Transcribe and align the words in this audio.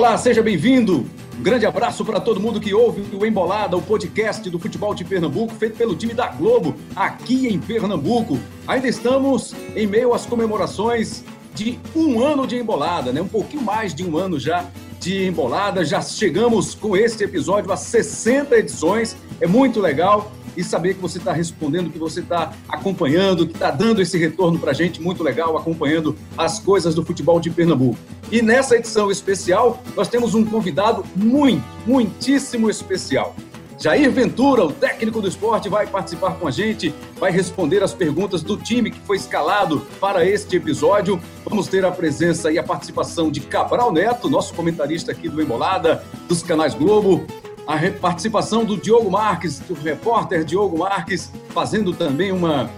Olá, 0.00 0.16
seja 0.16 0.42
bem-vindo. 0.42 1.04
Um 1.38 1.42
grande 1.42 1.66
abraço 1.66 2.06
para 2.06 2.18
todo 2.18 2.40
mundo 2.40 2.58
que 2.58 2.72
ouve 2.72 3.02
o 3.14 3.26
Embolada, 3.26 3.76
o 3.76 3.82
podcast 3.82 4.48
do 4.48 4.58
futebol 4.58 4.94
de 4.94 5.04
Pernambuco, 5.04 5.54
feito 5.54 5.76
pelo 5.76 5.94
time 5.94 6.14
da 6.14 6.28
Globo, 6.28 6.74
aqui 6.96 7.46
em 7.46 7.60
Pernambuco. 7.60 8.38
Ainda 8.66 8.88
estamos 8.88 9.54
em 9.76 9.86
meio 9.86 10.14
às 10.14 10.24
comemorações 10.24 11.22
de 11.54 11.78
um 11.94 12.24
ano 12.24 12.46
de 12.46 12.56
Embolada, 12.56 13.12
né? 13.12 13.20
Um 13.20 13.28
pouquinho 13.28 13.62
mais 13.62 13.94
de 13.94 14.02
um 14.02 14.16
ano 14.16 14.40
já 14.40 14.64
de 14.98 15.26
Embolada. 15.26 15.84
Já 15.84 16.00
chegamos 16.00 16.74
com 16.74 16.96
este 16.96 17.24
episódio 17.24 17.70
a 17.70 17.76
60 17.76 18.56
edições. 18.56 19.14
É 19.38 19.46
muito 19.46 19.80
legal 19.80 20.32
e 20.56 20.64
saber 20.64 20.94
que 20.94 21.00
você 21.00 21.18
está 21.18 21.32
respondendo, 21.32 21.90
que 21.90 21.98
você 21.98 22.20
está 22.20 22.52
acompanhando, 22.68 23.46
que 23.46 23.54
está 23.54 23.70
dando 23.70 24.00
esse 24.00 24.18
retorno 24.18 24.58
para 24.58 24.70
a 24.70 24.74
gente, 24.74 25.00
muito 25.00 25.22
legal, 25.22 25.56
acompanhando 25.56 26.16
as 26.36 26.58
coisas 26.58 26.94
do 26.94 27.04
futebol 27.04 27.40
de 27.40 27.50
Pernambuco. 27.50 27.98
E 28.30 28.42
nessa 28.42 28.76
edição 28.76 29.10
especial, 29.10 29.82
nós 29.96 30.08
temos 30.08 30.34
um 30.34 30.44
convidado 30.44 31.04
muito, 31.16 31.64
muitíssimo 31.86 32.70
especial. 32.70 33.34
Jair 33.82 34.10
Ventura, 34.10 34.62
o 34.62 34.70
técnico 34.70 35.22
do 35.22 35.28
esporte, 35.28 35.70
vai 35.70 35.86
participar 35.86 36.34
com 36.34 36.46
a 36.46 36.50
gente, 36.50 36.94
vai 37.18 37.32
responder 37.32 37.82
as 37.82 37.94
perguntas 37.94 38.42
do 38.42 38.54
time 38.54 38.90
que 38.90 39.00
foi 39.00 39.16
escalado 39.16 39.80
para 39.98 40.22
este 40.22 40.56
episódio. 40.56 41.18
Vamos 41.48 41.66
ter 41.66 41.82
a 41.86 41.90
presença 41.90 42.52
e 42.52 42.58
a 42.58 42.62
participação 42.62 43.30
de 43.30 43.40
Cabral 43.40 43.90
Neto, 43.90 44.28
nosso 44.28 44.52
comentarista 44.52 45.12
aqui 45.12 45.30
do 45.30 45.40
Embolada, 45.40 46.04
dos 46.28 46.42
canais 46.42 46.74
Globo, 46.74 47.24
a 47.70 47.90
participação 47.92 48.64
do 48.64 48.76
Diogo 48.76 49.08
Marques, 49.08 49.60
do 49.60 49.74
repórter 49.74 50.44
Diogo 50.44 50.76
Marques, 50.76 51.30
fazendo 51.50 51.92
também 51.92 52.32
uma 52.32 52.68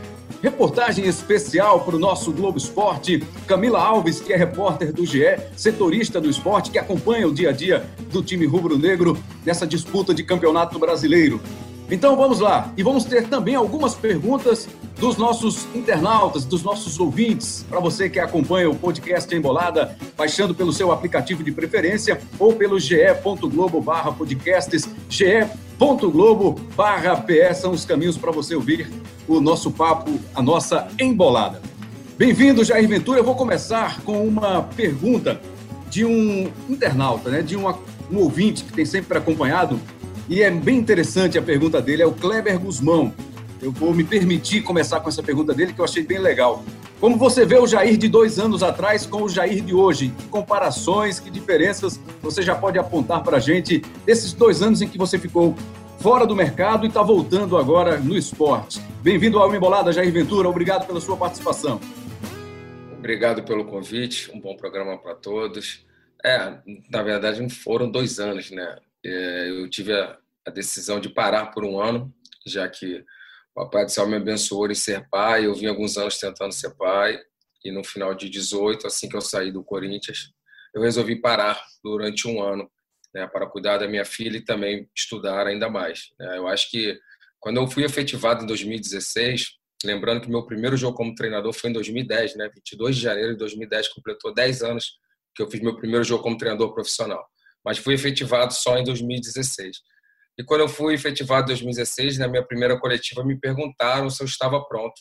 reportagem 0.42 1.06
especial 1.06 1.80
para 1.80 1.96
o 1.96 1.99
nosso 1.99 2.30
Globo 2.30 2.59
Esporte. 2.59 3.26
Camila 3.46 3.80
Alves, 3.80 4.21
que 4.21 4.34
é 4.34 4.37
repórter 4.37 4.93
do 4.93 5.07
GE, 5.07 5.38
setorista 5.57 6.21
do 6.21 6.29
esporte, 6.29 6.71
que 6.71 6.79
acompanha 6.79 7.26
o 7.26 7.32
dia 7.32 7.49
a 7.49 7.52
dia 7.52 7.87
do 8.10 8.23
time 8.23 8.45
rubro-negro 8.45 9.16
nessa 9.46 9.66
disputa 9.66 10.12
de 10.12 10.23
campeonato 10.24 10.79
brasileiro. 10.79 11.40
Então 11.93 12.16
vamos 12.16 12.40
lá 12.40 12.73
e 12.74 12.82
vamos 12.82 13.04
ter 13.04 13.29
também 13.29 13.54
algumas 13.54 13.95
perguntas 13.95 14.66
dos 14.98 15.18
nossos 15.18 15.66
internautas, 15.74 16.46
dos 16.46 16.62
nossos 16.62 16.99
ouvintes, 16.99 17.66
para 17.68 17.79
você 17.80 18.09
que 18.09 18.18
acompanha 18.18 18.71
o 18.71 18.74
podcast 18.74 19.34
Embolada, 19.34 19.95
baixando 20.16 20.54
pelo 20.54 20.73
seu 20.73 20.90
aplicativo 20.90 21.45
de 21.45 21.52
preferência 21.52 22.18
ou 22.38 22.54
pelo 22.54 22.80
ge.globo/podcasts, 22.80 24.88
ge.globo/ps 25.07 27.59
são 27.59 27.73
os 27.73 27.84
caminhos 27.84 28.16
para 28.16 28.32
você 28.32 28.54
ouvir 28.54 28.90
o 29.29 29.38
nosso 29.38 29.71
papo, 29.71 30.18
a 30.34 30.40
nossa 30.40 30.88
embolada. 30.99 31.60
Bem-vindo, 32.16 32.65
Jair 32.65 32.88
Ventura. 32.88 33.21
Eu 33.21 33.24
vou 33.24 33.34
começar 33.34 34.01
com 34.01 34.27
uma 34.27 34.62
pergunta 34.62 35.38
de 35.90 36.06
um 36.06 36.51
internauta, 36.71 37.29
né, 37.29 37.43
de 37.43 37.54
um, 37.54 37.68
um 38.10 38.16
ouvinte 38.16 38.65
que 38.65 38.73
tem 38.73 38.87
sempre 38.87 39.18
acompanhado 39.18 39.79
e 40.28 40.42
é 40.42 40.51
bem 40.51 40.78
interessante 40.78 41.38
a 41.38 41.42
pergunta 41.42 41.80
dele, 41.80 42.02
é 42.02 42.06
o 42.06 42.12
Kleber 42.12 42.59
Guzmão. 42.59 43.12
Eu 43.60 43.70
vou 43.70 43.95
me 43.95 44.04
permitir 44.04 44.62
começar 44.62 45.01
com 45.01 45.09
essa 45.09 45.23
pergunta 45.23 45.54
dele, 45.54 45.73
que 45.73 45.80
eu 45.80 45.84
achei 45.84 46.02
bem 46.02 46.18
legal. 46.18 46.65
Como 47.01 47.16
você 47.16 47.45
vê 47.45 47.59
o 47.59 47.66
Jair 47.66 47.96
de 47.96 48.09
dois 48.09 48.38
anos 48.38 48.62
atrás 48.62 49.04
com 49.04 49.23
o 49.23 49.28
Jair 49.28 49.60
de 49.62 49.74
hoje? 49.74 50.12
Que 50.16 50.28
comparações, 50.28 51.18
que 51.18 51.30
diferenças 51.30 51.98
você 52.20 52.43
já 52.43 52.54
pode 52.54 52.78
apontar 52.78 53.23
para 53.24 53.38
a 53.38 53.40
gente 53.40 53.82
desses 54.06 54.32
dois 54.32 54.62
anos 54.62 54.82
em 54.82 54.88
que 54.88 54.96
você 54.96 55.18
ficou 55.18 55.56
fora 55.98 56.26
do 56.26 56.34
mercado 56.37 56.84
e 56.84 56.88
está 56.88 57.02
voltando 57.02 57.56
agora 57.56 57.98
no 57.98 58.16
esporte? 58.16 58.80
Bem-vindo 59.02 59.38
ao 59.40 59.52
Embolada, 59.52 59.93
Jair 59.93 60.12
Ventura. 60.12 60.48
Obrigado 60.48 60.87
pela 60.87 61.00
sua 61.00 61.16
participação. 61.16 61.80
Obrigado 62.96 63.43
pelo 63.43 63.65
convite. 63.65 64.31
Um 64.32 64.41
bom 64.41 64.54
programa 64.54 64.97
para 64.97 65.16
todos. 65.16 65.84
É, 66.25 66.55
na 66.88 67.03
verdade, 67.03 67.49
foram 67.49 67.91
dois 67.91 68.21
anos, 68.21 68.53
né? 68.53 68.77
É, 69.05 69.51
eu 69.51 69.69
tive 69.69 69.93
a, 69.93 70.19
a, 70.47 70.51
decisão 70.51 71.01
de 71.01 71.09
parar 71.09 71.47
por 71.47 71.65
um 71.65 71.81
ano, 71.81 72.15
já 72.47 72.69
que 72.69 72.99
o 72.99 73.05
Papai 73.55 73.85
do 73.85 73.91
Céu 73.91 74.07
me 74.07 74.17
abençoou 74.17 74.71
em 74.71 74.75
ser 74.75 75.09
pai. 75.09 75.47
Eu 75.47 75.55
vim 75.55 75.67
alguns 75.67 75.97
anos 75.97 76.19
tentando 76.19 76.53
ser 76.53 76.75
pai, 76.77 77.21
e 77.65 77.71
no 77.71 77.85
final 77.85 78.15
de 78.15 78.29
18, 78.29 78.87
assim 78.87 79.09
que 79.09 79.17
eu 79.17 79.21
saí 79.21 79.53
do 79.53 79.65
Corinthians, 79.65 80.33
eu 80.75 80.83
resolvi 80.83 81.21
parar 81.21 81.61
durante 81.83 82.27
um 82.27 82.43
ano 82.43 82.71
né, 83.15 83.27
para 83.27 83.47
cuidar 83.47 83.79
da 83.79 83.87
minha 83.87 84.05
filha 84.05 84.39
e 84.39 84.45
também 84.45 84.89
estudar 84.97 85.47
ainda 85.47 85.69
mais. 85.69 86.11
Né. 86.19 86.39
Eu 86.39 86.49
acho 86.49 86.71
que 86.71 86.99
quando 87.39 87.59
eu 87.59 87.67
fui 87.69 87.85
efetivado 87.85 88.43
em 88.43 88.47
2016, 88.47 89.59
lembrando 89.85 90.23
que 90.23 90.31
meu 90.31 90.47
primeiro 90.47 90.77
jogo 90.77 90.97
como 90.97 91.15
treinador 91.15 91.53
foi 91.53 91.71
em 91.71 91.73
2010, 91.73 92.37
né, 92.37 92.51
22 92.55 92.97
de 92.97 93.03
janeiro 93.03 93.33
de 93.33 93.39
2010, 93.39 93.89
completou 93.89 94.33
10 94.33 94.62
anos 94.62 94.99
que 95.35 95.43
eu 95.43 95.51
fiz 95.51 95.61
meu 95.61 95.77
primeiro 95.77 96.05
jogo 96.05 96.23
como 96.23 96.37
treinador 96.37 96.73
profissional 96.73 97.25
mas 97.65 97.78
fui 97.78 97.95
efetivado 97.95 98.53
só 98.53 98.78
em 98.78 98.84
2016. 98.84 99.78
E 100.39 100.45
quando 100.45 100.62
eu 100.62 100.69
fui 100.69 100.95
efetivado 100.95 101.45
em 101.45 101.55
2016, 101.55 102.19
na 102.19 102.28
minha 102.28 102.45
primeira 102.45 102.78
coletiva, 102.78 103.25
me 103.25 103.39
perguntaram 103.39 104.09
se 104.09 104.23
eu 104.23 104.27
estava 104.27 104.65
pronto. 104.67 105.00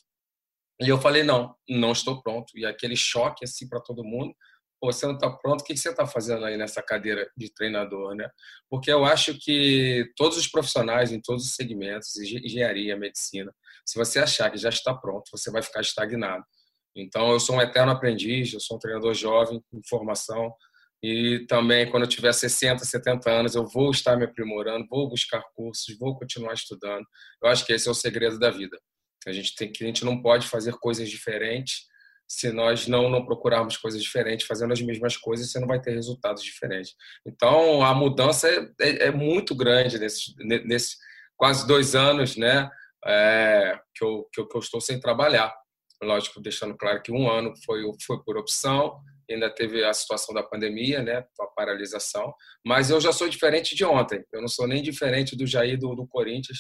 E 0.82 0.90
eu 0.90 1.00
falei, 1.00 1.24
não, 1.24 1.56
não 1.70 1.92
estou 1.92 2.22
pronto. 2.22 2.52
E 2.56 2.66
aquele 2.66 2.96
choque 2.96 3.46
assim 3.46 3.68
para 3.70 3.80
todo 3.80 4.04
mundo, 4.04 4.34
Pô, 4.82 4.92
você 4.92 5.06
não 5.06 5.14
está 5.14 5.30
pronto, 5.30 5.62
o 5.62 5.64
que 5.64 5.78
você 5.78 5.92
está 5.92 6.08
fazendo 6.08 6.44
aí 6.44 6.58
nessa 6.58 6.82
cadeira 6.82 7.30
de 7.38 7.54
treinador, 7.54 8.16
né? 8.16 8.28
Porque 8.68 8.92
eu 8.92 9.06
acho 9.06 9.38
que 9.38 10.12
todos 10.18 10.40
os 10.40 10.48
profissionais 10.48 11.12
em 11.12 11.22
todos 11.22 11.46
os 11.46 11.54
segmentos, 11.54 12.16
engenharia, 12.18 12.98
medicina, 12.98 13.54
se 13.86 14.00
você 14.00 14.18
achar 14.18 14.50
que 14.50 14.58
já 14.58 14.70
está 14.70 14.92
pronto, 14.92 15.30
você 15.32 15.52
vai 15.52 15.62
ficar 15.62 15.82
estagnado. 15.82 16.44
Então, 16.96 17.32
eu 17.32 17.40
sou 17.40 17.58
um 17.58 17.62
eterno 17.62 17.92
aprendiz, 17.92 18.54
eu 18.54 18.60
sou 18.60 18.78
um 18.78 18.80
treinador 18.80 19.14
jovem, 19.14 19.64
em 19.72 19.82
formação, 19.88 20.52
e 21.04 21.46
também, 21.48 21.90
quando 21.90 22.04
eu 22.04 22.10
tiver 22.10 22.32
60, 22.32 22.86
70 22.86 23.30
anos, 23.30 23.56
eu 23.56 23.66
vou 23.66 23.90
estar 23.90 24.16
me 24.16 24.26
aprimorando, 24.26 24.86
vou 24.88 25.10
buscar 25.10 25.42
cursos, 25.56 25.98
vou 25.98 26.16
continuar 26.16 26.54
estudando. 26.54 27.06
Eu 27.42 27.50
acho 27.50 27.66
que 27.66 27.74
esse 27.74 27.88
é 27.88 27.92
o 27.92 27.96
segredo 27.96 28.38
da 28.38 28.52
vida. 28.52 28.78
A 29.26 29.32
gente 29.32 29.56
tem 29.56 29.72
que 29.72 29.84
a 29.84 29.88
gente 29.88 30.06
não 30.06 30.22
pode 30.22 30.48
fazer 30.48 30.74
coisas 30.74 31.10
diferentes 31.10 31.90
se 32.28 32.52
nós 32.52 32.88
não 32.88 33.10
não 33.10 33.26
procurarmos 33.26 33.76
coisas 33.78 34.02
diferentes, 34.02 34.48
fazendo 34.48 34.72
as 34.72 34.82
mesmas 34.82 35.18
coisas, 35.18 35.52
você 35.52 35.60
não 35.60 35.68
vai 35.68 35.82
ter 35.82 35.92
resultados 35.92 36.42
diferentes. 36.44 36.94
Então, 37.26 37.84
a 37.84 37.94
mudança 37.94 38.48
é, 38.48 38.72
é, 38.80 39.08
é 39.08 39.12
muito 39.12 39.54
grande 39.54 40.00
nesses 40.00 40.34
nesse 40.40 40.96
quase 41.36 41.68
dois 41.68 41.96
anos, 41.96 42.38
né, 42.38 42.70
é, 43.06 43.78
que, 43.96 44.06
eu, 44.06 44.30
que 44.32 44.40
eu 44.40 44.48
que 44.48 44.56
eu 44.56 44.62
estou 44.62 44.80
sem 44.80 45.00
trabalhar. 45.00 45.54
Lógico, 46.02 46.40
deixando 46.42 46.78
claro 46.78 47.02
que 47.02 47.12
um 47.12 47.30
ano 47.30 47.54
foi 47.66 47.82
foi 48.06 48.24
por 48.24 48.38
opção 48.38 49.02
ainda 49.34 49.50
teve 49.50 49.84
a 49.84 49.94
situação 49.94 50.34
da 50.34 50.44
pandemia, 50.44 51.02
né, 51.02 51.26
a 51.40 51.48
paralisação, 51.56 52.34
mas 52.66 52.90
eu 52.90 53.00
já 53.00 53.12
sou 53.12 53.30
diferente 53.30 53.76
de 53.76 53.86
ontem, 53.86 54.24
eu 54.32 54.42
não 54.42 54.48
sou 54.48 54.68
nem 54.68 54.82
diferente 54.82 55.36
do 55.36 55.48
Jair 55.48 55.78
do, 55.78 55.96
do 55.96 56.08
Corinthians, 56.08 56.60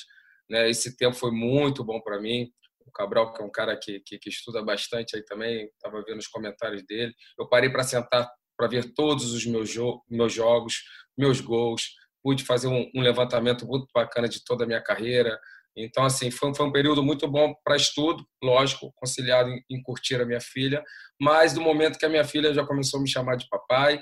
né, 0.49 0.69
esse 0.69 0.95
tempo 0.95 1.15
foi 1.15 1.31
muito 1.31 1.83
bom 1.83 2.01
para 2.01 2.19
mim, 2.19 2.47
o 2.85 2.91
Cabral, 2.91 3.33
que 3.33 3.41
é 3.41 3.45
um 3.45 3.51
cara 3.51 3.77
que, 3.77 4.01
que, 4.05 4.17
que 4.17 4.29
estuda 4.29 4.61
bastante 4.63 5.15
aí 5.15 5.23
também, 5.23 5.65
estava 5.65 6.03
vendo 6.03 6.19
os 6.19 6.27
comentários 6.27 6.83
dele, 6.85 7.13
eu 7.39 7.47
parei 7.47 7.69
para 7.69 7.83
sentar 7.83 8.29
para 8.57 8.67
ver 8.67 8.93
todos 8.93 9.33
os 9.33 9.43
meus, 9.45 9.69
jo 9.69 10.03
meus 10.07 10.31
jogos, 10.31 10.83
meus 11.17 11.41
gols, 11.41 11.95
pude 12.21 12.43
fazer 12.43 12.67
um, 12.67 12.89
um 12.95 13.01
levantamento 13.01 13.65
muito 13.65 13.87
bacana 13.93 14.29
de 14.29 14.43
toda 14.43 14.63
a 14.63 14.67
minha 14.67 14.81
carreira, 14.81 15.39
então, 15.75 16.03
assim, 16.03 16.29
foi, 16.29 16.53
foi 16.53 16.65
um 16.65 16.71
período 16.71 17.03
muito 17.03 17.27
bom 17.27 17.53
para 17.63 17.75
estudo, 17.75 18.25
lógico, 18.43 18.91
conciliado 18.95 19.49
em, 19.49 19.63
em, 19.69 19.81
curtir 19.81 20.15
a 20.15 20.25
minha 20.25 20.41
filha, 20.41 20.83
mas 21.19 21.53
do 21.53 21.61
momento 21.61 21.97
que 21.97 22.05
a 22.05 22.09
minha 22.09 22.25
filha 22.25 22.53
já 22.53 22.65
começou 22.65 22.99
a 22.99 23.03
me 23.03 23.09
chamar 23.09 23.35
de 23.35 23.47
papai, 23.49 24.01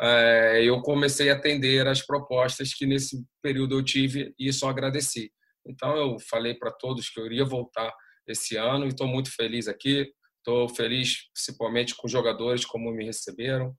é, 0.00 0.62
eu 0.62 0.80
comecei 0.82 1.30
a 1.30 1.34
atender 1.34 1.86
as 1.86 2.04
propostas 2.04 2.74
que 2.74 2.86
nesse 2.86 3.24
período 3.42 3.78
eu 3.78 3.84
tive 3.84 4.34
e 4.38 4.52
só 4.52 4.68
agradeci. 4.68 5.30
Então, 5.66 5.96
eu 5.96 6.16
falei 6.18 6.54
para 6.54 6.70
todos 6.70 7.08
que 7.08 7.18
eu 7.18 7.26
iria 7.26 7.44
voltar 7.44 7.92
esse 8.26 8.56
ano 8.56 8.84
e 8.84 8.88
estou 8.88 9.06
muito 9.06 9.34
feliz 9.34 9.68
aqui. 9.68 10.06
Estou 10.38 10.68
feliz, 10.68 11.28
principalmente 11.32 11.94
com 11.96 12.06
os 12.06 12.12
jogadores, 12.12 12.64
como 12.64 12.92
me 12.92 13.04
receberam. 13.04 13.74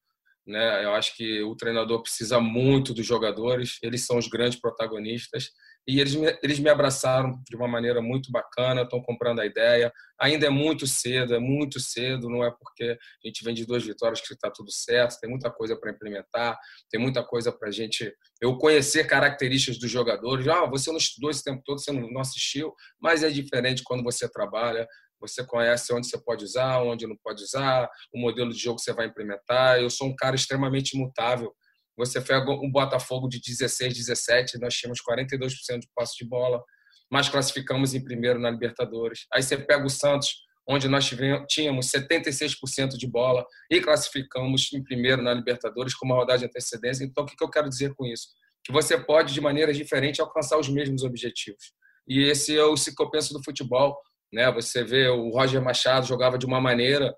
Né? 0.46 0.84
Eu 0.84 0.94
acho 0.94 1.16
que 1.16 1.42
o 1.44 1.56
treinador 1.56 2.02
precisa 2.02 2.40
muito 2.40 2.94
dos 2.94 3.06
jogadores, 3.06 3.78
eles 3.82 4.06
são 4.06 4.18
os 4.18 4.28
grandes 4.28 4.60
protagonistas 4.60 5.50
e 5.88 6.02
eles 6.02 6.16
me, 6.16 6.38
eles 6.44 6.60
me 6.60 6.70
abraçaram 6.70 7.42
de 7.50 7.56
uma 7.56 7.68
maneira 7.68 8.02
muito 8.02 8.30
bacana, 8.30 8.82
estão 8.82 9.02
comprando 9.02 9.40
a 9.40 9.46
ideia. 9.46 9.92
Ainda 10.20 10.48
é 10.48 10.50
muito 10.50 10.86
cedo, 10.86 11.34
é 11.34 11.40
muito 11.40 11.80
cedo, 11.80 12.30
não 12.30 12.44
é 12.44 12.52
porque 12.52 12.98
a 13.24 13.28
gente 13.28 13.42
vem 13.44 13.54
de 13.54 13.66
duas 13.66 13.86
vitórias 13.86 14.20
que 14.20 14.34
está 14.34 14.52
tudo 14.52 14.70
certo, 14.70 15.18
tem 15.20 15.30
muita 15.30 15.50
coisa 15.50 15.80
para 15.80 15.92
implementar, 15.92 16.60
tem 16.92 17.00
muita 17.00 17.24
coisa 17.24 17.54
para 17.54 17.70
a 17.70 17.72
gente. 17.72 18.14
Eu 18.42 18.58
conhecer 18.58 19.08
características 19.08 19.80
dos 19.80 19.90
jogadores. 19.90 20.46
Ah, 20.50 20.66
você 20.66 20.90
não 20.92 20.98
estudou 20.98 21.30
esse 21.30 21.44
tempo 21.44 21.62
todo, 21.66 21.80
você 21.80 21.92
não, 21.94 22.20
assistiu, 22.20 22.74
mas 23.00 23.24
é 23.24 23.30
diferente 23.30 23.82
quando 23.86 24.04
você 24.04 24.30
trabalha, 24.30 24.86
você 25.22 25.46
conhece 25.46 25.94
onde 25.94 26.08
você 26.08 26.22
pode 26.22 26.44
usar, 26.44 26.82
onde 26.82 27.08
não 27.08 27.16
pode 27.24 27.44
usar, 27.44 27.90
o 28.14 28.20
modelo 28.20 28.52
de 28.52 28.60
jogo 28.60 28.76
que 28.76 28.84
você 28.84 28.94
vai 28.94 29.08
implementar. 29.08 29.80
Eu 29.80 29.90
sou 29.90 30.08
um 30.08 30.16
cara 30.16 30.36
extremamente 30.36 30.98
imutável. 30.98 31.54
Você 31.98 32.22
pega 32.22 32.52
um 32.52 32.72
Botafogo 32.72 33.28
de 33.28 33.42
16, 33.42 33.94
17, 33.94 34.60
nós 34.60 34.76
tínhamos 34.76 35.00
42% 35.02 35.80
de 35.80 35.88
posse 35.96 36.16
de 36.18 36.30
bola, 36.30 36.64
mas 37.10 37.28
classificamos 37.28 37.94
em 37.94 38.04
primeiro 38.04 38.40
na 38.40 38.52
Libertadores. 38.52 39.26
Aí 39.34 39.42
você 39.42 39.58
pega 39.58 39.86
o 39.86 39.90
Santos 39.90 40.48
onde 40.70 40.88
nós 40.88 41.10
tínhamos 41.48 41.90
76% 41.90 42.98
de 42.98 43.08
bola 43.08 43.46
e 43.72 43.80
classificamos 43.80 44.72
em 44.74 44.84
primeiro 44.84 45.22
na 45.22 45.34
Libertadores 45.34 45.96
com 45.96 46.06
uma 46.06 46.16
rodada 46.16 46.40
de 46.40 46.46
antecedência. 46.46 47.06
Então, 47.06 47.24
o 47.24 47.28
que 47.28 47.42
eu 47.42 47.50
quero 47.50 47.70
dizer 47.70 47.94
com 47.96 48.06
isso? 48.06 48.28
Que 48.64 48.74
você 48.74 48.98
pode, 48.98 49.34
de 49.34 49.40
maneiras 49.40 49.78
diferentes, 49.78 50.20
alcançar 50.20 50.58
os 50.60 50.68
mesmos 50.68 51.04
objetivos. 51.04 51.72
E 52.06 52.24
esse 52.24 52.58
é 52.58 52.64
o 52.64 52.76
que 52.76 53.02
eu 53.02 53.10
penso 53.10 53.34
do 53.34 53.44
futebol. 53.44 53.98
Né? 54.32 54.52
Você 54.52 54.84
vê 54.84 55.08
o 55.08 55.30
Roger 55.30 55.62
Machado 55.62 56.06
jogava 56.06 56.38
de 56.38 56.46
uma 56.46 56.60
maneira 56.60 57.16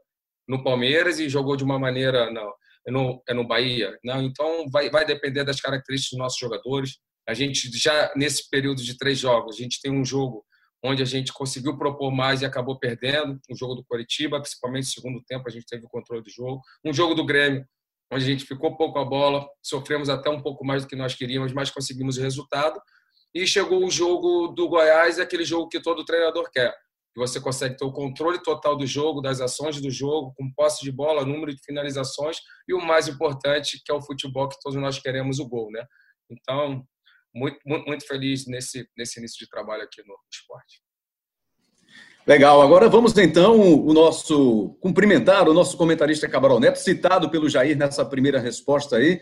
no 0.48 0.64
Palmeiras 0.64 1.20
e 1.20 1.28
jogou 1.28 1.56
de 1.56 1.64
uma 1.64 1.80
maneira 1.80 2.32
no, 2.88 3.22
no, 3.28 3.36
no 3.36 3.48
Bahia. 3.48 3.98
Não, 4.04 4.22
então 4.22 4.70
vai, 4.70 4.90
vai 4.90 5.06
depender 5.06 5.44
das 5.44 5.62
características 5.62 6.12
dos 6.12 6.20
nossos 6.20 6.40
jogadores. 6.40 6.98
A 7.28 7.34
gente 7.34 7.70
já 7.78 8.12
nesse 8.16 8.50
período 8.50 8.84
de 8.84 8.98
três 8.98 9.20
jogos, 9.20 9.56
a 9.56 9.58
gente 9.62 9.80
tem 9.82 9.92
um 9.92 10.04
jogo 10.04 10.44
onde 10.84 11.04
a 11.04 11.06
gente 11.06 11.34
conseguiu 11.34 11.78
propor 11.78 12.12
mais 12.12 12.42
e 12.42 12.46
acabou 12.46 12.80
perdendo. 12.80 13.40
Um 13.50 13.56
jogo 13.56 13.76
do 13.76 13.84
Coritiba, 13.84 14.40
principalmente 14.40 14.86
no 14.86 14.92
segundo 14.92 15.24
tempo, 15.26 15.44
a 15.48 15.52
gente 15.52 15.66
teve 15.66 15.86
o 15.86 15.90
controle 15.90 16.24
do 16.24 16.30
jogo. 16.30 16.62
Um 16.86 16.94
jogo 16.94 17.14
do 17.14 17.26
Grêmio, 17.26 17.66
onde 18.12 18.24
a 18.24 18.28
gente 18.28 18.46
ficou 18.46 18.76
pouco 18.78 18.98
a 18.98 19.06
bola, 19.06 19.48
sofremos 19.62 20.10
até 20.10 20.30
um 20.30 20.42
pouco 20.42 20.66
mais 20.66 20.84
do 20.84 20.88
que 20.88 20.96
nós 20.96 21.14
queríamos, 21.14 21.54
mas 21.54 21.70
conseguimos 21.70 22.18
o 22.18 22.22
resultado. 22.22 22.80
E 23.34 23.46
chegou 23.46 23.86
o 23.86 23.92
jogo 23.92 24.48
do 24.48 24.68
Goiás, 24.68 25.20
aquele 25.20 25.44
jogo 25.44 25.70
que 25.70 25.82
todo 25.82 26.06
treinador 26.06 26.50
quer. 26.52 26.74
Que 27.14 27.20
você 27.20 27.40
consegue 27.40 27.76
ter 27.76 27.86
o 27.86 27.92
controle 27.92 28.42
total 28.42 28.76
do 28.76 28.86
jogo, 28.86 29.22
das 29.22 29.42
ações 29.42 29.82
do 29.82 29.90
jogo, 29.90 30.34
com 30.38 30.52
posse 30.54 30.84
de 30.84 30.92
bola, 30.92 31.26
número 31.26 31.54
de 31.54 31.62
finalizações 31.64 32.38
e 32.68 32.74
o 32.74 32.80
mais 32.80 33.08
importante, 33.08 33.82
que 33.84 33.92
é 33.92 33.96
o 33.96 34.02
futebol 34.02 34.48
que 34.48 34.60
todos 34.62 34.80
nós 34.80 35.00
queremos, 35.00 35.40
o 35.40 35.48
gol, 35.48 35.72
né? 35.72 35.84
Então, 36.30 36.86
muito, 37.34 37.60
muito, 37.66 37.86
muito 37.86 38.06
feliz 38.06 38.46
nesse, 38.48 38.88
nesse 38.98 39.20
início 39.20 39.40
de 39.40 39.50
trabalho 39.50 39.84
aqui 39.84 40.02
no 40.06 40.16
esporte. 40.32 40.82
Legal, 42.28 42.62
agora 42.62 42.88
vamos 42.88 43.18
então 43.18 43.60
o 43.60 43.92
nosso 43.92 44.78
cumprimentar 44.80 45.50
o 45.50 45.54
nosso 45.54 45.76
comentarista 45.76 46.30
Cabral 46.30 46.60
Neto, 46.60 46.78
citado 46.78 47.30
pelo 47.32 47.50
Jair 47.50 47.76
nessa 47.76 48.06
primeira 48.06 48.40
resposta 48.40 48.98
aí. 48.98 49.20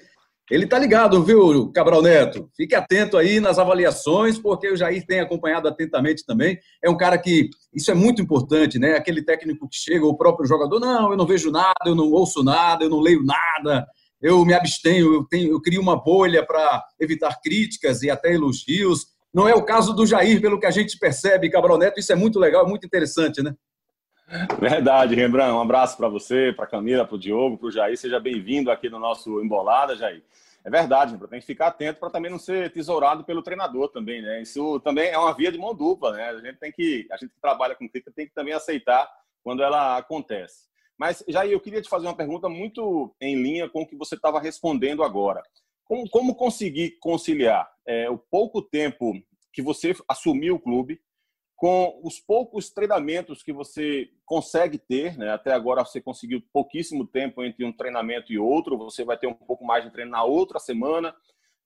Ele 0.50 0.66
tá 0.66 0.80
ligado, 0.80 1.24
viu, 1.24 1.72
Cabral 1.72 2.02
Neto? 2.02 2.50
Fique 2.56 2.74
atento 2.74 3.18
aí 3.18 3.40
nas 3.40 3.60
avaliações, 3.60 4.38
porque 4.40 4.70
o 4.70 4.78
Jair 4.78 5.06
tem 5.06 5.20
acompanhado 5.20 5.68
atentamente 5.68 6.26
também. 6.26 6.58
É 6.82 6.90
um 6.90 6.96
cara 6.96 7.18
que 7.18 7.50
isso 7.74 7.92
é 7.92 7.94
muito 7.94 8.22
importante, 8.22 8.80
né? 8.80 8.96
Aquele 8.96 9.22
técnico 9.22 9.68
que 9.68 9.78
chega, 9.78 10.06
o 10.06 10.16
próprio 10.16 10.48
jogador, 10.48 10.80
não, 10.80 11.12
eu 11.12 11.18
não 11.18 11.26
vejo 11.26 11.52
nada, 11.52 11.74
eu 11.86 11.96
não 11.96 12.12
ouço 12.12 12.44
nada, 12.44 12.86
eu 12.86 12.90
não 12.90 13.00
leio 13.00 13.24
nada 13.24 13.86
eu 14.22 14.44
me 14.46 14.54
abstenho, 14.54 15.14
eu, 15.14 15.24
tenho, 15.26 15.52
eu 15.52 15.62
crio 15.62 15.82
uma 15.82 15.96
bolha 15.96 16.46
para 16.46 16.84
evitar 17.00 17.40
críticas 17.42 18.02
e 18.02 18.10
até 18.10 18.34
elogios. 18.34 19.08
Não 19.34 19.48
é 19.48 19.54
o 19.54 19.64
caso 19.64 19.94
do 19.94 20.06
Jair, 20.06 20.42
pelo 20.42 20.60
que 20.60 20.66
a 20.66 20.72
gente 20.72 20.98
percebe, 20.98 21.50
Cabral 21.50 21.78
Neto, 21.78 22.00
isso 22.00 22.12
é 22.12 22.16
muito 22.16 22.40
legal, 22.40 22.66
é 22.66 22.70
muito 22.70 22.86
interessante, 22.86 23.42
né? 23.44 23.54
Verdade, 24.60 25.16
Rembrandt. 25.16 25.54
Um 25.54 25.62
abraço 25.62 25.96
para 25.96 26.10
você, 26.10 26.52
para 26.52 26.68
Camila, 26.68 27.06
para 27.06 27.16
o 27.16 27.20
Diogo, 27.20 27.58
para 27.58 27.68
o 27.68 27.72
Jair. 27.72 27.98
Seja 27.98 28.20
bem-vindo 28.20 28.70
aqui 28.70 28.90
no 28.90 29.00
nosso 29.00 29.42
Embolada, 29.42 29.96
Jair. 29.96 30.22
É 30.66 30.70
verdade, 30.70 31.12
Rembrandt. 31.12 31.32
Tem 31.32 31.40
que 31.40 31.46
ficar 31.46 31.68
atento 31.68 31.98
para 31.98 32.10
também 32.10 32.30
não 32.30 32.38
ser 32.38 32.70
tesourado 32.74 33.24
pelo 33.24 33.42
treinador 33.42 33.88
também, 33.88 34.22
né? 34.22 34.42
Isso 34.42 34.82
também 34.82 35.08
é 35.08 35.18
uma 35.18 35.34
via 35.34 35.50
de 35.50 35.58
mão 35.58 35.74
dupla, 35.74 36.12
né? 36.12 36.30
A 36.30 36.40
gente 36.42 36.58
tem 36.58 36.74
que, 36.74 37.08
a 37.10 37.16
gente 37.16 37.30
que 37.30 37.40
trabalha 37.40 37.74
com 37.74 37.88
crítica 37.88 38.12
tem 38.14 38.28
que 38.28 38.34
também 38.34 38.54
aceitar 38.54 39.10
quando 39.42 39.64
ela 39.64 39.96
acontece. 39.98 40.66
Mas, 40.98 41.24
Jair, 41.26 41.54
eu 41.54 41.60
queria 41.62 41.82
te 41.82 41.88
fazer 41.88 42.06
uma 42.08 42.16
pergunta 42.16 42.50
muito 42.50 43.16
em 43.22 43.42
linha 43.42 43.70
com 43.70 43.84
o 43.84 43.88
que 43.88 43.96
você 43.96 44.16
estava 44.16 44.42
respondendo 44.42 45.04
agora. 45.04 45.42
Como, 45.86 46.10
como 46.10 46.36
conseguir 46.36 46.98
conciliar 47.00 47.72
é, 47.86 48.10
o 48.10 48.18
pouco 48.18 48.62
tempo 48.62 49.14
que 49.54 49.62
você 49.62 49.96
assumiu 50.06 50.56
o 50.56 50.60
clube 50.60 51.00
com 51.57 52.00
os 52.04 52.19
poucos 52.19 52.69
treinamentos 52.69 53.44
que 53.44 53.51
você 53.51 54.09
consegue 54.25 54.77
ter, 54.77 55.18
né? 55.18 55.31
Até 55.31 55.51
agora 55.51 55.83
você 55.83 56.00
conseguiu 56.00 56.42
pouquíssimo 56.54 57.06
tempo 57.06 57.44
entre 57.44 57.65
um 57.65 57.74
treinamento 57.74 58.31
e 58.31 58.39
outro, 58.39 58.77
você 58.77 59.04
vai 59.04 59.18
ter 59.18 59.27
um 59.27 59.33
pouco 59.33 59.65
mais 59.65 59.83
de 59.83 59.92
treino 59.92 60.12
na 60.12 60.24
outra 60.24 60.59
semana, 60.59 61.13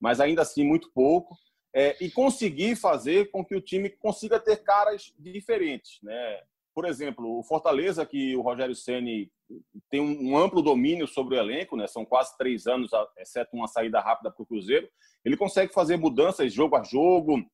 mas 0.00 0.18
ainda 0.18 0.42
assim 0.42 0.64
muito 0.64 0.90
pouco. 0.92 1.36
É, 1.74 1.96
e 2.04 2.10
conseguir 2.10 2.76
fazer 2.76 3.30
com 3.30 3.44
que 3.44 3.54
o 3.54 3.60
time 3.60 3.88
consiga 3.88 4.40
ter 4.40 4.56
caras 4.56 5.14
diferentes, 5.18 5.98
né? 6.02 6.42
por 6.74 6.86
exemplo, 6.86 7.38
o 7.38 7.42
Fortaleza, 7.42 8.06
que 8.06 8.34
o 8.34 8.40
Rogério 8.40 8.74
Ceni 8.74 9.30
tem 9.90 10.00
um 10.00 10.36
amplo 10.36 10.62
domínio 10.62 11.06
sobre 11.06 11.36
o 11.36 11.38
elenco, 11.38 11.76
né? 11.76 11.86
São 11.86 12.04
quase 12.04 12.36
três 12.38 12.66
anos, 12.66 12.90
exceto 13.18 13.54
uma 13.54 13.68
saída 13.68 14.00
rápida 14.00 14.30
para 14.30 14.42
o 14.42 14.46
Cruzeiro. 14.46 14.88
Ele 15.24 15.36
consegue 15.36 15.72
fazer 15.72 15.96
mudanças 15.96 16.52
jogo 16.52 16.76
a 16.76 16.82
jogo. 16.82 17.44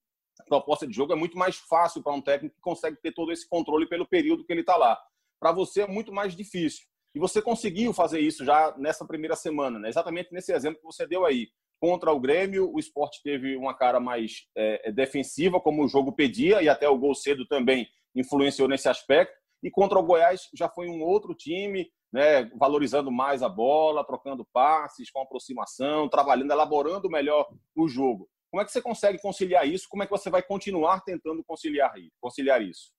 Proposta 0.47 0.87
de 0.87 0.95
jogo 0.95 1.13
é 1.13 1.17
muito 1.17 1.37
mais 1.37 1.57
fácil 1.57 2.03
para 2.03 2.13
um 2.13 2.21
técnico 2.21 2.57
que 2.57 2.61
consegue 2.61 2.97
ter 3.01 3.13
todo 3.13 3.33
esse 3.33 3.49
controle 3.49 3.89
pelo 3.89 4.07
período 4.07 4.45
que 4.45 4.53
ele 4.53 4.61
está 4.61 4.77
lá. 4.77 4.99
Para 5.41 5.53
você 5.53 5.83
é 5.83 5.87
muito 5.87 6.13
mais 6.13 6.35
difícil. 6.35 6.85
E 7.15 7.19
você 7.19 7.41
conseguiu 7.41 7.93
fazer 7.93 8.21
isso 8.21 8.45
já 8.45 8.75
nessa 8.77 9.05
primeira 9.07 9.35
semana, 9.35 9.79
né? 9.79 9.89
exatamente 9.89 10.33
nesse 10.33 10.53
exemplo 10.53 10.79
que 10.79 10.87
você 10.87 11.07
deu 11.07 11.25
aí. 11.25 11.49
Contra 11.81 12.13
o 12.13 12.21
Grêmio, 12.21 12.71
o 12.73 12.79
esporte 12.79 13.23
teve 13.23 13.57
uma 13.57 13.73
cara 13.73 14.01
mais 14.01 14.47
é, 14.57 14.91
defensiva, 14.91 15.61
como 15.61 15.85
o 15.85 15.89
jogo 15.89 16.13
pedia, 16.13 16.61
e 16.61 16.69
até 16.69 16.89
o 16.89 16.99
gol 16.99 17.15
cedo 17.15 17.47
também 17.47 17.89
influenciou 18.15 18.69
nesse 18.69 18.89
aspecto. 18.89 19.35
E 19.63 19.71
contra 19.71 19.99
o 19.99 20.03
Goiás 20.03 20.49
já 20.55 20.69
foi 20.69 20.89
um 20.89 21.03
outro 21.03 21.35
time, 21.35 21.89
né, 22.13 22.45
valorizando 22.57 23.11
mais 23.11 23.43
a 23.43 23.49
bola, 23.49 24.05
trocando 24.05 24.45
passes, 24.53 25.11
com 25.11 25.21
aproximação, 25.21 26.09
trabalhando, 26.09 26.53
elaborando 26.53 27.09
melhor 27.09 27.49
o 27.77 27.89
jogo. 27.89 28.29
Como 28.51 28.63
é 28.63 28.65
que 28.65 28.73
você 28.73 28.81
consegue 28.81 29.21
conciliar 29.21 29.67
isso? 29.69 29.87
Como 29.89 30.03
é 30.03 30.07
que 30.07 30.13
você 30.13 30.31
vai 30.31 30.43
continuar 30.43 31.01
tentando 31.03 31.45
conciliar, 31.45 31.93
conciliar 32.21 32.63
isso? 32.63 32.93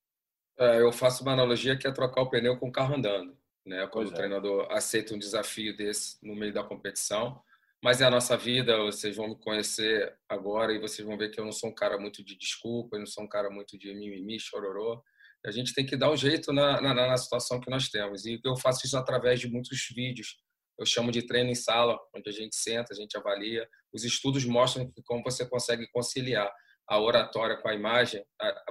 É, 0.59 0.81
eu 0.81 0.91
faço 0.91 1.23
uma 1.23 1.33
analogia 1.33 1.77
que 1.77 1.87
é 1.87 1.91
trocar 1.91 2.21
o 2.21 2.29
pneu 2.29 2.57
com 2.57 2.67
o 2.67 2.71
carro 2.71 2.95
andando. 2.95 3.37
Né? 3.65 3.87
Quando 3.87 3.91
pois 3.91 4.09
o 4.09 4.13
é. 4.13 4.15
treinador 4.15 4.67
aceita 4.71 5.13
um 5.13 5.19
desafio 5.19 5.75
desse 5.75 6.17
no 6.21 6.35
meio 6.35 6.53
da 6.53 6.63
competição, 6.63 7.41
mas 7.83 8.01
é 8.01 8.05
a 8.05 8.11
nossa 8.11 8.35
vida, 8.35 8.77
vocês 8.77 9.15
vão 9.15 9.29
me 9.29 9.35
conhecer 9.37 10.13
agora 10.27 10.73
e 10.73 10.79
vocês 10.79 11.07
vão 11.07 11.17
ver 11.17 11.29
que 11.29 11.39
eu 11.39 11.45
não 11.45 11.51
sou 11.51 11.69
um 11.69 11.73
cara 11.73 11.97
muito 11.97 12.23
de 12.23 12.37
desculpa, 12.37 12.95
eu 12.95 12.99
não 12.99 13.07
sou 13.07 13.23
um 13.23 13.27
cara 13.27 13.49
muito 13.49 13.77
de 13.77 13.93
mimimi, 13.93 14.39
chororô. 14.39 15.01
A 15.45 15.51
gente 15.51 15.73
tem 15.73 15.85
que 15.85 15.95
dar 15.95 16.11
um 16.11 16.17
jeito 16.17 16.51
na, 16.51 16.81
na, 16.81 16.93
na 16.93 17.17
situação 17.17 17.61
que 17.61 17.69
nós 17.69 17.87
temos. 17.87 18.25
E 18.25 18.41
eu 18.43 18.57
faço 18.57 18.85
isso 18.85 18.97
através 18.97 19.39
de 19.39 19.49
muitos 19.49 19.87
vídeos. 19.95 20.37
Eu 20.79 20.85
chamo 20.85 21.11
de 21.11 21.21
treino 21.21 21.49
em 21.49 21.55
sala, 21.55 21.99
onde 22.15 22.29
a 22.29 22.33
gente 22.33 22.55
senta, 22.55 22.93
a 22.93 22.95
gente 22.95 23.17
avalia. 23.17 23.67
Os 23.93 24.03
estudos 24.03 24.45
mostram 24.45 24.91
como 25.05 25.21
você 25.23 25.45
consegue 25.47 25.87
conciliar 25.91 26.49
a 26.87 26.99
oratória 26.99 27.57
com 27.57 27.67
a 27.67 27.75
imagem, 27.75 28.23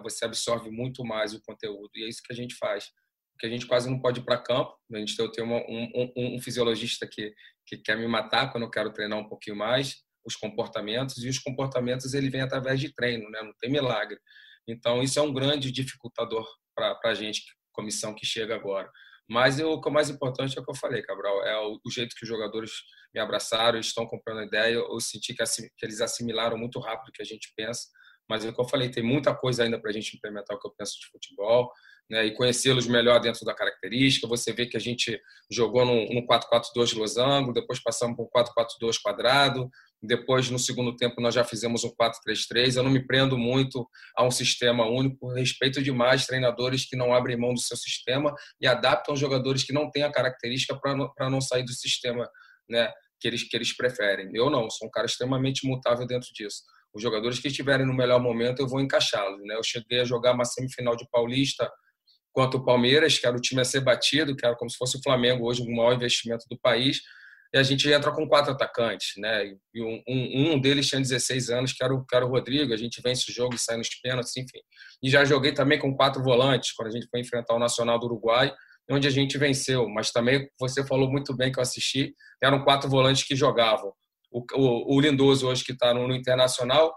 você 0.03 0.25
absorve 0.25 0.71
muito 0.71 1.05
mais 1.05 1.35
o 1.35 1.43
conteúdo. 1.43 1.91
E 1.95 2.05
é 2.05 2.09
isso 2.09 2.23
que 2.25 2.33
a 2.33 2.37
gente 2.37 2.57
faz 2.57 2.91
que 3.39 3.47
a 3.47 3.49
gente 3.49 3.67
quase 3.67 3.89
não 3.89 4.01
pode 4.01 4.21
ir 4.21 4.25
para 4.25 4.37
campo. 4.37 4.77
A 4.93 4.99
gente 4.99 5.17
tem 5.33 5.45
um, 5.45 5.57
um, 5.57 6.13
um, 6.17 6.41
fisiologista 6.41 7.07
que, 7.07 7.33
que 7.65 7.79
quer 7.79 7.97
me 7.97 8.07
matar 8.07 8.51
quando 8.51 8.65
eu 8.65 8.71
quero 8.71 8.93
treinar 8.93 9.19
um 9.19 9.29
pouquinho 9.29 9.57
mais, 9.57 10.03
os 10.25 10.35
comportamentos, 10.35 11.23
e 11.23 11.29
os 11.29 11.39
comportamentos 11.39 12.13
ele 12.15 12.29
vem 12.29 12.41
através 12.41 12.81
de 12.81 12.93
treino, 12.93 13.31
né? 13.31 13.41
não 13.43 13.55
tem 13.61 13.71
milagre. 13.71 14.19
Então, 14.67 15.03
isso 15.03 15.19
é 15.19 15.23
um 15.23 15.33
grande 15.33 15.71
dificultador 15.71 16.47
para 16.75 16.99
a 17.05 17.15
gente, 17.15 17.43
comissão 17.73 18.15
que 18.15 18.27
chega 18.27 18.55
agora. 18.55 18.91
Mas 19.29 19.59
eu, 19.59 19.73
o 19.73 19.81
que 19.81 19.89
é 19.89 19.93
mais 19.93 20.09
importante 20.09 20.57
é 20.57 20.61
o 20.61 20.65
que 20.65 20.71
eu 20.71 20.75
falei, 20.75 21.03
Cabral, 21.03 21.45
é 21.45 21.59
o, 21.61 21.79
o 21.85 21.91
jeito 21.91 22.17
que 22.17 22.23
os 22.23 22.29
jogadores 22.29 22.73
me 23.15 23.21
abraçaram, 23.21 23.79
estão 23.79 24.07
comprando 24.07 24.41
a 24.41 24.45
ideia. 24.45 24.75
Eu 24.75 25.01
senti 25.01 25.35
que, 25.35 25.43
assim, 25.43 25.69
que 25.77 25.85
eles 25.85 26.01
assimilaram 26.01 26.57
muito 26.57 26.81
rápido 26.81 27.09
o 27.09 27.13
que 27.13 27.23
a 27.23 27.27
gente 27.27 27.53
pensa. 27.57 27.89
Mas 28.29 28.45
é 28.45 28.51
o 28.51 28.55
que 28.55 28.61
eu 28.61 28.69
falei, 28.69 28.91
tem 28.91 29.03
muita 29.03 29.35
coisa 29.35 29.65
ainda 29.65 29.81
para 29.81 29.91
a 29.91 29.93
gente 29.93 30.17
implementar 30.17 30.57
o 30.57 30.61
que 30.61 30.67
eu 30.67 30.75
penso 30.77 30.99
de 31.01 31.07
futebol 31.07 31.73
né, 32.11 32.27
e 32.27 32.35
conhecê-los 32.35 32.87
melhor 32.87 33.21
dentro 33.21 33.45
da 33.45 33.55
característica. 33.55 34.27
Você 34.27 34.53
vê 34.53 34.67
que 34.67 34.77
a 34.77 34.81
gente 34.81 35.21
jogou 35.51 35.85
no 35.85 36.27
4-4-2 36.27 36.97
losango, 36.97 37.53
depois 37.53 37.83
passamos 37.83 38.17
para 38.17 38.25
um 38.25 38.45
4-4-2 38.83 39.01
quadrado, 39.03 39.71
depois 40.03 40.49
no 40.49 40.59
segundo 40.59 40.95
tempo 40.97 41.21
nós 41.21 41.35
já 41.35 41.45
fizemos 41.45 41.85
um 41.85 41.91
4-3-3. 41.91 42.77
Eu 42.77 42.83
não 42.83 42.91
me 42.91 43.05
prendo 43.05 43.37
muito 43.37 43.89
a 44.17 44.25
um 44.25 44.31
sistema 44.31 44.87
único, 44.87 45.33
respeito 45.33 45.83
demais 45.83 46.27
treinadores 46.27 46.85
que 46.89 46.97
não 46.97 47.13
abrem 47.13 47.37
mão 47.37 47.53
do 47.53 47.61
seu 47.61 47.77
sistema 47.77 48.35
e 48.61 48.67
adaptam 48.67 49.17
jogadores 49.17 49.65
que 49.65 49.73
não 49.73 49.91
têm 49.91 50.05
a 50.05 50.13
característica 50.13 50.79
para 50.79 51.31
não 51.31 51.41
sair 51.41 51.65
do 51.65 51.73
sistema 51.73 52.29
né, 52.69 52.93
que, 53.21 53.27
eles, 53.27 53.43
que 53.43 53.57
eles 53.57 53.77
preferem. 53.77 54.31
Eu 54.33 54.49
não, 54.51 54.71
sou 54.71 54.87
um 54.87 54.91
cara 54.91 55.07
extremamente 55.07 55.67
mutável 55.67 56.07
dentro 56.07 56.29
disso. 56.33 56.63
Os 56.95 57.03
jogadores 57.03 57.39
que 57.39 57.49
estiverem 57.49 57.87
no 57.87 57.95
melhor 57.95 58.21
momento, 58.21 58.61
eu 58.61 58.69
vou 58.69 58.81
encaixá-los. 58.81 59.43
Né? 59.45 59.57
Eu 59.57 59.65
cheguei 59.65 60.01
a 60.01 60.05
jogar 60.05 60.33
uma 60.33 60.45
semifinal 60.45 60.97
de 60.97 61.09
Paulista 61.11 61.71
quanto 62.33 62.59
o 62.59 62.65
Palmeiras, 62.65 63.19
que 63.19 63.27
era 63.27 63.37
o 63.37 63.41
time 63.41 63.61
a 63.61 63.65
ser 63.65 63.81
batido, 63.81 64.37
que 64.37 64.47
era 64.47 64.55
como 64.55 64.71
se 64.71 64.77
fosse 64.77 64.97
o 64.97 65.03
Flamengo 65.03 65.47
hoje, 65.47 65.63
o 65.63 65.77
maior 65.77 65.95
investimento 65.95 66.45
do 66.49 66.59
país, 66.59 67.01
e 67.53 67.59
a 67.59 67.63
gente 67.63 67.91
entra 67.91 68.13
com 68.13 68.29
quatro 68.29 68.53
atacantes, 68.53 69.13
né? 69.17 69.53
E 69.75 69.83
um, 69.83 70.03
um, 70.07 70.61
deles 70.61 70.87
tinha 70.87 71.01
16 71.01 71.51
anos, 71.51 71.73
que 71.73 71.83
era, 71.83 71.95
o, 71.95 72.05
que 72.05 72.15
era 72.15 72.27
o 72.27 72.29
Rodrigo, 72.29 72.75
a 72.75 72.77
gente 72.77 73.01
vence 73.03 73.31
o 73.31 73.35
jogo 73.35 73.55
e 73.55 73.59
sai 73.59 73.77
nos 73.77 73.89
pênaltis, 74.01 74.37
enfim. 74.37 74.61
E 75.03 75.09
já 75.09 75.25
joguei 75.25 75.53
também 75.53 75.79
com 75.79 75.95
quatro 75.97 76.23
volantes, 76.23 76.73
quando 76.73 76.89
a 76.89 76.93
gente 76.93 77.09
foi 77.11 77.21
enfrentar 77.21 77.55
o 77.55 77.59
Nacional 77.59 77.99
do 77.99 78.07
Uruguai, 78.07 78.53
onde 78.91 79.07
a 79.07 79.11
gente 79.11 79.37
venceu, 79.39 79.89
mas 79.89 80.11
também 80.11 80.49
você 80.59 80.87
falou 80.87 81.11
muito 81.11 81.37
bem 81.37 81.53
que 81.53 81.59
eu 81.59 81.63
assisti, 81.63 82.15
eram 82.43 82.65
quatro 82.65 82.89
volantes 82.89 83.23
que 83.25 83.37
jogavam. 83.37 83.93
O, 84.31 84.45
o, 84.55 84.97
o 84.97 85.01
Lindoso 85.01 85.47
hoje 85.49 85.65
que 85.65 85.73
está 85.73 85.93
no, 85.93 86.07
no 86.07 86.15
Internacional, 86.15 86.95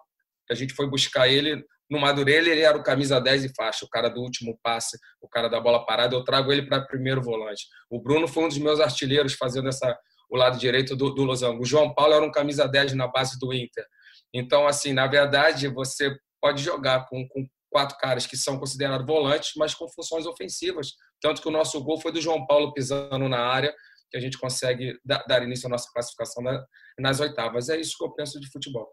a 0.49 0.53
gente 0.53 0.73
foi 0.73 0.89
buscar 0.89 1.29
ele 1.29 1.63
no 1.91 1.99
Madureira 1.99 2.47
ele 2.47 2.61
era 2.61 2.77
o 2.77 2.81
camisa 2.81 3.19
10 3.19 3.43
e 3.43 3.53
faixa, 3.53 3.83
o 3.83 3.89
cara 3.89 4.07
do 4.07 4.21
último 4.21 4.57
passe, 4.63 4.97
o 5.21 5.27
cara 5.27 5.49
da 5.49 5.59
bola 5.59 5.85
parada, 5.85 6.15
eu 6.15 6.23
trago 6.23 6.49
ele 6.49 6.61
para 6.61 6.85
primeiro 6.85 7.21
volante. 7.21 7.65
O 7.89 8.01
Bruno 8.01 8.29
foi 8.29 8.45
um 8.45 8.47
dos 8.47 8.57
meus 8.57 8.79
artilheiros 8.79 9.33
fazendo 9.33 9.67
essa 9.67 9.93
o 10.31 10.37
lado 10.37 10.57
direito 10.57 10.95
do, 10.95 11.09
do 11.13 11.23
Losango. 11.23 11.61
O 11.61 11.65
João 11.65 11.93
Paulo 11.93 12.13
era 12.13 12.25
um 12.25 12.31
camisa 12.31 12.67
10 12.67 12.93
na 12.93 13.07
base 13.07 13.37
do 13.37 13.53
Inter. 13.53 13.85
Então, 14.33 14.65
assim, 14.65 14.93
na 14.93 15.05
verdade, 15.05 15.67
você 15.67 16.15
pode 16.41 16.63
jogar 16.63 17.05
com, 17.07 17.27
com 17.27 17.45
quatro 17.69 17.97
caras 17.97 18.25
que 18.25 18.37
são 18.37 18.57
considerados 18.57 19.05
volantes, 19.05 19.51
mas 19.57 19.75
com 19.75 19.89
funções 19.89 20.25
ofensivas. 20.25 20.93
Tanto 21.19 21.41
que 21.41 21.47
o 21.49 21.51
nosso 21.51 21.83
gol 21.83 21.99
foi 21.99 22.13
do 22.13 22.21
João 22.21 22.45
Paulo 22.47 22.73
pisando 22.73 23.27
na 23.27 23.39
área, 23.39 23.75
que 24.09 24.17
a 24.17 24.21
gente 24.21 24.37
consegue 24.37 24.97
dar, 25.03 25.43
início 25.43 25.67
à 25.67 25.69
nossa 25.69 25.89
classificação 25.91 26.41
na, 26.41 26.65
nas 26.97 27.19
oitavas. 27.19 27.67
É 27.67 27.77
isso 27.77 27.97
que 27.97 28.03
eu 28.03 28.13
penso 28.13 28.39
de 28.39 28.49
futebol. 28.49 28.89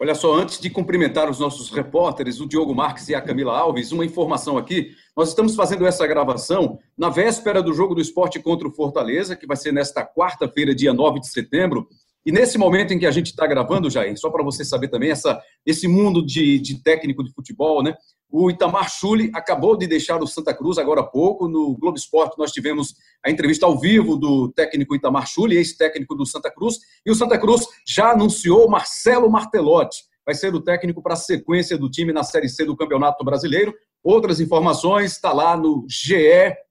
Olha 0.00 0.14
só, 0.14 0.34
antes 0.34 0.60
de 0.60 0.70
cumprimentar 0.70 1.28
os 1.30 1.38
nossos 1.38 1.70
repórteres, 1.70 2.40
o 2.40 2.48
Diogo 2.48 2.74
Marques 2.74 3.08
e 3.08 3.14
a 3.14 3.20
Camila 3.20 3.56
Alves, 3.56 3.92
uma 3.92 4.04
informação 4.04 4.56
aqui. 4.56 4.92
Nós 5.16 5.28
estamos 5.28 5.54
fazendo 5.54 5.86
essa 5.86 6.06
gravação 6.06 6.78
na 6.96 7.08
véspera 7.08 7.62
do 7.62 7.72
jogo 7.72 7.94
do 7.94 8.00
esporte 8.00 8.40
contra 8.40 8.66
o 8.66 8.72
Fortaleza, 8.72 9.36
que 9.36 9.46
vai 9.46 9.56
ser 9.56 9.72
nesta 9.72 10.04
quarta-feira, 10.04 10.74
dia 10.74 10.92
9 10.92 11.20
de 11.20 11.28
setembro. 11.28 11.88
E 12.26 12.32
nesse 12.32 12.58
momento 12.58 12.92
em 12.92 12.98
que 12.98 13.06
a 13.06 13.10
gente 13.10 13.28
está 13.28 13.46
gravando, 13.46 13.88
Jair, 13.88 14.18
só 14.18 14.30
para 14.30 14.44
você 14.44 14.64
saber 14.64 14.88
também, 14.88 15.10
essa, 15.10 15.40
esse 15.64 15.88
mundo 15.88 16.24
de, 16.24 16.58
de 16.58 16.82
técnico 16.82 17.24
de 17.24 17.32
futebol, 17.32 17.82
né? 17.82 17.94
O 18.30 18.50
Itamar 18.50 18.90
Chuli 18.90 19.30
acabou 19.34 19.76
de 19.76 19.86
deixar 19.86 20.22
o 20.22 20.26
Santa 20.26 20.52
Cruz 20.52 20.76
agora 20.76 21.00
há 21.00 21.04
pouco. 21.04 21.48
No 21.48 21.74
Globo 21.78 21.96
Esporte 21.96 22.36
nós 22.36 22.52
tivemos 22.52 22.94
a 23.24 23.30
entrevista 23.30 23.64
ao 23.64 23.78
vivo 23.78 24.16
do 24.16 24.52
técnico 24.52 24.94
Itamar 24.94 25.26
Chuli, 25.26 25.56
ex-técnico 25.56 26.14
do 26.14 26.26
Santa 26.26 26.50
Cruz. 26.50 26.78
E 27.06 27.10
o 27.10 27.14
Santa 27.14 27.38
Cruz 27.38 27.66
já 27.86 28.12
anunciou 28.12 28.68
Marcelo 28.68 29.30
Martelotti. 29.30 30.02
Vai 30.26 30.34
ser 30.34 30.54
o 30.54 30.60
técnico 30.60 31.02
para 31.02 31.14
a 31.14 31.16
sequência 31.16 31.78
do 31.78 31.90
time 31.90 32.12
na 32.12 32.22
Série 32.22 32.50
C 32.50 32.66
do 32.66 32.76
Campeonato 32.76 33.24
Brasileiro. 33.24 33.72
Outras 34.04 34.40
informações 34.40 35.12
está 35.12 35.32
lá 35.32 35.56
no 35.56 35.86
ge.globo 35.88 36.67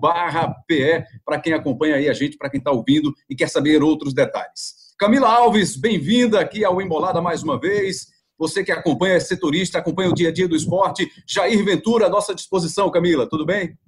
barra 0.00 0.54
PE, 0.66 1.04
para 1.24 1.40
quem 1.40 1.52
acompanha 1.52 1.96
aí 1.96 2.08
a 2.08 2.12
gente, 2.12 2.36
para 2.36 2.50
quem 2.50 2.58
está 2.58 2.70
ouvindo 2.70 3.12
e 3.28 3.34
quer 3.34 3.48
saber 3.48 3.82
outros 3.82 4.12
detalhes. 4.12 4.84
Camila 4.98 5.28
Alves, 5.28 5.76
bem-vinda 5.76 6.40
aqui 6.40 6.64
ao 6.64 6.80
Embolada 6.80 7.20
mais 7.20 7.42
uma 7.42 7.58
vez. 7.58 8.12
Você 8.38 8.64
que 8.64 8.72
acompanha, 8.72 9.14
é 9.14 9.20
setorista, 9.20 9.78
acompanha 9.78 10.10
o 10.10 10.14
dia 10.14 10.28
a 10.28 10.32
dia 10.32 10.48
do 10.48 10.56
esporte. 10.56 11.10
Jair 11.26 11.64
Ventura, 11.64 12.06
à 12.06 12.08
nossa 12.08 12.34
disposição, 12.34 12.90
Camila, 12.90 13.28
tudo 13.28 13.46
bem? 13.46 13.78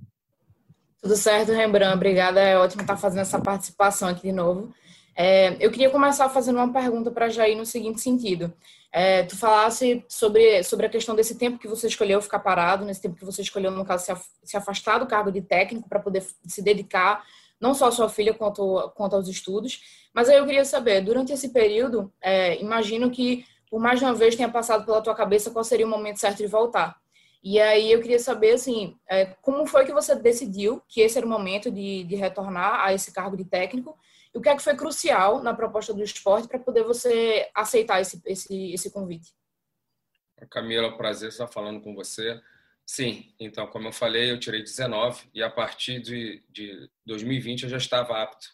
Tudo 1.03 1.17
certo, 1.17 1.53
Rembrandt. 1.53 1.95
Obrigada. 1.95 2.41
É 2.41 2.57
ótimo 2.57 2.83
estar 2.83 2.97
fazendo 2.97 3.21
essa 3.21 3.41
participação 3.41 4.09
aqui 4.09 4.23
de 4.23 4.33
novo. 4.33 4.73
É, 5.17 5.57
eu 5.59 5.71
queria 5.71 5.89
começar 5.89 6.29
fazendo 6.29 6.57
uma 6.57 6.71
pergunta 6.71 7.11
para 7.11 7.31
Jair 7.31 7.57
no 7.57 7.65
seguinte 7.65 8.03
sentido. 8.03 8.53
É, 8.93 9.23
tu 9.23 9.37
falasse 9.37 10.05
sobre, 10.09 10.63
sobre 10.63 10.87
a 10.87 10.91
questão 10.91 11.15
desse 11.15 11.37
tempo 11.37 11.59
que 11.59 11.67
você 11.67 11.87
escolheu 11.87 12.21
ficar 12.21 12.39
parado, 12.41 12.85
nesse 12.85 13.01
tempo 13.01 13.17
que 13.17 13.25
você 13.25 13.41
escolheu, 13.41 13.71
no 13.71 13.85
caso, 13.85 14.05
se 14.45 14.57
afastar 14.57 14.99
do 14.99 15.07
cargo 15.07 15.33
de 15.33 15.41
técnico 15.41 15.89
para 15.89 16.01
poder 16.01 16.23
se 16.47 16.63
dedicar 16.63 17.25
não 17.59 17.73
só 17.73 17.89
à 17.89 17.91
sua 17.91 18.09
filha 18.09 18.35
quanto, 18.35 18.93
quanto 18.95 19.17
aos 19.17 19.29
estudos. 19.29 19.81
Mas 20.13 20.29
aí 20.29 20.37
eu 20.37 20.45
queria 20.45 20.65
saber, 20.65 21.01
durante 21.01 21.33
esse 21.33 21.49
período, 21.49 22.13
é, 22.21 22.61
imagino 22.61 23.11
que 23.11 23.45
por 23.71 23.81
mais 23.81 23.99
de 23.99 24.05
uma 24.05 24.15
vez 24.15 24.37
tenha 24.37 24.49
passado 24.49 24.85
pela 24.85 25.03
tua 25.03 25.15
cabeça 25.15 25.51
qual 25.51 25.65
seria 25.65 25.87
o 25.87 25.91
momento 25.91 26.21
certo 26.21 26.39
de 26.39 26.47
voltar. 26.47 26.97
E 27.43 27.61
aí 27.61 27.93
eu 27.93 28.01
queria 28.01 28.19
saber, 28.19 28.53
assim, 28.53 28.97
é, 29.09 29.27
como 29.41 29.67
foi 29.67 29.85
que 29.85 29.93
você 29.93 30.15
decidiu 30.15 30.83
que 30.89 31.01
esse 31.01 31.17
era 31.17 31.27
o 31.27 31.31
momento 31.31 31.71
de, 31.71 32.05
de 32.05 32.17
retornar 32.17 32.81
a 32.85 32.93
esse 32.93 33.13
cargo 33.13 33.37
de 33.37 33.45
técnico? 33.45 33.97
O 34.37 34.41
que 34.41 34.49
é 34.49 34.57
que 34.57 34.63
foi 34.63 34.77
crucial 34.77 35.43
na 35.43 35.55
proposta 35.55 35.95
do 35.95 36.03
esporte 36.03 36.47
para 36.47 36.59
poder 36.59 36.85
você 36.85 37.49
aceitar 37.55 38.01
esse, 38.01 38.21
esse, 38.27 38.73
esse 38.73 38.93
convite? 38.93 39.33
Camila, 40.51 40.97
prazer 40.97 41.31
estar 41.31 41.47
falando 41.47 41.81
com 41.81 41.95
você. 41.95 42.41
Sim, 42.87 43.35
então, 43.41 43.67
como 43.67 43.89
eu 43.89 43.93
falei, 43.93 44.31
eu 44.31 44.39
tirei 44.39 44.63
19 44.63 45.29
e 45.35 45.43
a 45.43 45.51
partir 45.51 46.01
de, 46.01 46.45
de 46.49 46.89
2020 47.07 47.65
eu 47.65 47.69
já 47.69 47.79
estava 47.79 48.23
apto 48.23 48.47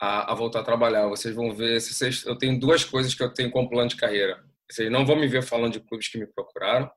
a, 0.00 0.32
a, 0.32 0.34
voltar 0.34 0.60
a 0.60 0.64
trabalhar. 0.64 1.08
Vocês 1.08 1.34
vão 1.34 1.52
ver, 1.52 1.80
se 1.80 1.92
vocês, 1.92 2.24
eu 2.24 2.38
tenho 2.38 2.58
duas 2.58 2.84
coisas 2.84 3.14
que 3.14 3.22
eu 3.22 3.32
tenho 3.32 3.50
como 3.50 3.68
plano 3.68 3.88
de 3.90 3.96
carreira. 3.96 4.42
Vocês 4.70 4.90
não 4.90 5.04
vão 5.04 5.16
me 5.16 5.26
ver 5.26 5.42
falando 5.42 5.72
de 5.72 5.80
clubes 5.80 6.08
que 6.08 6.18
me 6.18 6.26
procuraram 6.26 6.90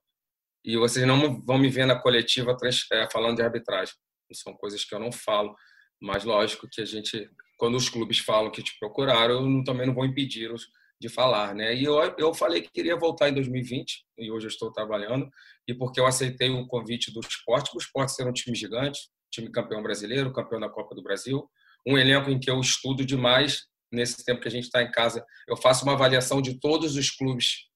e 0.63 0.77
vocês 0.77 1.05
não 1.05 1.41
vão 1.41 1.57
me 1.57 1.69
ver 1.69 1.85
na 1.85 1.99
coletiva 1.99 2.55
é, 2.91 3.09
falando 3.09 3.37
de 3.37 3.41
arbitragem. 3.41 3.95
São 4.31 4.53
coisas 4.53 4.85
que 4.85 4.93
eu 4.95 4.99
não 4.99 5.11
falo, 5.11 5.55
mas 5.99 6.23
lógico 6.23 6.69
que 6.69 6.81
a 6.81 6.85
gente, 6.85 7.29
quando 7.61 7.75
os 7.75 7.89
clubes 7.89 8.17
falam 8.17 8.49
que 8.49 8.63
te 8.63 8.75
procuraram, 8.79 9.35
eu 9.35 9.63
também 9.63 9.85
não 9.85 9.93
vou 9.93 10.03
impedi-los 10.03 10.67
de 10.99 11.07
falar, 11.07 11.53
né? 11.53 11.75
E 11.75 11.83
eu, 11.83 11.93
eu 12.17 12.33
falei 12.33 12.59
que 12.59 12.71
queria 12.71 12.95
voltar 12.95 13.29
em 13.29 13.35
2020 13.35 14.03
e 14.17 14.31
hoje 14.31 14.47
eu 14.47 14.49
estou 14.49 14.71
trabalhando 14.71 15.29
e 15.67 15.73
porque 15.75 15.99
eu 15.99 16.07
aceitei 16.07 16.49
o 16.49 16.65
convite 16.65 17.13
do 17.13 17.19
esporte, 17.19 17.69
o 17.75 17.77
esporte 17.77 18.13
ser 18.13 18.25
um 18.25 18.33
time 18.33 18.57
gigante, 18.57 18.99
time 19.31 19.51
campeão 19.51 19.83
brasileiro, 19.83 20.33
campeão 20.33 20.59
da 20.59 20.69
Copa 20.69 20.95
do 20.95 21.03
Brasil, 21.03 21.47
um 21.87 21.99
elenco 21.99 22.31
em 22.31 22.39
que 22.39 22.49
eu 22.49 22.59
estudo 22.59 23.05
demais 23.05 23.67
nesse 23.91 24.25
tempo 24.25 24.41
que 24.41 24.47
a 24.47 24.51
gente 24.51 24.63
está 24.63 24.81
em 24.81 24.89
casa. 24.89 25.23
Eu 25.47 25.55
faço 25.55 25.83
uma 25.83 25.93
avaliação 25.93 26.41
de 26.41 26.59
todos 26.59 26.95
os 26.95 27.11
clubes, 27.11 27.67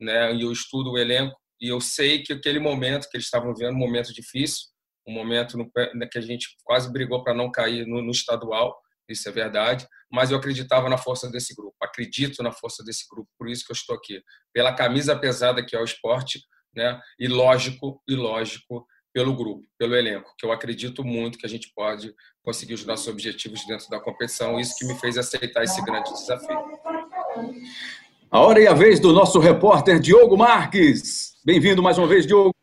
né? 0.00 0.34
E 0.34 0.42
eu 0.42 0.50
estudo 0.50 0.90
o 0.90 0.98
elenco 0.98 1.38
e 1.60 1.68
eu 1.68 1.80
sei 1.80 2.24
que 2.24 2.32
aquele 2.32 2.58
momento 2.58 3.08
que 3.08 3.16
eles 3.16 3.26
estavam 3.26 3.54
vivendo, 3.54 3.76
um 3.76 3.78
momento 3.78 4.12
difícil, 4.12 4.64
um 5.06 5.12
momento 5.12 5.56
no, 5.56 5.70
que 6.10 6.18
a 6.18 6.20
gente 6.20 6.48
quase 6.64 6.92
brigou 6.92 7.22
para 7.22 7.32
não 7.32 7.48
cair 7.48 7.86
no, 7.86 8.02
no 8.02 8.10
estadual, 8.10 8.76
isso 9.12 9.28
é 9.28 9.32
verdade, 9.32 9.86
mas 10.10 10.30
eu 10.30 10.38
acreditava 10.38 10.88
na 10.88 10.98
força 10.98 11.30
desse 11.30 11.54
grupo, 11.54 11.76
acredito 11.80 12.42
na 12.42 12.52
força 12.52 12.82
desse 12.84 13.06
grupo, 13.10 13.28
por 13.38 13.48
isso 13.48 13.64
que 13.64 13.72
eu 13.72 13.74
estou 13.74 13.94
aqui, 13.96 14.22
pela 14.52 14.74
camisa 14.74 15.16
pesada 15.16 15.64
que 15.64 15.76
é 15.76 15.80
o 15.80 15.84
esporte, 15.84 16.40
né? 16.74 17.00
E 17.18 17.28
lógico, 17.28 18.02
e 18.08 18.14
lógico, 18.14 18.86
pelo 19.12 19.34
grupo, 19.34 19.64
pelo 19.76 19.94
elenco, 19.96 20.34
que 20.38 20.46
eu 20.46 20.52
acredito 20.52 21.04
muito 21.04 21.38
que 21.38 21.46
a 21.46 21.48
gente 21.48 21.72
pode 21.74 22.14
conseguir 22.42 22.74
os 22.74 22.84
nossos 22.84 23.08
objetivos 23.08 23.66
dentro 23.66 23.88
da 23.88 24.00
competição. 24.00 24.58
Isso 24.58 24.76
que 24.78 24.86
me 24.86 24.94
fez 24.98 25.18
aceitar 25.18 25.64
esse 25.64 25.82
grande 25.84 26.12
desafio. 26.12 26.58
A 28.30 28.38
hora 28.38 28.60
e 28.60 28.68
a 28.68 28.74
vez 28.74 29.00
do 29.00 29.12
nosso 29.12 29.40
repórter 29.40 29.98
Diogo 29.98 30.36
Marques. 30.36 31.34
Bem-vindo 31.44 31.82
mais 31.82 31.98
uma 31.98 32.06
vez, 32.06 32.26
Diogo. 32.26 32.54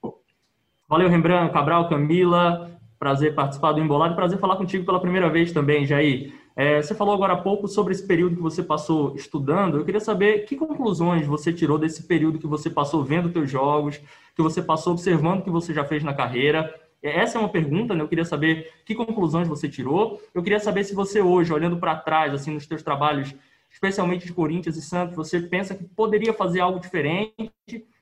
Valeu, 0.87 1.09
Rembrandt, 1.09 1.51
Cabral, 1.51 1.89
Camila. 1.89 2.76
Prazer 2.99 3.35
participar 3.35 3.73
do 3.73 3.79
Embolado. 3.79 4.15
Prazer 4.15 4.39
falar 4.39 4.55
contigo 4.55 4.85
pela 4.85 4.99
primeira 4.99 5.29
vez 5.29 5.51
também, 5.51 5.85
Jair. 5.85 6.33
É, 6.55 6.81
você 6.81 6.95
falou 6.95 7.13
agora 7.13 7.33
há 7.33 7.37
pouco 7.37 7.67
sobre 7.67 7.93
esse 7.93 8.05
período 8.05 8.35
que 8.35 8.41
você 8.41 8.63
passou 8.63 9.15
estudando. 9.15 9.77
Eu 9.77 9.85
queria 9.85 9.99
saber 9.99 10.45
que 10.45 10.55
conclusões 10.55 11.27
você 11.27 11.53
tirou 11.53 11.77
desse 11.77 12.03
período 12.03 12.39
que 12.39 12.47
você 12.47 12.67
passou 12.67 13.03
vendo 13.03 13.29
teus 13.29 13.49
jogos, 13.51 14.01
que 14.35 14.41
você 14.41 14.59
passou 14.59 14.93
observando 14.93 15.41
o 15.41 15.43
que 15.43 15.51
você 15.51 15.71
já 15.71 15.85
fez 15.85 16.03
na 16.03 16.15
carreira. 16.15 16.73
É, 17.03 17.19
essa 17.19 17.37
é 17.37 17.39
uma 17.39 17.49
pergunta, 17.49 17.93
né? 17.93 18.01
Eu 18.01 18.07
queria 18.07 18.25
saber 18.25 18.71
que 18.83 18.95
conclusões 18.95 19.47
você 19.47 19.69
tirou. 19.69 20.19
Eu 20.33 20.41
queria 20.41 20.59
saber 20.59 20.83
se 20.83 20.95
você 20.95 21.21
hoje, 21.21 21.53
olhando 21.53 21.77
para 21.77 21.95
trás, 21.95 22.33
assim, 22.33 22.51
nos 22.51 22.65
teus 22.65 22.81
trabalhos, 22.81 23.35
especialmente 23.69 24.25
de 24.25 24.33
Corinthians 24.33 24.77
e 24.77 24.81
Santos, 24.81 25.15
você 25.15 25.39
pensa 25.39 25.75
que 25.75 25.83
poderia 25.83 26.33
fazer 26.33 26.61
algo 26.61 26.79
diferente, 26.79 27.51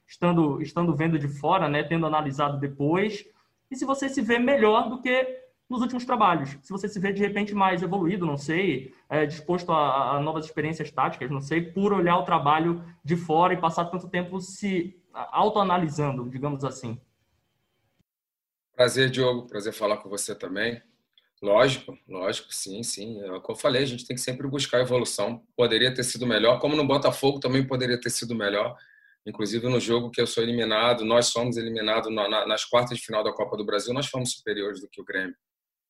estando, 0.08 0.62
estando 0.62 0.96
vendo 0.96 1.20
de 1.20 1.28
fora, 1.28 1.68
né? 1.68 1.84
Tendo 1.84 2.06
analisado 2.06 2.58
depois. 2.58 3.26
E 3.70 3.76
se 3.76 3.86
você 3.86 4.10
se 4.10 4.22
vê 4.22 4.38
melhor 4.40 4.90
do 4.90 5.02
que 5.02 5.44
nos 5.70 5.82
últimos 5.82 6.06
trabalhos. 6.06 6.58
Se 6.62 6.72
você 6.72 6.88
se 6.88 7.00
vê 7.00 7.12
de 7.12 7.22
repente 7.22 7.54
mais 7.54 7.82
evoluído, 7.82 8.26
não 8.26 8.38
sei, 8.38 8.94
é, 9.10 9.26
disposto 9.26 9.72
a, 9.72 10.16
a, 10.16 10.20
novas 10.20 10.46
experiências 10.46 10.92
táticas, 10.92 11.32
não 11.32 11.42
sei, 11.42 11.62
por 11.62 11.92
olhar 11.92 12.18
o 12.18 12.24
trabalho 12.24 12.84
de 13.04 13.16
fora 13.16 13.54
e 13.54 13.60
passar 13.60 13.86
tanto 13.86 14.08
tempo 14.08 14.40
se 14.40 14.96
autoanalisando, 15.12 16.30
digamos 16.30 16.64
assim. 16.64 17.00
Prazer, 18.76 19.10
Diogo. 19.10 19.48
Prazer 19.48 19.74
falar 19.74 19.98
com 19.98 20.10
você 20.10 20.36
também. 20.36 20.82
Lógico, 21.42 21.98
lógico, 22.08 22.54
sim, 22.54 22.84
sim. 22.84 23.22
É 23.22 23.32
o 23.32 23.42
que 23.42 23.52
eu 23.52 23.56
falei, 23.56 23.84
a 23.84 23.86
gente 23.86 24.06
tem 24.06 24.16
que 24.16 24.22
sempre 24.22 24.48
buscar 24.48 24.82
evolução. 24.82 25.44
Poderia 25.56 25.94
ter 25.94 26.04
sido 26.04 26.28
melhor, 26.28 26.60
como 26.60 26.76
no 26.76 26.86
Botafogo 26.86 27.40
também 27.40 27.66
poderia 27.66 28.00
ter 28.00 28.10
sido 28.10 28.36
melhor. 28.36 28.78
Inclusive 29.28 29.68
no 29.68 29.80
jogo 29.80 30.12
que 30.12 30.22
eu 30.22 30.28
sou 30.28 30.44
eliminado, 30.44 31.04
nós 31.04 31.28
somos 31.28 31.58
eliminados 31.58 32.14
nas 32.14 32.64
quartas 32.64 32.98
de 32.98 33.04
final 33.04 33.24
da 33.24 33.34
Copa 33.34 33.58
do 33.58 33.66
Brasil, 33.66 33.94
nós 33.94 34.08
fomos 34.08 34.34
superiores 34.34 34.80
do 34.80 34.88
que 34.90 35.02
o 35.02 35.06
Grêmio. 35.06 35.36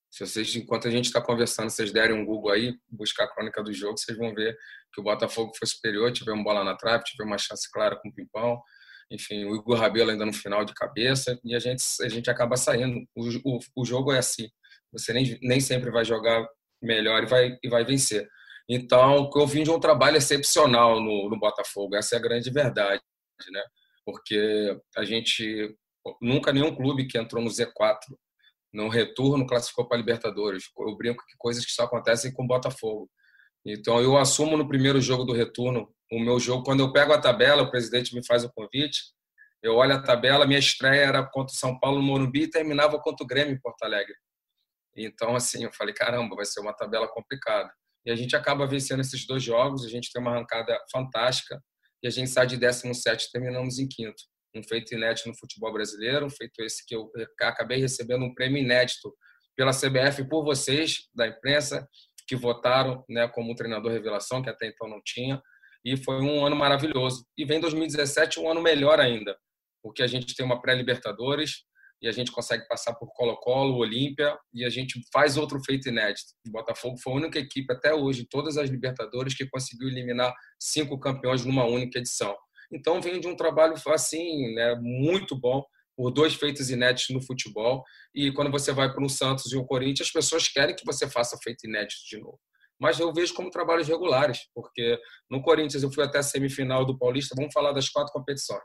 Se 0.10 0.26
vocês, 0.26 0.56
enquanto 0.56 0.88
a 0.88 0.92
gente 0.92 1.06
está 1.06 1.22
conversando, 1.22 1.70
vocês 1.70 1.92
derem 1.92 2.16
um 2.16 2.24
Google 2.24 2.52
aí, 2.52 2.74
buscar 2.90 3.26
a 3.26 3.28
crônica 3.28 3.62
do 3.62 3.74
jogo, 3.74 3.98
vocês 3.98 4.18
vão 4.18 4.34
ver 4.34 4.58
que 4.94 5.02
o 5.02 5.04
Botafogo 5.04 5.52
foi 5.58 5.68
superior, 5.68 6.10
tivemos 6.14 6.42
bola 6.42 6.64
na 6.64 6.78
trave, 6.78 7.04
tivemos 7.04 7.32
uma 7.32 7.38
chance 7.38 7.70
clara 7.70 7.98
com 7.98 8.08
o 8.08 8.14
Pimpão, 8.14 8.62
enfim, 9.12 9.44
o 9.44 9.54
Igor 9.54 9.78
Rabelo 9.78 10.12
ainda 10.12 10.26
no 10.26 10.32
final 10.32 10.64
de 10.64 10.74
cabeça, 10.74 11.38
e 11.44 11.54
a 11.54 11.60
gente, 11.60 11.84
a 12.02 12.08
gente 12.08 12.30
acaba 12.30 12.56
saindo. 12.56 13.06
O, 13.14 13.58
o, 13.58 13.60
o 13.76 13.86
jogo 13.86 14.14
é 14.14 14.20
assim, 14.20 14.48
você 14.90 15.12
nem, 15.12 15.38
nem 15.42 15.60
sempre 15.60 15.92
vai 15.92 16.06
jogar 16.06 16.48
melhor 16.82 17.24
e 17.24 17.26
vai, 17.26 17.58
e 17.62 17.68
vai 17.68 17.84
vencer. 17.84 18.26
Então, 18.70 19.30
eu 19.36 19.46
vim 19.46 19.64
de 19.64 19.70
um 19.70 19.80
trabalho 19.82 20.16
excepcional 20.16 21.02
no, 21.02 21.30
no 21.30 21.38
Botafogo, 21.38 21.96
essa 21.96 22.16
é 22.16 22.18
a 22.18 22.22
grande 22.22 22.50
verdade, 22.50 23.02
né? 23.52 23.64
Porque 24.06 24.80
a 24.96 25.04
gente, 25.04 25.76
nunca 26.22 26.54
nenhum 26.54 26.76
clube 26.76 27.08
que 27.08 27.18
entrou 27.18 27.44
no 27.44 27.50
Z4 27.50 28.00
no 28.76 28.90
retorno 28.90 29.48
classificou 29.48 29.88
para 29.88 29.98
a 29.98 30.00
Libertadores. 30.00 30.66
Eu 30.78 30.96
brinco 30.98 31.26
que 31.26 31.36
coisas 31.38 31.66
que 31.66 31.72
só 31.72 31.84
acontecem 31.84 32.34
com 32.34 32.44
o 32.44 32.48
Botafogo. 32.48 33.10
Então 33.66 34.02
eu 34.02 34.18
assumo 34.18 34.58
no 34.58 34.68
primeiro 34.68 35.00
jogo 35.00 35.24
do 35.24 35.34
retorno 35.34 35.90
o 36.12 36.20
meu 36.20 36.40
jogo. 36.40 36.64
Quando 36.64 36.82
eu 36.82 36.92
pego 36.92 37.14
a 37.14 37.22
tabela, 37.22 37.64
o 37.64 37.72
presidente 37.72 38.14
me 38.14 38.24
faz 38.26 38.44
o 38.44 38.52
convite, 38.54 39.00
eu 39.64 39.76
olho 39.76 39.94
a 39.94 40.02
tabela, 40.02 40.46
minha 40.46 40.60
estreia 40.60 41.02
era 41.02 41.26
contra 41.26 41.54
o 41.54 41.58
São 41.58 41.80
Paulo 41.80 42.00
no 42.00 42.04
Morumbi 42.04 42.44
e 42.44 42.50
terminava 42.50 43.00
contra 43.00 43.24
o 43.24 43.28
Grêmio 43.28 43.54
em 43.54 43.60
Porto 43.60 43.82
Alegre. 43.84 44.16
Então, 44.96 45.36
assim, 45.36 45.64
eu 45.64 45.74
falei, 45.74 45.94
caramba, 45.94 46.36
vai 46.36 46.46
ser 46.46 46.60
uma 46.60 46.74
tabela 46.74 47.08
complicada. 47.08 47.72
E 48.06 48.12
a 48.12 48.16
gente 48.16 48.36
acaba 48.36 48.68
vencendo 48.68 49.00
esses 49.00 49.26
dois 49.26 49.42
jogos, 49.42 49.84
a 49.84 49.90
gente 49.90 50.12
tem 50.12 50.22
uma 50.22 50.32
arrancada 50.32 50.78
fantástica 50.92 51.60
e 52.06 52.08
a 52.08 52.12
gente 52.12 52.30
sai 52.30 52.46
de 52.46 52.56
17 52.56 53.26
e 53.26 53.32
terminamos 53.32 53.80
em 53.80 53.88
quinto. 53.88 54.22
Um 54.56 54.62
feito 54.62 54.94
inédito 54.94 55.28
no 55.28 55.36
futebol 55.36 55.74
brasileiro, 55.74 56.28
um 56.28 56.30
feito 56.30 56.62
esse 56.62 56.86
que 56.86 56.96
eu 56.96 57.12
acabei 57.42 57.80
recebendo 57.80 58.24
um 58.24 58.34
prêmio 58.36 58.62
inédito 58.62 59.12
pela 59.58 59.72
CBF 59.72 60.24
por 60.30 60.44
vocês, 60.44 61.10
da 61.16 61.28
imprensa, 61.28 61.88
que 62.28 62.36
votaram 62.36 63.04
né, 63.10 63.28
como 63.28 63.56
treinador 63.56 63.92
revelação, 63.92 64.44
que 64.44 64.52
até 64.52 64.68
então 64.68 64.88
não 64.88 65.02
tinha. 65.04 65.42
E 65.84 65.98
foi 65.98 66.22
um 66.22 66.46
ano 66.46 66.56
maravilhoso. 66.56 67.26
E 67.36 67.44
vem 67.44 67.60
2017 67.60 68.40
um 68.40 68.52
ano 68.52 68.62
melhor 68.62 69.00
ainda, 69.00 69.36
porque 69.82 70.04
a 70.04 70.08
gente 70.08 70.36
tem 70.36 70.46
uma 70.46 70.62
pré-Libertadores, 70.62 71.64
e 72.06 72.08
a 72.08 72.12
gente 72.12 72.32
consegue 72.32 72.68
passar 72.68 72.94
por 72.94 73.12
Colo-Colo, 73.14 73.78
Olímpia 73.78 74.38
e 74.54 74.64
a 74.64 74.70
gente 74.70 75.02
faz 75.12 75.38
outro 75.38 75.60
feito 75.66 75.90
inédito. 75.90 76.34
O 76.48 76.52
Botafogo 76.52 77.00
foi 77.00 77.14
a 77.14 77.16
única 77.16 77.40
equipe 77.40 77.74
até 77.74 77.96
hoje, 77.96 78.28
todas 78.30 78.58
as 78.58 78.70
Libertadores, 78.70 79.34
que 79.34 79.50
conseguiu 79.50 79.88
eliminar 79.88 80.32
cinco 80.60 81.00
campeões 81.00 81.44
numa 81.44 81.66
única 81.66 81.98
edição. 81.98 82.38
Então 82.72 83.02
vem 83.02 83.20
de 83.20 83.28
um 83.28 83.36
trabalho 83.36 83.74
assim, 83.88 84.54
né, 84.54 84.76
muito 84.80 85.36
bom 85.36 85.64
por 85.98 86.12
dois 86.12 86.36
feitos 86.36 86.70
inéditos 86.70 87.10
no 87.10 87.26
futebol 87.26 87.84
e 88.14 88.32
quando 88.32 88.52
você 88.52 88.72
vai 88.72 88.94
para 88.94 89.04
o 89.04 89.10
Santos 89.10 89.52
e 89.52 89.58
o 89.58 89.66
Corinthians, 89.66 90.10
as 90.10 90.14
pessoas 90.14 90.48
querem 90.48 90.76
que 90.76 90.86
você 90.86 91.10
faça 91.10 91.36
feito 91.44 91.66
inédito 91.66 92.02
de 92.08 92.20
novo. 92.20 92.40
Mas 92.80 93.00
eu 93.00 93.12
vejo 93.12 93.34
como 93.34 93.50
trabalhos 93.50 93.88
regulares, 93.88 94.42
porque 94.54 95.00
no 95.28 95.42
Corinthians 95.42 95.82
eu 95.82 95.92
fui 95.92 96.04
até 96.04 96.20
a 96.20 96.24
semifinal 96.24 96.86
do 96.86 97.00
Paulista, 97.00 97.34
vamos 97.36 97.52
falar 97.52 97.72
das 97.72 97.90
quatro 97.90 98.14
competições. 98.14 98.62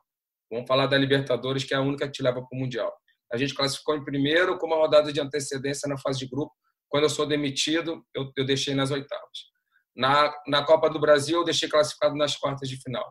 Vamos 0.50 0.66
falar 0.66 0.88
da 0.88 0.99
Libertadores, 0.99 1.64
que 1.64 1.73
é 1.73 1.78
a 1.78 1.80
única 1.80 2.04
que 2.04 2.12
te 2.12 2.23
leva 2.23 2.42
para 2.42 2.56
o 2.56 2.61
Mundial. 2.61 2.92
A 3.33 3.37
gente 3.37 3.55
classificou 3.55 3.97
em 3.97 4.05
primeiro 4.05 4.59
com 4.59 4.67
uma 4.67 4.77
rodada 4.77 5.13
de 5.13 5.21
antecedência 5.21 5.89
na 5.89 5.97
fase 5.97 6.19
de 6.19 6.27
grupo. 6.27 6.53
Quando 6.89 7.05
eu 7.05 7.11
sou 7.11 7.27
demitido, 7.27 8.05
eu, 8.15 8.31
eu 8.37 8.45
deixei 8.45 8.75
nas 8.75 8.91
oitavas. 8.91 9.51
Na, 9.95 10.35
na 10.49 10.65
Copa 10.65 10.91
do 10.91 10.99
Brasil, 10.99 11.39
eu 11.39 11.45
deixei 11.45 11.69
classificado 11.69 12.17
nas 12.17 12.37
quartas 12.37 12.69
de 12.69 12.77
final. 12.83 13.05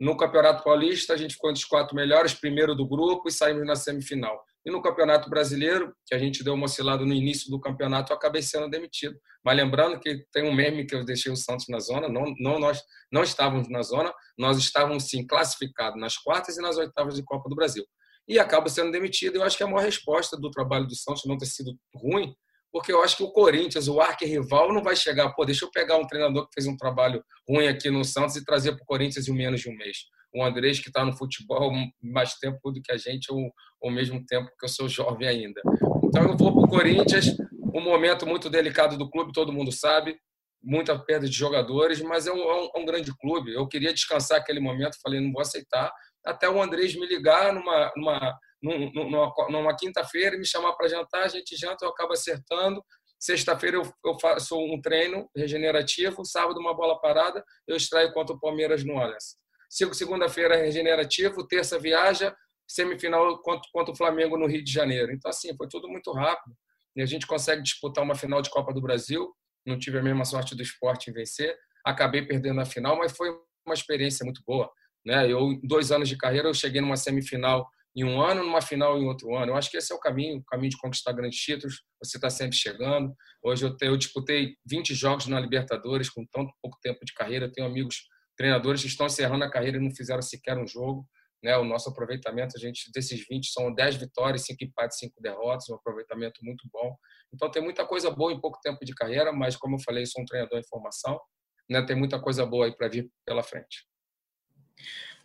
No 0.00 0.16
Campeonato 0.16 0.64
Paulista, 0.64 1.12
a 1.12 1.16
gente 1.16 1.34
ficou 1.34 1.50
entre 1.50 1.62
os 1.62 1.68
quatro 1.68 1.94
melhores, 1.94 2.32
primeiro 2.34 2.74
do 2.74 2.88
grupo, 2.88 3.28
e 3.28 3.32
saímos 3.32 3.66
na 3.66 3.76
semifinal. 3.76 4.42
E 4.64 4.70
no 4.70 4.80
Campeonato 4.80 5.28
Brasileiro, 5.28 5.94
que 6.06 6.14
a 6.14 6.18
gente 6.18 6.42
deu 6.42 6.54
uma 6.54 6.64
oscilada 6.64 7.04
no 7.04 7.12
início 7.12 7.50
do 7.50 7.60
campeonato, 7.60 8.12
eu 8.12 8.16
acabei 8.16 8.42
sendo 8.42 8.70
demitido. 8.70 9.16
Mas 9.44 9.56
lembrando 9.56 10.00
que 10.00 10.24
tem 10.32 10.48
um 10.48 10.54
meme 10.54 10.86
que 10.86 10.94
eu 10.94 11.04
deixei 11.04 11.30
o 11.30 11.36
Santos 11.36 11.66
na 11.68 11.80
zona, 11.80 12.08
não, 12.08 12.32
não 12.38 12.58
nós 12.58 12.80
não 13.10 13.22
estávamos 13.22 13.68
na 13.68 13.82
zona, 13.82 14.12
nós 14.38 14.56
estávamos 14.58 15.08
sim 15.08 15.26
classificados 15.26 16.00
nas 16.00 16.16
quartas 16.16 16.56
e 16.56 16.62
nas 16.62 16.78
oitavas 16.78 17.14
de 17.14 17.24
Copa 17.24 17.48
do 17.48 17.56
Brasil 17.56 17.84
e 18.28 18.38
acaba 18.38 18.68
sendo 18.68 18.90
demitido. 18.90 19.36
Eu 19.36 19.42
acho 19.42 19.56
que 19.56 19.62
a 19.62 19.66
maior 19.66 19.84
resposta 19.84 20.36
do 20.36 20.50
trabalho 20.50 20.86
do 20.86 20.94
Santos 20.94 21.24
não 21.26 21.36
ter 21.36 21.46
sido 21.46 21.72
ruim, 21.94 22.34
porque 22.72 22.90
eu 22.90 23.02
acho 23.02 23.18
que 23.18 23.22
o 23.22 23.30
Corinthians, 23.30 23.86
o 23.86 24.00
arquirrival, 24.00 24.72
não 24.72 24.82
vai 24.82 24.96
chegar, 24.96 25.30
pô, 25.34 25.44
deixa 25.44 25.64
eu 25.64 25.70
pegar 25.70 25.98
um 25.98 26.06
treinador 26.06 26.46
que 26.46 26.54
fez 26.54 26.66
um 26.66 26.76
trabalho 26.76 27.22
ruim 27.48 27.66
aqui 27.66 27.90
no 27.90 28.04
Santos 28.04 28.36
e 28.36 28.44
trazer 28.44 28.72
para 28.72 28.82
o 28.82 28.86
Corinthians 28.86 29.28
em 29.28 29.34
menos 29.34 29.60
de 29.60 29.68
um 29.68 29.76
mês. 29.76 29.98
O 30.34 30.42
Andrés, 30.42 30.80
que 30.80 30.88
está 30.88 31.04
no 31.04 31.12
futebol 31.12 31.70
mais 32.02 32.34
tempo 32.34 32.72
do 32.72 32.80
que 32.80 32.90
a 32.90 32.96
gente, 32.96 33.30
ou 33.30 33.52
ao 33.82 33.90
mesmo 33.90 34.24
tempo 34.24 34.48
que 34.58 34.64
eu 34.64 34.68
sou 34.68 34.88
jovem 34.88 35.28
ainda. 35.28 35.60
Então 36.04 36.22
eu 36.22 36.36
vou 36.36 36.54
para 36.54 36.64
o 36.64 36.68
Corinthians, 36.68 37.36
um 37.74 37.80
momento 37.80 38.26
muito 38.26 38.48
delicado 38.48 38.96
do 38.96 39.10
clube, 39.10 39.32
todo 39.32 39.52
mundo 39.52 39.70
sabe, 39.70 40.16
muita 40.62 40.98
perda 40.98 41.28
de 41.28 41.36
jogadores, 41.36 42.00
mas 42.00 42.26
é 42.26 42.32
um, 42.32 42.40
é 42.40 42.62
um, 42.62 42.70
é 42.74 42.78
um 42.78 42.86
grande 42.86 43.12
clube. 43.18 43.52
Eu 43.52 43.66
queria 43.66 43.92
descansar 43.92 44.38
aquele 44.38 44.60
momento, 44.60 44.96
falei, 45.02 45.20
não 45.20 45.32
vou 45.32 45.42
aceitar, 45.42 45.92
até 46.24 46.48
o 46.48 46.62
Andrés 46.62 46.94
me 46.94 47.06
ligar 47.06 47.52
numa, 47.52 47.92
numa, 47.96 48.38
numa, 48.62 49.34
numa 49.48 49.76
quinta-feira 49.76 50.36
e 50.36 50.38
me 50.38 50.46
chamar 50.46 50.72
para 50.74 50.88
jantar, 50.88 51.24
a 51.24 51.28
gente 51.28 51.56
janta, 51.56 51.84
eu 51.84 51.90
acabo 51.90 52.12
acertando. 52.12 52.82
Sexta-feira 53.18 53.76
eu, 53.76 53.92
eu 54.04 54.18
faço 54.18 54.56
um 54.58 54.80
treino 54.80 55.28
regenerativo, 55.36 56.24
sábado 56.24 56.58
uma 56.58 56.74
bola 56.74 57.00
parada, 57.00 57.44
eu 57.68 57.76
extraio 57.76 58.12
contra 58.12 58.34
o 58.34 58.40
Palmeiras 58.40 58.84
no 58.84 58.98
Allianz. 58.98 59.36
Segunda-feira 59.70 60.56
regenerativo, 60.56 61.46
terça 61.46 61.78
viaja, 61.78 62.34
semifinal 62.68 63.40
contra, 63.40 63.68
contra 63.72 63.92
o 63.92 63.96
Flamengo 63.96 64.36
no 64.36 64.46
Rio 64.46 64.62
de 64.62 64.72
Janeiro. 64.72 65.12
Então, 65.12 65.30
assim, 65.30 65.56
foi 65.56 65.68
tudo 65.68 65.88
muito 65.88 66.12
rápido. 66.12 66.54
E 66.94 67.02
a 67.02 67.06
gente 67.06 67.26
consegue 67.26 67.62
disputar 67.62 68.04
uma 68.04 68.14
final 68.14 68.42
de 68.42 68.50
Copa 68.50 68.72
do 68.72 68.82
Brasil. 68.82 69.32
Não 69.66 69.78
tive 69.78 69.98
a 69.98 70.02
mesma 70.02 70.24
sorte 70.24 70.54
do 70.54 70.62
esporte 70.62 71.10
em 71.10 71.12
vencer. 71.12 71.56
Acabei 71.84 72.22
perdendo 72.22 72.60
a 72.60 72.66
final, 72.66 72.98
mas 72.98 73.16
foi 73.16 73.30
uma 73.64 73.74
experiência 73.74 74.24
muito 74.24 74.42
boa. 74.46 74.70
Né? 75.04 75.30
Eu, 75.30 75.52
em 75.52 75.60
dois 75.66 75.90
anos 75.90 76.08
de 76.08 76.16
carreira, 76.16 76.48
eu 76.48 76.54
cheguei 76.54 76.80
numa 76.80 76.96
semifinal 76.96 77.68
em 77.94 78.04
um 78.04 78.20
ano, 78.20 78.42
numa 78.42 78.62
final 78.62 78.98
em 78.98 79.06
outro 79.06 79.34
ano. 79.36 79.52
Eu 79.52 79.56
acho 79.56 79.70
que 79.70 79.76
esse 79.76 79.92
é 79.92 79.94
o 79.94 80.00
caminho, 80.00 80.38
o 80.38 80.44
caminho 80.44 80.70
de 80.70 80.78
conquistar 80.78 81.12
grandes 81.12 81.38
títulos. 81.38 81.82
Você 82.02 82.16
está 82.16 82.30
sempre 82.30 82.56
chegando. 82.56 83.14
Hoje 83.42 83.64
eu, 83.64 83.76
te, 83.76 83.86
eu 83.86 83.96
disputei 83.96 84.56
20 84.66 84.94
jogos 84.94 85.26
na 85.26 85.38
Libertadores 85.38 86.08
com 86.08 86.24
tão 86.26 86.46
pouco 86.62 86.78
tempo 86.80 87.04
de 87.04 87.12
carreira. 87.12 87.46
Eu 87.46 87.52
tenho 87.52 87.66
amigos 87.66 88.08
treinadores 88.36 88.80
que 88.80 88.86
estão 88.86 89.06
encerrando 89.06 89.44
a 89.44 89.50
carreira 89.50 89.76
e 89.76 89.80
não 89.80 89.94
fizeram 89.94 90.22
sequer 90.22 90.56
um 90.56 90.66
jogo. 90.66 91.06
Né? 91.42 91.56
O 91.56 91.64
nosso 91.64 91.90
aproveitamento, 91.90 92.56
a 92.56 92.60
gente 92.60 92.90
desses 92.94 93.26
20 93.28 93.48
são 93.48 93.74
10 93.74 93.96
vitórias, 93.96 94.44
5 94.46 94.64
empates, 94.64 94.98
5 94.98 95.20
derrotas, 95.20 95.68
um 95.68 95.74
aproveitamento 95.74 96.40
muito 96.42 96.66
bom. 96.72 96.96
Então 97.34 97.50
tem 97.50 97.62
muita 97.62 97.84
coisa 97.84 98.10
boa 98.10 98.32
em 98.32 98.40
pouco 98.40 98.58
tempo 98.62 98.84
de 98.84 98.94
carreira, 98.94 99.32
mas 99.32 99.56
como 99.56 99.76
eu 99.76 99.80
falei, 99.80 100.06
sou 100.06 100.22
um 100.22 100.24
treinador 100.24 100.58
em 100.58 100.66
formação. 100.66 101.20
Né? 101.68 101.82
Tem 101.82 101.96
muita 101.96 102.18
coisa 102.20 102.46
boa 102.46 102.66
aí 102.66 102.76
para 102.76 102.88
vir 102.88 103.10
pela 103.26 103.42
frente. 103.42 103.91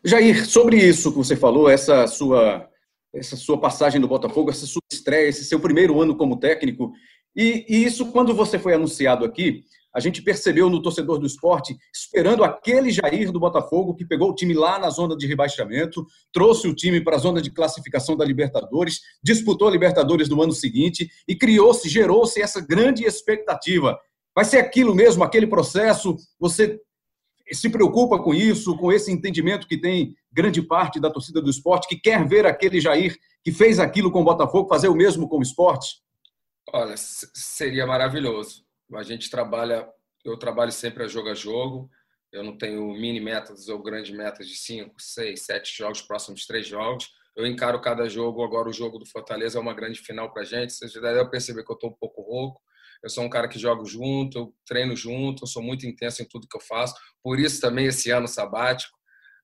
Jair, 0.04 0.46
sobre 0.46 0.78
isso 0.78 1.12
que 1.12 1.18
você 1.18 1.36
falou, 1.36 1.70
essa 1.70 2.08
sua, 2.08 2.70
essa 3.14 3.36
sua 3.36 3.60
passagem 3.60 4.00
no 4.00 4.08
Botafogo, 4.08 4.50
essa 4.50 4.66
sua 4.66 4.82
estreia, 4.92 5.28
esse 5.28 5.44
seu 5.44 5.60
primeiro 5.60 6.00
ano 6.02 6.16
como 6.16 6.40
técnico, 6.40 6.94
e, 7.36 7.66
e 7.70 7.84
isso, 7.84 8.12
quando 8.12 8.34
você 8.34 8.58
foi 8.58 8.74
anunciado 8.74 9.24
aqui, 9.24 9.64
a 9.94 10.00
gente 10.00 10.22
percebeu 10.22 10.70
no 10.70 10.82
torcedor 10.82 11.20
do 11.20 11.26
esporte, 11.26 11.76
esperando 11.94 12.44
aquele 12.44 12.92
Jair 12.92 13.32
do 13.32 13.40
Botafogo, 13.40 13.96
que 13.96 14.06
pegou 14.06 14.30
o 14.32 14.36
time 14.36 14.54
lá 14.54 14.78
na 14.78 14.90
zona 14.90 15.16
de 15.16 15.26
rebaixamento, 15.26 16.06
trouxe 16.32 16.68
o 16.68 16.76
time 16.76 17.02
para 17.02 17.16
a 17.16 17.20
zona 17.20 17.42
de 17.42 17.52
classificação 17.52 18.16
da 18.16 18.26
Libertadores, 18.26 19.02
disputou 19.24 19.68
a 19.68 19.72
Libertadores 19.72 20.30
no 20.30 20.42
ano 20.42 20.52
seguinte 20.52 21.10
e 21.28 21.36
criou-se, 21.36 21.90
gerou-se 21.90 22.42
essa 22.42 22.60
grande 22.60 23.06
expectativa. 23.06 23.98
Vai 24.36 24.46
ser 24.46 24.58
aquilo 24.58 24.94
mesmo, 24.94 25.24
aquele 25.24 25.48
processo? 25.48 26.16
Você 26.40 26.80
se 27.52 27.70
preocupa 27.70 28.22
com 28.22 28.34
isso, 28.34 28.78
com 28.78 28.92
esse 28.92 29.12
entendimento 29.12 29.68
que 29.68 29.80
tem 29.80 30.16
grande 30.32 30.62
parte 30.62 31.00
da 31.00 31.10
torcida 31.10 31.42
do 31.42 31.50
esporte, 31.50 31.88
que 31.88 31.96
quer 31.96 32.28
ver 32.28 32.46
aquele 32.46 32.82
Jair 32.82 33.18
que 33.44 33.52
fez 33.52 33.80
aquilo 33.80 34.12
com 34.12 34.22
o 34.22 34.26
Botafogo 34.26 34.68
fazer 34.68 34.90
o 34.90 34.96
mesmo 34.96 35.28
com 35.28 35.40
o 35.40 35.42
esporte? 35.42 36.02
Olha, 36.74 36.96
seria 36.98 37.88
maravilhoso. 37.88 38.66
A 38.94 39.04
gente 39.04 39.30
trabalha, 39.30 39.88
eu 40.26 40.38
trabalho 40.38 40.72
sempre 40.72 41.04
a 41.04 41.08
jogo 41.08 41.30
a 41.30 41.34
jogo. 41.34 41.90
Eu 42.32 42.44
não 42.44 42.58
tenho 42.58 42.86
mini 42.92 43.22
metas 43.22 43.70
ou 43.70 43.82
grandes 43.82 44.16
metas 44.16 44.48
de 44.48 44.56
cinco, 44.56 44.96
seis, 45.00 45.46
sete 45.46 45.76
jogos, 45.78 46.02
próximos 46.02 46.46
três 46.46 46.68
jogos. 46.68 47.10
Eu 47.38 47.48
encaro 47.48 47.80
cada 47.80 48.10
jogo. 48.10 48.44
Agora, 48.44 48.68
o 48.68 48.74
jogo 48.74 49.00
do 49.00 49.06
Fortaleza 49.06 49.58
é 49.58 49.62
uma 49.62 49.74
grande 49.74 50.00
final 50.00 50.34
para 50.34 50.42
a 50.42 50.46
gente. 50.46 50.74
Vocês 50.74 50.92
já 50.92 51.00
devem 51.00 51.30
perceber 51.30 51.64
que 51.64 51.72
eu 51.72 51.76
estou 51.76 51.92
um 51.92 51.98
pouco 51.98 52.22
rouco 52.22 52.62
eu 53.04 53.10
sou 53.10 53.24
um 53.24 53.30
cara 53.30 53.48
que 53.48 53.60
jogo 53.60 53.86
junto, 53.86 54.38
eu 54.38 54.56
treino 54.66 54.96
junto, 54.96 55.44
eu 55.44 55.48
sou 55.48 55.62
muito 55.62 55.86
intenso 55.86 56.22
em 56.22 56.28
tudo 56.28 56.48
que 56.48 56.58
eu 56.58 56.62
faço. 56.62 56.96
Por 57.24 57.40
isso 57.40 57.62
também 57.62 57.86
esse 57.86 58.12
ano 58.12 58.28
sabático, 58.28 58.96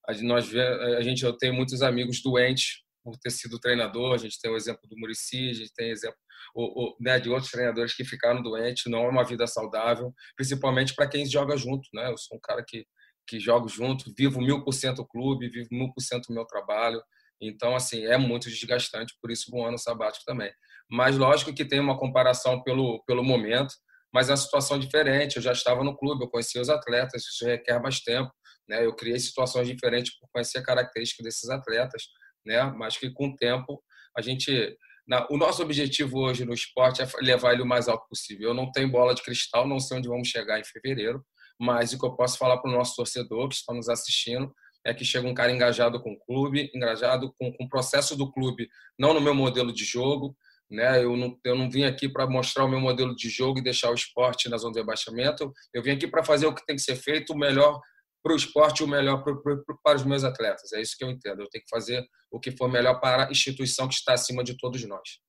a 0.07 0.13
gente, 0.13 0.25
nós, 0.25 0.53
a 0.55 1.01
gente 1.01 1.23
eu 1.23 1.33
tenho 1.37 1.53
muitos 1.53 1.81
amigos 1.81 2.21
doentes 2.21 2.83
por 3.03 3.17
ter 3.17 3.31
sido 3.31 3.59
treinador. 3.59 4.13
A 4.13 4.17
gente 4.17 4.39
tem 4.39 4.51
o 4.51 4.55
exemplo 4.55 4.81
do 4.89 4.97
Murici, 4.97 5.49
a 5.49 5.53
gente 5.53 5.73
tem 5.73 5.91
exemplo 5.91 6.17
o, 6.55 6.85
o, 6.85 6.97
né, 6.99 7.19
de 7.19 7.29
outros 7.29 7.51
treinadores 7.51 7.95
que 7.95 8.03
ficaram 8.03 8.41
doentes. 8.41 8.83
Não 8.87 9.05
é 9.05 9.09
uma 9.09 9.23
vida 9.23 9.47
saudável, 9.47 10.13
principalmente 10.35 10.93
para 10.93 11.07
quem 11.07 11.25
joga 11.25 11.55
junto. 11.55 11.87
Né? 11.93 12.09
Eu 12.09 12.17
sou 12.17 12.37
um 12.37 12.41
cara 12.41 12.63
que 12.67 12.85
que 13.27 13.39
jogo 13.39 13.67
junto, 13.67 14.13
vivo 14.17 14.41
mil 14.41 14.63
por 14.63 14.73
cento 14.73 14.99
o 14.99 15.07
clube, 15.07 15.49
vivo 15.49 15.69
mil 15.71 15.91
por 15.93 16.01
cento 16.01 16.27
o 16.29 16.33
meu 16.33 16.45
trabalho. 16.45 17.01
Então, 17.41 17.75
assim, 17.75 18.05
é 18.05 18.17
muito 18.17 18.49
desgastante, 18.49 19.15
por 19.21 19.31
isso 19.31 19.51
um 19.53 19.65
ano 19.65 19.77
sabático 19.77 20.23
também. 20.25 20.51
Mas 20.89 21.17
lógico 21.17 21.53
que 21.53 21.65
tem 21.65 21.79
uma 21.79 21.97
comparação 21.97 22.61
pelo, 22.61 23.03
pelo 23.05 23.23
momento, 23.23 23.73
mas 24.13 24.29
é 24.29 24.31
uma 24.31 24.37
situação 24.37 24.77
diferente. 24.77 25.37
Eu 25.37 25.41
já 25.41 25.51
estava 25.51 25.83
no 25.83 25.97
clube, 25.97 26.23
eu 26.23 26.29
conhecia 26.29 26.61
os 26.61 26.69
atletas, 26.69 27.23
isso 27.23 27.45
requer 27.45 27.81
mais 27.81 27.99
tempo. 28.01 28.31
Né? 28.69 28.85
Eu 28.85 28.95
criei 28.95 29.19
situações 29.19 29.67
diferentes 29.67 30.17
por 30.17 30.29
conhecer 30.31 30.59
a 30.59 30.63
característica 30.63 31.23
desses 31.23 31.49
atletas, 31.49 32.03
né? 32.45 32.63
mas 32.77 32.97
que 32.97 33.11
com 33.11 33.27
o 33.27 33.35
tempo 33.35 33.81
a 34.15 34.21
gente. 34.21 34.77
Na, 35.05 35.27
o 35.29 35.35
nosso 35.35 35.61
objetivo 35.61 36.19
hoje 36.19 36.45
no 36.45 36.53
esporte 36.53 37.01
é 37.01 37.07
levar 37.21 37.51
ele 37.51 37.61
o 37.61 37.65
mais 37.65 37.89
alto 37.89 38.07
possível. 38.07 38.49
Eu 38.49 38.53
não 38.53 38.71
tenho 38.71 38.89
bola 38.89 39.13
de 39.13 39.21
cristal, 39.21 39.67
não 39.67 39.79
sei 39.79 39.97
onde 39.97 40.07
vamos 40.07 40.29
chegar 40.29 40.59
em 40.59 40.63
fevereiro, 40.63 41.21
mas 41.59 41.91
o 41.91 41.99
que 41.99 42.05
eu 42.05 42.15
posso 42.15 42.37
falar 42.37 42.57
para 42.59 42.71
o 42.71 42.73
nosso 42.73 42.95
torcedor 42.95 43.49
que 43.49 43.55
está 43.55 43.73
nos 43.73 43.89
assistindo 43.89 44.53
é 44.85 44.93
que 44.93 45.03
chega 45.03 45.27
um 45.27 45.33
cara 45.33 45.51
engajado 45.51 46.01
com 46.01 46.11
o 46.11 46.19
clube, 46.19 46.71
engajado 46.73 47.33
com, 47.37 47.51
com 47.51 47.65
o 47.65 47.69
processo 47.69 48.15
do 48.15 48.31
clube, 48.31 48.69
não 48.97 49.13
no 49.13 49.21
meu 49.21 49.33
modelo 49.33 49.73
de 49.73 49.83
jogo, 49.83 50.35
Né? 50.73 51.03
Eu, 51.03 51.15
não, 51.15 51.39
eu 51.45 51.55
não 51.55 51.69
vim 51.69 51.83
aqui 51.83 52.09
para 52.09 52.27
mostrar 52.27 52.65
o 52.65 52.67
meu 52.67 52.79
modelo 52.79 53.15
de 53.15 53.29
jogo 53.29 53.59
e 53.59 53.63
deixar 53.63 53.91
o 53.91 53.93
esporte 53.93 54.49
na 54.49 54.57
zona 54.57 54.73
de 54.73 54.79
rebaixamento. 54.79 55.53
Eu 55.73 55.83
vim 55.83 55.91
aqui 55.91 56.07
para 56.07 56.23
fazer 56.23 56.47
o 56.47 56.53
que 56.53 56.65
tem 56.65 56.75
que 56.75 56.81
ser 56.81 56.95
feito, 56.95 57.33
o 57.33 57.37
melhor 57.37 57.79
para 58.23 58.33
o 58.33 58.37
esporte 58.37 58.79
e 58.79 58.83
o 58.83 58.87
melhor 58.87 59.23
para, 59.23 59.35
para, 59.35 59.57
para 59.83 59.97
os 59.97 60.03
meus 60.03 60.23
atletas. 60.23 60.73
É 60.73 60.81
isso 60.81 60.95
que 60.97 61.03
eu 61.03 61.11
entendo. 61.11 61.41
Eu 61.41 61.49
tenho 61.49 61.63
que 61.63 61.69
fazer 61.69 62.03
o 62.31 62.39
que 62.39 62.51
for 62.51 62.67
melhor 62.67 62.99
para 62.99 63.27
a 63.27 63.31
instituição 63.31 63.87
que 63.87 63.93
está 63.93 64.13
acima 64.13 64.43
de 64.43 64.57
todos 64.57 64.83
nós 64.85 65.19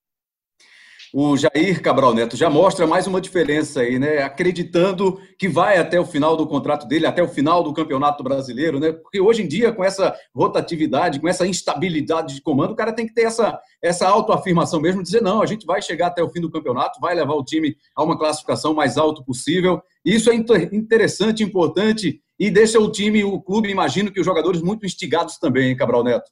o 1.17 1.37
Jair 1.37 1.81
Cabral 1.81 2.13
Neto 2.13 2.37
já 2.37 2.51
mostra 2.51 2.89
mais 2.89 3.07
uma 3.07 3.21
diferença 3.21 3.83
aí, 3.83 4.01
né? 4.01 4.25
Acreditando 4.25 5.17
que 5.39 5.49
vai 5.49 5.79
até 5.79 6.01
o 6.01 6.05
final 6.05 6.37
do 6.37 6.45
contrato 6.45 6.89
dele, 6.89 7.07
até 7.07 7.23
o 7.23 7.29
final 7.29 7.63
do 7.63 7.73
Campeonato 7.73 8.25
Brasileiro, 8.25 8.81
né? 8.81 8.91
Porque 8.91 9.21
hoje 9.21 9.45
em 9.45 9.47
dia, 9.47 9.71
com 9.71 9.85
essa 9.85 10.13
rotatividade, 10.35 11.21
com 11.21 11.29
essa 11.29 11.47
instabilidade 11.47 12.35
de 12.35 12.43
comando, 12.43 12.73
o 12.73 12.75
cara 12.75 12.93
tem 12.93 13.07
que 13.07 13.15
ter 13.15 13.23
essa, 13.23 13.61
essa 13.81 14.09
autoafirmação 14.09 14.81
mesmo, 14.81 15.05
dizer, 15.05 15.23
não, 15.23 15.41
a 15.41 15.47
gente 15.47 15.65
vai 15.65 15.81
chegar 15.81 16.09
até 16.09 16.21
o 16.21 16.29
fim 16.29 16.41
do 16.41 16.51
campeonato, 16.51 16.99
vai 16.99 17.15
levar 17.15 17.35
o 17.35 17.45
time 17.45 17.77
a 17.95 18.03
uma 18.03 18.19
classificação 18.19 18.75
mais 18.75 18.99
alta 18.99 19.23
possível. 19.23 19.81
Isso 20.05 20.33
é 20.33 20.35
interessante, 20.35 21.45
importante 21.45 22.21
e 22.41 22.51
deixa 22.51 22.81
o 22.81 22.91
time, 22.91 23.23
o 23.23 23.41
clube, 23.41 23.71
imagino 23.71 24.11
que 24.11 24.19
os 24.19 24.27
jogadores 24.27 24.61
muito 24.61 24.85
instigados 24.85 25.39
também, 25.39 25.69
hein, 25.69 25.77
Cabral 25.77 26.03
Neto? 26.03 26.29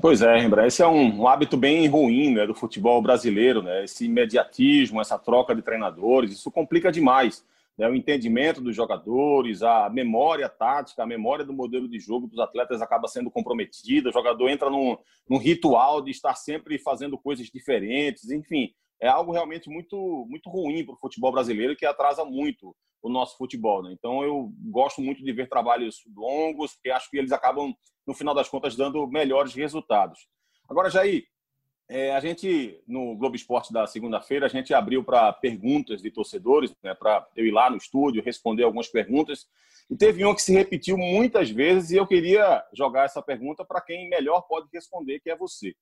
Pois 0.00 0.22
é, 0.22 0.34
Rembrandt, 0.36 0.68
esse 0.68 0.82
é 0.82 0.86
um, 0.86 1.20
um, 1.20 1.28
hábito 1.28 1.58
bem 1.58 1.86
ruim 1.86 2.32
né, 2.32 2.46
do 2.46 2.54
futebol 2.54 3.02
brasileiro, 3.02 3.62
né? 3.62 3.84
esse 3.84 4.06
imediatismo, 4.06 4.98
essa 4.98 5.18
troca 5.18 5.54
de 5.54 5.60
treinadores, 5.60 6.32
isso 6.32 6.50
complica 6.50 6.90
demais 6.90 7.44
né, 7.76 7.86
o 7.86 7.94
entendimento 7.94 8.62
dos 8.62 8.74
jogadores, 8.74 9.62
a 9.62 9.90
memória 9.90 10.48
tática, 10.48 11.02
a 11.02 11.06
memória 11.06 11.44
do 11.44 11.52
modelo 11.52 11.86
de 11.86 11.98
jogo 11.98 12.26
dos 12.26 12.38
atletas 12.38 12.80
acaba 12.80 13.08
sendo 13.08 13.30
comprometida, 13.30 14.08
o 14.08 14.12
jogador 14.12 14.48
entra 14.48 14.70
num, 14.70 14.96
num 15.28 15.36
ritual 15.36 16.00
de 16.00 16.10
estar 16.10 16.34
sempre 16.34 16.78
fazendo 16.78 17.18
coisas 17.18 17.48
diferentes, 17.48 18.30
enfim, 18.30 18.72
é 19.00 19.08
algo 19.08 19.32
realmente 19.32 19.68
muito, 19.68 20.26
muito 20.28 20.48
ruim 20.48 20.84
para 20.84 20.94
o 20.94 20.98
futebol 20.98 21.32
brasileiro 21.32 21.76
que 21.76 21.84
atrasa 21.84 22.24
muito 22.24 22.74
o 23.02 23.08
nosso 23.08 23.36
futebol. 23.36 23.82
Né? 23.82 23.92
Então, 23.92 24.22
eu 24.22 24.52
gosto 24.70 25.00
muito 25.00 25.24
de 25.24 25.32
ver 25.32 25.48
trabalhos 25.48 26.02
longos, 26.14 26.74
porque 26.74 26.90
acho 26.90 27.10
que 27.10 27.16
eles 27.16 27.32
acabam, 27.32 27.74
no 28.10 28.14
final 28.14 28.34
das 28.34 28.48
contas, 28.48 28.74
dando 28.74 29.06
melhores 29.06 29.54
resultados. 29.54 30.26
Agora, 30.68 30.90
Jair, 30.90 31.24
é, 31.88 32.12
a 32.12 32.18
gente, 32.18 32.82
no 32.88 33.16
Globo 33.16 33.36
Esporte 33.36 33.72
da 33.72 33.86
segunda-feira, 33.86 34.46
a 34.46 34.48
gente 34.48 34.74
abriu 34.74 35.04
para 35.04 35.32
perguntas 35.32 36.02
de 36.02 36.10
torcedores, 36.10 36.74
né, 36.82 36.92
para 36.92 37.24
eu 37.36 37.46
ir 37.46 37.52
lá 37.52 37.70
no 37.70 37.76
estúdio, 37.76 38.22
responder 38.22 38.64
algumas 38.64 38.88
perguntas. 38.88 39.46
E 39.88 39.96
teve 39.96 40.24
uma 40.24 40.34
que 40.34 40.42
se 40.42 40.52
repetiu 40.52 40.98
muitas 40.98 41.50
vezes 41.50 41.92
e 41.92 41.96
eu 41.96 42.06
queria 42.06 42.64
jogar 42.72 43.04
essa 43.04 43.22
pergunta 43.22 43.64
para 43.64 43.80
quem 43.80 44.08
melhor 44.08 44.42
pode 44.42 44.68
responder, 44.72 45.20
que 45.20 45.30
é 45.30 45.36
você. 45.36 45.72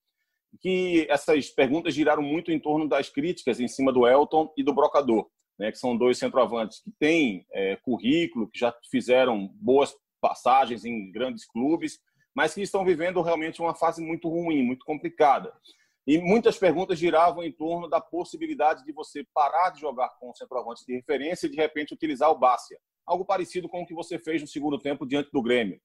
Que 0.61 1.07
essas 1.09 1.49
perguntas 1.49 1.95
giraram 1.95 2.23
muito 2.23 2.53
em 2.53 2.61
torno 2.61 2.87
das 2.87 3.09
críticas 3.09 3.59
em 3.59 3.69
cima 3.69 3.91
do 3.91 4.07
Elton 4.07 4.53
e 4.55 4.63
do 4.63 4.75
Brocador 4.75 5.31
né, 5.59 5.73
que 5.73 5.79
são 5.79 5.97
dois 5.97 6.19
centroavantes 6.19 6.81
que 6.81 6.91
têm 6.93 7.45
é, 7.53 7.77
currículo, 7.77 8.49
que 8.49 8.61
já 8.61 8.73
fizeram 8.91 9.49
boas 9.55 9.95
passagens 10.21 10.85
em 10.85 11.11
grandes 11.11 11.45
clubes, 11.45 12.01
mas 12.39 12.55
que 12.55 12.63
estão 12.63 12.85
vivendo 12.85 13.21
realmente 13.21 13.61
uma 13.61 13.75
fase 13.75 14.01
muito 14.01 14.29
ruim, 14.29 14.63
muito 14.63 14.85
complicada. 14.85 15.53
E 16.07 16.19
muitas 16.19 16.57
perguntas 16.57 16.97
giravam 16.97 17.43
em 17.43 17.51
torno 17.51 17.89
da 17.89 18.01
possibilidade 18.01 18.85
de 18.85 18.93
você 18.93 19.27
parar 19.35 19.71
de 19.71 19.81
jogar 19.81 20.09
com 20.21 20.33
centroavantes 20.33 20.85
de 20.87 20.95
referência 20.95 21.49
e 21.49 21.51
de 21.51 21.57
repente 21.57 21.93
utilizar 21.93 22.31
o 22.31 22.39
Bácia. 22.39 22.79
Algo 23.05 23.25
parecido 23.25 23.69
com 23.69 23.83
o 23.83 23.85
que 23.85 23.93
você 23.93 24.21
fez 24.21 24.41
no 24.41 24.47
segundo 24.47 24.79
tempo 24.79 25.05
diante 25.05 25.33
do 25.33 25.43
Grêmio. 25.43 25.81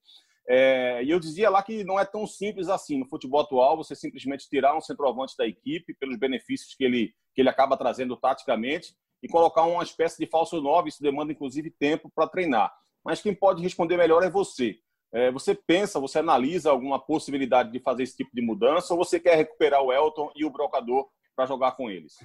É, 0.48 1.02
e 1.02 1.10
eu 1.10 1.18
dizia 1.18 1.50
lá 1.50 1.60
que 1.60 1.82
não 1.82 1.98
é 1.98 2.04
tão 2.04 2.24
simples 2.24 2.68
assim 2.68 3.00
no 3.00 3.08
futebol 3.08 3.40
atual 3.40 3.76
você 3.76 3.96
simplesmente 3.96 4.48
tirar 4.48 4.76
um 4.76 4.80
centroavante 4.80 5.34
da 5.36 5.48
equipe 5.48 5.92
pelos 5.94 6.16
benefícios 6.16 6.72
que 6.76 6.84
ele, 6.84 7.12
que 7.34 7.42
ele 7.42 7.48
acaba 7.48 7.76
trazendo 7.76 8.16
taticamente 8.16 8.94
e 9.20 9.26
colocar 9.26 9.64
uma 9.64 9.82
espécie 9.82 10.24
de 10.24 10.30
falso 10.30 10.62
9. 10.62 10.88
Isso 10.88 11.02
demanda, 11.02 11.32
inclusive, 11.32 11.68
tempo 11.68 12.08
para 12.14 12.28
treinar. 12.28 12.72
Mas 13.04 13.20
quem 13.20 13.34
pode 13.34 13.60
responder 13.60 13.96
melhor 13.96 14.22
é 14.22 14.30
você. 14.30 14.78
É, 15.14 15.30
você 15.30 15.54
pensa, 15.54 16.00
você 16.00 16.18
analisa 16.18 16.70
alguma 16.70 16.98
possibilidade 16.98 17.70
de 17.70 17.78
fazer 17.78 18.02
esse 18.02 18.16
tipo 18.16 18.30
de 18.34 18.42
mudança 18.42 18.92
ou 18.92 18.98
você 18.98 19.20
quer 19.20 19.36
recuperar 19.36 19.80
o 19.80 19.92
Elton 19.92 20.32
e 20.34 20.44
o 20.44 20.50
Brocador 20.50 21.08
para 21.36 21.46
jogar 21.46 21.72
com 21.72 21.90
eles? 21.90 22.18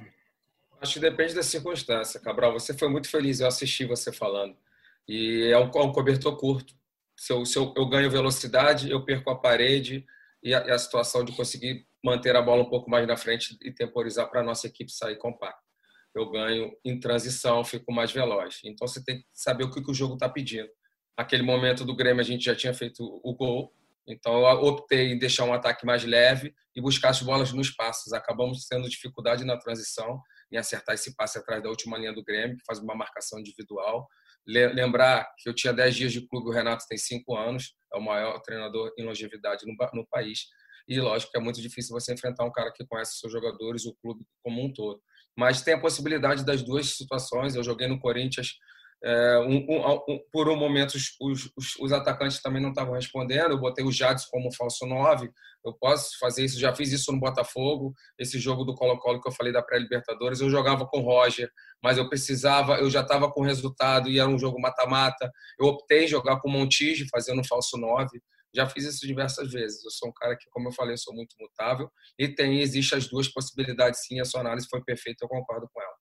Acho 0.81 0.95
que 0.95 0.99
depende 0.99 1.35
da 1.35 1.43
circunstância, 1.43 2.19
Cabral. 2.19 2.53
Você 2.53 2.75
foi 2.75 2.89
muito 2.89 3.09
feliz, 3.09 3.39
eu 3.39 3.47
assisti 3.47 3.85
você 3.85 4.11
falando. 4.11 4.57
E 5.07 5.49
é 5.51 5.57
um, 5.57 5.69
é 5.69 5.81
um 5.83 5.91
cobertor 5.91 6.35
curto. 6.37 6.73
Se 7.15 7.31
eu, 7.31 7.45
se 7.45 7.57
eu, 7.57 7.73
eu, 7.75 7.87
ganho 7.87 8.09
velocidade, 8.09 8.89
eu 8.89 9.03
perco 9.03 9.29
a 9.29 9.35
parede 9.35 10.05
e 10.41 10.53
a, 10.53 10.73
a 10.73 10.77
situação 10.79 11.23
de 11.23 11.35
conseguir 11.35 11.85
manter 12.03 12.35
a 12.35 12.41
bola 12.41 12.63
um 12.63 12.69
pouco 12.69 12.89
mais 12.89 13.05
na 13.05 13.17
frente 13.17 13.57
e 13.61 13.71
temporizar 13.71 14.29
para 14.29 14.39
a 14.39 14.43
nossa 14.43 14.67
equipe 14.67 14.91
sair 14.91 15.17
compacta 15.17 15.69
eu 16.15 16.29
ganho 16.29 16.75
em 16.83 16.99
transição, 16.99 17.63
fico 17.63 17.91
mais 17.91 18.11
veloz. 18.11 18.59
Então 18.63 18.87
você 18.87 19.03
tem 19.03 19.19
que 19.19 19.25
saber 19.33 19.63
o 19.63 19.71
que, 19.71 19.79
o 19.89 19.93
jogo 19.93 20.15
está 20.15 20.27
pedindo. 20.27 20.69
Naquele 21.19 21.43
momento 21.43 21.83
do 21.83 21.93
Grêmio 21.93 22.21
a 22.21 22.23
gente 22.23 22.45
já 22.45 22.55
tinha 22.55 22.73
feito 22.73 23.03
o 23.03 23.35
gol, 23.35 23.73
então 24.07 24.39
eu 24.39 24.63
optei 24.63 25.11
em 25.11 25.19
deixar 25.19 25.43
um 25.43 25.53
ataque 25.53 25.85
mais 25.85 26.05
leve 26.05 26.55
e 26.73 26.79
buscar 26.79 27.09
as 27.09 27.21
bolas 27.21 27.51
nos 27.51 27.69
passos. 27.71 28.13
Acabamos 28.13 28.65
tendo 28.69 28.87
dificuldade 28.87 29.43
na 29.43 29.57
transição 29.57 30.21
em 30.49 30.55
acertar 30.55 30.95
esse 30.95 31.13
passe 31.17 31.37
atrás 31.37 31.61
da 31.61 31.67
última 31.67 31.97
linha 31.97 32.13
do 32.13 32.23
Grêmio, 32.23 32.55
que 32.55 32.63
faz 32.65 32.79
uma 32.79 32.95
marcação 32.95 33.37
individual. 33.37 34.07
Lembrar 34.47 35.27
que 35.37 35.49
eu 35.49 35.53
tinha 35.53 35.73
10 35.73 35.93
dias 35.93 36.13
de 36.13 36.25
clube, 36.25 36.47
o 36.47 36.53
Renato 36.53 36.85
tem 36.87 36.97
5 36.97 37.35
anos, 37.35 37.75
é 37.93 37.97
o 37.97 38.01
maior 38.01 38.39
treinador 38.39 38.89
em 38.97 39.03
longevidade 39.03 39.65
no, 39.65 39.75
no 39.93 40.07
país. 40.07 40.45
E 40.87 41.01
lógico 41.01 41.33
que 41.33 41.37
é 41.37 41.41
muito 41.41 41.61
difícil 41.61 41.91
você 41.91 42.13
enfrentar 42.13 42.45
um 42.45 42.51
cara 42.51 42.71
que 42.71 42.87
conhece 42.87 43.15
os 43.15 43.19
seus 43.19 43.33
jogadores, 43.33 43.85
o 43.85 43.93
clube 44.01 44.23
como 44.41 44.63
um 44.63 44.71
todo 44.71 45.01
mas 45.39 45.61
tem 45.61 45.73
a 45.73 45.79
possibilidade 45.79 46.43
das 46.43 46.61
duas 46.61 46.97
situações. 46.97 47.55
Eu 47.55 47.63
joguei 47.63 47.87
no 47.87 47.97
Corinthians 47.97 48.55
é, 49.03 49.39
um, 49.39 49.65
um, 49.69 49.93
um, 50.09 50.19
por 50.31 50.49
um 50.49 50.57
momento 50.57 50.95
os, 50.95 51.17
os, 51.55 51.75
os, 51.79 51.91
atacantes 51.91 52.41
também 52.41 52.61
não 52.61 52.69
estavam 52.69 52.93
respondendo. 52.93 53.51
Eu 53.51 53.59
botei 53.59 53.83
o 53.83 53.91
Jadson 53.91 54.27
como 54.29 54.53
falso 54.53 54.85
9. 54.85 55.29
Eu 55.65 55.73
posso 55.73 56.17
fazer 56.19 56.43
isso, 56.43 56.59
já 56.59 56.73
fiz 56.75 56.91
isso 56.91 57.11
no 57.11 57.19
Botafogo. 57.19 57.93
Esse 58.17 58.37
jogo 58.39 58.63
do 58.63 58.75
Colo-Colo 58.75 59.21
que 59.21 59.27
eu 59.27 59.33
falei 59.33 59.53
da 59.53 59.61
pré-Libertadores, 59.61 60.41
eu 60.41 60.49
jogava 60.49 60.85
com 60.85 60.99
o 60.99 61.03
Roger, 61.03 61.49
mas 61.81 61.97
eu 61.97 62.09
precisava, 62.09 62.77
eu 62.77 62.89
já 62.89 63.01
estava 63.01 63.31
com 63.31 63.41
resultado 63.41 64.09
e 64.09 64.19
era 64.19 64.29
um 64.29 64.39
jogo 64.39 64.59
mata-mata. 64.59 65.31
Eu 65.59 65.67
optei 65.67 66.05
em 66.05 66.07
jogar 66.07 66.39
com 66.39 66.49
o 66.49 66.51
Montijo, 66.51 67.07
fazendo 67.11 67.45
falso 67.47 67.77
9 67.77 68.19
já 68.53 68.67
fiz 68.67 68.83
isso 68.83 69.05
diversas 69.05 69.51
vezes. 69.51 69.83
Eu 69.83 69.91
sou 69.91 70.09
um 70.09 70.13
cara 70.13 70.35
que, 70.35 70.49
como 70.49 70.69
eu 70.69 70.73
falei, 70.73 70.97
sou 70.97 71.13
muito 71.13 71.35
mutável 71.39 71.89
e 72.17 72.27
tem 72.27 72.61
existe 72.61 72.95
as 72.95 73.07
duas 73.07 73.27
possibilidades 73.27 74.01
sim. 74.05 74.19
A 74.19 74.25
sua 74.25 74.41
análise 74.41 74.67
foi 74.67 74.83
perfeita, 74.83 75.23
eu 75.23 75.29
concordo 75.29 75.69
com 75.71 75.81
ela. 75.81 75.98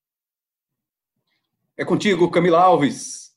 É 1.79 1.85
contigo, 1.85 2.29
Camila 2.29 2.59
Alves. 2.59 3.33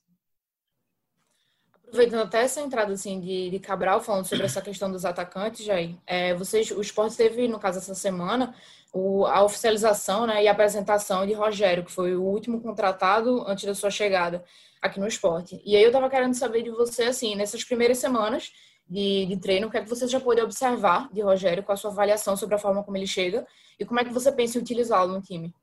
Aproveitando 1.84 2.24
até 2.24 2.42
essa 2.42 2.60
entrada 2.60 2.92
assim 2.92 3.20
de, 3.20 3.52
de 3.52 3.60
Cabral 3.60 4.02
falando 4.02 4.26
sobre 4.26 4.46
essa 4.46 4.60
questão 4.64 4.92
dos 4.92 5.06
atacantes, 5.06 5.64
Jair, 5.64 5.96
é, 6.08 6.34
vocês, 6.34 6.72
o 6.72 6.82
esporte 6.82 7.16
teve, 7.16 7.48
no 7.48 7.60
caso, 7.60 7.78
essa 7.78 7.94
semana, 7.94 8.56
o, 8.92 9.28
a 9.28 9.44
oficialização 9.44 10.26
né, 10.26 10.44
e 10.44 10.48
a 10.48 10.54
apresentação 10.54 11.28
de 11.28 11.34
Rogério, 11.34 11.86
que 11.86 11.92
foi 11.92 12.16
o 12.16 12.24
último 12.24 12.60
contratado 12.60 13.48
antes 13.48 13.66
da 13.66 13.76
sua 13.76 13.92
chegada 13.92 14.44
aqui 14.82 15.00
no 15.00 15.08
esporte. 15.08 15.62
E 15.64 15.76
aí 15.76 15.84
eu 15.84 15.90
estava 15.90 16.10
querendo 16.10 16.34
saber 16.34 16.64
de 16.64 16.72
você, 16.72 17.04
assim, 17.04 17.36
nessas 17.36 17.64
primeiras 17.64 18.00
semanas, 18.00 18.52
de, 18.90 19.28
de 19.28 19.38
treino, 19.38 19.68
o 19.68 19.70
que 19.70 19.78
é 19.78 19.84
que 19.84 19.90
você 19.90 20.08
já 20.08 20.20
pôde 20.20 20.42
observar 20.42 21.14
de 21.14 21.22
Rogério, 21.22 21.62
com 21.62 21.74
a 21.74 21.78
sua 21.78 21.92
avaliação 21.92 22.36
sobre 22.36 22.56
a 22.56 22.58
forma 22.58 22.84
como 22.84 22.98
ele 22.98 23.06
chega 23.06 23.46
e 23.80 23.86
como 23.86 24.00
é 24.00 24.04
que 24.04 24.12
você 24.12 24.32
pensa 24.32 24.58
em 24.58 24.62
utilizá-lo 24.62 25.14
no 25.14 25.22
time? 25.22 25.54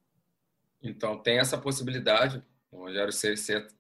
Então, 0.81 1.19
tem 1.19 1.41
essa 1.41 1.59
possibilidade, 1.59 2.41
o 2.70 2.78
Rogério 2.78 3.12
ser, 3.12 3.35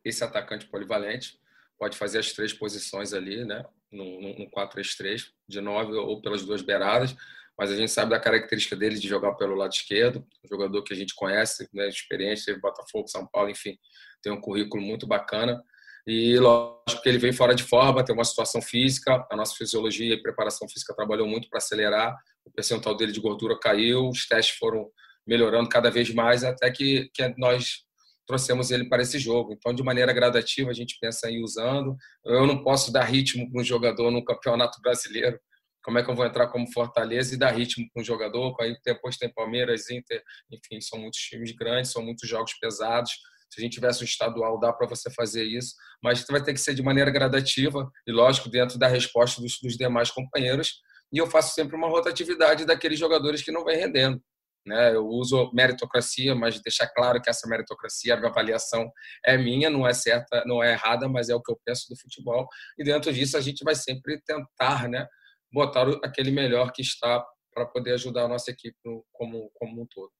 esse 0.04 0.24
atacante 0.24 0.66
polivalente, 0.66 1.38
pode 1.78 1.96
fazer 1.96 2.18
as 2.18 2.32
três 2.32 2.52
posições 2.52 3.12
ali, 3.12 3.44
né? 3.44 3.64
No, 3.90 4.20
no 4.20 4.50
4-3-3, 4.50 5.30
de 5.48 5.60
nove 5.60 5.94
ou 5.94 6.20
pelas 6.20 6.44
duas 6.44 6.60
beiradas, 6.60 7.16
mas 7.58 7.72
a 7.72 7.76
gente 7.76 7.90
sabe 7.90 8.10
da 8.10 8.20
característica 8.20 8.76
dele 8.76 8.98
de 8.98 9.08
jogar 9.08 9.34
pelo 9.34 9.54
lado 9.54 9.72
esquerdo, 9.72 10.24
um 10.44 10.48
jogador 10.48 10.82
que 10.82 10.92
a 10.92 10.96
gente 10.96 11.14
conhece, 11.14 11.68
né, 11.72 11.88
experiente, 11.88 12.44
teve 12.44 12.60
Botafogo, 12.60 13.08
São 13.08 13.26
Paulo, 13.26 13.50
enfim, 13.50 13.76
tem 14.22 14.32
um 14.32 14.40
currículo 14.40 14.82
muito 14.82 15.06
bacana. 15.06 15.60
E 16.06 16.38
lógico 16.38 17.02
que 17.02 17.08
ele 17.08 17.18
veio 17.18 17.34
fora 17.34 17.54
de 17.54 17.64
forma, 17.64 18.04
tem 18.04 18.14
uma 18.14 18.24
situação 18.24 18.62
física, 18.62 19.26
a 19.30 19.36
nossa 19.36 19.54
fisiologia 19.56 20.14
e 20.14 20.22
preparação 20.22 20.68
física 20.68 20.94
trabalhou 20.94 21.26
muito 21.26 21.48
para 21.48 21.58
acelerar, 21.58 22.14
o 22.44 22.50
percentual 22.50 22.96
dele 22.96 23.12
de 23.12 23.20
gordura 23.20 23.58
caiu, 23.58 24.08
os 24.08 24.26
testes 24.26 24.56
foram 24.56 24.88
melhorando 25.26 25.68
cada 25.68 25.90
vez 25.90 26.12
mais 26.14 26.44
até 26.44 26.70
que, 26.70 27.10
que 27.12 27.34
nós 27.36 27.87
trouxemos 28.28 28.70
ele 28.70 28.88
para 28.88 29.02
esse 29.02 29.18
jogo. 29.18 29.52
Então, 29.52 29.74
de 29.74 29.82
maneira 29.82 30.12
gradativa, 30.12 30.70
a 30.70 30.74
gente 30.74 30.96
pensa 31.00 31.30
em 31.30 31.42
usando. 31.42 31.96
Eu 32.24 32.46
não 32.46 32.62
posso 32.62 32.92
dar 32.92 33.02
ritmo 33.02 33.50
para 33.50 33.60
um 33.60 33.64
jogador 33.64 34.10
no 34.10 34.24
Campeonato 34.24 34.80
Brasileiro. 34.80 35.40
Como 35.82 35.98
é 35.98 36.04
que 36.04 36.10
eu 36.10 36.14
vou 36.14 36.26
entrar 36.26 36.48
como 36.48 36.70
Fortaleza 36.72 37.34
e 37.34 37.38
dar 37.38 37.50
ritmo 37.50 37.86
para 37.92 38.02
um 38.02 38.04
jogador? 38.04 38.54
Depois 38.84 39.16
tem 39.16 39.32
Palmeiras, 39.32 39.90
Inter, 39.90 40.22
enfim, 40.52 40.80
são 40.80 40.98
muitos 40.98 41.20
times 41.20 41.50
grandes, 41.52 41.90
são 41.90 42.02
muitos 42.02 42.28
jogos 42.28 42.52
pesados 42.60 43.12
se 43.50 43.60
a 43.60 43.62
gente 43.62 43.72
tivesse 43.72 44.02
um 44.02 44.04
estadual, 44.04 44.60
dá 44.60 44.72
para 44.72 44.86
você 44.86 45.10
fazer 45.10 45.44
isso, 45.44 45.74
mas 46.02 46.24
vai 46.28 46.42
ter 46.42 46.52
que 46.52 46.60
ser 46.60 46.74
de 46.74 46.82
maneira 46.82 47.10
gradativa 47.10 47.90
e, 48.06 48.12
lógico, 48.12 48.48
dentro 48.48 48.78
da 48.78 48.86
resposta 48.86 49.40
dos, 49.40 49.58
dos 49.60 49.76
demais 49.76 50.10
companheiros. 50.10 50.82
E 51.12 51.18
eu 51.18 51.26
faço 51.26 51.54
sempre 51.54 51.74
uma 51.74 51.88
rotatividade 51.88 52.66
daqueles 52.66 52.98
jogadores 52.98 53.42
que 53.42 53.50
não 53.50 53.64
vêm 53.64 53.78
rendendo. 53.78 54.22
Né? 54.68 54.94
Eu 54.94 55.06
uso 55.06 55.50
meritocracia, 55.52 56.34
mas 56.34 56.60
deixar 56.60 56.86
claro 56.88 57.20
que 57.20 57.28
essa 57.28 57.48
meritocracia, 57.48 58.14
a 58.14 58.26
avaliação 58.28 58.90
é 59.24 59.36
minha, 59.36 59.68
não 59.70 59.86
é 59.86 59.92
certa, 59.92 60.44
não 60.46 60.62
é 60.62 60.72
errada, 60.72 61.08
mas 61.08 61.28
é 61.28 61.34
o 61.34 61.42
que 61.42 61.50
eu 61.50 61.58
penso 61.64 61.88
do 61.88 61.98
futebol. 61.98 62.46
E 62.78 62.84
dentro 62.84 63.12
disso 63.12 63.36
a 63.36 63.40
gente 63.40 63.64
vai 63.64 63.74
sempre 63.74 64.20
tentar, 64.22 64.88
né, 64.88 65.06
botar 65.52 65.88
aquele 66.04 66.30
melhor 66.30 66.70
que 66.70 66.82
está 66.82 67.24
para 67.52 67.66
poder 67.66 67.94
ajudar 67.94 68.24
a 68.24 68.28
nossa 68.28 68.50
equipe 68.50 68.76
como 69.12 69.50
como 69.54 69.82
um 69.82 69.86
todo. 69.86 70.12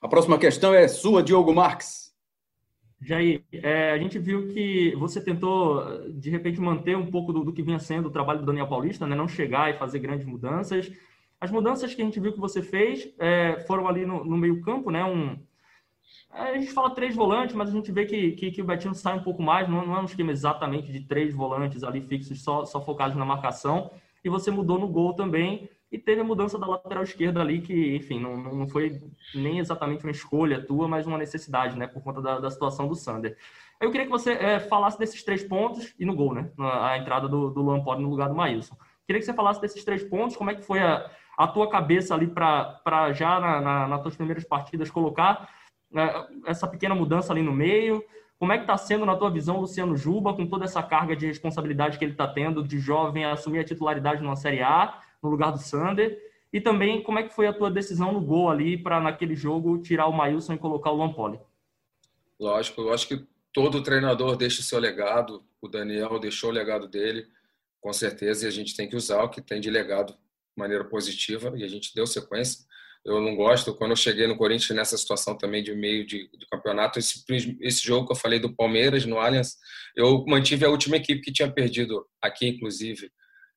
A 0.00 0.08
próxima 0.08 0.38
questão 0.38 0.74
é 0.74 0.88
sua, 0.88 1.22
Diogo 1.22 1.54
Marques. 1.54 2.06
Jair, 3.00 3.44
é, 3.52 3.92
a 3.92 3.98
gente 3.98 4.18
viu 4.18 4.48
que 4.48 4.94
você 4.96 5.20
tentou, 5.20 6.10
de 6.10 6.30
repente, 6.30 6.60
manter 6.60 6.96
um 6.96 7.10
pouco 7.10 7.32
do, 7.32 7.44
do, 7.44 7.52
que 7.52 7.62
vinha 7.62 7.78
sendo 7.78 8.08
o 8.08 8.10
trabalho 8.10 8.40
do 8.40 8.46
Daniel 8.46 8.68
Paulista, 8.68 9.06
né? 9.06 9.14
não 9.14 9.28
chegar 9.28 9.70
e 9.70 9.78
fazer 9.78 9.98
grandes 9.98 10.26
mudanças. 10.26 10.90
As 11.40 11.50
mudanças 11.50 11.94
que 11.94 12.02
a 12.02 12.04
gente 12.04 12.18
viu 12.18 12.32
que 12.32 12.40
você 12.40 12.62
fez 12.62 13.12
é, 13.18 13.60
foram 13.66 13.86
ali 13.86 14.06
no, 14.06 14.24
no 14.24 14.36
meio-campo, 14.36 14.90
né? 14.90 15.04
Um, 15.04 15.38
é, 16.32 16.50
a 16.50 16.58
gente 16.58 16.72
fala 16.72 16.90
três 16.90 17.14
volantes, 17.14 17.54
mas 17.54 17.68
a 17.68 17.72
gente 17.72 17.92
vê 17.92 18.06
que, 18.06 18.32
que, 18.32 18.50
que 18.50 18.62
o 18.62 18.64
Betinho 18.64 18.94
sai 18.94 19.16
um 19.16 19.22
pouco 19.22 19.42
mais, 19.42 19.68
não, 19.68 19.84
não, 19.86 19.96
é 19.96 20.00
um 20.00 20.04
esquema 20.04 20.32
exatamente 20.32 20.90
de 20.90 21.00
três 21.00 21.34
volantes 21.34 21.82
ali 21.84 22.00
fixos, 22.00 22.42
só, 22.42 22.64
só 22.64 22.80
focados 22.80 23.16
na 23.16 23.24
marcação. 23.24 23.90
E 24.24 24.28
você 24.28 24.50
mudou 24.50 24.78
no 24.78 24.88
gol 24.88 25.14
também, 25.14 25.68
e 25.90 25.98
teve 25.98 26.20
a 26.20 26.24
mudança 26.24 26.58
da 26.58 26.66
lateral 26.66 27.04
esquerda 27.04 27.40
ali, 27.40 27.60
que, 27.60 27.96
enfim, 27.96 28.18
não, 28.20 28.36
não 28.36 28.68
foi 28.68 29.00
nem 29.34 29.60
exatamente 29.60 30.04
uma 30.04 30.10
escolha 30.10 30.64
tua, 30.64 30.88
mas 30.88 31.06
uma 31.06 31.18
necessidade, 31.18 31.78
né, 31.78 31.86
por 31.86 32.02
conta 32.02 32.20
da, 32.20 32.40
da 32.40 32.50
situação 32.50 32.88
do 32.88 32.94
Sander. 32.94 33.36
Eu 33.80 33.90
queria 33.90 34.06
que 34.06 34.12
você 34.12 34.32
é, 34.32 34.58
falasse 34.58 34.98
desses 34.98 35.22
três 35.22 35.44
pontos 35.44 35.94
e 35.98 36.04
no 36.04 36.14
gol, 36.14 36.34
né, 36.34 36.50
a 36.58 36.98
entrada 36.98 37.28
do, 37.28 37.50
do 37.50 37.62
Luan 37.62 37.82
Pode 37.82 38.02
no 38.02 38.10
lugar 38.10 38.28
do 38.28 38.34
Maílson. 38.34 38.76
Queria 39.06 39.20
que 39.20 39.26
você 39.26 39.32
falasse 39.32 39.60
desses 39.60 39.84
três 39.84 40.02
pontos, 40.02 40.36
como 40.36 40.50
é 40.50 40.54
que 40.54 40.62
foi 40.62 40.80
a, 40.80 41.08
a 41.36 41.46
tua 41.46 41.68
cabeça 41.68 42.14
ali 42.14 42.26
para 42.26 43.12
já 43.12 43.38
na, 43.38 43.60
na, 43.60 43.88
nas 43.88 44.02
tuas 44.02 44.16
primeiras 44.16 44.44
partidas 44.44 44.90
colocar 44.90 45.48
né, 45.90 46.26
essa 46.46 46.66
pequena 46.66 46.94
mudança 46.94 47.32
ali 47.32 47.42
no 47.42 47.52
meio? 47.52 48.02
Como 48.38 48.52
é 48.52 48.56
que 48.56 48.64
está 48.64 48.76
sendo, 48.76 49.06
na 49.06 49.16
tua 49.16 49.30
visão, 49.30 49.60
Luciano 49.60 49.96
Juba, 49.96 50.34
com 50.34 50.46
toda 50.46 50.64
essa 50.64 50.82
carga 50.82 51.16
de 51.16 51.26
responsabilidade 51.26 51.98
que 51.98 52.04
ele 52.04 52.12
está 52.12 52.26
tendo 52.26 52.62
de 52.62 52.78
jovem 52.78 53.24
a 53.24 53.32
assumir 53.32 53.60
a 53.60 53.64
titularidade 53.64 54.22
numa 54.22 54.36
Série 54.36 54.62
A, 54.62 55.00
no 55.22 55.30
lugar 55.30 55.52
do 55.52 55.58
Sander? 55.58 56.18
E 56.52 56.60
também, 56.60 57.02
como 57.02 57.18
é 57.18 57.22
que 57.22 57.34
foi 57.34 57.46
a 57.46 57.52
tua 57.52 57.70
decisão 57.70 58.12
no 58.12 58.20
gol 58.20 58.50
ali 58.50 58.76
para, 58.76 59.00
naquele 59.00 59.34
jogo, 59.34 59.78
tirar 59.78 60.06
o 60.06 60.12
Maílson 60.12 60.54
e 60.54 60.58
colocar 60.58 60.90
o 60.90 60.96
Lampoli? 60.96 61.40
Lógico, 62.38 62.82
eu 62.82 62.92
acho 62.92 63.08
que 63.08 63.26
todo 63.52 63.82
treinador 63.82 64.36
deixa 64.36 64.60
o 64.60 64.64
seu 64.64 64.78
legado. 64.78 65.42
O 65.60 65.68
Daniel 65.68 66.18
deixou 66.18 66.50
o 66.50 66.52
legado 66.52 66.86
dele, 66.86 67.26
com 67.80 67.92
certeza, 67.92 68.44
e 68.44 68.48
a 68.48 68.52
gente 68.52 68.76
tem 68.76 68.88
que 68.88 68.96
usar 68.96 69.22
o 69.22 69.30
que 69.30 69.40
tem 69.40 69.60
de 69.60 69.70
legado 69.70 70.14
maneira 70.56 70.84
positiva 70.84 71.52
e 71.56 71.64
a 71.64 71.68
gente 71.68 71.94
deu 71.94 72.06
sequência. 72.06 72.64
Eu 73.04 73.20
não 73.20 73.36
gosto, 73.36 73.74
quando 73.76 73.92
eu 73.92 73.96
cheguei 73.96 74.26
no 74.26 74.36
Corinthians 74.36 74.76
nessa 74.76 74.98
situação 74.98 75.38
também 75.38 75.62
de 75.62 75.72
meio 75.74 76.04
de, 76.04 76.28
de 76.28 76.46
campeonato, 76.50 76.98
esse, 76.98 77.24
esse 77.60 77.86
jogo 77.86 78.06
que 78.06 78.12
eu 78.12 78.16
falei 78.16 78.40
do 78.40 78.52
Palmeiras 78.52 79.04
no 79.06 79.18
Allianz, 79.18 79.56
eu 79.94 80.24
mantive 80.26 80.64
a 80.64 80.70
última 80.70 80.96
equipe 80.96 81.20
que 81.20 81.32
tinha 81.32 81.50
perdido 81.50 82.04
aqui, 82.20 82.48
inclusive, 82.48 83.08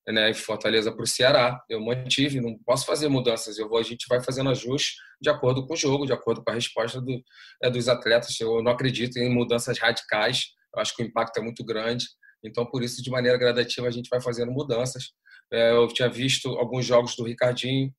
né, 0.07 0.29
em 0.29 0.33
Fortaleza 0.33 0.91
para 0.91 1.03
o 1.03 1.07
Ceará. 1.07 1.63
Eu 1.67 1.81
mantive, 1.81 2.39
não 2.39 2.57
posso 2.59 2.85
fazer 2.85 3.07
mudanças. 3.07 3.57
Eu 3.57 3.67
vou, 3.67 3.79
a 3.79 3.83
gente 3.83 4.05
vai 4.07 4.21
fazendo 4.23 4.51
ajustes 4.51 4.95
de 5.19 5.29
acordo 5.29 5.65
com 5.65 5.73
o 5.73 5.77
jogo, 5.77 6.05
de 6.05 6.13
acordo 6.13 6.43
com 6.43 6.51
a 6.51 6.53
resposta 6.53 7.01
do, 7.01 7.19
é, 7.63 7.69
dos 7.69 7.87
atletas. 7.87 8.39
Eu 8.39 8.61
não 8.61 8.71
acredito 8.71 9.17
em 9.17 9.33
mudanças 9.33 9.79
radicais. 9.79 10.45
Eu 10.75 10.81
acho 10.81 10.95
que 10.95 11.03
o 11.03 11.05
impacto 11.05 11.37
é 11.37 11.41
muito 11.41 11.63
grande. 11.63 12.05
Então, 12.43 12.65
por 12.65 12.83
isso, 12.83 13.01
de 13.03 13.09
maneira 13.09 13.37
gradativa, 13.37 13.87
a 13.87 13.91
gente 13.91 14.09
vai 14.09 14.21
fazendo 14.21 14.51
mudanças. 14.51 15.11
É, 15.51 15.71
eu 15.71 15.87
tinha 15.87 16.09
visto 16.09 16.49
alguns 16.57 16.85
jogos 16.85 17.15
do 17.15 17.23
Ricardinho, 17.23 17.93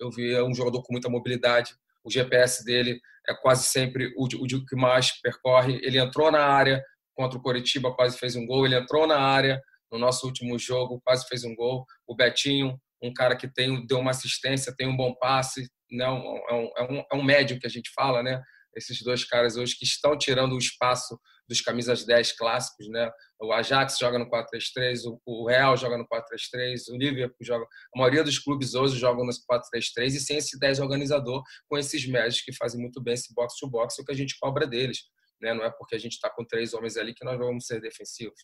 eu 0.00 0.10
vi 0.10 0.40
um 0.42 0.54
jogador 0.54 0.82
com 0.82 0.92
muita 0.92 1.08
mobilidade, 1.08 1.74
o 2.04 2.10
GPS 2.10 2.64
dele 2.64 3.00
é 3.28 3.34
quase 3.34 3.64
sempre 3.64 4.12
o, 4.16 4.24
o 4.24 4.66
que 4.66 4.76
mais 4.76 5.20
percorre. 5.20 5.80
Ele 5.82 5.98
entrou 5.98 6.30
na 6.30 6.44
área 6.44 6.82
contra 7.14 7.38
o 7.38 7.42
Coritiba, 7.42 7.94
quase 7.94 8.18
fez 8.18 8.34
um 8.34 8.46
gol. 8.46 8.66
Ele 8.66 8.76
entrou 8.76 9.06
na 9.06 9.18
área 9.18 9.62
no 9.90 9.98
nosso 9.98 10.26
último 10.26 10.58
jogo, 10.58 11.00
quase 11.04 11.26
fez 11.28 11.44
um 11.44 11.54
gol. 11.54 11.84
O 12.06 12.16
Betinho, 12.16 12.76
um 13.02 13.12
cara 13.12 13.36
que 13.36 13.46
tem, 13.46 13.86
deu 13.86 13.98
uma 13.98 14.10
assistência, 14.10 14.74
tem 14.76 14.88
um 14.88 14.96
bom 14.96 15.14
passe, 15.14 15.68
né? 15.90 16.04
é, 16.04 16.10
um, 16.10 16.70
é, 16.76 16.82
um, 16.82 17.04
é 17.12 17.16
um 17.16 17.22
médio 17.22 17.58
que 17.60 17.66
a 17.66 17.70
gente 17.70 17.90
fala, 17.94 18.22
né? 18.22 18.42
Esses 18.76 19.02
dois 19.02 19.24
caras 19.24 19.56
hoje 19.56 19.76
que 19.76 19.84
estão 19.84 20.16
tirando 20.16 20.54
o 20.54 20.58
espaço 20.58 21.18
dos 21.48 21.60
camisas 21.60 22.04
10 22.04 22.32
clássicos, 22.32 22.88
né? 22.88 23.10
O 23.40 23.52
Ajax 23.52 23.98
joga 23.98 24.18
no 24.18 24.28
4-3-3, 24.30 25.00
o 25.26 25.48
Real 25.48 25.76
joga 25.76 25.98
no 25.98 26.06
4-3-3, 26.06 26.88
o 26.90 26.96
Liverpool 26.96 27.36
joga. 27.42 27.64
A 27.94 27.98
maioria 27.98 28.24
dos 28.24 28.38
clubes 28.38 28.74
hoje 28.74 28.98
jogam 28.98 29.24
no 29.24 29.32
4-3-3 29.32 30.06
e 30.06 30.20
sem 30.20 30.36
esse 30.38 30.58
10 30.58 30.80
organizador, 30.80 31.42
com 31.68 31.76
esses 31.76 32.06
médios 32.06 32.40
que 32.40 32.54
fazem 32.54 32.80
muito 32.80 33.02
bem 33.02 33.14
esse 33.14 33.34
box-to-box, 33.34 33.98
é 33.98 34.02
o 34.02 34.04
que 34.04 34.12
a 34.12 34.16
gente 34.16 34.36
cobra 34.40 34.66
deles. 34.66 35.00
Né? 35.40 35.52
Não 35.52 35.64
é 35.64 35.70
porque 35.70 35.94
a 35.94 35.98
gente 35.98 36.12
está 36.12 36.30
com 36.30 36.44
três 36.44 36.72
homens 36.72 36.96
ali 36.96 37.12
que 37.12 37.24
nós 37.24 37.38
vamos 37.38 37.66
ser 37.66 37.80
defensivos. 37.80 38.40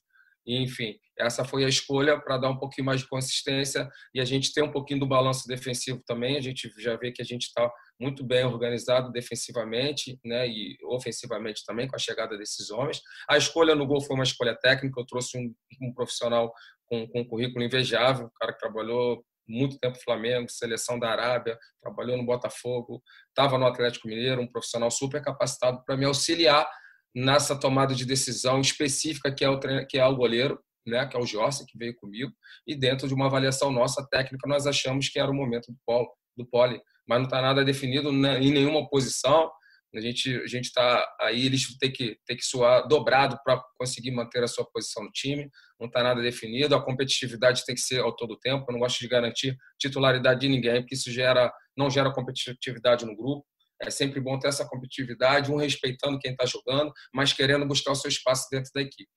Enfim, 0.46 0.98
essa 1.18 1.44
foi 1.44 1.64
a 1.64 1.68
escolha 1.68 2.18
para 2.18 2.38
dar 2.38 2.48
um 2.48 2.56
pouquinho 2.56 2.86
mais 2.86 3.00
de 3.00 3.08
consistência 3.08 3.88
e 4.14 4.20
a 4.20 4.24
gente 4.24 4.52
ter 4.52 4.62
um 4.62 4.72
pouquinho 4.72 5.00
do 5.00 5.06
balanço 5.06 5.46
defensivo 5.46 6.02
também. 6.06 6.38
A 6.38 6.40
gente 6.40 6.72
já 6.78 6.96
vê 6.96 7.12
que 7.12 7.20
a 7.20 7.24
gente 7.24 7.42
está 7.42 7.70
muito 8.00 8.24
bem 8.24 8.44
organizado 8.44 9.10
defensivamente 9.10 10.18
né, 10.24 10.46
e 10.48 10.78
ofensivamente 10.84 11.64
também 11.64 11.88
com 11.88 11.96
a 11.96 11.98
chegada 11.98 12.36
desses 12.38 12.70
homens. 12.70 13.00
A 13.28 13.36
escolha 13.36 13.74
no 13.74 13.86
gol 13.86 14.00
foi 14.00 14.14
uma 14.14 14.24
escolha 14.24 14.54
técnica. 14.54 15.00
Eu 15.00 15.06
trouxe 15.06 15.36
um, 15.36 15.52
um 15.82 15.92
profissional 15.92 16.52
com, 16.86 17.06
com, 17.08 17.20
um 17.20 17.28
currículo 17.28 17.64
invejável, 17.64 18.26
um 18.26 18.30
cara 18.38 18.52
que 18.52 18.60
trabalhou 18.60 19.24
muito 19.46 19.78
tempo 19.78 19.96
no 19.96 20.02
Flamengo, 20.02 20.50
seleção 20.50 20.98
da 20.98 21.10
Arábia, 21.10 21.58
trabalhou 21.82 22.16
no 22.16 22.24
Botafogo, 22.24 23.02
estava 23.28 23.56
no 23.58 23.66
Atlético 23.66 24.06
Mineiro, 24.06 24.42
um 24.42 24.46
profissional 24.46 24.90
super 24.90 25.22
capacitado 25.22 25.82
para 25.84 25.96
me 25.96 26.04
auxiliar 26.04 26.68
nessa 27.14 27.58
tomada 27.58 27.94
de 27.94 28.04
decisão 28.04 28.60
específica 28.60 29.34
que 29.34 29.44
é 29.44 29.48
o, 29.48 29.58
que 29.58 29.98
é 29.98 30.06
o 30.06 30.14
goleiro, 30.14 30.60
né, 30.86 31.06
que 31.06 31.16
é 31.16 31.20
o 31.20 31.26
Jorge, 31.26 31.64
que 31.66 31.78
veio 31.78 31.96
comigo, 31.96 32.30
e 32.66 32.74
dentro 32.74 33.08
de 33.08 33.14
uma 33.14 33.26
avaliação 33.26 33.70
nossa 33.70 34.06
técnica, 34.08 34.46
nós 34.46 34.66
achamos 34.66 35.08
que 35.08 35.18
era 35.18 35.30
o 35.30 35.34
momento 35.34 35.72
do 35.72 35.78
polo, 35.84 36.08
do 36.36 36.46
pole 36.46 36.80
mas 37.08 37.18
não 37.18 37.24
está 37.24 37.40
nada 37.40 37.64
definido 37.64 38.10
em 38.10 38.52
nenhuma 38.52 38.88
posição. 38.88 39.50
A 39.94 40.00
gente 40.00 40.36
a 40.36 40.46
gente 40.46 40.66
está 40.66 41.16
aí, 41.18 41.46
eles 41.46 41.78
têm 41.78 41.90
que 41.90 42.18
ter 42.26 42.36
que 42.36 42.44
suar 42.44 42.86
dobrado 42.86 43.38
para 43.42 43.62
conseguir 43.78 44.10
manter 44.10 44.44
a 44.44 44.46
sua 44.46 44.66
posição 44.70 45.02
no 45.02 45.10
time. 45.10 45.48
Não 45.80 45.86
está 45.86 46.02
nada 46.02 46.20
definido. 46.20 46.74
A 46.74 46.84
competitividade 46.84 47.64
tem 47.64 47.74
que 47.74 47.80
ser 47.80 48.00
ao 48.00 48.14
todo 48.14 48.38
tempo. 48.38 48.66
Eu 48.68 48.72
não 48.74 48.80
gosto 48.80 48.98
de 48.98 49.08
garantir 49.08 49.56
titularidade 49.78 50.40
de 50.40 50.48
ninguém, 50.48 50.82
porque 50.82 50.94
isso 50.94 51.10
gera 51.10 51.50
não 51.74 51.88
gera 51.88 52.12
competitividade 52.12 53.06
no 53.06 53.16
grupo. 53.16 53.46
É 53.80 53.90
sempre 53.90 54.20
bom 54.20 54.38
ter 54.38 54.48
essa 54.48 54.68
competitividade, 54.68 55.50
um 55.50 55.56
respeitando 55.56 56.18
quem 56.18 56.32
está 56.32 56.44
jogando, 56.44 56.92
mas 57.14 57.32
querendo 57.32 57.64
buscar 57.64 57.92
o 57.92 57.96
seu 57.96 58.08
espaço 58.08 58.46
dentro 58.50 58.70
da 58.74 58.82
equipe. 58.82 59.08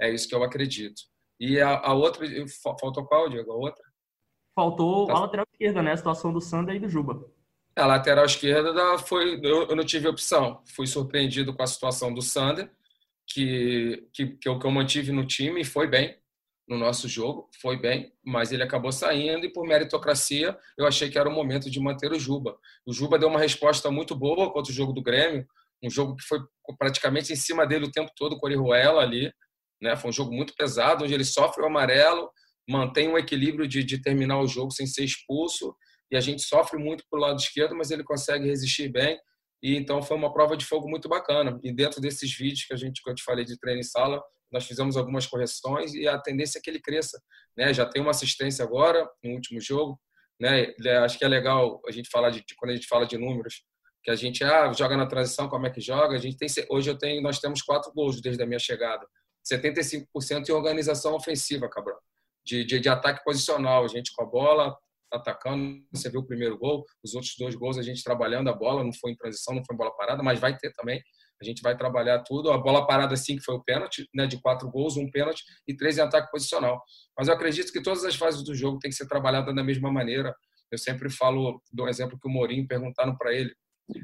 É 0.00 0.10
isso 0.10 0.26
que 0.26 0.34
eu 0.34 0.42
acredito. 0.42 1.00
E 1.38 1.60
a, 1.60 1.78
a 1.78 1.92
outra, 1.92 2.26
faltou 2.80 3.06
qual, 3.06 3.28
Diego? 3.28 3.52
A 3.52 3.56
outra? 3.56 3.84
Faltou 4.54 5.06
tá. 5.06 5.12
a 5.12 5.20
lateral 5.20 5.46
esquerda, 5.52 5.82
né? 5.82 5.92
A 5.92 5.96
situação 5.96 6.32
do 6.32 6.40
Sander 6.40 6.76
e 6.76 6.80
do 6.80 6.88
Juba. 6.88 7.30
A 7.76 7.86
lateral 7.86 8.24
esquerda 8.24 8.98
foi, 8.98 9.38
eu, 9.42 9.76
não 9.76 9.84
tive 9.84 10.08
opção. 10.08 10.62
Fui 10.74 10.86
surpreendido 10.86 11.54
com 11.54 11.62
a 11.62 11.66
situação 11.66 12.12
do 12.12 12.22
Sander, 12.22 12.70
que, 13.26 14.08
que, 14.12 14.26
que, 14.28 14.48
eu, 14.48 14.58
que 14.58 14.66
eu 14.66 14.70
mantive 14.70 15.12
no 15.12 15.26
time 15.26 15.60
e 15.60 15.64
foi 15.64 15.86
bem 15.86 16.16
no 16.68 16.76
nosso 16.76 17.06
jogo, 17.06 17.48
foi 17.60 17.78
bem, 17.78 18.12
mas 18.24 18.50
ele 18.50 18.62
acabou 18.62 18.90
saindo 18.90 19.46
e 19.46 19.52
por 19.52 19.66
meritocracia 19.66 20.56
eu 20.76 20.84
achei 20.84 21.08
que 21.08 21.18
era 21.18 21.28
o 21.28 21.32
momento 21.32 21.70
de 21.70 21.78
manter 21.78 22.10
o 22.12 22.18
Juba. 22.18 22.56
O 22.84 22.92
Juba 22.92 23.18
deu 23.18 23.28
uma 23.28 23.38
resposta 23.38 23.90
muito 23.90 24.16
boa 24.16 24.52
contra 24.52 24.72
o 24.72 24.74
jogo 24.74 24.92
do 24.92 25.02
Grêmio, 25.02 25.46
um 25.82 25.90
jogo 25.90 26.16
que 26.16 26.24
foi 26.24 26.40
praticamente 26.78 27.32
em 27.32 27.36
cima 27.36 27.66
dele 27.66 27.84
o 27.84 27.92
tempo 27.92 28.10
todo 28.16 28.36
com 28.38 28.46
o 28.46 28.48
Orihuela 28.48 29.02
ali, 29.02 29.32
né? 29.80 29.94
Foi 29.94 30.10
um 30.10 30.12
jogo 30.12 30.32
muito 30.32 30.54
pesado, 30.56 31.04
onde 31.04 31.14
ele 31.14 31.24
sofre 31.24 31.62
o 31.62 31.66
amarelo, 31.66 32.30
mantém 32.68 33.08
um 33.08 33.18
equilíbrio 33.18 33.68
de, 33.68 33.84
de 33.84 34.02
terminar 34.02 34.40
o 34.40 34.48
jogo 34.48 34.72
sem 34.72 34.86
ser 34.86 35.04
expulso 35.04 35.76
e 36.10 36.16
a 36.16 36.20
gente 36.20 36.42
sofre 36.42 36.78
muito 36.78 37.04
pro 37.10 37.20
lado 37.20 37.38
esquerdo, 37.38 37.74
mas 37.74 37.90
ele 37.90 38.04
consegue 38.04 38.46
resistir 38.46 38.88
bem. 38.88 39.18
E 39.62 39.76
então 39.76 40.02
foi 40.02 40.16
uma 40.16 40.32
prova 40.32 40.56
de 40.56 40.64
fogo 40.64 40.88
muito 40.88 41.08
bacana. 41.08 41.58
E 41.62 41.72
dentro 41.72 42.00
desses 42.00 42.32
vídeos 42.36 42.64
que 42.64 42.74
a 42.74 42.76
gente 42.76 43.02
que 43.02 43.10
eu 43.10 43.14
te 43.14 43.22
falei 43.22 43.44
de 43.44 43.58
treino 43.58 43.80
em 43.80 43.84
sala, 43.84 44.22
nós 44.52 44.66
fizemos 44.66 44.96
algumas 44.96 45.26
correções 45.26 45.94
e 45.94 46.06
a 46.06 46.18
tendência 46.18 46.58
é 46.58 46.62
que 46.62 46.70
ele 46.70 46.80
cresça, 46.80 47.20
né? 47.56 47.72
Já 47.74 47.84
tem 47.84 48.00
uma 48.00 48.12
assistência 48.12 48.64
agora 48.64 49.08
no 49.24 49.32
último 49.32 49.60
jogo, 49.60 50.00
né? 50.40 50.72
Acho 51.02 51.18
que 51.18 51.24
é 51.24 51.28
legal 51.28 51.80
a 51.86 51.90
gente 51.90 52.08
falar 52.08 52.30
de 52.30 52.44
quando 52.56 52.70
a 52.70 52.74
gente 52.74 52.86
fala 52.86 53.06
de 53.06 53.18
números, 53.18 53.64
que 54.04 54.10
a 54.10 54.14
gente 54.14 54.44
ah, 54.44 54.72
joga 54.72 54.96
na 54.96 55.06
transição, 55.06 55.48
como 55.48 55.66
é 55.66 55.70
que 55.70 55.80
joga? 55.80 56.14
A 56.14 56.18
gente 56.18 56.36
tem 56.36 56.48
hoje 56.70 56.88
eu 56.88 56.96
tenho 56.96 57.20
nós 57.20 57.40
temos 57.40 57.60
quatro 57.62 57.92
gols 57.92 58.20
desde 58.20 58.42
a 58.42 58.46
minha 58.46 58.58
chegada. 58.58 59.04
75% 59.44 60.48
em 60.48 60.52
organização 60.52 61.14
ofensiva, 61.14 61.68
Cabral. 61.68 61.98
De, 62.44 62.64
de, 62.64 62.78
de, 62.78 62.88
ataque 62.88 63.24
posicional, 63.24 63.84
a 63.84 63.88
gente 63.88 64.12
com 64.14 64.22
a 64.22 64.26
bola, 64.26 64.76
atacando. 65.12 65.78
Você 65.92 66.10
viu 66.10 66.20
o 66.20 66.26
primeiro 66.26 66.58
gol, 66.58 66.84
os 67.04 67.14
outros 67.14 67.34
dois 67.38 67.54
gols 67.54 67.78
a 67.78 67.82
gente 67.82 68.02
trabalhando 68.02 68.48
a 68.48 68.52
bola, 68.52 68.84
não 68.84 68.92
foi 68.92 69.12
em 69.12 69.16
transição, 69.16 69.54
não 69.54 69.64
foi 69.64 69.74
em 69.74 69.78
bola 69.78 69.94
parada, 69.96 70.22
mas 70.22 70.38
vai 70.40 70.56
ter 70.56 70.72
também. 70.72 71.00
A 71.40 71.44
gente 71.44 71.60
vai 71.62 71.76
trabalhar 71.76 72.20
tudo. 72.20 72.50
A 72.50 72.58
bola 72.58 72.86
parada, 72.86 73.16
sim, 73.16 73.36
que 73.36 73.44
foi 73.44 73.54
o 73.54 73.62
pênalti, 73.62 74.08
né, 74.14 74.26
de 74.26 74.40
quatro 74.40 74.70
gols, 74.70 74.96
um 74.96 75.10
pênalti 75.10 75.44
e 75.68 75.76
três 75.76 75.98
em 75.98 76.00
ataque 76.00 76.30
posicional. 76.30 76.82
Mas 77.18 77.28
eu 77.28 77.34
acredito 77.34 77.72
que 77.72 77.82
todas 77.82 78.04
as 78.04 78.14
fases 78.14 78.42
do 78.42 78.54
jogo 78.54 78.78
têm 78.78 78.90
que 78.90 78.96
ser 78.96 79.06
trabalhadas 79.06 79.54
da 79.54 79.62
mesma 79.62 79.92
maneira. 79.92 80.34
Eu 80.70 80.78
sempre 80.78 81.10
falo 81.10 81.62
do 81.72 81.88
exemplo 81.88 82.18
que 82.20 82.28
o 82.28 82.30
Mourinho 82.30 82.66
perguntaram 82.66 83.16
para 83.16 83.32
ele, 83.32 83.54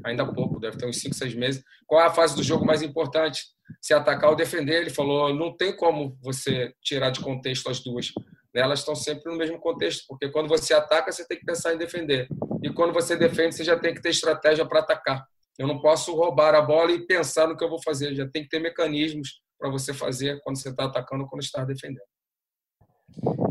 ainda 0.04 0.22
há 0.22 0.32
pouco, 0.32 0.60
deve 0.60 0.76
ter 0.76 0.86
uns 0.86 1.00
5, 1.00 1.14
6 1.14 1.34
meses, 1.34 1.64
qual 1.86 2.00
é 2.00 2.06
a 2.06 2.10
fase 2.10 2.36
do 2.36 2.42
jogo 2.42 2.64
mais 2.64 2.82
importante? 2.82 3.42
Se 3.80 3.92
atacar 3.92 4.30
ou 4.30 4.36
defender? 4.36 4.80
Ele 4.80 4.90
falou, 4.90 5.34
não 5.34 5.56
tem 5.56 5.74
como 5.76 6.16
você 6.22 6.72
tirar 6.82 7.10
de 7.10 7.20
contexto 7.20 7.68
as 7.68 7.80
duas. 7.80 8.12
Elas 8.54 8.80
estão 8.80 8.94
sempre 8.94 9.30
no 9.30 9.38
mesmo 9.38 9.58
contexto, 9.58 10.04
porque 10.06 10.28
quando 10.28 10.48
você 10.48 10.74
ataca, 10.74 11.10
você 11.10 11.26
tem 11.26 11.38
que 11.38 11.44
pensar 11.44 11.74
em 11.74 11.78
defender. 11.78 12.28
E 12.62 12.70
quando 12.70 12.92
você 12.92 13.16
defende, 13.16 13.54
você 13.54 13.64
já 13.64 13.78
tem 13.78 13.94
que 13.94 14.02
ter 14.02 14.10
estratégia 14.10 14.66
para 14.66 14.80
atacar. 14.80 15.24
Eu 15.58 15.66
não 15.66 15.80
posso 15.80 16.14
roubar 16.14 16.54
a 16.54 16.60
bola 16.60 16.92
e 16.92 17.06
pensar 17.06 17.48
no 17.48 17.56
que 17.56 17.64
eu 17.64 17.68
vou 17.68 17.82
fazer. 17.82 18.14
Já 18.14 18.28
tem 18.28 18.42
que 18.42 18.48
ter 18.48 18.58
mecanismos 18.58 19.40
para 19.58 19.70
você 19.70 19.94
fazer 19.94 20.40
quando 20.42 20.60
você 20.60 20.70
está 20.70 20.84
atacando 20.84 21.26
quando 21.26 21.42
está 21.42 21.64
defendendo. 21.64 22.02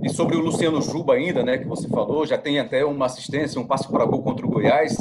E 0.03 0.09
sobre 0.09 0.35
o 0.35 0.39
Luciano 0.39 0.81
Juba 0.81 1.13
ainda, 1.13 1.43
né, 1.43 1.57
que 1.57 1.67
você 1.67 1.87
falou, 1.87 2.25
já 2.25 2.37
tem 2.37 2.59
até 2.59 2.83
uma 2.83 3.05
assistência, 3.05 3.61
um 3.61 3.67
passe 3.67 3.87
para 3.87 4.05
gol 4.05 4.23
contra 4.23 4.45
o 4.45 4.49
Goiás, 4.49 4.97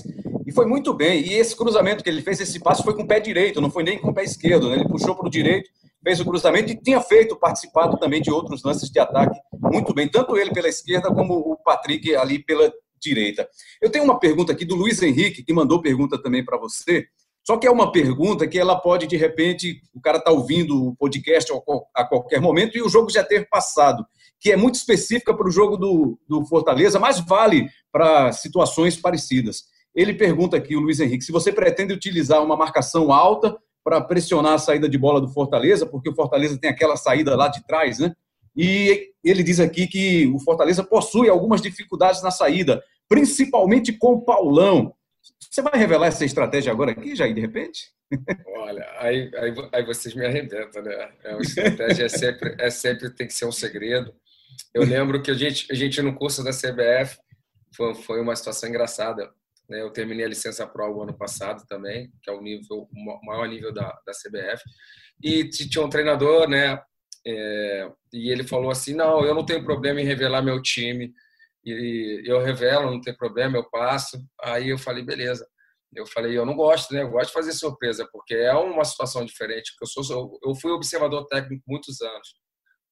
e 0.47 0.53
foi 0.53 0.67
muito 0.67 0.93
bem. 0.93 1.23
E 1.23 1.35
esse 1.35 1.57
cruzamento 1.57 2.05
que 2.05 2.11
ele 2.11 2.23
fez, 2.23 2.41
esse 2.41 2.61
passe 2.61 2.83
foi 2.83 2.95
com 2.95 3.03
o 3.03 3.07
pé 3.07 3.19
direito, 3.19 3.61
não 3.61 3.71
foi 3.71 3.83
nem 3.83 3.99
com 3.99 4.11
o 4.11 4.15
pé 4.15 4.23
esquerdo, 4.25 4.69
né? 4.69 4.77
Ele 4.77 4.89
puxou 4.89 5.15
para 5.17 5.27
o 5.27 5.31
direito, 5.31 5.71
fez 6.03 6.21
o 6.21 6.25
cruzamento 6.25 6.73
e 6.73 6.81
tinha 6.81 7.01
feito, 7.01 7.37
participado 7.37 7.99
também 7.99 8.23
de 8.23 8.31
outros 8.31 8.63
lances 8.63 8.91
de 8.91 8.99
ataque 8.99 9.39
muito 9.53 9.93
bem, 9.95 10.09
tanto 10.09 10.37
ele 10.37 10.53
pela 10.53 10.69
esquerda 10.69 11.13
como 11.13 11.35
o 11.35 11.57
Patrick 11.57 12.15
ali 12.17 12.43
pela 12.43 12.73
direita. 13.01 13.49
Eu 13.81 13.91
tenho 13.91 14.05
uma 14.05 14.19
pergunta 14.19 14.53
aqui 14.53 14.65
do 14.65 14.75
Luiz 14.75 15.03
Henrique, 15.03 15.43
que 15.43 15.53
mandou 15.53 15.81
pergunta 15.81 16.21
também 16.21 16.45
para 16.45 16.59
você. 16.59 17.07
Só 17.47 17.57
que 17.57 17.67
é 17.67 17.71
uma 17.71 17.91
pergunta 17.91 18.47
que 18.47 18.59
ela 18.59 18.79
pode, 18.79 19.07
de 19.07 19.17
repente, 19.17 19.81
o 19.95 20.01
cara 20.01 20.19
está 20.19 20.31
ouvindo 20.31 20.89
o 20.89 20.95
podcast 20.97 21.51
a 21.95 22.05
qualquer 22.05 22.41
momento 22.41 22.77
e 22.77 22.83
o 22.83 22.89
jogo 22.89 23.11
já 23.11 23.25
ter 23.25 23.49
passado, 23.49 24.05
que 24.39 24.53
é 24.53 24.57
muito 24.57 24.75
específica 24.75 25.35
para 25.35 25.49
o 25.49 25.51
jogo 25.51 25.77
do, 25.77 26.19
do 26.29 26.45
Fortaleza, 26.45 26.99
mas 26.99 27.19
vale 27.21 27.69
para 27.91 28.31
situações 28.33 28.97
parecidas. 28.97 29.65
Ele 29.95 30.15
pergunta 30.15 30.57
aqui, 30.57 30.77
o 30.77 30.81
Luiz 30.81 31.01
Henrique, 31.01 31.25
se 31.25 31.33
você 31.33 31.51
pretende 31.51 31.95
utilizar 31.95 32.43
uma 32.43 32.57
marcação 32.57 33.11
alta 33.11 33.57
para 33.83 34.01
pressionar 34.01 34.55
a 34.55 34.59
saída 34.59 34.89
de 34.89 34.99
bola 34.99 35.21
do 35.21 35.29
Fortaleza, 35.29 35.87
porque 35.87 36.09
o 36.09 36.15
Fortaleza 36.15 36.59
tem 36.59 36.71
aquela 36.71 36.97
saída 36.97 37.37
lá 37.37 37.49
de 37.49 37.65
trás, 37.67 37.99
né? 37.99 38.15
E 38.57 39.13
ele 39.25 39.43
diz 39.43 39.61
aqui 39.61 39.87
que 39.87 40.27
o 40.27 40.39
Fortaleza 40.39 40.83
possui 40.83 41.29
algumas 41.29 41.63
dificuldades 41.63 42.23
na 42.23 42.31
saída, 42.31 42.83
principalmente 43.09 43.93
com 43.93 44.15
o 44.15 44.25
Paulão. 44.25 44.95
Você 45.39 45.63
vai 45.63 45.79
revelar 45.79 46.09
essa 46.09 46.25
estratégia 46.25 46.73
agora 46.73 46.93
aqui, 46.93 47.15
Jair, 47.15 47.35
de 47.35 47.41
repente? 47.41 47.93
Olha, 48.57 48.87
aí, 48.99 49.31
aí, 49.37 49.55
aí 49.73 49.85
vocês 49.85 50.15
me 50.15 50.27
arrebentam, 50.27 50.83
né? 50.83 51.11
É 51.25 51.33
uma 51.33 51.43
estratégia 51.43 52.05
é 52.05 52.09
sempre, 52.09 52.57
é 52.59 52.71
sempre 52.71 53.11
tem 53.11 53.27
que 53.27 53.35
ser 53.35 53.47
um 53.47 53.53
segredo. 53.53 54.13
Eu 54.75 54.85
lembro 54.85 55.23
que 55.23 55.31
a 55.31 55.35
gente, 55.35 55.71
a 55.71 55.75
gente 55.75 56.03
no 56.03 56.15
curso 56.15 56.43
da 56.43 56.51
CBF 56.51 57.19
foi, 57.75 57.95
foi 57.95 58.21
uma 58.21 58.35
situação 58.35 58.69
engraçada. 58.69 59.31
Né? 59.71 59.81
Eu 59.81 59.91
terminei 59.93 60.25
a 60.27 60.29
licença 60.29 60.67
pro 60.67 61.01
ano 61.01 61.17
passado 61.17 61.65
também, 61.69 62.13
que 62.23 62.29
é 62.29 62.33
o 62.33 62.43
nível 62.43 62.89
o 62.93 63.27
maior 63.27 63.49
nível 63.49 63.73
da, 63.73 63.89
da 64.05 64.13
CBF. 64.13 64.63
E 65.23 65.49
tinha 65.49 65.85
um 65.85 65.89
treinador, 65.89 66.49
né? 66.49 66.83
É, 67.27 67.91
e 68.13 68.31
ele 68.31 68.43
falou 68.43 68.71
assim: 68.71 68.95
não, 68.95 69.25
eu 69.25 69.35
não 69.35 69.47
tenho 69.47 69.65
problema 69.65 70.01
em 70.01 70.05
revelar 70.05 70.43
meu 70.43 70.61
time. 70.61 71.15
E 71.65 72.23
eu 72.25 72.41
revelo, 72.41 72.91
não 72.91 73.01
tem 73.01 73.15
problema, 73.15 73.57
eu 73.57 73.71
passo. 73.71 74.19
Aí 74.43 74.71
eu 74.71 74.79
falei, 74.79 75.05
beleza. 75.05 75.47
Eu 75.95 76.07
falei, 76.07 76.37
eu 76.39 76.47
não 76.47 76.55
gosto, 76.55 76.95
né? 76.95 77.03
Eu 77.03 77.11
gosto 77.11 77.29
de 77.29 77.35
fazer 77.35 77.53
surpresa, 77.53 78.09
porque 78.13 78.35
é 78.35 78.55
uma 78.55 78.85
situação 78.85 79.25
diferente. 79.25 79.73
Eu 79.81 79.87
sou, 79.87 80.39
eu 80.43 80.55
fui 80.55 80.71
observador 80.73 81.27
técnico 81.27 81.63
muitos 81.67 82.01
anos. 82.01 82.29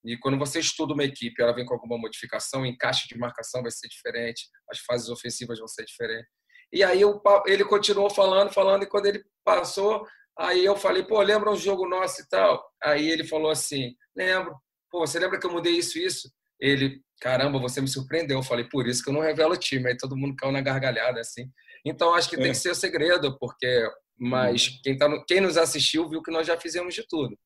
E 0.05 0.17
quando 0.19 0.39
você 0.39 0.61
estuda 0.61 0.95
uma 0.95 1.05
equipe, 1.05 1.41
ela 1.43 1.55
vem 1.55 1.65
com 1.65 1.75
alguma 1.75 1.99
modificação, 1.99 2.67
encaixe 2.67 3.09
de 3.09 3.19
marcação 3.19 3.63
vai 3.63 3.71
ser 3.71 3.89
diferente, 3.89 4.49
as 4.71 4.79
fases 4.81 5.09
ofensivas 5.09 5.59
vão 5.59 5.69
ser 5.69 5.85
diferentes. 5.85 6.38
E 6.73 6.85
aí 6.85 7.01
eu, 7.01 7.21
ele 7.47 7.65
continuou 7.65 8.11
falando, 8.11 8.53
falando, 8.53 8.83
e 8.83 8.87
quando 8.87 9.07
ele 9.07 9.25
passou, 9.45 10.07
aí 10.39 10.65
eu 10.65 10.77
falei, 10.77 11.03
pô, 11.03 11.21
lembra 11.23 11.51
um 11.51 11.57
jogo 11.57 11.89
nosso 11.89 12.23
e 12.23 12.29
tal? 12.29 12.63
Aí 12.83 13.09
ele 13.09 13.25
falou 13.25 13.51
assim, 13.51 13.95
lembro. 14.15 14.55
Pô, 14.91 15.07
você 15.07 15.19
lembra 15.19 15.39
que 15.39 15.47
eu 15.47 15.53
mudei 15.53 15.75
isso 15.75 15.99
isso? 15.99 16.31
Ele, 16.61 17.01
caramba, 17.21 17.59
você 17.59 17.81
me 17.81 17.89
surpreendeu. 17.89 18.39
Eu 18.39 18.43
falei, 18.43 18.65
por 18.69 18.87
isso 18.87 19.03
que 19.03 19.11
eu 19.11 19.15
não 19.15 19.21
revelo 19.21 19.55
o 19.55 19.59
time. 19.59 19.89
Aí 19.89 19.97
todo 19.97 20.17
mundo 20.17 20.37
caiu 20.37 20.53
na 20.53 20.61
gargalhada, 20.61 21.21
assim. 21.21 21.51
Então, 21.85 22.15
acho 22.15 22.29
que 22.29 22.37
é. 22.37 22.41
tem 22.41 22.53
que 22.53 22.59
ser 22.59 22.71
o 22.71 22.75
segredo, 22.75 23.39
porque... 23.39 23.89
Mas 24.21 24.67
uhum. 24.67 24.81
quem, 24.83 24.99
tá 24.99 25.09
no... 25.09 25.25
quem 25.25 25.41
nos 25.41 25.57
assistiu 25.57 26.09
viu 26.09 26.23
que 26.23 26.31
nós 26.33 26.47
já 26.47 26.59
fizemos 26.59 26.93
de 26.95 27.07
tudo. 27.07 27.39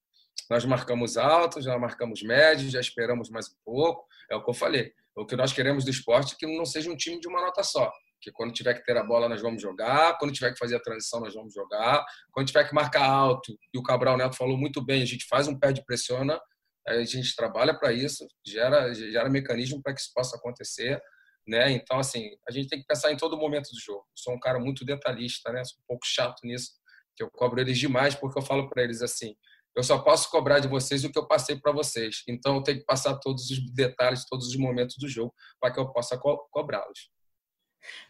Nós 0.49 0.65
marcamos 0.65 1.17
alto, 1.17 1.61
já 1.61 1.79
marcamos 1.79 2.23
médio, 2.23 2.71
já 2.71 2.81
esperamos 2.81 3.29
mais 3.29 3.49
um 3.49 3.57
pouco. 3.65 4.07
É 4.31 4.37
o 4.37 4.43
que 4.43 4.51
eu 4.51 4.55
falei. 4.55 4.93
O 5.15 5.27
que 5.27 5.37
nós 5.37 5.53
queremos 5.53 5.85
do 5.85 5.91
esporte 5.91 6.35
é 6.35 6.37
que 6.39 6.47
não 6.47 6.65
seja 6.65 6.91
um 6.91 6.97
time 6.97 7.21
de 7.21 7.29
uma 7.29 7.41
nota 7.43 7.63
só. 7.63 7.93
Que 8.23 8.31
quando 8.31 8.53
tiver 8.53 8.75
que 8.75 8.85
ter 8.85 8.97
a 8.97 9.03
bola, 9.03 9.29
nós 9.29 9.43
vamos 9.43 9.61
jogar. 9.61 10.17
Quando 10.19 10.33
tiver 10.33 10.53
que 10.53 10.59
fazer 10.59 10.77
a 10.77 10.81
transição, 10.81 11.21
nós 11.21 11.35
vamos 11.35 11.53
jogar. 11.53 12.05
Quando 12.33 12.47
tiver 12.47 12.69
que 12.69 12.75
marcar 12.75 13.05
alto, 13.05 13.59
e 13.75 13.79
o 13.79 13.83
Cabral 13.83 14.17
Neto 14.17 14.37
falou 14.37 14.57
muito 14.57 14.83
bem, 14.83 15.03
a 15.03 15.07
gente 15.07 15.27
faz 15.29 15.49
um 15.49 15.59
pé 15.59 15.73
de 15.73 15.85
pressiona, 15.85 16.41
a 16.87 17.03
gente 17.05 17.35
trabalha 17.35 17.77
para 17.77 17.93
isso, 17.93 18.27
gera, 18.47 18.93
gera 18.95 19.29
mecanismo 19.29 19.83
para 19.83 19.93
que 19.93 20.01
isso 20.01 20.13
possa 20.15 20.37
acontecer. 20.37 21.03
Né? 21.47 21.73
Então, 21.73 21.99
assim, 21.99 22.31
a 22.49 22.53
gente 22.53 22.69
tem 22.69 22.81
que 22.81 22.87
pensar 22.87 23.11
em 23.11 23.17
todo 23.17 23.37
momento 23.37 23.69
do 23.71 23.81
jogo. 23.81 24.03
Eu 24.03 24.17
sou 24.17 24.35
um 24.35 24.39
cara 24.39 24.61
muito 24.61 24.85
detalhista, 24.85 25.53
né? 25.53 25.65
Sou 25.65 25.81
um 25.81 25.87
pouco 25.89 26.07
chato 26.07 26.39
nisso, 26.45 26.71
que 27.17 27.23
eu 27.23 27.29
cobro 27.33 27.61
eles 27.61 27.77
demais, 27.79 28.15
porque 28.15 28.39
eu 28.39 28.43
falo 28.43 28.71
para 28.71 28.85
eles 28.85 29.03
assim: 29.03 29.35
eu 29.75 29.83
só 29.83 29.99
posso 29.99 30.31
cobrar 30.31 30.61
de 30.61 30.69
vocês 30.69 31.03
o 31.03 31.11
que 31.11 31.19
eu 31.19 31.27
passei 31.27 31.59
para 31.59 31.73
vocês. 31.73 32.23
Então, 32.29 32.57
eu 32.57 32.63
tenho 32.63 32.79
que 32.79 32.85
passar 32.85 33.19
todos 33.19 33.51
os 33.51 33.75
detalhes, 33.75 34.25
todos 34.27 34.47
os 34.49 34.57
momentos 34.57 34.97
do 34.99 35.09
jogo, 35.09 35.35
para 35.61 35.73
que 35.73 35.81
eu 35.81 35.91
possa 35.91 36.19
co 36.19 36.47
cobrá-los. 36.51 37.11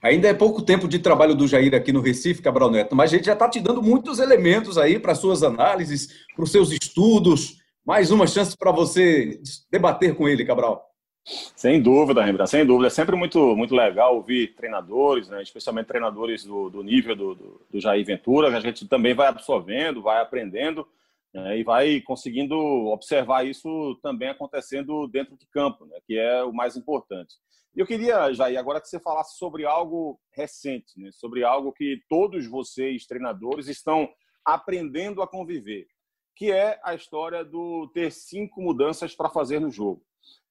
Ainda 0.03 0.29
é 0.29 0.35
pouco 0.35 0.63
tempo 0.63 0.89
de 0.89 0.99
trabalho 0.99 1.35
do 1.35 1.47
Jair 1.47 1.75
aqui 1.75 1.93
no 1.93 2.01
Recife, 2.01 2.43
Cabral 2.43 2.71
Neto, 2.71 2.97
mas 2.97 3.13
a 3.13 3.17
gente 3.17 3.27
já 3.27 3.33
está 3.33 3.49
te 3.49 3.61
dando 3.61 3.83
muitos 3.83 4.19
elementos 4.19 4.79
aí 4.79 4.99
para 4.99 5.15
suas 5.15 5.43
análises, 5.43 6.27
para 6.35 6.45
os 6.45 6.51
seus 6.51 6.71
estudos 6.71 7.63
mais 7.85 8.11
uma 8.13 8.27
chance 8.27 8.57
para 8.57 8.71
você 8.71 9.41
debater 9.71 10.15
com 10.15 10.29
ele, 10.29 10.45
Cabral. 10.45 10.89
Sem 11.25 11.81
dúvida, 11.81 12.25
Rembrandt, 12.25 12.51
sem 12.51 12.67
dúvida. 12.67 12.89
É 12.89 12.91
sempre 12.91 13.15
muito, 13.15 13.57
muito 13.57 13.75
legal 13.75 14.17
ouvir 14.17 14.55
treinadores, 14.55 15.29
né, 15.29 15.43
especialmente 15.43 15.87
treinadores 15.87 16.45
do, 16.45 16.69
do 16.69 16.83
nível 16.83 17.15
do, 17.15 17.35
do, 17.35 17.61
do, 17.71 17.81
Jair 17.81 18.05
Ventura, 18.05 18.49
a 18.49 18.61
gente 18.61 18.87
também 18.89 19.15
vai 19.15 19.29
absorvendo, 19.29 20.03
vai 20.03 20.21
aprendendo 20.21 20.87
né, 21.33 21.59
e 21.59 21.65
vai 21.65 22.01
conseguindo 22.01 22.57
observar 22.57 23.47
isso 23.47 23.99
também 24.03 24.29
acontecendo 24.29 25.07
dentro 25.09 25.37
de 25.37 25.47
campo, 25.47 25.87
né, 25.87 25.99
que 26.07 26.19
é 26.19 26.43
o 26.43 26.53
mais 26.53 26.77
importante. 26.77 27.35
E 27.75 27.81
eu 27.81 27.87
queria, 27.87 28.33
Jair, 28.35 28.59
agora 28.59 28.81
que 28.81 28.89
você 28.89 29.01
falasse 29.01 29.39
sobre 29.39 29.65
algo 29.65 30.21
recente, 30.35 30.99
né, 30.99 31.11
sobre 31.13 31.43
algo 31.45 31.73
que 31.73 32.01
todos 32.09 32.47
vocês, 32.47 33.07
treinadores, 33.07 33.69
estão 33.69 34.09
aprendendo 34.45 35.23
a 35.23 35.29
conviver 35.29 35.87
que 36.35 36.51
é 36.51 36.81
a 36.83 36.95
história 36.95 37.45
do 37.45 37.89
ter 37.95 38.11
cinco 38.11 38.61
mudanças 38.61 39.15
para 39.15 39.31
fazer 39.31 39.61
no 39.61 39.71
jogo. 39.71 40.03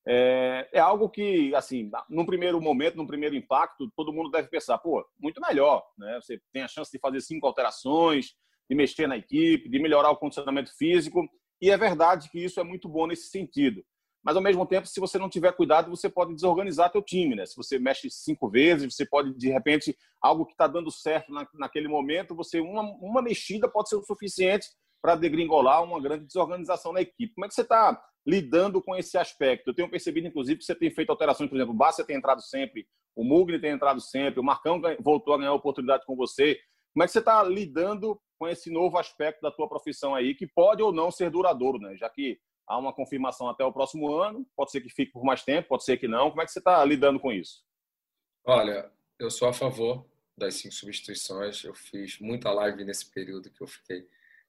É, 0.07 0.67
é, 0.73 0.79
algo 0.79 1.09
que, 1.09 1.53
assim, 1.53 1.91
num 2.09 2.25
primeiro 2.25 2.59
momento, 2.59 2.97
num 2.97 3.05
primeiro 3.05 3.35
impacto, 3.35 3.91
todo 3.95 4.13
mundo 4.13 4.31
deve 4.31 4.47
pensar, 4.47 4.77
pô, 4.79 5.05
muito 5.19 5.39
melhor, 5.39 5.83
né? 5.97 6.19
Você 6.21 6.41
tem 6.51 6.63
a 6.63 6.67
chance 6.67 6.91
de 6.91 6.99
fazer 6.99 7.21
cinco 7.21 7.45
alterações, 7.45 8.33
de 8.69 8.75
mexer 8.75 9.07
na 9.07 9.17
equipe, 9.17 9.69
de 9.69 9.79
melhorar 9.79 10.11
o 10.11 10.17
condicionamento 10.17 10.75
físico, 10.77 11.27
e 11.61 11.69
é 11.69 11.77
verdade 11.77 12.29
que 12.29 12.39
isso 12.39 12.59
é 12.59 12.63
muito 12.63 12.89
bom 12.89 13.05
nesse 13.05 13.29
sentido. 13.29 13.83
Mas, 14.23 14.35
ao 14.35 14.41
mesmo 14.41 14.65
tempo, 14.67 14.87
se 14.87 14.99
você 14.99 15.17
não 15.17 15.29
tiver 15.29 15.51
cuidado, 15.53 15.89
você 15.89 16.07
pode 16.07 16.35
desorganizar 16.35 16.91
teu 16.91 17.01
time, 17.01 17.35
né? 17.35 17.45
Se 17.45 17.55
você 17.55 17.79
mexe 17.79 18.07
cinco 18.09 18.49
vezes, 18.49 18.93
você 18.93 19.05
pode, 19.05 19.33
de 19.33 19.49
repente, 19.49 19.97
algo 20.21 20.45
que 20.45 20.51
está 20.51 20.67
dando 20.67 20.91
certo 20.91 21.31
na, 21.31 21.47
naquele 21.55 21.87
momento, 21.87 22.35
você 22.35 22.59
uma, 22.59 22.83
uma 23.01 23.21
mexida 23.21 23.67
pode 23.67 23.89
ser 23.89 23.95
o 23.95 24.03
suficiente 24.03 24.67
para 25.01 25.15
degringolar 25.15 25.83
uma 25.83 25.99
grande 25.99 26.25
desorganização 26.25 26.93
na 26.93 27.01
equipe. 27.01 27.33
Como 27.33 27.45
é 27.45 27.47
que 27.47 27.55
você 27.55 27.61
está 27.61 27.99
lidando 28.25 28.81
com 28.81 28.95
esse 28.95 29.17
aspecto? 29.17 29.71
Eu 29.71 29.73
tenho 29.73 29.89
percebido, 29.89 30.27
inclusive, 30.27 30.59
que 30.59 30.65
você 30.65 30.75
tem 30.75 30.91
feito 30.91 31.09
alterações, 31.09 31.49
por 31.49 31.55
exemplo, 31.55 31.73
o 31.73 31.77
Bassa 31.77 32.05
tem 32.05 32.15
entrado 32.15 32.41
sempre, 32.41 32.85
o 33.15 33.23
Mugni 33.23 33.59
tem 33.59 33.71
entrado 33.71 33.99
sempre, 33.99 34.39
o 34.39 34.43
Marcão 34.43 34.79
voltou 34.99 35.33
a 35.33 35.37
ganhar 35.39 35.53
oportunidade 35.53 36.05
com 36.05 36.15
você. 36.15 36.59
Como 36.93 37.03
é 37.03 37.07
que 37.07 37.11
você 37.11 37.19
está 37.19 37.41
lidando 37.43 38.21
com 38.41 38.47
esse 38.47 38.71
novo 38.71 38.97
aspecto 38.97 39.39
da 39.39 39.51
tua 39.51 39.69
profissão 39.69 40.15
aí, 40.15 40.33
que 40.33 40.47
pode 40.47 40.81
ou 40.81 40.91
não 40.91 41.11
ser 41.11 41.29
duradouro, 41.29 41.77
né? 41.77 41.95
Já 41.95 42.09
que 42.09 42.39
há 42.67 42.75
uma 42.75 42.91
confirmação 42.91 43.47
até 43.47 43.63
o 43.63 43.71
próximo 43.71 44.11
ano, 44.15 44.43
pode 44.55 44.71
ser 44.71 44.81
que 44.81 44.89
fique 44.89 45.11
por 45.11 45.23
mais 45.23 45.43
tempo, 45.43 45.69
pode 45.69 45.83
ser 45.83 45.97
que 45.97 46.07
não. 46.07 46.31
Como 46.31 46.41
é 46.41 46.45
que 46.45 46.51
você 46.51 46.57
está 46.57 46.83
lidando 46.83 47.19
com 47.19 47.31
isso? 47.31 47.63
Olha, 48.43 48.91
eu 49.19 49.29
sou 49.29 49.47
a 49.47 49.53
favor 49.53 50.09
das 50.35 50.55
cinco 50.55 50.73
substituições. 50.73 51.63
Eu 51.63 51.75
fiz 51.75 52.17
muita 52.19 52.51
live 52.51 52.83
nesse 52.83 53.13
período 53.13 53.51
que 53.51 53.61
eu 53.61 53.67
fiquei 53.67 54.07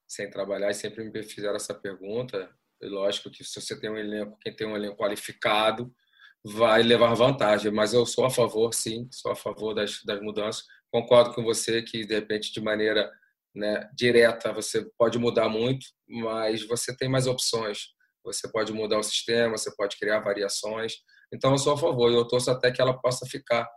sem 0.09 0.31
trabalhar 0.31 0.71
e 0.71 0.75
sempre 0.75 1.05
me 1.05 1.23
fizeram 1.23 1.57
essa 1.57 1.75
pergunta. 1.75 2.51
E 2.81 2.87
lógico 2.87 3.31
que 3.31 3.45
se 3.45 3.61
você 3.61 3.79
tem 3.79 3.91
um 3.91 3.99
elenco, 3.99 4.39
quem 4.41 4.57
tem 4.57 4.67
um 4.67 4.75
elenco 4.75 4.97
qualificado, 4.97 5.95
vai 6.43 6.83
levar 6.83 7.13
vantagem. 7.13 7.71
Mas 7.71 7.93
eu 7.93 8.07
sou 8.07 8.25
a 8.25 8.31
favor, 8.31 8.73
sim, 8.73 9.07
sou 9.13 9.33
a 9.33 9.37
favor 9.37 9.75
das, 9.75 10.03
das 10.03 10.23
mudanças. 10.23 10.65
Concordo 10.91 11.35
com 11.35 11.45
você 11.45 11.83
que, 11.83 12.07
de 12.07 12.15
repente, 12.15 12.51
de 12.55 12.61
maneira 12.63 13.13
né, 13.55 13.89
direta, 13.95 14.53
você 14.53 14.85
pode 14.99 15.19
mudar 15.19 15.49
muito, 15.49 15.87
mas 16.09 16.67
você 16.67 16.97
tem 16.97 17.09
mais 17.09 17.27
opções. 17.27 17.89
Você 18.25 18.51
pode 18.51 18.73
mudar 18.73 18.99
o 18.99 19.03
sistema, 19.03 19.57
você 19.57 19.75
pode 19.75 19.99
criar 19.99 20.21
variações. 20.21 20.95
Então, 21.33 21.53
eu 21.53 21.59
sou 21.59 21.75
a 21.75 21.79
favor 21.79 22.11
e 22.11 22.15
eu 22.15 22.27
torço 22.27 22.51
até 22.51 22.71
que 22.71 22.81
ela 22.81 22.99
possa 22.99 23.27
ficar 23.27 23.69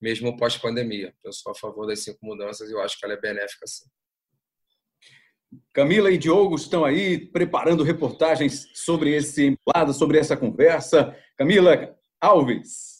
mesmo 0.00 0.36
pós-pandemia. 0.36 1.14
Eu 1.22 1.32
sou 1.32 1.52
a 1.52 1.54
favor 1.54 1.86
das 1.86 2.00
cinco 2.00 2.18
mudanças 2.22 2.68
e 2.68 2.72
eu 2.72 2.80
acho 2.80 2.98
que 2.98 3.04
ela 3.04 3.14
é 3.14 3.20
benéfica 3.20 3.66
sim. 3.66 3.86
Camila 5.72 6.10
e 6.10 6.18
Diogo 6.18 6.56
estão 6.56 6.84
aí 6.84 7.26
preparando 7.30 7.84
reportagens 7.84 8.66
sobre 8.74 9.14
esse 9.14 9.54
embolado, 9.54 9.92
sobre 9.92 10.18
essa 10.18 10.36
conversa. 10.36 11.16
Camila 11.36 11.94
Alves. 12.20 12.91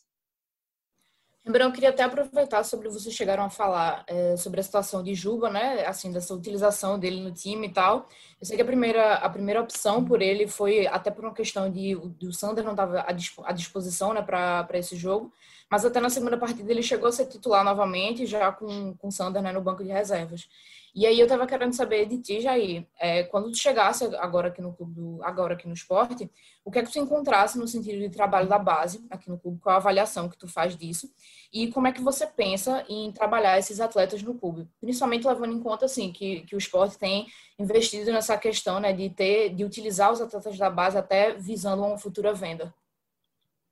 Lembrando, 1.44 1.70
eu 1.70 1.74
queria 1.74 1.88
até 1.88 2.04
aproveitar 2.04 2.62
sobre 2.62 2.88
vocês 2.88 3.12
chegaram 3.12 3.42
a 3.42 3.50
falar 3.50 4.04
é, 4.06 4.36
sobre 4.36 4.60
a 4.60 4.62
situação 4.62 5.02
de 5.02 5.12
Juba, 5.12 5.50
né? 5.50 5.84
Assim, 5.86 6.12
dessa 6.12 6.32
utilização 6.32 6.96
dele 6.96 7.20
no 7.20 7.32
time 7.32 7.66
e 7.66 7.72
tal. 7.72 8.08
Eu 8.40 8.46
sei 8.46 8.54
que 8.54 8.62
a 8.62 8.64
primeira, 8.64 9.14
a 9.14 9.28
primeira 9.28 9.60
opção 9.60 10.04
por 10.04 10.22
ele 10.22 10.46
foi 10.46 10.86
até 10.86 11.10
por 11.10 11.24
uma 11.24 11.34
questão 11.34 11.68
de 11.68 11.96
o 11.96 12.32
Sander 12.32 12.62
não 12.62 12.70
estava 12.72 13.04
à 13.44 13.52
disposição, 13.52 14.14
né, 14.14 14.22
para 14.22 14.68
esse 14.74 14.94
jogo. 14.94 15.32
Mas 15.68 15.84
até 15.84 15.98
na 15.98 16.10
segunda 16.10 16.38
partida 16.38 16.70
ele 16.70 16.82
chegou 16.82 17.08
a 17.08 17.12
ser 17.12 17.26
titular 17.26 17.64
novamente, 17.64 18.24
já 18.24 18.52
com, 18.52 18.94
com 18.94 19.08
o 19.08 19.12
Sander 19.12 19.42
né, 19.42 19.50
no 19.50 19.60
banco 19.60 19.82
de 19.82 19.90
reservas. 19.90 20.48
E 20.94 21.06
aí 21.06 21.18
eu 21.18 21.24
estava 21.24 21.46
querendo 21.46 21.72
saber 21.72 22.04
de 22.04 22.18
ti, 22.18 22.40
Jair, 22.42 22.86
é, 23.00 23.22
quando 23.22 23.50
tu 23.50 23.56
chegasse 23.56 24.04
agora 24.16 24.48
aqui 24.48 24.60
no 24.60 24.74
clube, 24.74 24.92
do, 24.92 25.24
agora 25.24 25.54
aqui 25.54 25.66
no 25.66 25.72
esporte, 25.72 26.30
o 26.62 26.70
que 26.70 26.78
é 26.78 26.82
que 26.82 26.92
tu 26.92 26.98
encontrasse 26.98 27.58
no 27.58 27.66
sentido 27.66 27.98
de 27.98 28.10
trabalho 28.10 28.46
da 28.46 28.58
base 28.58 29.02
aqui 29.08 29.30
no 29.30 29.38
clube, 29.38 29.58
qual 29.58 29.74
a 29.74 29.78
avaliação 29.78 30.28
que 30.28 30.36
tu 30.36 30.46
faz 30.46 30.76
disso 30.76 31.10
e 31.50 31.68
como 31.72 31.86
é 31.86 31.92
que 31.92 32.02
você 32.02 32.26
pensa 32.26 32.84
em 32.90 33.10
trabalhar 33.10 33.58
esses 33.58 33.80
atletas 33.80 34.22
no 34.22 34.34
clube, 34.34 34.68
principalmente 34.82 35.26
levando 35.26 35.54
em 35.54 35.60
conta 35.60 35.86
assim 35.86 36.12
que, 36.12 36.42
que 36.42 36.54
o 36.54 36.58
esporte 36.58 36.98
tem 36.98 37.26
investido 37.58 38.12
nessa 38.12 38.36
questão, 38.36 38.78
né, 38.78 38.92
de 38.92 39.08
ter, 39.08 39.54
de 39.54 39.64
utilizar 39.64 40.12
os 40.12 40.20
atletas 40.20 40.58
da 40.58 40.68
base 40.68 40.98
até 40.98 41.32
visando 41.32 41.82
uma 41.82 41.96
futura 41.96 42.34
venda. 42.34 42.72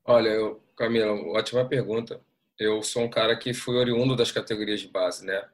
Olha, 0.07 0.31
eu, 0.31 0.63
Camila, 0.75 1.13
ótima 1.37 1.67
pergunta. 1.67 2.21
Eu 2.59 2.83
sou 2.83 3.03
um 3.03 3.11
cara 3.11 3.37
que 3.37 3.53
fui 3.53 3.77
oriundo 3.77 4.17
das 4.17 4.33
categorias 4.33 4.81
de 4.81 4.89
base, 4.89 5.25
né? 5.25 5.47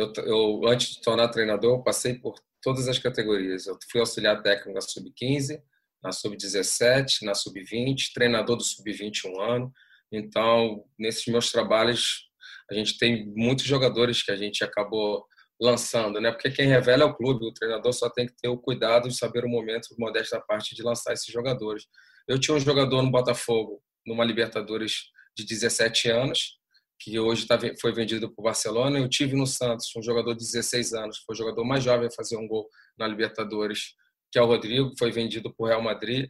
Eu, 0.00 0.12
eu, 0.24 0.60
antes 0.66 0.94
de 0.94 1.02
tornar 1.02 1.28
treinador, 1.28 1.82
passei 1.82 2.14
por 2.14 2.34
todas 2.62 2.88
as 2.88 2.98
categorias. 2.98 3.66
Eu 3.66 3.78
fui 3.90 4.00
auxiliar 4.00 4.42
técnico 4.42 4.72
na 4.72 4.80
sub-15, 4.80 5.62
na 6.02 6.12
sub-17, 6.12 7.22
na 7.22 7.34
sub-20, 7.34 8.12
treinador 8.14 8.56
do 8.56 8.64
sub-20 8.64 9.26
um 9.26 9.40
ano. 9.40 9.72
Então, 10.10 10.84
nesses 10.98 11.26
meus 11.26 11.52
trabalhos, 11.52 12.28
a 12.70 12.74
gente 12.74 12.98
tem 12.98 13.26
muitos 13.36 13.64
jogadores 13.64 14.22
que 14.22 14.30
a 14.30 14.36
gente 14.36 14.64
acabou 14.64 15.24
lançando, 15.60 16.20
né? 16.20 16.32
Porque 16.32 16.50
quem 16.50 16.66
revela 16.66 17.02
é 17.02 17.06
o 17.06 17.14
clube, 17.14 17.44
o 17.44 17.52
treinador 17.52 17.92
só 17.92 18.08
tem 18.08 18.26
que 18.26 18.34
ter 18.40 18.48
o 18.48 18.56
cuidado 18.56 19.08
de 19.08 19.16
saber 19.16 19.44
o 19.44 19.48
momento, 19.48 19.94
modesta 19.98 20.40
parte, 20.40 20.74
de 20.74 20.82
lançar 20.82 21.12
esses 21.12 21.30
jogadores. 21.30 21.84
Eu 22.26 22.38
tinha 22.38 22.56
um 22.56 22.60
jogador 22.60 23.02
no 23.02 23.10
Botafogo, 23.10 23.82
numa 24.06 24.24
Libertadores 24.24 25.10
de 25.36 25.44
17 25.44 26.08
anos, 26.08 26.58
que 27.00 27.18
hoje 27.18 27.46
tá, 27.46 27.58
foi 27.80 27.92
vendido 27.92 28.30
para 28.30 28.42
o 28.42 28.44
Barcelona. 28.44 28.98
Eu 28.98 29.08
tive 29.08 29.34
no 29.34 29.46
Santos 29.46 29.90
um 29.96 30.02
jogador 30.02 30.34
de 30.34 30.44
16 30.44 30.92
anos, 30.92 31.18
foi 31.24 31.34
o 31.34 31.38
jogador 31.38 31.64
mais 31.64 31.82
jovem 31.82 32.06
a 32.08 32.14
fazer 32.14 32.36
um 32.36 32.46
gol 32.46 32.68
na 32.98 33.08
Libertadores, 33.08 33.94
que 34.30 34.38
é 34.38 34.42
o 34.42 34.46
Rodrigo, 34.46 34.92
foi 34.98 35.10
vendido 35.10 35.52
para 35.54 35.64
o 35.64 35.68
Real 35.68 35.82
Madrid. 35.82 36.28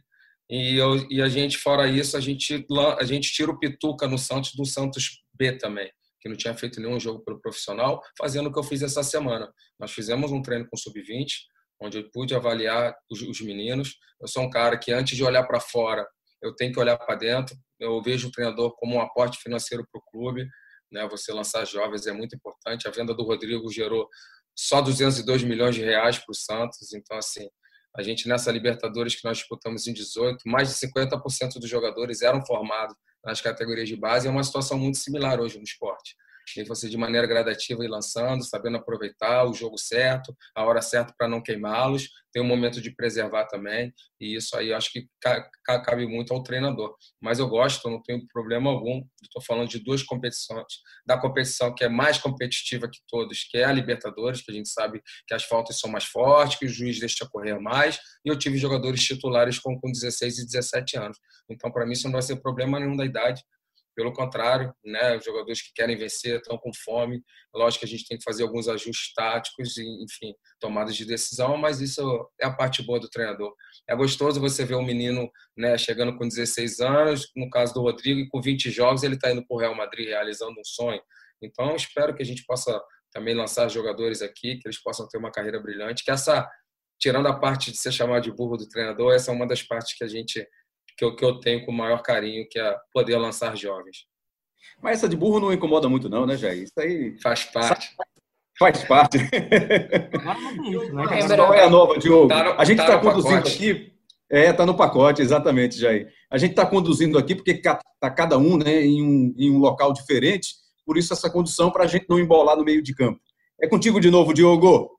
E, 0.49 0.77
eu, 0.77 1.05
e 1.09 1.21
a 1.21 1.27
gente, 1.27 1.57
fora 1.57 1.87
isso, 1.87 2.15
a 2.15 2.21
gente, 2.21 2.65
a 2.97 3.03
gente 3.03 3.31
tira 3.31 3.51
o 3.51 3.59
Pituca 3.59 4.07
no 4.07 4.17
Santos 4.17 4.53
do 4.55 4.65
Santos 4.65 5.21
B 5.33 5.57
também, 5.57 5.91
que 6.19 6.29
não 6.29 6.35
tinha 6.35 6.53
feito 6.53 6.79
nenhum 6.79 6.99
jogo 6.99 7.23
pelo 7.23 7.39
profissional, 7.39 8.01
fazendo 8.17 8.47
o 8.47 8.53
que 8.53 8.59
eu 8.59 8.63
fiz 8.63 8.81
essa 8.81 9.03
semana. 9.03 9.51
Nós 9.79 9.91
fizemos 9.91 10.31
um 10.31 10.41
treino 10.41 10.67
com 10.69 10.77
sub-20, 10.77 11.27
onde 11.81 11.97
eu 11.97 12.09
pude 12.11 12.33
avaliar 12.33 12.95
os, 13.09 13.21
os 13.21 13.41
meninos. 13.41 13.95
Eu 14.21 14.27
sou 14.27 14.43
um 14.43 14.49
cara 14.49 14.77
que, 14.77 14.91
antes 14.91 15.17
de 15.17 15.23
olhar 15.23 15.43
para 15.43 15.59
fora, 15.59 16.05
eu 16.41 16.55
tenho 16.55 16.73
que 16.73 16.79
olhar 16.79 16.97
para 16.97 17.15
dentro. 17.15 17.55
Eu 17.79 18.01
vejo 18.01 18.27
o 18.27 18.31
treinador 18.31 18.75
como 18.77 18.95
um 18.95 19.01
aporte 19.01 19.37
financeiro 19.41 19.85
para 19.91 19.99
o 19.99 20.03
clube. 20.11 20.47
Né? 20.91 21.07
Você 21.09 21.31
lançar 21.31 21.65
jovens 21.65 22.07
é 22.07 22.11
muito 22.11 22.35
importante. 22.35 22.87
A 22.87 22.91
venda 22.91 23.13
do 23.13 23.23
Rodrigo 23.23 23.71
gerou 23.71 24.07
só 24.55 24.81
202 24.81 25.43
milhões 25.43 25.75
de 25.75 25.81
reais 25.81 26.17
para 26.17 26.31
o 26.31 26.35
Santos. 26.35 26.93
Então, 26.93 27.17
assim, 27.17 27.47
a 27.95 28.03
gente 28.03 28.27
nessa 28.27 28.51
Libertadores 28.51 29.15
que 29.15 29.25
nós 29.25 29.37
disputamos 29.37 29.87
em 29.87 29.93
18, 29.93 30.47
mais 30.47 30.69
de 30.69 30.87
50% 30.87 31.59
dos 31.59 31.69
jogadores 31.69 32.21
eram 32.21 32.45
formados 32.45 32.95
nas 33.23 33.41
categorias 33.41 33.87
de 33.87 33.95
base. 33.95 34.27
É 34.27 34.31
uma 34.31 34.43
situação 34.43 34.77
muito 34.77 34.97
similar 34.97 35.39
hoje 35.39 35.57
no 35.57 35.63
esporte. 35.63 36.15
Que 36.53 36.63
você, 36.63 36.89
de 36.89 36.97
maneira 36.97 37.27
gradativa, 37.27 37.83
ir 37.83 37.87
lançando, 37.87 38.43
sabendo 38.43 38.77
aproveitar 38.77 39.45
o 39.45 39.53
jogo 39.53 39.77
certo, 39.77 40.35
a 40.55 40.65
hora 40.65 40.81
certa 40.81 41.13
para 41.17 41.27
não 41.27 41.41
queimá-los, 41.41 42.09
tem 42.31 42.41
um 42.41 42.47
momento 42.47 42.81
de 42.81 42.95
preservar 42.95 43.45
também, 43.45 43.93
e 44.19 44.35
isso 44.35 44.55
aí 44.55 44.71
acho 44.71 44.91
que 44.91 45.05
cabe 45.65 46.07
muito 46.07 46.33
ao 46.33 46.41
treinador. 46.41 46.95
Mas 47.21 47.39
eu 47.39 47.47
gosto, 47.47 47.89
não 47.89 48.01
tenho 48.01 48.25
problema 48.31 48.69
algum. 48.69 49.03
Estou 49.21 49.41
falando 49.41 49.67
de 49.67 49.79
duas 49.79 50.01
competições, 50.01 50.65
da 51.05 51.17
competição 51.19 51.75
que 51.75 51.83
é 51.83 51.89
mais 51.89 52.17
competitiva 52.17 52.89
que 52.89 52.99
todos, 53.07 53.43
que 53.43 53.57
é 53.57 53.65
a 53.65 53.71
Libertadores, 53.71 54.41
que 54.41 54.51
a 54.51 54.53
gente 54.53 54.69
sabe 54.69 55.01
que 55.27 55.33
as 55.33 55.43
faltas 55.43 55.77
são 55.79 55.89
mais 55.89 56.05
fortes, 56.05 56.57
que 56.57 56.65
o 56.65 56.69
juiz 56.69 56.99
deixa 56.99 57.27
correr 57.29 57.59
mais, 57.59 57.99
e 58.25 58.29
eu 58.29 58.37
tive 58.37 58.57
jogadores 58.57 59.03
titulares 59.03 59.59
com 59.59 59.77
16 59.83 60.39
e 60.39 60.45
17 60.45 60.97
anos. 60.97 61.17
Então, 61.49 61.69
para 61.69 61.85
mim, 61.85 61.93
isso 61.93 62.05
não 62.05 62.13
vai 62.13 62.21
ser 62.21 62.37
problema 62.37 62.79
nenhum 62.79 62.95
da 62.95 63.05
idade. 63.05 63.43
Pelo 63.95 64.13
contrário, 64.13 64.73
né, 64.83 65.17
os 65.17 65.25
jogadores 65.25 65.61
que 65.61 65.73
querem 65.73 65.97
vencer 65.97 66.37
estão 66.37 66.57
com 66.57 66.71
fome. 66.73 67.21
Lógico 67.53 67.81
que 67.81 67.85
a 67.85 67.89
gente 67.89 68.07
tem 68.07 68.17
que 68.17 68.23
fazer 68.23 68.43
alguns 68.43 68.67
ajustes 68.67 69.13
táticos 69.13 69.77
e, 69.77 69.83
enfim, 70.03 70.33
tomadas 70.59 70.95
de 70.95 71.05
decisão, 71.05 71.57
mas 71.57 71.81
isso 71.81 72.29
é 72.39 72.45
a 72.45 72.53
parte 72.53 72.81
boa 72.81 72.99
do 72.99 73.09
treinador. 73.09 73.53
É 73.89 73.95
gostoso 73.95 74.39
você 74.39 74.63
ver 74.63 74.75
um 74.75 74.85
menino 74.85 75.29
né, 75.57 75.77
chegando 75.77 76.17
com 76.17 76.27
16 76.27 76.79
anos, 76.79 77.29
no 77.35 77.49
caso 77.49 77.73
do 77.73 77.81
Rodrigo, 77.81 78.21
e 78.21 78.29
com 78.29 78.41
20 78.41 78.71
jogos 78.71 79.03
ele 79.03 79.15
está 79.15 79.31
indo 79.31 79.45
para 79.45 79.55
o 79.55 79.59
Real 79.59 79.75
Madrid 79.75 80.07
realizando 80.07 80.59
um 80.59 80.63
sonho. 80.63 81.01
Então, 81.41 81.75
espero 81.75 82.15
que 82.15 82.21
a 82.21 82.25
gente 82.25 82.45
possa 82.45 82.81
também 83.11 83.35
lançar 83.35 83.69
jogadores 83.69 84.21
aqui, 84.21 84.57
que 84.57 84.67
eles 84.67 84.81
possam 84.81 85.07
ter 85.07 85.17
uma 85.17 85.31
carreira 85.31 85.59
brilhante. 85.59 86.03
Que 86.03 86.11
essa, 86.11 86.49
tirando 86.99 87.27
a 87.27 87.37
parte 87.37 87.71
de 87.71 87.77
ser 87.77 87.91
chamado 87.91 88.23
de 88.23 88.31
burro 88.31 88.57
do 88.57 88.67
treinador, 88.67 89.13
essa 89.13 89.31
é 89.31 89.33
uma 89.33 89.47
das 89.47 89.61
partes 89.61 89.97
que 89.97 90.03
a 90.03 90.07
gente 90.07 90.47
que 91.01 91.05
eu, 91.05 91.15
que 91.15 91.25
eu 91.25 91.39
tenho 91.39 91.65
com 91.65 91.71
o 91.71 91.75
maior 91.75 92.03
carinho, 92.03 92.47
que 92.47 92.59
é 92.59 92.77
poder 92.93 93.17
lançar 93.17 93.57
jovens. 93.57 94.05
Mas 94.79 94.99
essa 94.99 95.09
de 95.09 95.17
burro 95.17 95.39
não 95.39 95.51
incomoda 95.51 95.89
muito, 95.89 96.07
não, 96.07 96.27
né, 96.27 96.37
Jair? 96.37 96.61
Isso 96.61 96.79
aí. 96.79 97.19
Faz 97.19 97.43
parte. 97.45 97.89
Faz 98.59 98.83
parte. 98.83 99.17
Qual 101.35 101.53
é 101.55 101.63
a 101.63 101.69
nova, 101.69 101.97
Diogo? 101.97 102.27
Tá 102.27 102.43
no, 102.43 102.51
a 102.51 102.63
gente 102.63 102.81
está 102.81 102.99
tá 102.99 103.01
conduzindo 103.01 103.35
pacote. 103.35 103.55
aqui. 103.55 103.91
É, 104.29 104.49
está 104.51 104.65
no 104.65 104.77
pacote, 104.77 105.21
exatamente, 105.23 105.79
Jair. 105.79 106.07
A 106.29 106.37
gente 106.37 106.51
está 106.51 106.65
conduzindo 106.67 107.17
aqui 107.17 107.33
porque 107.33 107.51
está 107.51 107.81
cada 108.15 108.37
um 108.37 108.57
né, 108.57 108.85
em, 108.85 109.01
um, 109.01 109.33
em 109.35 109.49
um 109.49 109.57
local 109.57 109.91
diferente, 109.93 110.53
por 110.85 110.97
isso 110.97 111.11
essa 111.13 111.31
condução 111.31 111.71
para 111.71 111.85
a 111.85 111.87
gente 111.87 112.05
não 112.07 112.19
embolar 112.19 112.55
no 112.55 112.63
meio 112.63 112.83
de 112.83 112.93
campo. 112.93 113.19
É 113.59 113.67
contigo 113.67 113.99
de 113.99 114.11
novo, 114.11 114.33
Diogo. 114.33 114.91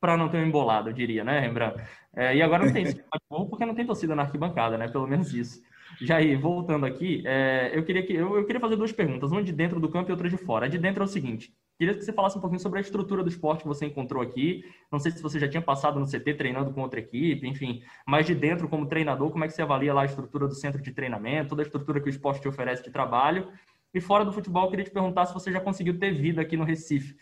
Para 0.00 0.16
não 0.16 0.28
ter 0.28 0.38
um 0.38 0.46
embolado, 0.46 0.90
eu 0.90 0.92
diria, 0.92 1.24
né, 1.24 1.40
Rembrandt? 1.40 1.82
É, 2.14 2.36
e 2.36 2.42
agora 2.42 2.64
não 2.64 2.72
tem 2.72 2.84
porque 3.28 3.66
não 3.66 3.74
tem 3.74 3.86
torcida 3.86 4.14
na 4.14 4.22
arquibancada, 4.22 4.78
né? 4.78 4.88
Pelo 4.88 5.06
menos 5.06 5.32
isso. 5.34 5.60
Jair, 6.00 6.38
voltando 6.38 6.86
aqui, 6.86 7.22
é, 7.26 7.72
eu, 7.74 7.84
queria 7.84 8.02
que, 8.04 8.12
eu, 8.12 8.36
eu, 8.36 8.44
queria 8.44 8.60
fazer 8.60 8.76
duas 8.76 8.92
perguntas, 8.92 9.32
uma 9.32 9.42
de 9.42 9.52
dentro 9.52 9.80
do 9.80 9.88
campo 9.88 10.10
e 10.10 10.12
outra 10.12 10.28
de 10.28 10.36
fora. 10.36 10.66
A 10.66 10.68
de 10.68 10.78
dentro 10.78 11.02
é 11.02 11.06
o 11.06 11.08
seguinte: 11.08 11.52
queria 11.78 11.94
que 11.94 12.02
você 12.02 12.12
falasse 12.12 12.36
um 12.36 12.40
pouquinho 12.40 12.60
sobre 12.60 12.78
a 12.78 12.82
estrutura 12.82 13.22
do 13.22 13.28
esporte 13.28 13.62
que 13.62 13.68
você 13.68 13.86
encontrou 13.86 14.22
aqui. 14.22 14.64
Não 14.92 14.98
sei 14.98 15.10
se 15.10 15.22
você 15.22 15.40
já 15.40 15.48
tinha 15.48 15.62
passado 15.62 15.98
no 15.98 16.06
CT 16.06 16.34
treinando 16.34 16.72
com 16.72 16.82
outra 16.82 17.00
equipe, 17.00 17.48
enfim, 17.48 17.82
mas 18.06 18.26
de 18.26 18.34
dentro, 18.34 18.68
como 18.68 18.86
treinador, 18.86 19.30
como 19.30 19.44
é 19.44 19.48
que 19.48 19.54
você 19.54 19.62
avalia 19.62 19.94
lá 19.94 20.02
a 20.02 20.06
estrutura 20.06 20.46
do 20.46 20.54
centro 20.54 20.80
de 20.80 20.92
treinamento, 20.92 21.50
toda 21.50 21.62
a 21.62 21.64
estrutura 21.64 22.00
que 22.00 22.08
o 22.08 22.10
esporte 22.10 22.42
te 22.42 22.48
oferece 22.48 22.82
de 22.82 22.90
trabalho? 22.90 23.48
E 23.92 24.00
fora 24.00 24.24
do 24.24 24.32
futebol, 24.32 24.64
eu 24.64 24.70
queria 24.70 24.84
te 24.84 24.90
perguntar 24.90 25.26
se 25.26 25.34
você 25.34 25.50
já 25.50 25.60
conseguiu 25.60 25.98
ter 25.98 26.12
vida 26.12 26.42
aqui 26.42 26.56
no 26.56 26.64
Recife 26.64 27.16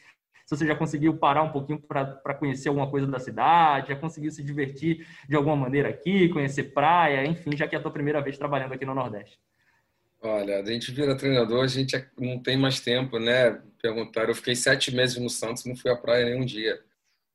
se 0.47 0.57
você 0.57 0.65
já 0.65 0.77
conseguiu 0.77 1.19
parar 1.19 1.43
um 1.43 1.51
pouquinho 1.51 1.81
para 1.81 2.35
conhecer 2.35 2.69
alguma 2.69 2.89
coisa 2.89 3.07
da 3.07 3.19
cidade, 3.19 3.89
já 3.89 3.97
conseguiu 3.97 4.31
se 4.31 4.45
divertir 4.45 5.05
de 5.29 5.35
alguma 5.35 5.57
maneira 5.57 5.89
aqui, 5.89 6.29
conhecer 6.29 6.73
praia, 6.73 7.27
enfim, 7.27 7.57
já 7.57 7.67
que 7.67 7.75
é 7.75 7.79
a 7.79 7.83
tua 7.83 7.91
primeira 7.91 8.23
vez 8.23 8.39
trabalhando 8.39 8.73
aqui 8.73 8.87
no 8.87 8.95
Nordeste. 8.95 9.41
Olha, 10.23 10.61
a 10.61 10.65
gente 10.65 10.93
vira 10.93 11.17
treinador, 11.17 11.65
a 11.65 11.67
gente 11.67 11.97
é, 11.97 12.09
não 12.17 12.41
tem 12.41 12.57
mais 12.57 12.79
tempo, 12.79 13.19
né? 13.19 13.61
Perguntaram, 13.83 14.29
eu 14.29 14.35
fiquei 14.37 14.55
sete 14.55 14.95
meses 14.95 15.17
no 15.17 15.29
Santos, 15.29 15.65
não 15.65 15.75
fui 15.75 15.91
à 15.91 15.97
praia 15.97 16.25
nenhum 16.25 16.45
dia. 16.45 16.81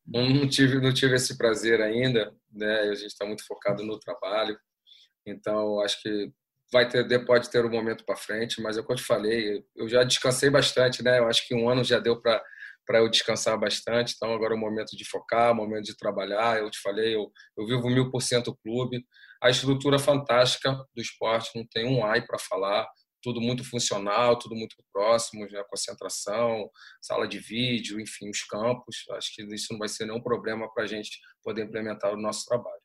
Não 0.07 0.47
tive, 0.47 0.79
não 0.79 0.93
tive 0.93 1.15
esse 1.15 1.37
prazer 1.37 1.81
ainda, 1.81 2.33
né? 2.49 2.79
A 2.91 2.95
gente 2.95 3.07
está 3.07 3.25
muito 3.25 3.45
focado 3.45 3.83
no 3.83 3.99
trabalho, 3.99 4.57
então 5.25 5.81
acho 5.81 6.01
que 6.01 6.31
vai 6.71 6.87
ter, 6.87 7.25
pode 7.25 7.49
ter 7.49 7.65
um 7.65 7.69
momento 7.69 8.05
para 8.05 8.15
frente, 8.15 8.61
mas 8.61 8.77
é 8.77 8.81
o 8.81 8.85
que 8.85 8.91
eu 8.93 8.95
te 8.95 9.03
falei, 9.03 9.65
eu 9.75 9.89
já 9.89 10.03
descansei 10.03 10.49
bastante, 10.49 11.03
né? 11.03 11.19
Eu 11.19 11.27
acho 11.27 11.45
que 11.45 11.53
um 11.53 11.69
ano 11.69 11.83
já 11.83 11.99
deu 11.99 12.21
para 12.21 12.41
para 12.85 12.99
eu 12.99 13.09
descansar 13.09 13.59
bastante. 13.59 14.13
Então, 14.15 14.33
agora 14.33 14.53
é 14.53 14.57
o 14.57 14.59
momento 14.59 14.95
de 14.95 15.05
focar, 15.05 15.51
o 15.51 15.55
momento 15.55 15.85
de 15.85 15.97
trabalhar. 15.97 16.59
Eu 16.59 16.69
te 16.69 16.79
falei, 16.81 17.15
eu, 17.15 17.31
eu 17.57 17.65
vivo 17.65 17.89
mil 17.89 18.09
por 18.11 18.21
cento 18.21 18.55
clube. 18.63 19.05
A 19.41 19.49
estrutura 19.49 19.97
fantástica 19.97 20.73
do 20.95 21.01
esporte, 21.01 21.51
não 21.55 21.65
tem 21.71 21.85
um 21.87 22.05
ai 22.05 22.25
para 22.25 22.37
falar. 22.39 22.87
Tudo 23.23 23.39
muito 23.39 23.63
funcional, 23.63 24.37
tudo 24.37 24.55
muito 24.55 24.75
próximo, 24.91 25.45
né? 25.45 25.63
concentração, 25.69 26.69
sala 27.01 27.27
de 27.27 27.37
vídeo, 27.37 27.99
enfim, 27.99 28.29
os 28.29 28.43
campos. 28.43 29.05
Acho 29.11 29.33
que 29.35 29.43
isso 29.53 29.67
não 29.71 29.79
vai 29.79 29.87
ser 29.87 30.05
nenhum 30.05 30.21
problema 30.21 30.71
para 30.73 30.83
a 30.83 30.87
gente 30.87 31.19
poder 31.43 31.65
implementar 31.65 32.11
o 32.13 32.19
nosso 32.19 32.45
trabalho. 32.45 32.81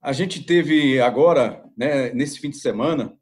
A 0.00 0.12
gente 0.12 0.44
teve 0.44 1.00
agora, 1.00 1.64
né, 1.76 2.12
nesse 2.12 2.38
fim 2.38 2.50
de 2.50 2.58
semana, 2.58 3.17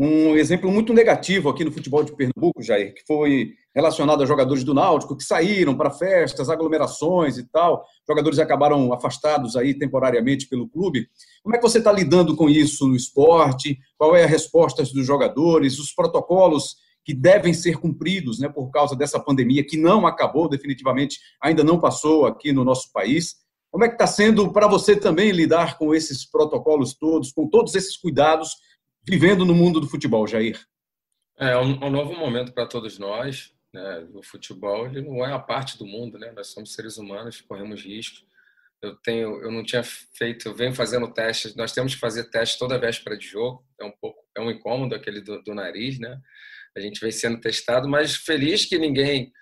um 0.00 0.36
exemplo 0.36 0.70
muito 0.70 0.94
negativo 0.94 1.48
aqui 1.48 1.64
no 1.64 1.72
futebol 1.72 2.04
de 2.04 2.14
Pernambuco, 2.14 2.62
Jair, 2.62 2.94
que 2.94 3.02
foi 3.04 3.54
relacionado 3.74 4.22
a 4.22 4.26
jogadores 4.26 4.62
do 4.62 4.72
Náutico 4.72 5.16
que 5.16 5.24
saíram 5.24 5.76
para 5.76 5.90
festas, 5.90 6.48
aglomerações 6.48 7.36
e 7.36 7.42
tal. 7.42 7.84
Jogadores 8.08 8.38
acabaram 8.38 8.92
afastados 8.92 9.56
aí 9.56 9.76
temporariamente 9.76 10.46
pelo 10.46 10.68
clube. 10.68 11.08
Como 11.42 11.56
é 11.56 11.58
que 11.58 11.68
você 11.68 11.78
está 11.78 11.90
lidando 11.90 12.36
com 12.36 12.48
isso 12.48 12.86
no 12.86 12.94
esporte? 12.94 13.76
Qual 13.96 14.14
é 14.14 14.22
a 14.22 14.28
resposta 14.28 14.84
dos 14.84 15.04
jogadores? 15.04 15.80
Os 15.80 15.92
protocolos 15.92 16.76
que 17.04 17.12
devem 17.12 17.52
ser 17.52 17.78
cumpridos, 17.78 18.38
né, 18.38 18.48
por 18.48 18.70
causa 18.70 18.94
dessa 18.94 19.18
pandemia 19.18 19.66
que 19.66 19.76
não 19.76 20.06
acabou 20.06 20.48
definitivamente, 20.48 21.18
ainda 21.42 21.64
não 21.64 21.80
passou 21.80 22.24
aqui 22.24 22.52
no 22.52 22.64
nosso 22.64 22.92
país. 22.92 23.34
Como 23.68 23.82
é 23.82 23.88
que 23.88 23.94
está 23.94 24.06
sendo 24.06 24.52
para 24.52 24.68
você 24.68 24.94
também 24.94 25.32
lidar 25.32 25.76
com 25.76 25.92
esses 25.92 26.24
protocolos 26.24 26.94
todos, 26.94 27.32
com 27.32 27.48
todos 27.48 27.74
esses 27.74 27.96
cuidados 27.96 28.68
vivendo 29.08 29.44
no 29.44 29.54
mundo 29.54 29.80
do 29.80 29.88
futebol, 29.88 30.26
Jair? 30.26 30.60
É 31.38 31.56
um, 31.56 31.84
um 31.84 31.90
novo 31.90 32.14
momento 32.14 32.52
para 32.52 32.66
todos 32.66 32.98
nós. 32.98 33.54
Né? 33.72 34.08
O 34.14 34.22
futebol 34.22 34.86
ele 34.86 35.02
não 35.02 35.24
é 35.24 35.32
a 35.32 35.38
parte 35.38 35.78
do 35.78 35.86
mundo, 35.86 36.18
né? 36.18 36.32
Nós 36.32 36.48
somos 36.48 36.74
seres 36.74 36.96
humanos, 36.98 37.40
corremos 37.40 37.82
riscos. 37.82 38.26
Eu 38.82 38.94
tenho, 38.96 39.42
eu 39.42 39.50
não 39.50 39.64
tinha 39.64 39.82
feito, 39.82 40.48
eu 40.48 40.54
venho 40.54 40.74
fazendo 40.74 41.12
testes. 41.12 41.54
Nós 41.56 41.72
temos 41.72 41.94
que 41.94 42.00
fazer 42.00 42.30
testes 42.30 42.58
toda 42.58 42.78
véspera 42.78 43.16
de 43.16 43.26
jogo. 43.26 43.64
É 43.80 43.84
um 43.84 43.92
pouco, 44.00 44.20
é 44.36 44.40
um 44.40 44.50
incômodo 44.50 44.94
aquele 44.94 45.20
do, 45.20 45.42
do 45.42 45.54
nariz, 45.54 45.98
né? 45.98 46.20
A 46.76 46.80
gente 46.80 47.00
vem 47.00 47.10
sendo 47.10 47.40
testado, 47.40 47.88
mas 47.88 48.14
feliz 48.14 48.64
que 48.64 48.78
ninguém 48.78 49.32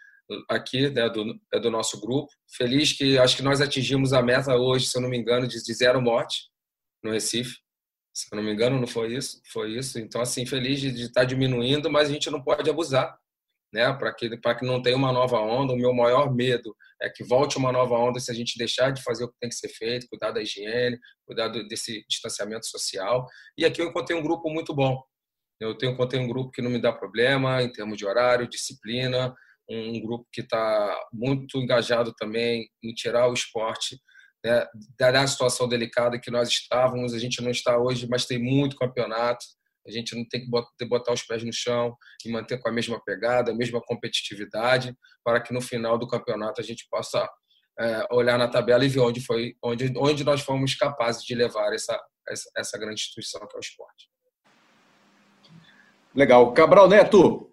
aqui 0.49 0.91
né, 0.91 1.09
do, 1.09 1.39
é 1.53 1.61
do 1.61 1.71
nosso 1.71 2.01
grupo. 2.01 2.33
Feliz 2.57 2.93
que 2.93 3.19
acho 3.19 3.37
que 3.37 3.43
nós 3.43 3.61
atingimos 3.61 4.12
a 4.12 4.23
meta 4.23 4.57
hoje, 4.57 4.87
se 4.87 4.97
eu 4.97 5.03
não 5.03 5.09
me 5.09 5.19
engano, 5.19 5.47
de 5.47 5.59
zero 5.75 6.01
morte 6.01 6.49
no 7.03 7.12
Recife. 7.12 7.57
Se 8.17 8.29
eu 8.33 8.37
não 8.37 8.43
me 8.43 8.51
engano, 8.51 8.81
não 8.81 8.87
foi 8.87 9.14
isso? 9.14 9.43
Foi 9.53 9.73
isso. 9.73 9.99
Então, 9.99 10.23
assim, 10.23 10.47
feliz 10.47 10.81
de, 10.81 10.89
estar 10.89 11.21
tá 11.21 11.25
diminuindo, 11.25 11.91
mas 11.91 12.09
a 12.09 12.12
gente 12.12 12.31
não 12.31 12.43
pode 12.43 12.71
abusar, 12.71 13.14
né? 13.71 13.93
Para 13.93 14.11
que, 14.14 14.31
que 14.31 14.64
não 14.64 14.81
tenha 14.81 14.97
uma 14.97 15.12
nova 15.12 15.39
onda. 15.39 15.75
O 15.75 15.77
meu 15.77 15.93
maior 15.93 16.35
medo 16.35 16.75
é 17.03 17.11
que 17.11 17.23
volte 17.23 17.59
uma 17.59 17.71
nova 17.71 17.95
onda 17.95 18.19
se 18.19 18.31
a 18.31 18.35
gente 18.35 18.57
deixar 18.57 18.91
de 18.91 19.03
fazer 19.03 19.25
o 19.25 19.29
que 19.29 19.39
tem 19.39 19.51
que 19.51 19.57
ser 19.57 19.69
feito, 19.69 20.09
cuidar 20.09 20.31
da 20.31 20.41
higiene, 20.41 20.99
cuidar 21.27 21.49
desse 21.49 22.07
distanciamento 22.09 22.67
social. 22.67 23.27
E 23.59 23.67
aqui 23.67 23.83
eu 23.83 23.87
encontrei 23.87 24.19
um 24.19 24.23
grupo 24.23 24.49
muito 24.49 24.75
bom. 24.75 24.99
Eu 25.61 25.77
tenho, 25.77 25.93
encontrei 25.93 26.19
um 26.19 26.27
grupo 26.27 26.51
que 26.51 26.62
não 26.62 26.71
me 26.71 26.81
dá 26.81 26.95
problema 26.95 27.62
em 27.62 27.71
termos 27.71 27.99
de 27.99 28.07
horário, 28.07 28.49
disciplina, 28.49 29.35
um 29.69 30.01
grupo 30.01 30.27
que 30.33 30.41
está 30.41 30.99
muito 31.12 31.59
engajado 31.59 32.14
também 32.14 32.67
em 32.83 32.95
tirar 32.95 33.29
o 33.29 33.35
esporte 33.35 33.99
né, 34.47 34.64
da 34.99 35.26
situação 35.26 35.68
delicada 35.68 36.20
que 36.20 36.30
nós 36.30 36.49
estávamos. 36.49 37.12
A 37.12 37.18
gente 37.18 37.42
não 37.42 37.51
está 37.51 37.76
hoje, 37.76 38.07
mas 38.09 38.26
tem 38.26 38.38
muito 38.38 38.76
campeonato. 38.76 39.44
A 39.86 39.90
gente 39.90 40.16
não 40.16 40.26
tem 40.28 40.40
que 40.40 40.51
botar, 40.51 40.70
botar 40.88 41.12
os 41.12 41.22
pés 41.22 41.42
no 41.44 41.53
chão 41.53 41.97
e 42.24 42.30
manter 42.30 42.59
com 42.59 42.68
a 42.68 42.72
mesma 42.72 43.03
pegada, 43.05 43.51
a 43.51 43.55
mesma 43.55 43.80
competitividade, 43.80 44.97
para 45.24 45.40
que 45.40 45.53
no 45.53 45.61
final 45.61 45.99
do 45.99 46.09
campeonato 46.09 46.61
a 46.61 46.64
gente 46.64 46.86
possa 46.90 47.28
é, 47.78 48.07
olhar 48.11 48.38
na 48.38 48.49
tabela 48.49 48.84
e 48.84 48.88
ver 48.88 49.01
onde 49.01 49.20
foi, 49.20 49.55
onde, 49.62 49.92
onde 49.97 50.24
nós 50.24 50.40
fomos 50.40 50.74
capazes 50.74 51.22
de 51.24 51.34
levar 51.34 51.72
essa, 51.72 52.01
essa, 52.28 52.51
essa 52.57 52.78
grande 52.78 53.01
instituição 53.01 53.47
que 53.47 53.57
é 53.57 53.59
o 53.59 53.61
esporte. 53.61 54.09
Legal. 56.14 56.53
Cabral 56.53 56.88
Neto. 56.88 57.53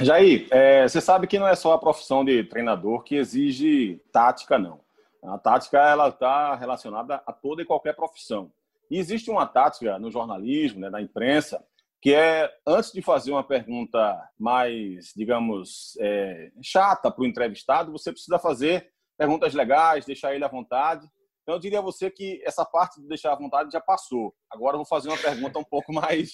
Jair, 0.00 0.48
é, 0.50 0.88
você 0.88 1.00
sabe 1.00 1.26
que 1.26 1.38
não 1.38 1.46
é 1.46 1.54
só 1.54 1.72
a 1.72 1.78
profissão 1.78 2.24
de 2.24 2.44
treinador 2.44 3.02
que 3.02 3.16
exige 3.16 4.00
tática, 4.12 4.58
não. 4.58 4.83
A 5.26 5.38
tática 5.38 5.78
ela 5.78 6.08
está 6.08 6.54
relacionada 6.54 7.22
a 7.26 7.32
toda 7.32 7.62
e 7.62 7.64
qualquer 7.66 7.94
profissão. 7.94 8.52
E 8.90 8.98
existe 8.98 9.30
uma 9.30 9.46
tática 9.46 9.98
no 9.98 10.10
jornalismo, 10.10 10.80
né, 10.80 10.90
na 10.90 11.00
imprensa, 11.00 11.64
que 12.00 12.12
é 12.12 12.52
antes 12.66 12.92
de 12.92 13.00
fazer 13.00 13.32
uma 13.32 13.42
pergunta 13.42 14.20
mais, 14.38 15.12
digamos, 15.16 15.96
é, 15.98 16.50
chata 16.62 17.10
para 17.10 17.22
o 17.22 17.26
entrevistado, 17.26 17.92
você 17.92 18.12
precisa 18.12 18.38
fazer 18.38 18.90
perguntas 19.16 19.54
legais, 19.54 20.04
deixar 20.04 20.34
ele 20.34 20.44
à 20.44 20.48
vontade. 20.48 21.08
Então, 21.42 21.54
eu 21.54 21.58
diria 21.58 21.78
a 21.78 21.82
você 21.82 22.10
que 22.10 22.42
essa 22.44 22.64
parte 22.64 23.00
de 23.00 23.08
deixar 23.08 23.32
à 23.32 23.36
vontade 23.36 23.70
já 23.70 23.80
passou. 23.80 24.34
Agora 24.50 24.74
eu 24.74 24.78
vou 24.78 24.86
fazer 24.86 25.08
uma 25.08 25.16
pergunta 25.16 25.58
um 25.58 25.64
pouco 25.64 25.92
mais, 25.92 26.30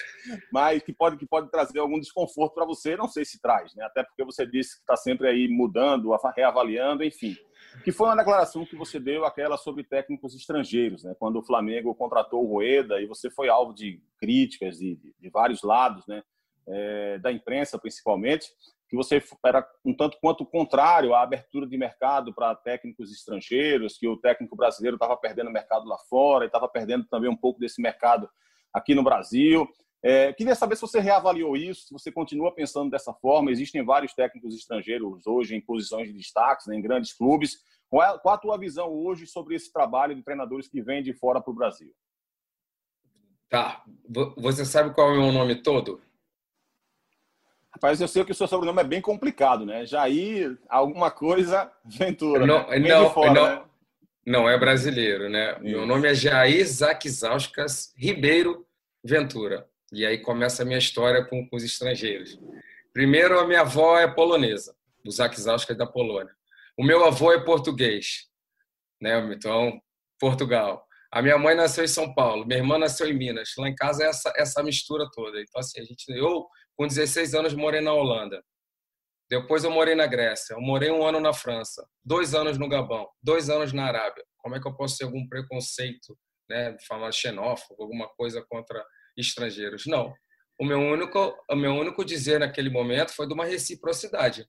mais 0.52 0.82
que 0.82 0.92
pode 0.92 1.16
que 1.16 1.26
pode 1.26 1.50
trazer 1.50 1.78
algum 1.78 2.00
desconforto 2.00 2.54
para 2.54 2.66
você. 2.66 2.96
Não 2.96 3.08
sei 3.08 3.24
se 3.24 3.40
traz, 3.40 3.74
né? 3.74 3.84
Até 3.84 4.02
porque 4.02 4.24
você 4.24 4.44
disse 4.46 4.74
que 4.74 4.80
está 4.80 4.96
sempre 4.96 5.28
aí 5.28 5.48
mudando, 5.48 6.10
reavaliando, 6.36 7.04
enfim 7.04 7.36
que 7.84 7.92
foi 7.92 8.08
uma 8.08 8.16
declaração 8.16 8.64
que 8.64 8.76
você 8.76 8.98
deu, 8.98 9.24
aquela 9.24 9.56
sobre 9.56 9.84
técnicos 9.84 10.34
estrangeiros, 10.34 11.04
né? 11.04 11.14
quando 11.18 11.38
o 11.38 11.42
Flamengo 11.42 11.94
contratou 11.94 12.44
o 12.44 12.46
Rueda 12.46 13.00
e 13.00 13.06
você 13.06 13.30
foi 13.30 13.48
alvo 13.48 13.72
de 13.72 14.02
críticas 14.18 14.78
de, 14.78 14.96
de, 14.96 15.14
de 15.18 15.30
vários 15.30 15.62
lados, 15.62 16.06
né? 16.06 16.22
É, 16.68 17.18
da 17.18 17.32
imprensa 17.32 17.78
principalmente, 17.78 18.46
que 18.88 18.96
você 18.96 19.22
era 19.44 19.66
um 19.84 19.96
tanto 19.96 20.18
quanto 20.20 20.44
contrário 20.44 21.14
à 21.14 21.22
abertura 21.22 21.66
de 21.66 21.76
mercado 21.78 22.34
para 22.34 22.54
técnicos 22.56 23.10
estrangeiros, 23.12 23.96
que 23.96 24.06
o 24.06 24.16
técnico 24.16 24.56
brasileiro 24.56 24.96
estava 24.96 25.16
perdendo 25.16 25.50
mercado 25.50 25.88
lá 25.88 25.96
fora 26.08 26.44
e 26.44 26.46
estava 26.46 26.68
perdendo 26.68 27.06
também 27.06 27.30
um 27.30 27.36
pouco 27.36 27.60
desse 27.60 27.80
mercado 27.80 28.28
aqui 28.72 28.94
no 28.94 29.04
Brasil. 29.04 29.66
É, 30.02 30.32
queria 30.32 30.54
saber 30.54 30.76
se 30.76 30.80
você 30.80 30.98
reavaliou 30.98 31.56
isso, 31.56 31.86
se 31.86 31.92
você 31.92 32.10
continua 32.10 32.54
pensando 32.54 32.90
dessa 32.90 33.12
forma. 33.12 33.50
Existem 33.50 33.84
vários 33.84 34.14
técnicos 34.14 34.54
estrangeiros 34.54 35.26
hoje 35.26 35.54
em 35.54 35.60
posições 35.60 36.08
de 36.08 36.14
destaque, 36.14 36.68
né, 36.68 36.76
em 36.76 36.82
grandes 36.82 37.12
clubes. 37.12 37.58
Qual, 37.88 38.02
é, 38.02 38.18
qual 38.18 38.34
a 38.34 38.38
tua 38.38 38.58
visão 38.58 38.88
hoje 38.88 39.26
sobre 39.26 39.54
esse 39.54 39.72
trabalho 39.72 40.14
de 40.14 40.22
treinadores 40.22 40.68
que 40.68 40.80
vêm 40.80 41.02
de 41.02 41.12
fora 41.12 41.40
para 41.40 41.50
o 41.50 41.54
Brasil? 41.54 41.92
Tá. 43.48 43.84
Você 44.36 44.64
sabe 44.64 44.94
qual 44.94 45.10
é 45.10 45.18
o 45.18 45.22
meu 45.22 45.32
nome 45.32 45.56
todo? 45.56 46.00
Rapaz, 47.72 48.00
eu 48.00 48.08
sei 48.08 48.24
que 48.24 48.32
o 48.32 48.34
seu 48.34 48.46
sobrenome 48.46 48.80
é 48.80 48.84
bem 48.84 49.00
complicado, 49.00 49.64
né? 49.64 49.86
Jair, 49.86 50.58
alguma 50.68 51.10
coisa, 51.10 51.70
Ventura. 51.84 52.46
Não, 52.46 52.68
né? 52.68 52.78
não, 52.78 53.10
fora, 53.10 53.32
não, 53.32 53.46
né? 53.46 53.64
não, 54.26 54.48
é 54.48 54.58
brasileiro, 54.58 55.28
né? 55.28 55.52
Isso. 55.52 55.62
Meu 55.62 55.86
nome 55.86 56.08
é 56.08 56.14
Jair 56.14 56.66
Zaquizauskas 56.66 57.92
Ribeiro 57.96 58.66
Ventura. 59.04 59.69
E 59.92 60.06
aí 60.06 60.18
começa 60.18 60.62
a 60.62 60.66
minha 60.66 60.78
história 60.78 61.24
com, 61.24 61.48
com 61.48 61.56
os 61.56 61.64
estrangeiros. 61.64 62.38
Primeiro, 62.92 63.38
a 63.38 63.46
minha 63.46 63.60
avó 63.62 63.98
é 63.98 64.06
polonesa, 64.06 64.74
o 65.04 65.10
Zakizauskas 65.10 65.76
da 65.76 65.86
Polônia. 65.86 66.32
O 66.76 66.84
meu 66.84 67.04
avô 67.04 67.32
é 67.32 67.44
português, 67.44 68.26
né? 69.00 69.18
Então, 69.32 69.80
Portugal. 70.18 70.86
A 71.12 71.20
minha 71.20 71.36
mãe 71.36 71.56
nasceu 71.56 71.82
em 71.82 71.88
São 71.88 72.14
Paulo, 72.14 72.46
minha 72.46 72.58
irmã 72.58 72.78
nasceu 72.78 73.08
em 73.08 73.12
Minas. 73.12 73.50
Lá 73.58 73.68
em 73.68 73.74
casa 73.74 74.04
é 74.04 74.08
essa 74.08 74.32
essa 74.36 74.62
mistura 74.62 75.08
toda. 75.12 75.40
Então 75.40 75.58
assim, 75.58 75.80
a 75.80 75.84
gente 75.84 76.04
eu 76.08 76.46
com 76.76 76.86
16 76.86 77.34
anos 77.34 77.54
morei 77.54 77.80
na 77.80 77.92
Holanda. 77.92 78.40
Depois 79.28 79.64
eu 79.64 79.70
morei 79.70 79.94
na 79.94 80.06
Grécia, 80.06 80.54
eu 80.54 80.60
morei 80.60 80.90
um 80.90 81.04
ano 81.04 81.20
na 81.20 81.32
França, 81.32 81.86
dois 82.04 82.34
anos 82.34 82.58
no 82.58 82.68
Gabão, 82.68 83.08
dois 83.22 83.48
anos 83.48 83.72
na 83.72 83.86
Arábia. 83.86 84.24
Como 84.38 84.56
é 84.56 84.60
que 84.60 84.66
eu 84.66 84.74
posso 84.74 84.98
ter 84.98 85.04
algum 85.04 85.26
preconceito, 85.28 86.18
né, 86.48 86.76
falar 86.88 87.12
xenófobo, 87.12 87.82
alguma 87.82 88.08
coisa 88.16 88.44
contra 88.48 88.84
estrangeiros. 89.16 89.86
Não. 89.86 90.12
O 90.58 90.64
meu 90.64 90.78
único, 90.78 91.34
o 91.50 91.56
meu 91.56 91.72
único 91.72 92.04
dizer 92.04 92.40
naquele 92.40 92.68
momento 92.68 93.14
foi 93.14 93.26
de 93.26 93.32
uma 93.32 93.46
reciprocidade, 93.46 94.46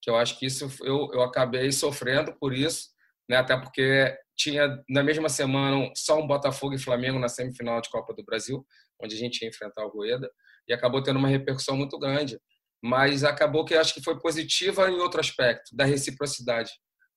que 0.00 0.10
eu 0.10 0.16
acho 0.16 0.38
que 0.38 0.46
isso 0.46 0.70
eu, 0.82 1.10
eu 1.12 1.22
acabei 1.22 1.70
sofrendo 1.70 2.34
por 2.38 2.54
isso, 2.54 2.88
né? 3.28 3.36
Até 3.36 3.56
porque 3.56 4.16
tinha 4.36 4.82
na 4.88 5.02
mesma 5.02 5.28
semana 5.28 5.90
só 5.94 6.18
um 6.18 6.26
Botafogo 6.26 6.74
e 6.74 6.78
Flamengo 6.78 7.18
na 7.18 7.28
semifinal 7.28 7.80
de 7.80 7.90
Copa 7.90 8.14
do 8.14 8.24
Brasil, 8.24 8.66
onde 9.02 9.14
a 9.14 9.18
gente 9.18 9.42
ia 9.42 9.48
enfrentar 9.48 9.84
o 9.84 9.90
Rueda, 9.90 10.30
e 10.68 10.72
acabou 10.72 11.02
tendo 11.02 11.18
uma 11.18 11.28
repercussão 11.28 11.76
muito 11.76 11.98
grande. 11.98 12.38
Mas 12.82 13.24
acabou 13.24 13.64
que 13.64 13.74
acho 13.74 13.94
que 13.94 14.02
foi 14.02 14.18
positiva 14.18 14.90
em 14.90 14.94
outro 14.94 15.20
aspecto, 15.20 15.74
da 15.74 15.84
reciprocidade. 15.84 16.70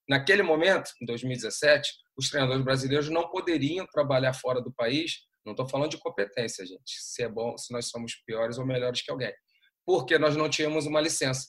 Naquele 0.08 0.42
momento, 0.42 0.92
em 1.02 1.06
2017, 1.06 1.90
os 2.18 2.30
treinadores 2.30 2.64
brasileiros 2.64 3.10
não 3.10 3.30
poderiam 3.30 3.86
trabalhar 3.88 4.34
fora 4.34 4.62
do 4.62 4.72
país 4.72 5.28
não 5.48 5.54
estou 5.54 5.68
falando 5.68 5.92
de 5.92 5.98
competência, 5.98 6.66
gente. 6.66 6.92
Se 7.00 7.24
é 7.24 7.30
bom, 7.30 7.58
se 7.58 7.72
nós 7.72 7.86
somos 7.86 8.16
piores 8.26 8.58
ou 8.58 8.66
melhores 8.66 9.02
que 9.02 9.10
alguém. 9.10 9.34
Porque 9.86 10.20
nós 10.20 10.36
não 10.36 10.50
tínhamos 10.50 10.86
uma 10.86 11.00
licença. 11.00 11.48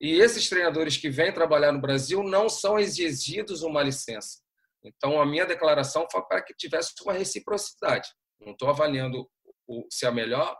E 0.00 0.18
esses 0.18 0.48
treinadores 0.48 0.96
que 0.96 1.10
vêm 1.10 1.30
trabalhar 1.30 1.70
no 1.70 1.80
Brasil 1.80 2.22
não 2.22 2.48
são 2.48 2.78
exigidos 2.78 3.62
uma 3.62 3.82
licença. 3.82 4.38
Então, 4.82 5.20
a 5.20 5.26
minha 5.26 5.44
declaração 5.44 6.06
foi 6.10 6.22
para 6.22 6.42
que 6.42 6.54
tivesse 6.54 6.94
uma 7.02 7.12
reciprocidade. 7.12 8.08
Não 8.40 8.52
estou 8.52 8.70
avaliando 8.70 9.28
o, 9.68 9.86
se 9.90 10.06
é 10.06 10.10
melhor 10.10 10.56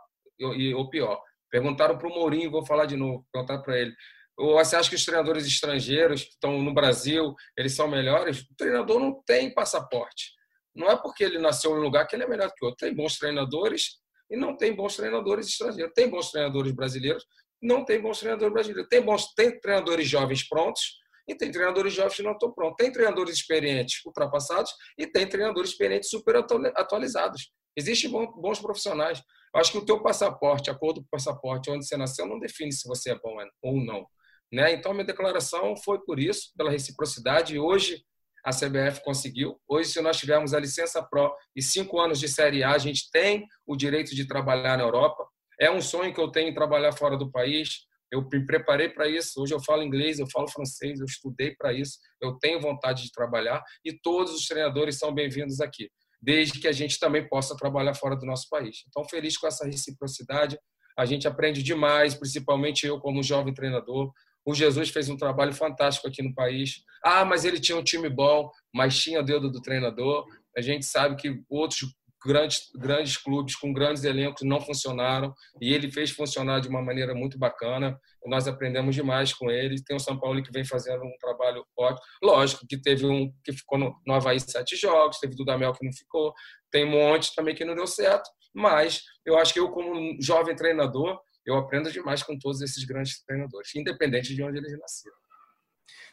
ou 0.75 0.89
pior. 0.89 1.19
Perguntaram 1.49 1.97
para 1.97 2.07
o 2.07 2.13
Mourinho, 2.13 2.51
vou 2.51 2.65
falar 2.65 2.85
de 2.85 2.95
novo, 2.95 3.25
perguntar 3.31 3.59
para 3.63 3.79
ele. 3.79 3.95
Você 4.37 4.75
acha 4.75 4.89
que 4.89 4.95
os 4.95 5.05
treinadores 5.05 5.47
estrangeiros 5.47 6.23
que 6.23 6.31
estão 6.31 6.61
no 6.61 6.73
Brasil, 6.73 7.33
eles 7.57 7.73
são 7.73 7.87
melhores? 7.87 8.41
O 8.41 8.55
treinador 8.55 8.99
não 8.99 9.23
tem 9.25 9.51
passaporte. 9.51 10.34
Não 10.75 10.89
é 10.89 10.97
porque 10.97 11.23
ele 11.23 11.39
nasceu 11.39 11.71
em 11.71 11.79
um 11.79 11.81
lugar 11.81 12.05
que 12.05 12.15
ele 12.15 12.23
é 12.23 12.27
melhor 12.27 12.51
que 12.51 12.63
o 12.63 12.67
outro. 12.67 12.85
Tem 12.85 12.93
bons 12.93 13.17
treinadores 13.17 13.99
e 14.29 14.35
não 14.35 14.57
tem 14.57 14.75
bons 14.75 14.95
treinadores 14.95 15.47
estrangeiros. 15.47 15.93
Tem 15.95 16.09
bons 16.09 16.31
treinadores 16.31 16.71
brasileiros, 16.73 17.25
não 17.61 17.85
tem 17.85 18.01
bons 18.01 18.19
treinadores 18.19 18.53
brasileiros. 18.53 18.89
Tem 18.89 19.01
bons 19.01 19.33
tem 19.33 19.59
treinadores 19.59 20.07
jovens 20.07 20.47
prontos 20.47 20.99
e 21.27 21.35
tem 21.35 21.51
treinadores 21.51 21.93
jovens 21.93 22.15
que 22.15 22.23
não 22.23 22.33
estão 22.33 22.51
prontos. 22.51 22.75
Tem 22.77 22.91
treinadores 22.91 23.35
experientes 23.35 24.03
ultrapassados 24.05 24.71
e 24.97 25.07
tem 25.07 25.27
treinadores 25.27 25.71
experientes 25.71 26.09
super 26.09 26.35
atualizados. 26.75 27.51
Existem 27.75 28.09
bons 28.09 28.59
profissionais. 28.59 29.21
Eu 29.53 29.61
acho 29.61 29.71
que 29.71 29.77
o 29.77 29.85
teu 29.85 30.01
passaporte, 30.01 30.69
acordo 30.69 31.01
com 31.01 31.07
o 31.07 31.09
passaporte, 31.09 31.69
onde 31.69 31.85
você 31.87 31.95
nasceu, 31.95 32.25
não 32.25 32.39
define 32.39 32.71
se 32.71 32.87
você 32.87 33.11
é 33.11 33.19
bom 33.19 33.37
ou 33.61 33.77
não. 33.77 34.05
Né? 34.51 34.73
Então, 34.73 34.93
minha 34.93 35.05
declaração 35.05 35.75
foi 35.77 35.99
por 36.03 36.19
isso, 36.19 36.51
pela 36.55 36.69
reciprocidade. 36.69 37.55
E 37.55 37.59
hoje 37.59 38.03
a 38.45 38.51
CBF 38.51 39.03
conseguiu. 39.03 39.59
Hoje, 39.67 39.89
se 39.89 40.01
nós 40.01 40.17
tivermos 40.17 40.53
a 40.53 40.59
licença 40.59 41.01
Pro 41.01 41.33
e 41.55 41.63
cinco 41.63 41.99
anos 41.99 42.19
de 42.19 42.27
Série 42.27 42.63
A, 42.63 42.73
a 42.73 42.77
gente 42.77 43.09
tem 43.11 43.47
o 43.65 43.75
direito 43.75 44.13
de 44.13 44.27
trabalhar 44.27 44.77
na 44.77 44.83
Europa. 44.83 45.27
É 45.59 45.71
um 45.71 45.81
sonho 45.81 46.13
que 46.13 46.21
eu 46.21 46.29
tenho 46.29 46.53
trabalhar 46.53 46.91
fora 46.91 47.17
do 47.17 47.31
país. 47.31 47.87
Eu 48.11 48.21
me 48.31 48.45
preparei 48.45 48.87
para 48.89 49.07
isso. 49.07 49.41
Hoje 49.41 49.55
eu 49.55 49.59
falo 49.63 49.81
inglês, 49.81 50.19
eu 50.19 50.27
falo 50.31 50.47
francês, 50.47 50.99
eu 50.99 51.07
estudei 51.07 51.55
para 51.55 51.73
isso. 51.73 51.97
Eu 52.21 52.37
tenho 52.37 52.61
vontade 52.61 53.01
de 53.01 53.11
trabalhar 53.11 53.63
e 53.83 53.91
todos 53.91 54.35
os 54.35 54.45
treinadores 54.45 54.99
são 54.99 55.11
bem-vindos 55.11 55.59
aqui, 55.59 55.89
desde 56.21 56.59
que 56.59 56.67
a 56.67 56.71
gente 56.71 56.99
também 56.99 57.27
possa 57.27 57.57
trabalhar 57.57 57.95
fora 57.95 58.15
do 58.15 58.27
nosso 58.27 58.47
país. 58.47 58.83
Então, 58.87 59.03
feliz 59.09 59.37
com 59.37 59.47
essa 59.47 59.65
reciprocidade. 59.65 60.59
A 60.95 61.05
gente 61.05 61.27
aprende 61.27 61.63
demais, 61.63 62.13
principalmente 62.13 62.85
eu 62.85 62.99
como 62.99 63.23
jovem 63.23 63.55
treinador. 63.55 64.13
O 64.45 64.53
Jesus 64.53 64.89
fez 64.89 65.09
um 65.09 65.17
trabalho 65.17 65.53
fantástico 65.53 66.07
aqui 66.07 66.21
no 66.21 66.33
país. 66.33 66.83
Ah, 67.03 67.25
mas 67.25 67.45
ele 67.45 67.59
tinha 67.59 67.77
um 67.77 67.83
time 67.83 68.09
bom, 68.09 68.49
mas 68.73 68.97
tinha 68.97 69.19
o 69.19 69.23
dedo 69.23 69.49
do 69.51 69.61
treinador. 69.61 70.25
A 70.55 70.61
gente 70.61 70.85
sabe 70.85 71.15
que 71.15 71.41
outros 71.49 71.89
grandes, 72.25 72.69
grandes 72.75 73.17
clubes 73.17 73.55
com 73.55 73.71
grandes 73.71 74.03
elencos 74.03 74.41
não 74.41 74.59
funcionaram 74.59 75.33
e 75.61 75.71
ele 75.71 75.91
fez 75.91 76.09
funcionar 76.09 76.59
de 76.59 76.67
uma 76.67 76.81
maneira 76.81 77.13
muito 77.13 77.37
bacana. 77.37 77.99
Nós 78.25 78.47
aprendemos 78.47 78.95
demais 78.95 79.31
com 79.33 79.51
ele. 79.51 79.83
Tem 79.83 79.95
o 79.95 79.99
São 79.99 80.19
Paulo 80.19 80.41
que 80.41 80.51
vem 80.51 80.65
fazendo 80.65 81.03
um 81.03 81.17
trabalho 81.19 81.63
ótimo. 81.77 82.01
Lógico 82.23 82.65
que 82.67 82.81
teve 82.81 83.05
um 83.05 83.31
que 83.43 83.53
ficou 83.53 83.77
no, 83.77 83.95
no 84.05 84.13
Havaí 84.13 84.39
sete 84.39 84.75
jogos, 84.75 85.19
teve 85.19 85.35
do 85.35 85.45
Damel 85.45 85.73
que 85.73 85.85
não 85.85 85.93
ficou, 85.93 86.33
tem 86.71 86.85
um 86.85 86.91
monte 86.91 87.33
também 87.35 87.53
que 87.53 87.63
não 87.63 87.75
deu 87.75 87.87
certo, 87.87 88.29
mas 88.53 89.03
eu 89.25 89.37
acho 89.37 89.53
que 89.53 89.59
eu, 89.59 89.69
como 89.69 90.17
jovem 90.21 90.55
treinador, 90.55 91.19
eu 91.45 91.55
aprendo 91.55 91.91
demais 91.91 92.23
com 92.23 92.37
todos 92.37 92.61
esses 92.61 92.83
grandes 92.83 93.23
treinadores, 93.23 93.75
independente 93.75 94.33
de 94.35 94.43
onde 94.43 94.57
eles 94.57 94.77
nasceram. 94.79 95.15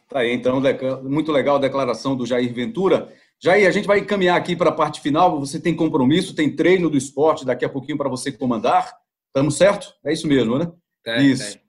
Tá 0.09 0.21
aí, 0.21 0.33
então, 0.33 0.61
muito 1.03 1.33
legal 1.33 1.57
a 1.57 1.61
declaração 1.61 2.15
do 2.15 2.27
Jair 2.27 2.53
Ventura. 2.53 3.11
Jair, 3.43 3.67
a 3.67 3.71
gente 3.71 3.87
vai 3.87 4.05
caminhar 4.05 4.37
aqui 4.37 4.55
para 4.55 4.69
a 4.71 4.75
parte 4.75 5.01
final. 5.01 5.41
Você 5.41 5.59
tem 5.59 5.75
compromisso, 5.75 6.35
tem 6.35 6.55
treino 6.55 6.91
do 6.91 6.99
esporte 6.99 7.47
daqui 7.47 7.65
a 7.65 7.69
pouquinho 7.69 7.97
para 7.97 8.09
você 8.09 8.31
comandar. 8.31 8.95
Estamos 9.29 9.57
certo? 9.57 9.95
É 10.05 10.13
isso 10.13 10.29
mesmo, 10.29 10.59
né? 10.59 10.71
Tem, 11.03 11.27
isso. 11.27 11.55
Tem. 11.55 11.63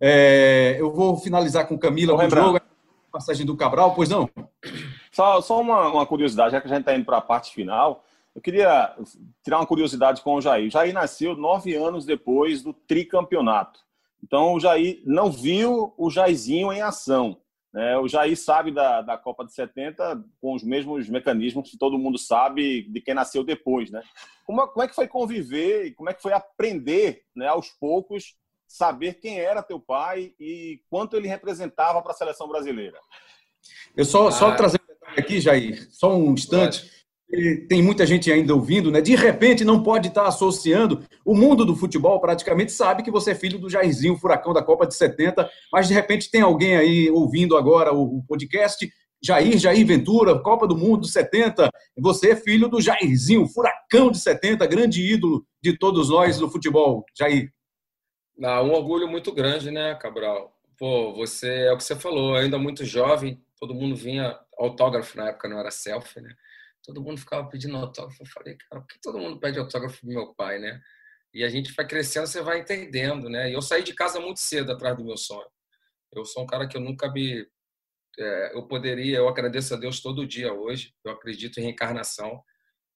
É, 0.00 0.76
eu 0.78 0.92
vou 0.92 1.16
finalizar 1.18 1.68
com 1.68 1.78
Camila 1.78 2.16
com 2.16 2.26
o 2.26 2.30
jogo. 2.30 2.60
Passagem 3.12 3.46
do 3.46 3.56
Cabral, 3.56 3.94
pois 3.94 4.08
não? 4.08 4.28
Só, 5.12 5.40
só 5.40 5.60
uma, 5.60 5.88
uma 5.88 6.06
curiosidade, 6.06 6.52
já 6.52 6.60
que 6.60 6.66
a 6.66 6.70
gente 6.70 6.80
está 6.80 6.94
indo 6.94 7.04
para 7.04 7.18
a 7.18 7.22
parte 7.22 7.54
final. 7.54 8.04
Eu 8.36 8.42
queria 8.42 8.94
tirar 9.42 9.60
uma 9.60 9.66
curiosidade 9.66 10.20
com 10.20 10.34
o 10.34 10.42
Jair. 10.42 10.68
O 10.68 10.70
Jair 10.70 10.92
nasceu 10.92 11.34
nove 11.34 11.74
anos 11.74 12.04
depois 12.04 12.62
do 12.62 12.74
tricampeonato. 12.74 13.80
Então, 14.22 14.52
o 14.52 14.60
Jair 14.60 15.00
não 15.06 15.32
viu 15.32 15.94
o 15.96 16.10
Jairzinho 16.10 16.70
em 16.70 16.82
ação. 16.82 17.40
É, 17.74 17.96
o 17.96 18.06
Jair 18.06 18.36
sabe 18.36 18.70
da, 18.70 19.00
da 19.00 19.16
Copa 19.16 19.42
de 19.42 19.54
70 19.54 20.22
com 20.38 20.54
os 20.54 20.62
mesmos 20.62 21.08
mecanismos 21.08 21.70
que 21.70 21.78
todo 21.78 21.98
mundo 21.98 22.18
sabe 22.18 22.82
de 22.82 23.00
quem 23.00 23.14
nasceu 23.14 23.42
depois, 23.42 23.90
né? 23.90 24.02
Como, 24.44 24.66
como 24.68 24.84
é 24.84 24.88
que 24.88 24.94
foi 24.94 25.08
conviver 25.08 25.86
e 25.86 25.94
como 25.94 26.10
é 26.10 26.14
que 26.14 26.22
foi 26.22 26.34
aprender, 26.34 27.22
né, 27.34 27.48
aos 27.48 27.70
poucos, 27.70 28.36
saber 28.68 29.14
quem 29.14 29.40
era 29.40 29.62
teu 29.62 29.80
pai 29.80 30.34
e 30.38 30.82
quanto 30.90 31.16
ele 31.16 31.26
representava 31.26 32.02
para 32.02 32.12
a 32.12 32.16
seleção 32.16 32.48
brasileira? 32.48 32.98
Eu 33.96 34.04
só, 34.04 34.28
ah. 34.28 34.32
só 34.32 34.54
trazer 34.54 34.80
aqui, 35.16 35.40
Jair, 35.40 35.88
só 35.90 36.14
um 36.14 36.32
instante 36.32 37.05
tem 37.68 37.82
muita 37.82 38.06
gente 38.06 38.30
ainda 38.30 38.54
ouvindo, 38.54 38.90
né? 38.90 39.00
De 39.00 39.14
repente 39.16 39.64
não 39.64 39.82
pode 39.82 40.08
estar 40.08 40.26
associando. 40.26 41.04
O 41.24 41.34
mundo 41.34 41.64
do 41.64 41.74
futebol 41.74 42.20
praticamente 42.20 42.72
sabe 42.72 43.02
que 43.02 43.10
você 43.10 43.32
é 43.32 43.34
filho 43.34 43.58
do 43.58 43.68
Jairzinho, 43.68 44.16
furacão 44.16 44.52
da 44.52 44.62
Copa 44.62 44.86
de 44.86 44.94
70, 44.94 45.48
mas 45.72 45.88
de 45.88 45.94
repente 45.94 46.30
tem 46.30 46.40
alguém 46.40 46.76
aí 46.76 47.10
ouvindo 47.10 47.56
agora 47.56 47.92
o 47.92 48.22
podcast. 48.28 48.88
Jair, 49.22 49.58
Jair 49.58 49.84
Ventura, 49.84 50.38
Copa 50.38 50.68
do 50.68 50.76
Mundo 50.76 51.06
70. 51.06 51.68
Você 51.98 52.30
é 52.30 52.36
filho 52.36 52.68
do 52.68 52.80
Jairzinho, 52.80 53.48
furacão 53.48 54.10
de 54.10 54.20
70, 54.20 54.64
grande 54.66 55.02
ídolo 55.02 55.44
de 55.60 55.76
todos 55.76 56.10
nós 56.10 56.38
do 56.38 56.48
futebol. 56.48 57.04
Jair. 57.18 57.52
Ah, 58.42 58.62
um 58.62 58.72
orgulho 58.72 59.08
muito 59.08 59.32
grande, 59.32 59.70
né, 59.70 59.94
Cabral? 59.96 60.52
Pô, 60.78 61.14
você 61.14 61.48
é 61.48 61.72
o 61.72 61.76
que 61.76 61.84
você 61.84 61.96
falou, 61.96 62.36
ainda 62.36 62.58
muito 62.58 62.84
jovem, 62.84 63.42
todo 63.58 63.74
mundo 63.74 63.96
vinha 63.96 64.38
autógrafo 64.58 65.16
na 65.16 65.30
época, 65.30 65.48
não 65.48 65.58
era 65.58 65.70
selfie, 65.70 66.20
né? 66.20 66.34
Todo 66.86 67.02
mundo 67.02 67.18
ficava 67.18 67.48
pedindo 67.48 67.76
autógrafo. 67.76 68.22
Eu 68.22 68.26
falei, 68.26 68.56
cara, 68.56 68.80
por 68.80 68.86
que 68.86 69.00
todo 69.00 69.18
mundo 69.18 69.40
pede 69.40 69.58
autógrafo 69.58 69.98
pro 70.00 70.08
meu 70.08 70.34
pai, 70.34 70.58
né? 70.60 70.80
E 71.34 71.42
a 71.44 71.48
gente 71.48 71.72
vai 71.72 71.86
crescendo, 71.86 72.26
você 72.26 72.40
vai 72.40 72.60
entendendo, 72.60 73.28
né? 73.28 73.50
E 73.50 73.54
eu 73.54 73.60
saí 73.60 73.82
de 73.82 73.92
casa 73.92 74.20
muito 74.20 74.38
cedo 74.38 74.72
atrás 74.72 74.96
do 74.96 75.04
meu 75.04 75.16
sonho. 75.16 75.48
Eu 76.14 76.24
sou 76.24 76.44
um 76.44 76.46
cara 76.46 76.66
que 76.68 76.76
eu 76.76 76.80
nunca 76.80 77.10
me. 77.10 77.46
É, 78.18 78.56
eu 78.56 78.66
poderia, 78.66 79.18
eu 79.18 79.28
agradeço 79.28 79.74
a 79.74 79.76
Deus 79.76 80.00
todo 80.00 80.26
dia 80.26 80.52
hoje. 80.52 80.94
Eu 81.04 81.12
acredito 81.12 81.58
em 81.58 81.64
reencarnação. 81.64 82.40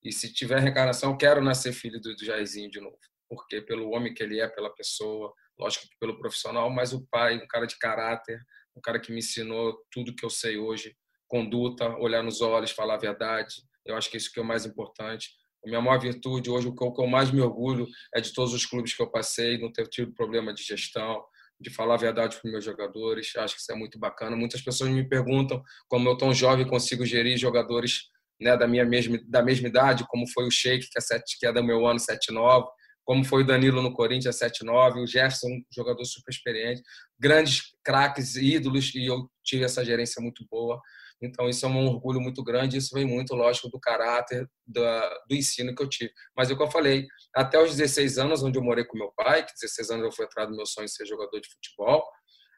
E 0.03 0.13
se 0.13 0.33
tiver 0.33 0.61
reencarnação, 0.61 1.11
eu 1.11 1.17
quero 1.19 1.43
nascer 1.43 1.73
filho 1.73 2.01
do, 2.01 2.15
do 2.15 2.25
Jairzinho 2.25 2.71
de 2.71 2.81
novo. 2.81 2.97
Porque 3.29 3.61
pelo 3.61 3.91
homem 3.91 4.15
que 4.15 4.23
ele 4.23 4.41
é, 4.41 4.49
pela 4.49 4.75
pessoa, 4.75 5.35
lógico 5.59 5.85
que 5.87 5.99
pelo 6.01 6.19
profissional, 6.19 6.71
mas 6.71 6.93
o 6.93 7.07
pai, 7.11 7.37
um 7.37 7.47
cara 7.47 7.67
de 7.67 7.77
caráter, 7.79 8.41
um 8.75 8.81
cara 8.81 8.99
que 8.99 9.13
me 9.13 9.19
ensinou 9.19 9.77
tudo 9.91 10.15
que 10.15 10.25
eu 10.25 10.31
sei 10.31 10.57
hoje, 10.57 10.97
conduta, 11.29 11.89
olhar 11.99 12.23
nos 12.23 12.41
olhos, 12.41 12.71
falar 12.71 12.95
a 12.95 12.99
verdade, 12.99 13.57
eu 13.91 13.97
acho 13.97 14.11
que 14.11 14.17
isso 14.17 14.33
que 14.33 14.39
é 14.39 14.43
o 14.43 14.47
mais 14.47 14.65
importante. 14.65 15.29
A 15.65 15.69
minha 15.69 15.81
maior 15.81 16.01
virtude 16.01 16.51
hoje, 16.51 16.69
o 16.69 16.75
que 16.75 17.03
eu 17.03 17.07
mais 17.07 17.31
me 17.31 17.41
orgulho 17.41 17.87
é 18.15 18.21
de 18.21 18.33
todos 18.33 18.55
os 18.55 18.65
clubes 18.65 18.95
que 18.95 19.03
eu 19.03 19.11
passei, 19.11 19.59
não 19.59 19.71
ter 19.71 19.87
tido 19.89 20.15
problema 20.15 20.55
de 20.55 20.63
gestão, 20.63 21.23
de 21.61 21.69
falar 21.69 21.95
a 21.95 21.99
verdade 21.99 22.37
para 22.37 22.47
os 22.47 22.53
meus 22.53 22.65
jogadores. 22.65 23.37
Acho 23.37 23.55
que 23.55 23.61
isso 23.61 23.71
é 23.71 23.75
muito 23.75 23.99
bacana. 23.99 24.35
Muitas 24.35 24.63
pessoas 24.63 24.91
me 24.91 25.07
perguntam 25.07 25.63
como 25.89 26.09
eu 26.09 26.17
tão 26.17 26.33
jovem 26.33 26.67
consigo 26.67 27.05
gerir 27.05 27.37
jogadores 27.37 28.05
né, 28.41 28.57
da 28.57 28.67
minha 28.67 28.87
mesma 28.87 29.19
da 29.29 29.43
mesma 29.43 29.69
idade, 29.69 30.07
como 30.09 30.27
foi 30.29 30.47
o 30.47 30.51
Sheik, 30.51 30.89
que 30.89 30.99
é, 30.99 31.01
sete, 31.01 31.37
que 31.39 31.47
é 31.47 31.53
do 31.53 31.63
meu 31.63 31.87
ano 31.87 31.99
79, 31.99 32.67
como 33.05 33.25
foi 33.25 33.43
o 33.43 33.47
Danilo 33.47 33.83
no 33.83 33.93
Corinthians 33.93 34.37
79, 34.37 35.01
o 35.01 35.07
Jefferson, 35.07 35.49
um 35.49 35.63
jogador 35.75 36.05
super 36.05 36.31
experiente, 36.31 36.83
grandes 37.19 37.75
craques, 37.85 38.37
ídolos, 38.37 38.95
e 38.95 39.07
eu 39.07 39.29
tive 39.45 39.65
essa 39.65 39.85
gerência 39.85 40.23
muito 40.23 40.47
boa. 40.51 40.81
Então, 41.23 41.49
isso 41.49 41.67
é 41.67 41.69
um 41.69 41.87
orgulho 41.87 42.21
muito 42.21 42.43
grande. 42.43 42.77
Isso 42.77 42.95
vem 42.95 43.05
muito, 43.05 43.35
lógico, 43.35 43.69
do 43.69 43.79
caráter 43.79 44.49
da, 44.67 45.09
do 45.29 45.35
ensino 45.35 45.75
que 45.75 45.83
eu 45.83 45.89
tive. 45.89 46.13
Mas, 46.37 46.51
é 46.51 46.55
o 46.55 46.57
que 46.57 46.63
eu 46.63 46.71
falei, 46.71 47.07
até 47.35 47.63
os 47.63 47.77
16 47.77 48.19
anos, 48.19 48.43
onde 48.43 48.59
eu 48.59 48.63
morei 48.63 48.85
com 48.85 48.97
meu 48.97 49.13
pai, 49.17 49.45
que 49.45 49.53
16 49.61 49.91
anos 49.91 50.05
eu 50.07 50.13
fui 50.13 50.25
atrás 50.25 50.49
do 50.49 50.57
meu 50.57 50.67
sonho 50.67 50.87
de 50.87 50.95
ser 50.95 51.07
jogador 51.07 51.39
de 51.41 51.49
futebol, 51.49 52.03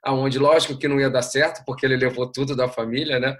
aonde, 0.04 0.38
lógico, 0.38 0.78
que 0.78 0.88
não 0.88 1.00
ia 1.00 1.10
dar 1.10 1.22
certo, 1.22 1.64
porque 1.64 1.84
ele 1.86 1.96
levou 1.96 2.30
tudo 2.30 2.54
da 2.54 2.68
família, 2.68 3.18
né? 3.18 3.36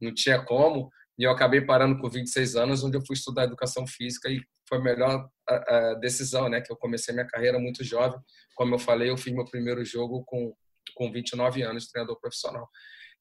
Não 0.00 0.12
tinha 0.12 0.42
como. 0.44 0.90
E 1.18 1.24
eu 1.24 1.30
acabei 1.30 1.62
parando 1.62 1.98
com 1.98 2.10
26 2.10 2.56
anos, 2.56 2.84
onde 2.84 2.96
eu 2.96 3.04
fui 3.06 3.14
estudar 3.14 3.44
educação 3.44 3.86
física 3.86 4.28
e 4.28 4.40
foi 4.68 4.78
a 4.78 4.82
melhor 4.82 5.28
decisão, 6.00 6.48
né? 6.48 6.60
Que 6.60 6.70
eu 6.70 6.76
comecei 6.76 7.14
minha 7.14 7.26
carreira 7.26 7.58
muito 7.58 7.82
jovem. 7.82 8.18
Como 8.54 8.74
eu 8.74 8.78
falei, 8.78 9.10
eu 9.10 9.16
fiz 9.16 9.32
meu 9.32 9.44
primeiro 9.44 9.82
jogo 9.84 10.24
com, 10.26 10.54
com 10.94 11.10
29 11.10 11.62
anos, 11.62 11.88
treinador 11.88 12.20
profissional. 12.20 12.68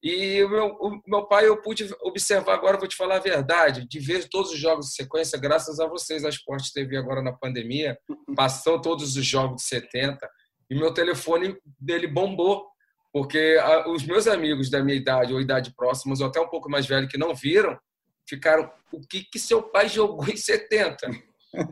E 0.06 0.44
o 0.44 0.50
meu, 0.50 0.68
o 0.80 1.02
meu 1.08 1.26
pai, 1.26 1.48
eu 1.48 1.60
pude 1.60 1.92
observar 2.04 2.54
agora, 2.54 2.78
vou 2.78 2.88
te 2.88 2.96
falar 2.96 3.16
a 3.16 3.20
verdade, 3.20 3.88
de 3.88 4.00
ver 4.00 4.30
todos 4.30 4.52
os 4.52 4.60
jogos 4.60 4.90
de 4.90 4.94
sequência, 4.94 5.36
graças 5.36 5.80
a 5.80 5.88
vocês, 5.88 6.24
a 6.24 6.30
Sport 6.30 6.64
TV 6.72 6.96
agora 6.96 7.24
na 7.24 7.34
pandemia, 7.34 7.98
passou 8.36 8.80
todos 8.80 9.18
os 9.18 9.26
jogos 9.26 9.64
de 9.64 9.68
70, 9.68 10.30
e 10.70 10.76
meu 10.76 10.94
telefone 10.94 11.58
dele 11.80 12.06
bombou, 12.06 12.68
porque 13.12 13.58
os 13.88 14.06
meus 14.06 14.28
amigos 14.28 14.70
da 14.70 14.84
minha 14.84 14.96
idade 14.96 15.34
ou 15.34 15.42
idade 15.42 15.74
próximas, 15.76 16.22
ou 16.22 16.28
até 16.28 16.40
um 16.40 16.50
pouco 16.50 16.70
mais 16.70 16.86
velho, 16.86 17.08
que 17.08 17.18
não 17.18 17.34
viram, 17.34 17.76
ficaram, 18.30 18.72
o 18.92 19.00
que, 19.00 19.24
que 19.24 19.40
seu 19.40 19.64
pai 19.64 19.90
jogou 19.90 20.30
em 20.30 20.38
70? 20.38 20.98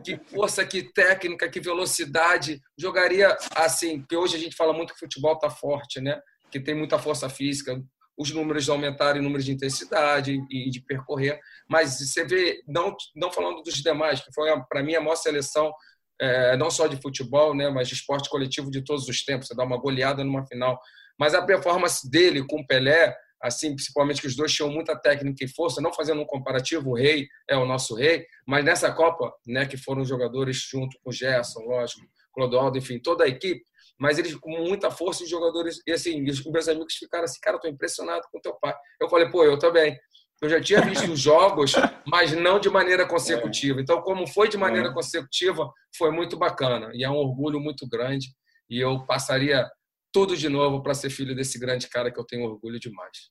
Que 0.02 0.18
força, 0.26 0.66
que 0.66 0.82
técnica, 0.82 1.48
que 1.48 1.60
velocidade. 1.60 2.60
Jogaria 2.76 3.36
assim, 3.54 4.00
porque 4.00 4.16
hoje 4.16 4.34
a 4.34 4.40
gente 4.40 4.56
fala 4.56 4.72
muito 4.72 4.92
que 4.92 4.96
o 4.96 5.00
futebol 5.00 5.34
está 5.34 5.50
forte, 5.50 6.00
né? 6.00 6.18
Que 6.50 6.58
tem 6.58 6.74
muita 6.74 6.98
força 6.98 7.28
física 7.28 7.78
os 8.16 8.30
números 8.30 8.68
aumentaram 8.68 9.18
em 9.18 9.22
números 9.22 9.44
de 9.44 9.52
intensidade 9.52 10.40
e 10.50 10.70
de 10.70 10.80
percorrer, 10.80 11.38
mas 11.68 11.98
você 11.98 12.24
vê, 12.24 12.62
não, 12.66 12.94
não 13.14 13.32
falando 13.32 13.62
dos 13.62 13.74
demais, 13.74 14.20
que 14.20 14.32
foi 14.32 14.48
para 14.68 14.82
mim 14.82 14.94
a 14.94 15.00
maior 15.00 15.16
seleção, 15.16 15.72
é, 16.20 16.56
não 16.56 16.70
só 16.70 16.86
de 16.86 17.00
futebol, 17.00 17.54
né, 17.54 17.68
mas 17.70 17.88
de 17.88 17.94
esporte 17.94 18.28
coletivo 18.30 18.70
de 18.70 18.82
todos 18.82 19.08
os 19.08 19.24
tempos, 19.24 19.48
você 19.48 19.54
dá 19.54 19.64
uma 19.64 19.78
goleada 19.78 20.22
numa 20.22 20.46
final, 20.46 20.80
mas 21.18 21.34
a 21.34 21.42
performance 21.42 22.08
dele 22.08 22.46
com 22.46 22.60
o 22.60 22.66
Pelé, 22.66 23.16
assim, 23.42 23.74
principalmente 23.74 24.20
que 24.20 24.26
os 24.26 24.36
dois 24.36 24.52
tinham 24.52 24.70
muita 24.70 24.96
técnica 24.96 25.44
e 25.44 25.48
força, 25.48 25.80
não 25.80 25.92
fazendo 25.92 26.22
um 26.22 26.26
comparativo, 26.26 26.90
o 26.90 26.94
rei 26.94 27.26
é 27.48 27.56
o 27.56 27.66
nosso 27.66 27.94
rei, 27.94 28.24
mas 28.46 28.64
nessa 28.64 28.92
Copa, 28.92 29.32
né, 29.46 29.66
que 29.66 29.76
foram 29.76 30.04
jogadores 30.04 30.56
junto 30.70 30.96
com 31.02 31.10
o 31.10 31.12
Gerson, 31.12 31.60
lógico, 31.60 32.00
Clodoaldo, 32.32 32.78
enfim, 32.78 32.98
toda 32.98 33.24
a 33.24 33.28
equipe, 33.28 33.62
mas 33.98 34.18
eles 34.18 34.34
com 34.36 34.50
muita 34.50 34.90
força, 34.90 35.22
os 35.22 35.30
jogadores, 35.30 35.80
e 35.86 35.92
assim, 35.92 36.24
os 36.28 36.44
meus 36.44 36.68
amigos 36.68 36.94
ficaram 36.94 37.24
assim, 37.24 37.38
cara, 37.40 37.56
eu 37.56 37.60
tô 37.60 37.68
impressionado 37.68 38.22
com 38.32 38.40
teu 38.40 38.54
pai. 38.60 38.74
Eu 39.00 39.08
falei, 39.08 39.28
pô, 39.28 39.44
eu 39.44 39.58
também. 39.58 39.98
Eu 40.42 40.48
já 40.48 40.60
tinha 40.60 40.80
visto 40.80 41.10
os 41.10 41.20
jogos, 41.20 41.72
mas 42.06 42.32
não 42.32 42.58
de 42.58 42.68
maneira 42.68 43.06
consecutiva. 43.06 43.80
Então, 43.80 44.02
como 44.02 44.26
foi 44.26 44.48
de 44.48 44.58
maneira 44.58 44.92
consecutiva, 44.92 45.70
foi 45.96 46.10
muito 46.10 46.36
bacana. 46.36 46.90
E 46.92 47.04
é 47.04 47.08
um 47.08 47.16
orgulho 47.16 47.60
muito 47.60 47.88
grande. 47.88 48.28
E 48.68 48.80
eu 48.80 49.06
passaria 49.06 49.66
tudo 50.12 50.36
de 50.36 50.48
novo 50.48 50.82
para 50.82 50.94
ser 50.94 51.10
filho 51.10 51.34
desse 51.34 51.58
grande 51.58 51.88
cara 51.88 52.10
que 52.10 52.18
eu 52.18 52.24
tenho 52.24 52.44
orgulho 52.44 52.78
demais. 52.78 53.30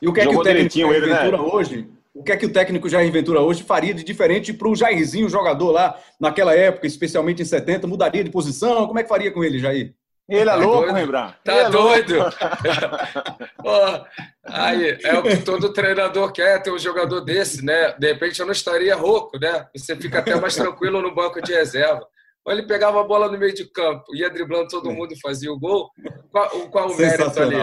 E 0.00 0.08
o 0.08 0.12
que 0.12 0.20
é 0.20 0.26
que 0.26 0.34
o 0.34 0.42
técnico? 0.42 0.88
Ventura 0.88 1.36
né? 1.36 1.38
hoje? 1.38 1.88
O 2.14 2.22
que 2.22 2.32
é 2.32 2.36
que 2.36 2.44
o 2.44 2.52
técnico 2.52 2.88
Jair 2.88 3.10
Ventura 3.10 3.40
hoje 3.40 3.62
faria 3.62 3.94
de 3.94 4.04
diferente 4.04 4.52
para 4.52 4.68
o 4.68 4.76
Jairzinho, 4.76 5.28
jogador 5.30 5.70
lá 5.70 5.98
naquela 6.20 6.54
época, 6.54 6.86
especialmente 6.86 7.40
em 7.40 7.44
70? 7.46 7.86
Mudaria 7.86 8.22
de 8.22 8.30
posição? 8.30 8.86
Como 8.86 8.98
é 8.98 9.02
que 9.02 9.08
faria 9.08 9.30
com 9.30 9.42
ele, 9.42 9.58
Jair? 9.58 9.94
Ele 10.28 10.42
é 10.42 10.44
tá 10.44 10.54
louco? 10.54 10.92
Rembrandt. 10.92 11.36
Tá 11.42 11.52
é 11.52 11.70
doido? 11.70 12.18
oh, 13.64 14.04
aí, 14.44 14.98
é 15.02 15.18
o 15.18 15.22
que 15.22 15.36
todo 15.38 15.72
treinador 15.72 16.32
quer, 16.32 16.62
ter 16.62 16.70
um 16.70 16.78
jogador 16.78 17.20
desse, 17.22 17.64
né? 17.64 17.92
De 17.98 18.12
repente 18.12 18.38
eu 18.40 18.46
não 18.46 18.52
estaria 18.52 18.94
rouco, 18.94 19.38
né? 19.38 19.66
Você 19.74 19.96
fica 19.96 20.20
até 20.20 20.34
mais 20.36 20.54
tranquilo 20.54 21.02
no 21.02 21.14
banco 21.14 21.42
de 21.42 21.52
reserva. 21.52 22.06
Ou 22.44 22.52
ele 22.52 22.66
pegava 22.66 23.00
a 23.00 23.04
bola 23.04 23.30
no 23.30 23.38
meio 23.38 23.54
de 23.54 23.64
campo, 23.64 24.04
ia 24.14 24.28
driblando 24.28 24.68
todo 24.68 24.90
mundo 24.90 25.12
e 25.12 25.20
fazia 25.20 25.52
o 25.52 25.58
gol. 25.58 25.90
Qual, 26.30 26.48
qual 26.68 26.90
o 26.90 26.96
mérito 26.96 27.40
ali? 27.40 27.56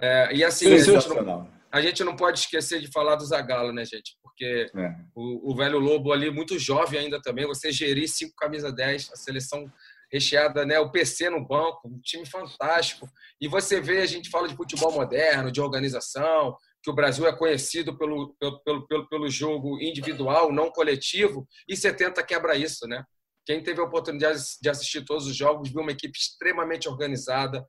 É, 0.00 0.34
e 0.34 0.44
assim, 0.44 0.72
a 0.72 0.78
gente, 0.78 1.08
não, 1.22 1.46
a 1.72 1.80
gente, 1.80 2.02
não, 2.02 2.16
pode 2.16 2.40
esquecer 2.40 2.80
de 2.80 2.90
falar 2.90 3.16
do 3.16 3.24
Zagallo, 3.24 3.72
né, 3.72 3.84
gente? 3.84 4.16
Porque 4.22 4.70
é. 4.76 4.94
o, 5.14 5.52
o 5.52 5.56
velho 5.56 5.78
Lobo 5.78 6.12
ali, 6.12 6.30
muito 6.30 6.58
jovem 6.58 7.00
ainda 7.00 7.20
também, 7.20 7.46
você 7.46 7.70
gerir 7.70 8.08
cinco 8.08 8.34
camisa 8.36 8.72
10, 8.72 9.10
a 9.12 9.16
seleção 9.16 9.70
recheada, 10.12 10.66
né? 10.66 10.78
O 10.80 10.90
PC 10.90 11.30
no 11.30 11.46
banco, 11.46 11.88
um 11.88 12.00
time 12.00 12.26
fantástico. 12.26 13.08
E 13.40 13.46
você 13.46 13.80
vê, 13.80 14.00
a 14.00 14.06
gente 14.06 14.28
fala 14.30 14.48
de 14.48 14.56
futebol 14.56 14.92
moderno, 14.92 15.52
de 15.52 15.60
organização, 15.60 16.56
que 16.82 16.90
o 16.90 16.94
Brasil 16.94 17.26
é 17.26 17.36
conhecido 17.36 17.96
pelo, 17.96 18.34
pelo, 18.64 18.86
pelo, 18.86 19.08
pelo 19.08 19.28
jogo 19.28 19.80
individual, 19.80 20.52
não 20.52 20.70
coletivo, 20.70 21.46
e 21.68 21.76
você 21.76 21.92
tenta 21.92 22.22
quebrar 22.22 22.56
isso, 22.56 22.86
né? 22.88 23.04
Quem 23.46 23.62
teve 23.62 23.80
a 23.80 23.84
oportunidade 23.84 24.40
de 24.60 24.68
assistir 24.68 25.04
todos 25.04 25.26
os 25.26 25.36
jogos 25.36 25.70
viu 25.70 25.82
uma 25.82 25.92
equipe 25.92 26.16
extremamente 26.18 26.88
organizada, 26.88 27.64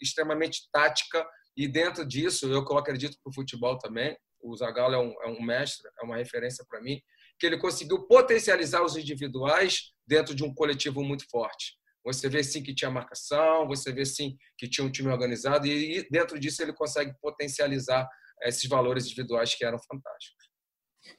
extremamente 0.00 0.68
tática, 0.72 1.26
e 1.56 1.68
dentro 1.68 2.04
disso, 2.04 2.46
eu 2.46 2.60
acredito 2.78 3.16
para 3.22 3.30
o 3.30 3.34
futebol 3.34 3.78
também, 3.78 4.16
o 4.40 4.56
Zagallo 4.56 4.94
é 4.94 4.98
um, 4.98 5.14
é 5.22 5.28
um 5.28 5.42
mestre, 5.42 5.90
é 6.00 6.04
uma 6.04 6.16
referência 6.16 6.64
para 6.68 6.80
mim, 6.80 7.00
que 7.38 7.46
ele 7.46 7.58
conseguiu 7.58 8.06
potencializar 8.06 8.82
os 8.82 8.96
individuais 8.96 9.92
dentro 10.06 10.34
de 10.34 10.44
um 10.44 10.52
coletivo 10.52 11.02
muito 11.02 11.24
forte. 11.30 11.76
Você 12.04 12.28
vê 12.28 12.44
sim 12.44 12.62
que 12.62 12.74
tinha 12.74 12.90
marcação, 12.90 13.66
você 13.66 13.90
vê 13.92 14.04
sim 14.04 14.36
que 14.58 14.68
tinha 14.68 14.86
um 14.86 14.90
time 14.90 15.08
organizado 15.08 15.66
e 15.66 16.06
dentro 16.10 16.38
disso 16.38 16.62
ele 16.62 16.74
consegue 16.74 17.14
potencializar 17.20 18.06
esses 18.42 18.68
valores 18.68 19.06
individuais 19.06 19.54
que 19.54 19.64
eram 19.64 19.78
fantásticos. 19.78 20.44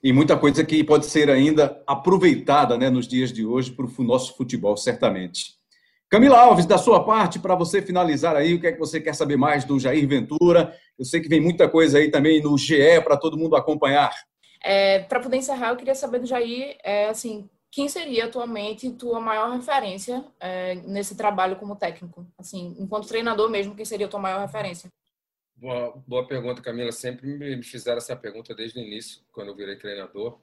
E 0.03 0.13
muita 0.13 0.37
coisa 0.37 0.63
que 0.63 0.83
pode 0.83 1.05
ser 1.05 1.29
ainda 1.29 1.83
aproveitada 1.87 2.77
né, 2.77 2.89
nos 2.89 3.07
dias 3.07 3.31
de 3.31 3.45
hoje 3.45 3.71
para 3.71 3.85
o 3.85 4.03
nosso 4.03 4.35
futebol, 4.35 4.77
certamente. 4.77 5.55
Camila 6.09 6.39
Alves, 6.39 6.65
da 6.65 6.77
sua 6.77 7.03
parte, 7.03 7.39
para 7.39 7.55
você 7.55 7.81
finalizar 7.81 8.35
aí, 8.35 8.53
o 8.53 8.61
que 8.61 8.67
é 8.67 8.71
que 8.71 8.79
você 8.79 9.01
quer 9.01 9.13
saber 9.13 9.37
mais 9.37 9.65
do 9.65 9.79
Jair 9.79 10.07
Ventura? 10.07 10.75
Eu 10.97 11.03
sei 11.03 11.19
que 11.19 11.27
vem 11.27 11.41
muita 11.41 11.67
coisa 11.67 11.97
aí 11.97 12.11
também 12.11 12.41
no 12.41 12.57
GE 12.57 13.01
para 13.03 13.17
todo 13.17 13.37
mundo 13.37 13.55
acompanhar. 13.55 14.13
É, 14.63 14.99
para 14.99 15.19
poder 15.19 15.37
encerrar, 15.37 15.69
eu 15.69 15.75
queria 15.75 15.95
saber 15.95 16.19
do 16.19 16.27
Jair, 16.27 16.77
é, 16.83 17.07
assim, 17.07 17.49
quem 17.71 17.89
seria 17.89 18.25
atualmente 18.25 18.89
tua 18.91 19.19
maior 19.19 19.51
referência 19.51 20.23
é, 20.39 20.75
nesse 20.75 21.15
trabalho 21.15 21.57
como 21.57 21.75
técnico? 21.75 22.25
Assim, 22.37 22.75
enquanto 22.79 23.07
treinador 23.07 23.49
mesmo, 23.49 23.75
quem 23.75 23.83
seria 23.83 24.07
tua 24.07 24.19
maior 24.19 24.39
referência? 24.39 24.89
Boa, 25.57 26.01
boa 26.07 26.27
pergunta, 26.27 26.61
Camila. 26.61 26.91
Sempre 26.91 27.27
me 27.27 27.61
fizeram 27.63 27.97
essa 27.97 28.15
pergunta 28.15 28.55
desde 28.55 28.79
o 28.79 28.81
início, 28.81 29.21
quando 29.31 29.49
eu 29.49 29.55
virei 29.55 29.75
treinador. 29.75 30.39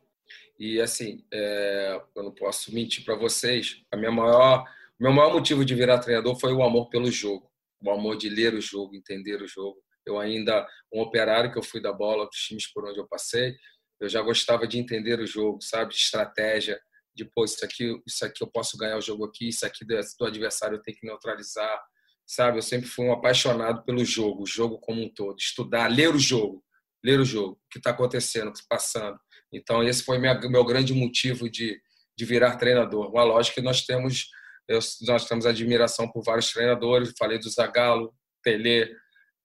E 0.59 0.81
assim, 0.81 1.25
é, 1.33 2.01
eu 2.15 2.23
não 2.23 2.33
posso 2.33 2.75
mentir 2.75 3.05
para 3.05 3.15
vocês. 3.15 3.83
A 3.91 3.97
minha 3.97 4.11
maior, 4.11 4.65
meu 5.03 5.13
maior 5.13 5.33
motivo 5.33 5.65
de 5.65 5.75
virar 5.75 5.99
treinador 5.99 6.39
foi 6.39 6.53
o 6.53 6.63
amor 6.63 6.89
pelo 6.89 7.11
jogo, 7.11 7.51
o 7.83 7.91
amor 7.91 8.17
de 8.17 8.29
ler 8.29 8.55
o 8.55 8.61
jogo, 8.61 8.95
entender 8.95 9.43
o 9.43 9.49
jogo. 9.49 9.83
Eu 10.07 10.17
ainda 10.17 10.65
um 10.95 11.01
operário 11.01 11.51
que 11.51 11.59
eu 11.59 11.63
fui 11.63 11.83
da 11.83 11.93
bola 11.93 12.25
dos 12.27 12.37
times 12.37 12.73
por 12.73 12.89
onde 12.89 13.01
eu 13.01 13.09
passei, 13.09 13.57
eu 14.01 14.09
já 14.09 14.23
gostava 14.23 14.65
de 14.65 14.79
entender 14.79 15.19
o 15.19 15.27
jogo, 15.27 15.59
sabe, 15.61 15.91
de 15.91 15.97
estratégia, 15.97 16.81
de 17.17 17.25
pô, 17.25 17.45
isso 17.45 17.65
aqui, 17.65 18.01
isso 18.07 18.25
aqui 18.25 18.45
eu 18.45 18.47
posso 18.47 18.77
ganhar 18.77 18.97
o 18.97 19.03
jogo 19.03 19.25
aqui, 19.25 19.49
isso 19.49 19.67
aqui 19.67 19.85
do 19.85 20.25
adversário 20.25 20.77
eu 20.77 20.83
tenho 20.83 20.97
que 20.97 21.05
neutralizar, 21.05 21.83
sabe? 22.25 22.59
Eu 22.59 22.63
sempre 22.63 22.87
fui 22.87 23.05
um 23.05 23.13
apaixonado 23.13 23.85
pelo 23.85 24.05
jogo, 24.05 24.45
o 24.45 24.47
jogo 24.47 24.79
como 24.79 25.03
um 25.03 25.13
todo, 25.13 25.37
estudar, 25.37 25.89
ler 25.89 26.15
o 26.15 26.19
jogo, 26.19 26.65
ler 27.05 27.19
o 27.19 27.25
jogo, 27.25 27.55
o 27.55 27.69
que 27.69 27.79
está 27.79 27.91
acontecendo, 27.91 28.49
o 28.49 28.53
que 28.53 28.61
está 28.61 28.77
passando. 28.77 29.19
Então 29.53 29.83
esse 29.83 30.05
foi 30.05 30.19
minha, 30.19 30.35
meu 30.49 30.65
grande 30.65 30.95
motivo 30.95 31.51
de, 31.51 31.81
de 32.17 32.25
virar 32.25 32.57
treinador. 32.57 33.11
Uma 33.11 33.25
lógica 33.25 33.57
que 33.57 33.63
nós 33.63 33.85
temos, 33.85 34.29
eu, 34.69 34.79
nós 35.07 35.27
temos 35.27 35.47
admiração 35.47 36.11
por 36.11 36.23
vários 36.23 36.51
treinadores, 36.53 37.13
falei 37.19 37.39
do 37.39 37.49
Zagallo, 37.51 38.15
Pelé, 38.43 38.89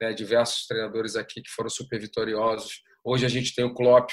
né, 0.01 0.13
diversos 0.13 0.65
treinadores 0.68 1.15
aqui 1.15 1.41
que 1.41 1.49
foram 1.49 1.70
super 1.70 1.99
vitoriosos. 1.99 2.82
Hoje 3.03 3.26
a 3.26 3.30
gente 3.30 3.53
tem 3.53 3.65
o 3.65 3.74
Klopp, 3.74 4.09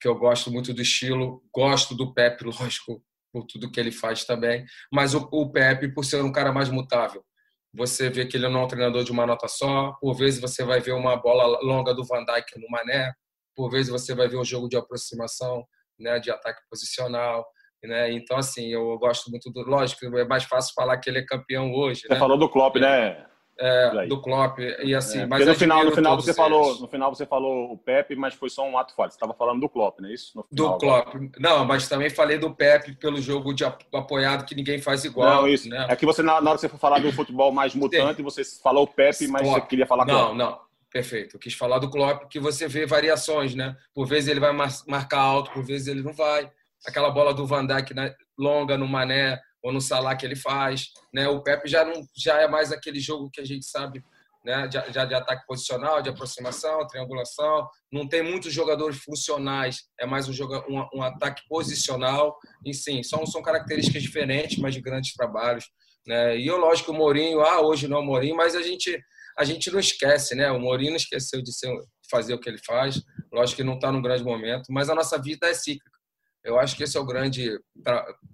que 0.00 0.08
eu 0.08 0.14
gosto 0.14 0.50
muito 0.50 0.72
do 0.72 0.82
estilo, 0.82 1.42
gosto 1.54 1.94
do 1.94 2.12
Pepe, 2.12 2.44
lógico, 2.46 3.02
por 3.32 3.44
tudo 3.46 3.70
que 3.70 3.78
ele 3.78 3.92
faz 3.92 4.24
também, 4.24 4.64
mas 4.92 5.14
o, 5.14 5.28
o 5.30 5.50
Pepe, 5.52 5.92
por 5.92 6.04
ser 6.04 6.22
um 6.22 6.32
cara 6.32 6.52
mais 6.52 6.68
mutável, 6.68 7.24
você 7.72 8.10
vê 8.10 8.26
que 8.26 8.36
ele 8.36 8.48
não 8.48 8.62
é 8.62 8.64
um 8.64 8.68
treinador 8.68 9.04
de 9.04 9.12
uma 9.12 9.24
nota 9.24 9.46
só, 9.46 9.92
por 10.00 10.14
vezes 10.14 10.40
você 10.40 10.64
vai 10.64 10.80
ver 10.80 10.92
uma 10.92 11.16
bola 11.16 11.60
longa 11.62 11.94
do 11.94 12.04
Van 12.04 12.24
Dijk 12.24 12.58
no 12.58 12.68
Mané, 12.68 13.12
por 13.54 13.70
vezes 13.70 13.88
você 13.88 14.14
vai 14.14 14.28
ver 14.28 14.36
um 14.36 14.44
jogo 14.44 14.68
de 14.68 14.76
aproximação, 14.76 15.64
né, 15.98 16.18
de 16.18 16.30
ataque 16.30 16.60
posicional, 16.68 17.46
né? 17.86 18.12
Então 18.12 18.36
assim, 18.36 18.68
eu 18.68 18.98
gosto 18.98 19.30
muito 19.30 19.50
do, 19.50 19.62
lógico, 19.62 20.04
é 20.16 20.24
mais 20.24 20.44
fácil 20.44 20.74
falar 20.74 20.98
que 20.98 21.08
ele 21.08 21.18
é 21.18 21.24
campeão 21.24 21.72
hoje, 21.72 22.02
Você 22.02 22.14
né? 22.14 22.18
falou 22.18 22.38
do 22.38 22.48
Klopp, 22.48 22.76
né? 22.76 23.26
é, 23.60 24.06
do 24.06 24.20
Klopp 24.20 24.58
e 24.58 24.94
assim. 24.94 25.20
É, 25.20 25.26
mas 25.26 25.46
no 25.46 25.54
final, 25.54 25.84
no 25.84 25.92
final 25.92 26.16
você 26.16 26.30
eles. 26.30 26.36
falou, 26.36 26.80
no 26.80 26.88
final 26.88 27.14
você 27.14 27.26
falou 27.26 27.70
o 27.72 27.76
Pepe, 27.76 28.16
mas 28.16 28.34
foi 28.34 28.48
só 28.48 28.66
um 28.66 28.78
ato 28.78 28.94
falho. 28.94 29.10
Você 29.10 29.16
estava 29.16 29.34
falando 29.34 29.60
do 29.60 29.68
Klopp, 29.68 30.00
não 30.00 30.08
é 30.08 30.14
isso? 30.14 30.32
do 30.50 30.78
Klopp. 30.78 31.14
Não, 31.38 31.64
mas 31.64 31.86
também 31.88 32.08
falei 32.08 32.38
do 32.38 32.54
Pepe 32.54 32.96
pelo 32.96 33.20
jogo 33.20 33.52
de 33.52 33.64
apoiado 33.64 34.46
que 34.46 34.54
ninguém 34.54 34.80
faz 34.80 35.04
igual. 35.04 35.42
Não, 35.42 35.48
isso. 35.48 35.68
Né? 35.68 35.86
É 35.90 35.94
que 35.94 36.06
você 36.06 36.22
na 36.22 36.36
hora 36.36 36.54
que 36.54 36.62
você 36.62 36.68
for 36.68 36.78
falar 36.78 37.00
do 37.00 37.12
futebol 37.12 37.52
mais 37.52 37.74
mutante, 37.74 38.22
você 38.22 38.42
falou 38.62 38.84
o 38.84 38.88
Pepe, 38.88 39.28
mas 39.28 39.42
Klopp. 39.42 39.62
você 39.62 39.68
queria 39.68 39.86
falar 39.86 40.06
Klopp. 40.06 40.28
Não, 40.28 40.34
não. 40.34 40.58
Perfeito. 40.90 41.36
Eu 41.36 41.40
quis 41.40 41.54
falar 41.54 41.78
do 41.78 41.88
Klopp, 41.88 42.24
que 42.28 42.40
você 42.40 42.66
vê 42.66 42.84
variações, 42.84 43.54
né? 43.54 43.76
Por 43.94 44.06
vezes 44.06 44.28
ele 44.28 44.40
vai 44.40 44.52
marcar 44.88 45.20
alto, 45.20 45.52
por 45.52 45.62
vezes 45.62 45.86
ele 45.86 46.02
não 46.02 46.12
vai. 46.12 46.50
Aquela 46.86 47.10
bola 47.10 47.34
do 47.34 47.46
Van 47.46 47.66
Dijk 47.66 47.94
né? 47.94 48.14
longa 48.38 48.76
no 48.76 48.88
Mané, 48.88 49.40
ou 49.62 49.72
no 49.72 49.80
Salah 49.80 50.16
que 50.16 50.24
ele 50.24 50.36
faz. 50.36 50.86
Né? 51.12 51.28
O 51.28 51.42
Pepe 51.42 51.68
já, 51.68 51.84
não, 51.84 52.02
já 52.16 52.40
é 52.40 52.48
mais 52.48 52.72
aquele 52.72 53.00
jogo 53.00 53.30
que 53.30 53.40
a 53.40 53.44
gente 53.44 53.66
sabe 53.66 54.02
né? 54.44 54.68
já, 54.72 54.90
já 54.90 55.04
de 55.04 55.14
ataque 55.14 55.46
posicional, 55.46 56.02
de 56.02 56.08
aproximação, 56.08 56.86
triangulação. 56.86 57.68
Não 57.92 58.08
tem 58.08 58.22
muitos 58.22 58.52
jogadores 58.52 58.98
funcionais, 58.98 59.82
é 59.98 60.06
mais 60.06 60.28
um, 60.28 60.32
jogo, 60.32 60.56
um, 60.68 60.98
um 60.98 61.02
ataque 61.02 61.42
posicional. 61.48 62.38
E 62.64 62.72
sim, 62.72 63.02
são, 63.02 63.26
são 63.26 63.42
características 63.42 64.02
diferentes, 64.02 64.58
mas 64.58 64.74
de 64.74 64.80
grandes 64.80 65.12
trabalhos. 65.12 65.66
Né? 66.06 66.38
E 66.38 66.46
eu, 66.46 66.56
lógico, 66.56 66.92
o 66.92 66.94
Mourinho, 66.94 67.40
ah, 67.40 67.60
hoje 67.60 67.86
não 67.86 67.98
é 67.98 68.00
o 68.00 68.04
Mourinho, 68.04 68.36
mas 68.36 68.54
a 68.54 68.62
gente, 68.62 68.98
a 69.38 69.44
gente 69.44 69.70
não 69.70 69.78
esquece, 69.78 70.34
né? 70.34 70.50
O 70.50 70.58
Mourinho 70.58 70.90
não 70.90 70.96
esqueceu 70.96 71.42
de 71.42 71.52
ser, 71.52 71.70
fazer 72.10 72.34
o 72.34 72.40
que 72.40 72.48
ele 72.48 72.60
faz. 72.64 73.02
Lógico 73.32 73.58
que 73.58 73.64
não 73.64 73.74
está 73.74 73.92
num 73.92 74.02
grande 74.02 74.24
momento, 74.24 74.64
mas 74.70 74.88
a 74.88 74.94
nossa 74.94 75.18
vida 75.18 75.46
é 75.48 75.54
cíclica. 75.54 75.99
Eu 76.44 76.58
acho 76.58 76.76
que 76.76 76.82
esse 76.82 76.96
é 76.96 77.00
o 77.00 77.06
grande 77.06 77.58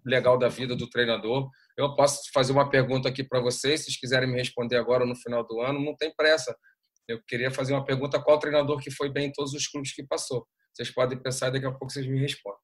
legal 0.05 0.39
da 0.39 0.49
vida 0.49 0.77
do 0.77 0.89
treinador. 0.89 1.49
Eu 1.77 1.95
posso 1.95 2.21
fazer 2.33 2.53
uma 2.53 2.71
pergunta 2.71 3.09
aqui 3.09 3.25
para 3.25 3.41
vocês, 3.41 3.81
se 3.81 3.87
vocês 3.87 3.99
quiserem 3.99 4.29
me 4.29 4.39
responder 4.39 4.77
agora 4.77 5.05
no 5.05 5.17
final 5.17 5.45
do 5.45 5.61
ano, 5.61 5.85
não 5.85 5.97
tem 5.97 6.13
pressa. 6.15 6.57
Eu 7.09 7.21
queria 7.27 7.51
fazer 7.51 7.73
uma 7.73 7.85
pergunta: 7.85 8.23
qual 8.23 8.39
treinador 8.39 8.79
que 8.79 8.91
foi 8.91 9.09
bem 9.09 9.29
em 9.29 9.33
todos 9.33 9.53
os 9.53 9.67
clubes 9.67 9.93
que 9.93 10.05
passou? 10.05 10.47
Vocês 10.73 10.91
podem 10.91 11.19
pensar 11.19 11.51
daqui 11.51 11.67
a 11.67 11.71
pouco 11.71 11.91
vocês 11.91 12.07
me 12.07 12.19
respondem. 12.19 12.61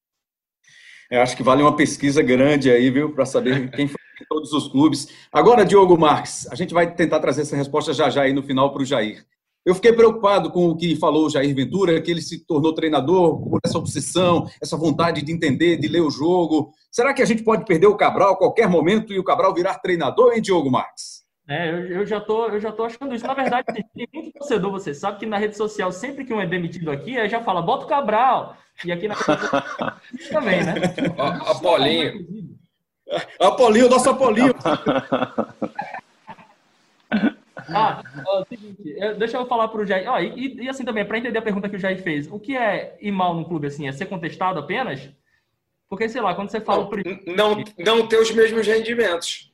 Eu 1.10 1.20
acho 1.20 1.36
que 1.36 1.42
vale 1.42 1.62
uma 1.62 1.76
pesquisa 1.76 2.22
grande 2.22 2.70
aí, 2.70 2.90
viu, 2.90 3.14
para 3.14 3.26
saber 3.26 3.70
quem 3.72 3.86
foi 3.86 4.00
em 4.20 4.24
todos 4.28 4.52
os 4.52 4.68
clubes. 4.68 5.08
Agora, 5.32 5.64
Diogo 5.64 5.98
Marques, 5.98 6.46
a 6.50 6.54
gente 6.54 6.72
vai 6.72 6.94
tentar 6.94 7.20
trazer 7.20 7.42
essa 7.42 7.56
resposta 7.56 7.92
já 7.92 8.08
já 8.08 8.22
aí 8.22 8.32
no 8.32 8.42
final 8.42 8.72
para 8.72 8.82
o 8.82 8.84
Jair. 8.84 9.24
Eu 9.64 9.74
fiquei 9.76 9.92
preocupado 9.92 10.50
com 10.50 10.68
o 10.68 10.76
que 10.76 10.96
falou 10.96 11.26
o 11.26 11.30
Jair 11.30 11.54
Ventura, 11.54 12.00
que 12.00 12.10
ele 12.10 12.20
se 12.20 12.44
tornou 12.44 12.74
treinador 12.74 13.40
por 13.48 13.60
essa 13.64 13.78
obsessão, 13.78 14.48
essa 14.60 14.76
vontade 14.76 15.22
de 15.22 15.32
entender, 15.32 15.76
de 15.76 15.86
ler 15.86 16.00
o 16.00 16.10
jogo. 16.10 16.72
Será 16.90 17.14
que 17.14 17.22
a 17.22 17.24
gente 17.24 17.44
pode 17.44 17.64
perder 17.64 17.86
o 17.86 17.96
Cabral 17.96 18.32
a 18.32 18.36
qualquer 18.36 18.68
momento 18.68 19.12
e 19.12 19.18
o 19.20 19.24
Cabral 19.24 19.54
virar 19.54 19.78
treinador, 19.78 20.32
hein, 20.32 20.42
Diogo 20.42 20.70
Marques? 20.70 21.22
É, 21.48 21.70
eu, 21.70 21.86
eu, 21.86 22.06
já 22.06 22.20
tô, 22.20 22.46
eu 22.46 22.60
já 22.60 22.72
tô 22.72 22.84
achando 22.84 23.14
isso. 23.14 23.26
Na 23.26 23.34
verdade, 23.34 23.66
tem 23.94 24.08
muito 24.12 24.32
torcedor, 24.32 24.70
você 24.72 24.92
sabe 24.92 25.18
que 25.18 25.26
na 25.26 25.38
rede 25.38 25.56
social, 25.56 25.92
sempre 25.92 26.24
que 26.24 26.34
um 26.34 26.40
é 26.40 26.46
demitido 26.46 26.90
aqui, 26.90 27.16
aí 27.16 27.28
já 27.28 27.40
fala, 27.42 27.62
bota 27.62 27.84
o 27.84 27.88
Cabral. 27.88 28.56
E 28.84 28.90
aqui 28.90 29.06
na 29.06 29.14
também, 30.32 30.64
né? 30.64 30.74
Apolinho. 31.46 32.26
Apolinho, 33.38 33.88
nosso 33.88 34.10
Apolinho. 34.10 34.54
Ah, 37.74 38.02
ó, 38.26 38.44
seguinte, 38.44 38.82
deixa 39.18 39.36
eu 39.36 39.46
falar 39.46 39.68
para 39.68 39.80
o 39.80 39.86
Jair. 39.86 40.08
Ó, 40.08 40.18
e, 40.18 40.62
e, 40.62 40.68
assim 40.68 40.84
também, 40.84 41.04
para 41.04 41.18
entender 41.18 41.38
a 41.38 41.42
pergunta 41.42 41.68
que 41.68 41.76
o 41.76 41.78
Jair 41.78 42.02
fez, 42.02 42.30
o 42.30 42.38
que 42.38 42.56
é 42.56 42.96
ir 43.00 43.12
mal 43.12 43.34
no 43.34 43.44
clube 43.44 43.66
assim? 43.66 43.88
É 43.88 43.92
ser 43.92 44.06
contestado 44.06 44.58
apenas? 44.58 45.10
Porque, 45.88 46.08
sei 46.08 46.20
lá, 46.20 46.34
quando 46.34 46.50
você 46.50 46.60
fala. 46.60 46.88
Não, 47.26 47.56
não, 47.56 47.64
não 47.78 48.06
ter 48.06 48.18
os 48.18 48.30
mesmos 48.30 48.66
rendimentos. 48.66 49.52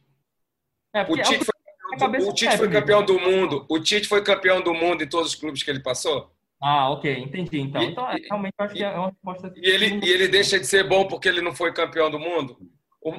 É, 0.95 1.03
o 1.03 1.17
Tite, 1.17 1.35
é 1.35 1.45
foi, 1.45 2.29
o 2.29 2.33
Tite 2.33 2.57
foi 2.57 2.71
campeão 2.71 3.05
do 3.05 3.19
mundo. 3.19 3.67
O 3.69 3.81
Tite 3.81 4.07
foi 4.07 4.23
campeão 4.23 4.61
do 4.61 4.73
mundo 4.73 5.03
em 5.03 5.09
todos 5.09 5.31
os 5.31 5.35
clubes 5.35 5.63
que 5.63 5.71
ele 5.71 5.81
passou? 5.81 6.33
Ah, 6.61 6.91
ok, 6.91 7.19
entendi. 7.19 7.61
Então, 7.61 7.83
e, 7.83 7.87
então 7.87 8.11
é, 8.11 8.17
realmente 8.17 8.55
eu 8.59 8.65
acho 8.65 8.75
que 8.75 8.85
é 8.85 8.91
uma 8.91 9.09
resposta. 9.09 9.53
E 9.57 9.69
ele, 9.69 10.01
e 10.05 10.11
ele 10.11 10.29
deixa 10.29 10.59
de 10.59 10.67
ser 10.67 10.89
bom 10.89 11.07
porque 11.07 11.29
ele 11.29 11.41
não 11.41 11.55
foi 11.55 11.73
campeão 11.73 12.11
do 12.11 12.19
mundo? 12.19 12.57
O, 13.01 13.15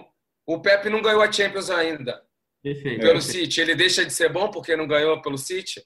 o 0.46 0.60
Pepe 0.60 0.90
não 0.90 1.02
ganhou 1.02 1.22
a 1.22 1.32
Champions 1.32 1.70
ainda. 1.70 2.22
Perfeito. 2.62 3.02
Pelo 3.02 3.22
City. 3.22 3.62
Ele 3.62 3.76
deixa 3.76 4.06
de 4.06 4.14
ser 4.14 4.30
bom 4.30 4.50
porque 4.50 4.76
não 4.76 4.88
ganhou 4.88 5.22
pelo 5.22 5.38
City? 5.38 5.82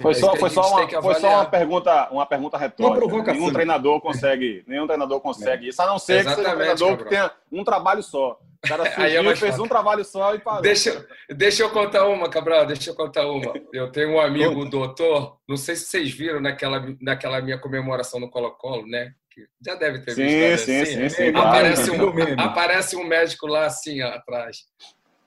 Foi 0.00 0.14
só, 0.14 0.34
foi 0.34 0.48
só, 0.48 0.62
uma, 0.62 1.02
foi 1.02 1.14
só 1.16 1.28
uma 1.28 1.44
pergunta, 1.44 2.08
uma 2.10 2.26
pergunta 2.26 2.56
retórica. 2.56 3.32
Nenhum 3.34 3.52
treinador 3.52 4.00
consegue, 4.00 4.64
nenhum 4.66 4.86
treinador 4.86 5.20
consegue 5.20 5.68
isso, 5.68 5.82
a 5.82 5.86
não 5.86 5.98
ser 5.98 6.20
Exatamente, 6.20 6.38
que 6.38 6.42
seja 6.42 6.54
um 6.54 6.56
treinador 6.56 6.96
que 6.96 7.04
tenha 7.04 7.30
um 7.52 7.64
trabalho 7.64 8.02
só. 8.02 8.40
O 8.64 8.68
cara 8.68 8.84
é 8.88 8.90
surgiu, 8.92 9.30
é 9.30 9.36
fez 9.36 9.58
um 9.58 9.68
trabalho 9.68 10.04
só 10.04 10.34
e 10.34 10.38
parou. 10.38 10.62
Deixa, 10.62 11.06
deixa 11.28 11.62
eu 11.62 11.70
contar 11.70 12.06
uma, 12.06 12.30
Cabral, 12.30 12.64
deixa 12.64 12.90
eu 12.90 12.94
contar 12.94 13.26
uma. 13.26 13.52
Eu 13.72 13.92
tenho 13.92 14.12
um 14.12 14.20
amigo, 14.20 14.64
doutor, 14.64 15.38
não 15.46 15.56
sei 15.56 15.76
se 15.76 15.84
vocês 15.86 16.10
viram 16.10 16.40
naquela, 16.40 16.82
naquela 17.00 17.40
minha 17.42 17.58
comemoração 17.58 18.18
no 18.18 18.30
Colo-Colo, 18.30 18.86
né? 18.86 19.12
Que 19.30 19.46
já 19.64 19.74
deve 19.74 20.00
ter 20.00 20.12
sim, 20.12 20.24
visto. 20.24 20.64
Sim, 20.64 20.80
assim, 20.80 20.94
sim, 20.94 21.08
sim, 21.08 21.28
aparece, 21.28 21.90
um, 21.90 22.40
aparece 22.40 22.96
um 22.96 23.04
médico 23.04 23.46
lá 23.46 23.66
assim, 23.66 24.00
atrás. 24.00 24.64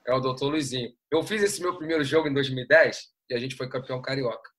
É 0.06 0.14
o 0.14 0.20
doutor 0.20 0.50
Luizinho. 0.50 0.90
Eu 1.10 1.22
fiz 1.22 1.42
esse 1.42 1.60
meu 1.60 1.76
primeiro 1.76 2.04
jogo 2.04 2.28
em 2.28 2.34
2010 2.34 3.08
e 3.30 3.34
a 3.34 3.38
gente 3.38 3.54
foi 3.54 3.68
campeão 3.68 4.02
carioca. 4.02 4.50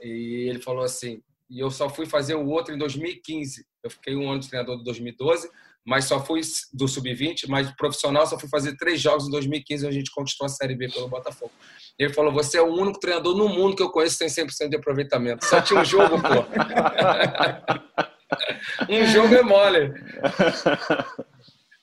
E 0.00 0.48
ele 0.48 0.60
falou 0.60 0.82
assim, 0.82 1.22
e 1.48 1.60
eu 1.60 1.70
só 1.70 1.88
fui 1.88 2.06
fazer 2.06 2.34
o 2.34 2.46
outro 2.46 2.74
em 2.74 2.78
2015. 2.78 3.64
Eu 3.82 3.90
fiquei 3.90 4.16
um 4.16 4.30
ano 4.30 4.40
de 4.40 4.48
treinador 4.48 4.78
de 4.78 4.84
2012 4.84 5.48
mas 5.84 6.04
só 6.04 6.24
fui 6.24 6.40
do 6.72 6.86
sub-20, 6.86 7.48
mas 7.48 7.68
profissional 7.72 8.24
só 8.26 8.38
fui 8.38 8.48
fazer 8.48 8.76
três 8.76 9.00
jogos 9.00 9.26
em 9.26 9.30
2015, 9.30 9.86
onde 9.86 9.96
a 9.96 9.98
gente 9.98 10.12
conquistou 10.12 10.44
a 10.44 10.48
Série 10.48 10.76
B 10.76 10.88
pelo 10.88 11.08
Botafogo. 11.08 11.50
Ele 11.98 12.12
falou: 12.12 12.32
Você 12.32 12.58
é 12.58 12.62
o 12.62 12.72
único 12.72 13.00
treinador 13.00 13.36
no 13.36 13.48
mundo 13.48 13.74
que 13.74 13.82
eu 13.82 13.90
conheço 13.90 14.16
que 14.18 14.32
tem 14.32 14.46
100% 14.46 14.68
de 14.68 14.76
aproveitamento. 14.76 15.44
Só 15.44 15.60
tinha 15.60 15.80
um 15.80 15.84
jogo, 15.84 16.16
pô. 16.20 16.28
um 18.88 19.04
jogo 19.06 19.34
é 19.34 19.42
mole. 19.42 19.92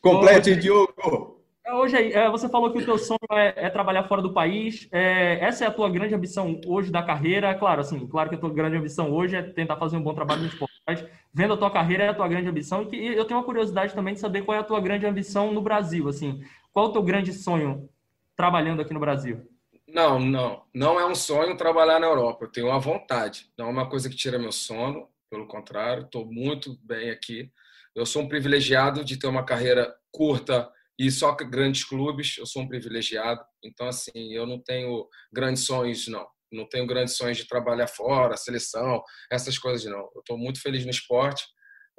Complete, 0.02 0.56
Diogo. 0.56 1.37
Hoje, 1.70 2.14
é, 2.14 2.30
você 2.30 2.48
falou 2.48 2.72
que 2.72 2.80
o 2.80 2.86
teu 2.86 2.98
sonho 2.98 3.20
é, 3.32 3.66
é 3.66 3.70
trabalhar 3.70 4.04
fora 4.04 4.22
do 4.22 4.32
país. 4.32 4.88
É, 4.90 5.38
essa 5.42 5.66
é 5.66 5.68
a 5.68 5.72
tua 5.72 5.90
grande 5.90 6.16
ambição 6.16 6.62
hoje 6.66 6.90
da 6.90 7.04
carreira. 7.04 7.54
Claro, 7.56 7.82
assim, 7.82 8.08
claro 8.08 8.30
que 8.30 8.36
a 8.36 8.38
tua 8.38 8.54
grande 8.54 8.78
ambição 8.78 9.12
hoje 9.12 9.36
é 9.36 9.42
tentar 9.42 9.76
fazer 9.76 9.98
um 9.98 10.02
bom 10.02 10.14
trabalho 10.14 10.42
no 10.42 10.48
esporte. 10.48 10.82
Mas 10.88 11.06
vendo 11.34 11.54
a 11.54 11.58
tua 11.58 11.70
carreira 11.70 12.06
é 12.06 12.10
a 12.10 12.14
tua 12.14 12.28
grande 12.28 12.48
ambição. 12.48 12.88
E 12.92 13.08
eu 13.08 13.26
tenho 13.26 13.40
uma 13.40 13.46
curiosidade 13.46 13.94
também 13.94 14.14
de 14.14 14.20
saber 14.22 14.44
qual 14.44 14.56
é 14.56 14.62
a 14.62 14.64
tua 14.64 14.80
grande 14.80 15.06
ambição 15.06 15.52
no 15.52 15.62
Brasil. 15.62 16.08
Assim, 16.08 16.42
qual 16.72 16.86
é 16.86 16.90
o 16.90 16.94
teu 16.94 17.04
grande 17.04 17.34
sonho 17.34 17.90
trabalhando 18.36 18.82
aqui 18.82 18.94
no 18.94 19.00
Brasil? 19.00 19.46
Não, 19.86 20.20
não. 20.20 20.64
Não 20.74 20.98
é 20.98 21.06
um 21.06 21.16
sonho 21.16 21.58
trabalhar 21.58 22.00
na 22.00 22.08
Europa. 22.08 22.46
Eu 22.46 22.52
tenho 22.52 22.68
uma 22.68 22.80
vontade. 22.80 23.52
Não 23.58 23.68
é 23.68 23.70
uma 23.70 23.90
coisa 23.90 24.10
que 24.10 24.16
tira 24.16 24.40
meu 24.40 24.54
sono. 24.54 25.10
Pelo 25.30 25.46
contrário, 25.46 26.04
estou 26.04 26.26
muito 26.26 26.78
bem 26.82 27.10
aqui. 27.10 27.52
Eu 27.94 28.06
sou 28.06 28.22
um 28.22 28.30
privilegiado 28.30 29.04
de 29.04 29.18
ter 29.18 29.28
uma 29.28 29.44
carreira 29.44 29.94
curta 30.12 30.72
e 31.00 31.12
só 31.12 31.36
grandes 31.36 31.84
clubes, 31.84 32.38
eu 32.38 32.46
sou 32.46 32.64
um 32.64 32.68
privilegiado, 32.68 33.44
então 33.64 33.88
assim, 33.88 34.34
eu 34.34 34.46
não 34.48 34.60
tenho 34.60 35.08
grandes 35.32 35.66
sonhos 35.66 36.08
não. 36.08 36.28
Não 36.52 36.68
tenho 36.68 36.88
grandes 36.88 37.18
sonhos 37.18 37.38
de 37.38 37.48
trabalhar 37.48 37.88
fora, 37.88 38.38
seleção, 38.38 39.04
essas 39.32 39.60
coisas 39.60 39.86
não. 39.86 40.10
Eu 40.16 40.20
estou 40.20 40.38
muito 40.38 40.62
feliz 40.62 40.84
no 40.86 40.92
esporte, 40.92 41.44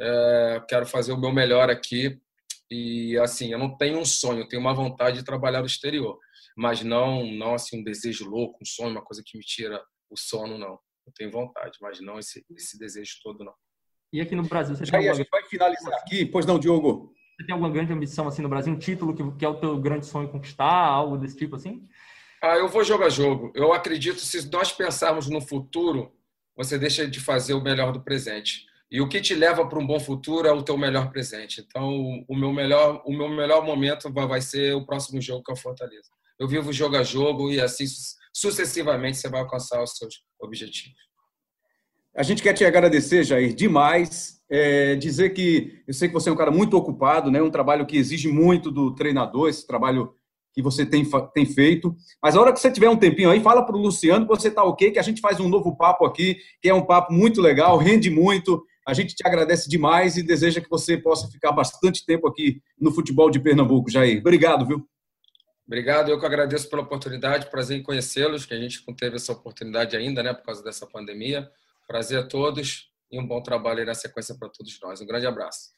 é, 0.01 0.63
quero 0.69 0.87
fazer 0.87 1.13
o 1.13 1.21
meu 1.21 1.33
melhor 1.33 1.71
aqui 1.71 2.19
e 2.71 3.17
assim, 3.19 3.53
eu 3.53 3.59
não 3.59 3.77
tenho 3.77 3.99
um 3.99 4.05
sonho, 4.05 4.41
eu 4.41 4.49
tenho 4.49 4.61
uma 4.61 4.75
vontade 4.75 5.19
de 5.19 5.25
trabalhar 5.25 5.61
no 5.61 5.67
exterior, 5.67 6.19
mas 6.57 6.83
não, 6.83 7.25
não 7.31 7.55
assim 7.55 7.81
um 7.81 7.85
desejo 7.85 8.29
louco, 8.29 8.59
um 8.61 8.67
sonho, 8.67 8.91
uma 8.91 9.05
coisa 9.05 9.23
que 9.25 9.39
me 9.39 9.45
tira 9.45 9.83
o 10.11 10.17
sono 10.17 10.59
não. 10.59 10.79
Eu 11.07 11.13
tenho 11.15 11.31
vontade, 11.31 11.79
mas 11.81 12.01
não 12.01 12.19
esse, 12.19 12.45
esse 12.57 12.79
desejo 12.79 13.17
todo 13.23 13.45
não. 13.45 13.55
E 14.13 14.21
aqui 14.21 14.35
no 14.35 14.43
Brasil, 14.43 14.75
você 14.75 14.85
já 14.85 14.99
vai 15.31 15.45
finalizar 15.45 15.95
aqui, 16.01 16.27
pois 16.27 16.47
não, 16.47 16.59
Diogo? 16.59 17.13
Você 17.39 17.47
tem 17.47 17.53
alguma 17.53 17.71
grande 17.71 17.93
ambição 17.93 18.27
assim 18.27 18.43
no 18.43 18.49
Brasil, 18.49 18.73
um 18.73 18.79
título 18.79 19.15
que, 19.15 19.39
que 19.39 19.45
é 19.45 19.49
o 19.49 19.61
teu 19.61 19.79
grande 19.79 20.07
sonho 20.07 20.29
conquistar, 20.29 20.75
algo 20.75 21.17
desse 21.17 21.37
tipo 21.37 21.55
assim? 21.55 21.89
Ah, 22.43 22.57
eu 22.57 22.69
vou 22.69 22.83
jogar 22.83 23.11
jogo. 23.11 23.53
Eu 23.55 23.73
acredito 23.73 24.19
se 24.19 24.51
nós 24.51 24.73
pensarmos 24.73 25.29
no 25.29 25.41
futuro, 25.41 26.13
você 26.57 26.77
deixa 26.77 27.07
de 27.07 27.21
fazer 27.21 27.55
o 27.55 27.63
melhor 27.63 27.93
do 27.93 28.03
presente. 28.03 28.67
E 28.91 29.01
o 29.01 29.09
que 29.09 29.21
te 29.21 29.37
leva 29.37 29.69
para 29.69 29.79
um 29.79 29.87
bom 29.87 30.01
futuro 30.01 30.49
é 30.49 30.53
o 30.53 30.63
teu 30.63 30.77
melhor 30.77 31.11
presente. 31.11 31.61
Então, 31.61 32.25
o 32.27 32.37
meu 32.37 32.53
melhor, 32.53 33.03
o 33.07 33.13
meu 33.13 33.29
melhor 33.29 33.65
momento 33.65 34.13
vai 34.13 34.41
ser 34.41 34.75
o 34.75 34.85
próximo 34.85 35.21
jogo 35.21 35.45
que 35.45 35.53
é 35.53 35.55
o 35.55 35.59
Fortaleza. 35.59 36.11
Eu 36.41 36.49
vivo 36.49 36.73
jogo 36.73 36.97
a 36.97 37.05
jogo 37.05 37.53
e 37.53 37.61
assim 37.61 37.85
sucessivamente 38.33 39.19
você 39.19 39.29
vai 39.29 39.41
alcançar 39.41 39.83
os 39.83 39.97
seus 39.97 40.25
objetivos. 40.41 41.08
A 42.19 42.25
gente 42.25 42.43
quer 42.43 42.53
te 42.53 42.65
agradecer, 42.65 43.23
Jair, 43.23 43.55
demais 43.55 44.41
é, 44.51 44.97
dizer 44.97 45.31
que 45.31 45.81
eu 45.87 45.95
sei 45.95 46.09
que 46.09 46.15
você 46.15 46.29
é 46.29 46.33
um 46.33 46.37
cara 46.37 46.51
muito 46.51 46.77
ocupado, 46.77 47.31
né? 47.31 47.41
Um 47.41 47.49
trabalho 47.49 47.87
que 47.87 47.97
exige 47.97 48.27
muito 48.27 48.73
do 48.73 48.93
treinador, 48.93 49.49
esse 49.49 49.65
trabalho 49.65 50.13
que 50.53 50.61
você 50.61 50.85
tem, 50.85 51.09
tem 51.33 51.47
feito. 51.47 51.95
Mas 52.21 52.35
a 52.35 52.41
hora 52.41 52.53
que 52.53 52.59
você 52.59 52.73
tiver 52.73 52.91
um 52.91 52.97
tempinho 52.97 53.31
aí, 53.31 53.39
fala 53.39 53.65
para 53.65 53.77
o 53.77 53.81
Luciano 53.81 54.27
que 54.27 54.35
você 54.35 54.49
está 54.49 54.65
ok, 54.65 54.91
que 54.91 54.99
a 54.99 55.03
gente 55.03 55.21
faz 55.21 55.39
um 55.39 55.49
novo 55.49 55.77
papo 55.77 56.05
aqui, 56.05 56.39
que 56.61 56.69
é 56.69 56.75
um 56.75 56.85
papo 56.85 57.13
muito 57.13 57.41
legal, 57.41 57.79
rende 57.79 58.11
muito. 58.11 58.65
A 58.85 58.93
gente 58.93 59.15
te 59.15 59.25
agradece 59.25 59.69
demais 59.69 60.17
e 60.17 60.23
deseja 60.25 60.61
que 60.61 60.69
você 60.69 60.97
possa 60.97 61.29
ficar 61.29 61.53
bastante 61.53 62.05
tempo 62.05 62.27
aqui 62.27 62.61
no 62.81 62.91
futebol 62.91 63.31
de 63.31 63.39
Pernambuco, 63.39 63.93
Jair. 63.93 64.19
Obrigado, 64.19 64.67
viu? 64.67 64.85
Obrigado, 65.65 66.11
eu 66.11 66.19
que 66.19 66.27
agradeço 66.27 66.69
pela 66.69 66.83
oportunidade, 66.83 67.49
prazer 67.49 67.79
em 67.79 67.83
conhecê-los, 67.83 68.45
que 68.45 68.55
a 68.55 68.61
gente 68.61 68.83
não 68.89 68.93
teve 68.93 69.15
essa 69.15 69.31
oportunidade 69.31 69.97
ainda, 69.97 70.21
né, 70.21 70.35
por 70.35 70.43
causa 70.43 70.65
dessa 70.65 70.85
pandemia. 70.85 71.49
Prazer 71.89 72.19
a 72.19 72.23
todos 72.23 72.91
e 73.11 73.19
um 73.19 73.27
bom 73.27 73.43
trabalho 73.43 73.81
aí 73.81 73.87
na 73.87 73.95
sequência 73.95 74.37
para 74.39 74.51
todos 74.51 74.79
nós. 74.83 75.01
Um 75.01 75.07
grande 75.07 75.27
abraço. 75.27 75.71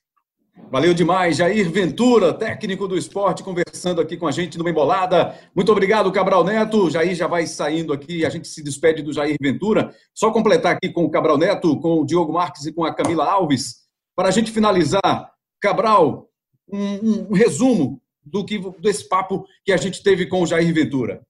Valeu 0.68 0.92
demais, 0.92 1.36
Jair 1.36 1.70
Ventura, 1.70 2.34
técnico 2.34 2.88
do 2.88 2.98
esporte, 2.98 3.44
conversando 3.44 4.00
aqui 4.00 4.16
com 4.16 4.26
a 4.26 4.32
gente 4.32 4.58
numa 4.58 4.70
embolada. 4.70 5.38
Muito 5.54 5.70
obrigado, 5.70 6.10
Cabral 6.10 6.42
Neto. 6.42 6.90
Jair 6.90 7.14
já 7.14 7.28
vai 7.28 7.46
saindo 7.46 7.92
aqui, 7.92 8.26
a 8.26 8.28
gente 8.28 8.48
se 8.48 8.60
despede 8.60 9.02
do 9.02 9.12
Jair 9.12 9.36
Ventura. 9.40 9.94
Só 10.12 10.32
completar 10.32 10.74
aqui 10.74 10.92
com 10.92 11.04
o 11.04 11.10
Cabral 11.10 11.38
Neto, 11.38 11.78
com 11.78 12.00
o 12.00 12.04
Diogo 12.04 12.32
Marques 12.32 12.66
e 12.66 12.72
com 12.72 12.84
a 12.84 12.92
Camila 12.92 13.24
Alves, 13.24 13.82
para 14.16 14.26
a 14.26 14.32
gente 14.32 14.50
finalizar. 14.50 15.32
Cabral, 15.60 16.28
um, 16.68 17.28
um 17.30 17.32
resumo 17.32 18.02
do 18.24 18.44
que 18.44 18.58
desse 18.80 19.08
papo 19.08 19.46
que 19.64 19.72
a 19.72 19.76
gente 19.76 20.02
teve 20.02 20.26
com 20.26 20.42
o 20.42 20.46
Jair 20.46 20.74
Ventura. 20.74 21.22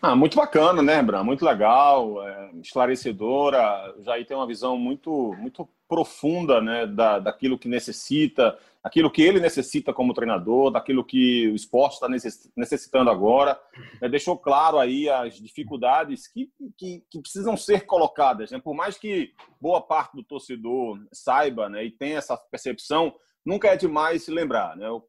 Ah, 0.00 0.14
muito 0.14 0.36
bacana, 0.36 0.80
né, 0.80 1.02
Bran? 1.02 1.24
Muito 1.24 1.44
legal, 1.44 2.24
é, 2.26 2.50
esclarecedora. 2.62 3.96
O 3.98 4.02
Jair 4.04 4.24
tem 4.24 4.36
uma 4.36 4.46
visão 4.46 4.78
muito, 4.78 5.34
muito 5.38 5.68
profunda 5.88 6.60
né, 6.60 6.86
da, 6.86 7.18
daquilo 7.18 7.58
que 7.58 7.66
necessita, 7.66 8.56
daquilo 8.84 9.10
que 9.10 9.22
ele 9.22 9.40
necessita 9.40 9.92
como 9.92 10.14
treinador, 10.14 10.70
daquilo 10.70 11.04
que 11.04 11.48
o 11.48 11.56
esporte 11.56 11.94
está 11.94 12.08
necessitando 12.56 13.10
agora. 13.10 13.60
É, 14.00 14.08
deixou 14.08 14.38
claro 14.38 14.78
aí 14.78 15.08
as 15.08 15.34
dificuldades 15.34 16.28
que, 16.28 16.48
que, 16.76 17.02
que, 17.10 17.20
precisam 17.20 17.56
ser 17.56 17.84
colocadas. 17.84 18.52
Né? 18.52 18.60
Por 18.62 18.74
mais 18.74 18.96
que 18.96 19.32
boa 19.60 19.80
parte 19.80 20.14
do 20.14 20.22
torcedor 20.22 20.96
saiba 21.12 21.68
né, 21.68 21.84
e 21.84 21.90
tenha 21.90 22.18
essa 22.18 22.36
percepção, 22.36 23.12
nunca 23.44 23.66
é 23.66 23.76
demais 23.76 24.22
se 24.22 24.30
lembrar. 24.30 24.76
Né? 24.76 24.88
O 24.88 25.02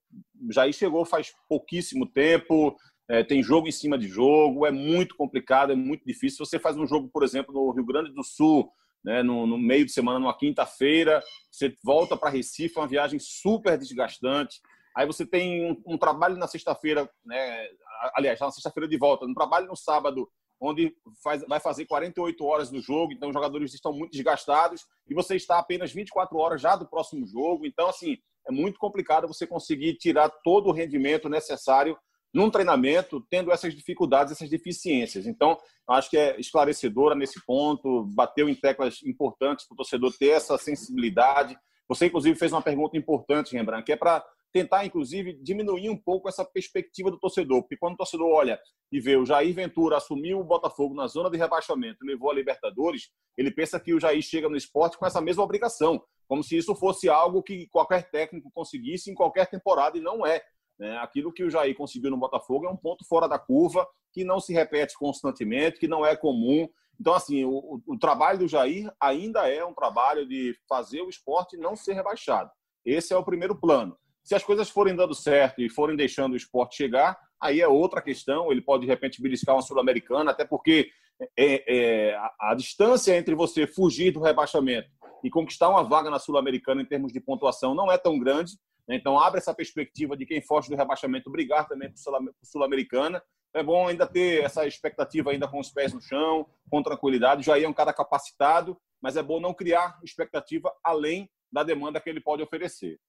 Jair 0.49 0.73
chegou 0.73 1.05
faz 1.05 1.31
pouquíssimo 1.47 2.07
tempo, 2.07 2.75
é, 3.09 3.23
tem 3.23 3.41
jogo 3.41 3.67
em 3.67 3.71
cima 3.71 3.97
de 3.97 4.07
jogo, 4.07 4.67
é 4.67 4.71
muito 4.71 5.15
complicado, 5.15 5.71
é 5.71 5.75
muito 5.75 6.05
difícil. 6.05 6.45
Você 6.45 6.59
faz 6.59 6.77
um 6.77 6.85
jogo, 6.85 7.09
por 7.11 7.23
exemplo, 7.23 7.51
no 7.51 7.71
Rio 7.71 7.83
Grande 7.83 8.13
do 8.13 8.23
Sul, 8.23 8.71
né, 9.03 9.23
no, 9.23 9.47
no 9.47 9.57
meio 9.57 9.83
de 9.83 9.91
semana, 9.91 10.19
numa 10.19 10.37
quinta-feira, 10.37 11.23
você 11.49 11.75
volta 11.83 12.15
para 12.15 12.29
Recife, 12.29 12.77
é 12.77 12.81
uma 12.81 12.87
viagem 12.87 13.17
super 13.19 13.77
desgastante. 13.79 14.61
Aí 14.95 15.07
você 15.07 15.25
tem 15.25 15.71
um, 15.71 15.81
um 15.87 15.97
trabalho 15.97 16.37
na 16.37 16.47
sexta-feira, 16.47 17.09
né, 17.25 17.67
aliás, 18.13 18.39
na 18.39 18.51
sexta-feira 18.51 18.87
de 18.87 18.97
volta, 18.97 19.25
um 19.25 19.33
trabalho 19.33 19.67
no 19.67 19.75
sábado, 19.75 20.29
onde 20.61 20.93
faz, 21.23 21.43
vai 21.47 21.59
fazer 21.59 21.85
48 21.85 22.45
horas 22.45 22.69
do 22.69 22.81
jogo, 22.81 23.13
então 23.13 23.29
os 23.29 23.33
jogadores 23.33 23.73
estão 23.73 23.93
muito 23.93 24.11
desgastados 24.11 24.85
e 25.09 25.15
você 25.15 25.35
está 25.35 25.57
apenas 25.57 25.91
24 25.91 26.37
horas 26.37 26.61
já 26.61 26.75
do 26.75 26.87
próximo 26.87 27.25
jogo. 27.25 27.65
Então, 27.65 27.87
assim, 27.87 28.17
é 28.47 28.51
muito 28.51 28.77
complicado 28.77 29.27
você 29.27 29.47
conseguir 29.47 29.95
tirar 29.95 30.29
todo 30.43 30.67
o 30.67 30.73
rendimento 30.73 31.29
necessário 31.29 31.97
num 32.33 32.49
treinamento 32.49 33.25
tendo 33.29 33.51
essas 33.51 33.73
dificuldades, 33.75 34.33
essas 34.33 34.49
deficiências. 34.49 35.25
Então, 35.25 35.57
acho 35.87 36.09
que 36.09 36.17
é 36.17 36.39
esclarecedora 36.39 37.15
nesse 37.15 37.43
ponto, 37.45 38.05
bateu 38.13 38.47
em 38.47 38.55
teclas 38.55 39.01
importantes 39.03 39.67
para 39.67 39.73
o 39.73 39.77
torcedor 39.77 40.13
ter 40.17 40.29
essa 40.29 40.57
sensibilidade. 40.57 41.57
Você, 41.87 42.05
inclusive, 42.05 42.37
fez 42.37 42.51
uma 42.51 42.61
pergunta 42.61 42.97
importante, 42.97 43.55
Rembrandt, 43.55 43.85
que 43.85 43.91
é 43.91 43.95
para 43.95 44.23
tentar, 44.51 44.85
inclusive, 44.85 45.33
diminuir 45.41 45.89
um 45.89 45.97
pouco 45.97 46.27
essa 46.27 46.43
perspectiva 46.43 47.11
do 47.11 47.19
torcedor. 47.19 47.61
Porque 47.61 47.77
quando 47.77 47.93
o 47.93 47.97
torcedor 47.97 48.27
olha 48.27 48.59
e 48.91 48.99
vê 48.99 49.15
o 49.15 49.25
Jair 49.25 49.53
Ventura 49.53 49.97
assumiu 49.97 50.39
o 50.39 50.43
Botafogo 50.43 50.95
na 50.95 51.07
zona 51.07 51.29
de 51.29 51.37
rebaixamento, 51.37 52.05
levou 52.05 52.31
a 52.31 52.33
Libertadores, 52.33 53.09
ele 53.37 53.51
pensa 53.51 53.79
que 53.79 53.93
o 53.93 53.99
Jair 53.99 54.21
chega 54.21 54.49
no 54.49 54.57
esporte 54.57 54.97
com 54.97 55.05
essa 55.05 55.21
mesma 55.21 55.43
obrigação, 55.43 56.01
como 56.27 56.43
se 56.43 56.57
isso 56.57 56.75
fosse 56.75 57.09
algo 57.09 57.43
que 57.43 57.67
qualquer 57.67 58.09
técnico 58.09 58.51
conseguisse 58.51 59.09
em 59.09 59.15
qualquer 59.15 59.47
temporada, 59.47 59.97
e 59.97 60.01
não 60.01 60.25
é. 60.25 60.41
Né? 60.79 60.97
Aquilo 60.97 61.33
que 61.33 61.43
o 61.43 61.49
Jair 61.49 61.75
conseguiu 61.75 62.09
no 62.09 62.17
Botafogo 62.17 62.65
é 62.65 62.69
um 62.69 62.77
ponto 62.77 63.05
fora 63.05 63.27
da 63.27 63.37
curva, 63.37 63.85
que 64.13 64.23
não 64.23 64.39
se 64.39 64.53
repete 64.53 64.97
constantemente, 64.97 65.79
que 65.79 65.87
não 65.87 66.05
é 66.05 66.15
comum. 66.15 66.67
Então, 66.99 67.13
assim, 67.13 67.43
o, 67.43 67.81
o 67.85 67.97
trabalho 67.99 68.39
do 68.39 68.47
Jair 68.47 68.91
ainda 68.99 69.47
é 69.49 69.63
um 69.63 69.73
trabalho 69.73 70.27
de 70.27 70.55
fazer 70.67 71.01
o 71.01 71.09
esporte 71.09 71.57
não 71.57 71.75
ser 71.75 71.93
rebaixado. 71.93 72.49
Esse 72.85 73.13
é 73.13 73.17
o 73.17 73.23
primeiro 73.23 73.55
plano. 73.55 73.97
Se 74.23 74.35
as 74.35 74.43
coisas 74.43 74.69
forem 74.69 74.95
dando 74.95 75.13
certo 75.13 75.61
e 75.61 75.69
forem 75.69 75.95
deixando 75.95 76.33
o 76.33 76.37
esporte 76.37 76.75
chegar, 76.75 77.17
aí 77.41 77.61
é 77.61 77.67
outra 77.67 78.01
questão. 78.01 78.51
Ele 78.51 78.61
pode, 78.61 78.81
de 78.81 78.87
repente, 78.87 79.21
beliscar 79.21 79.55
uma 79.55 79.61
Sul-Americana, 79.61 80.31
até 80.31 80.45
porque 80.45 80.89
é, 81.37 81.63
é, 81.67 82.15
a, 82.15 82.51
a, 82.51 82.55
distância 82.55 83.17
entre 83.17 83.35
você 83.35 83.67
fugir 83.67 84.11
do 84.11 84.21
rebaixamento 84.21 84.89
e 85.23 85.29
conquistar 85.29 85.69
uma 85.69 85.83
vaga 85.83 86.09
na 86.09 86.19
Sul-Americana 86.19 86.81
em 86.81 86.85
termos 86.85 87.11
de 87.11 87.19
pontuação 87.19 87.75
não 87.75 87.91
é 87.91 87.97
tão 87.97 88.17
grande. 88.17 88.53
Né? 88.89 88.95
Então, 88.95 89.19
abre 89.19 89.37
essa 89.37 89.53
perspectiva 89.53 90.17
de 90.17 90.25
quem 90.25 90.41
foge 90.41 90.67
do 90.67 90.75
rebaixamento 90.75 91.29
brigar 91.29 91.67
também 91.67 91.91
por 91.91 91.99
Sul-Americana. 92.43 93.23
É 93.53 93.61
bom 93.61 93.87
ainda 93.87 94.07
ter 94.07 94.43
essa 94.43 94.65
expectativa 94.65 95.29
ainda 95.29 95.47
com 95.47 95.59
os 95.59 95.69
pés 95.69 95.93
no 95.93 96.01
chão, 96.01 96.47
com 96.69 96.81
tranquilidade. 96.81 97.45
Já 97.45 97.59
é 97.59 97.67
um 97.67 97.73
cara 97.73 97.93
capacitado, 97.93 98.75
mas 98.99 99.15
é 99.15 99.21
bom 99.21 99.39
não 99.39 99.53
criar 99.53 99.99
expectativa 100.03 100.75
além 100.83 101.29
da 101.51 101.63
demanda 101.63 102.01
que 102.01 102.09
ele 102.09 102.19
pode 102.19 102.41
oferecer. 102.41 102.99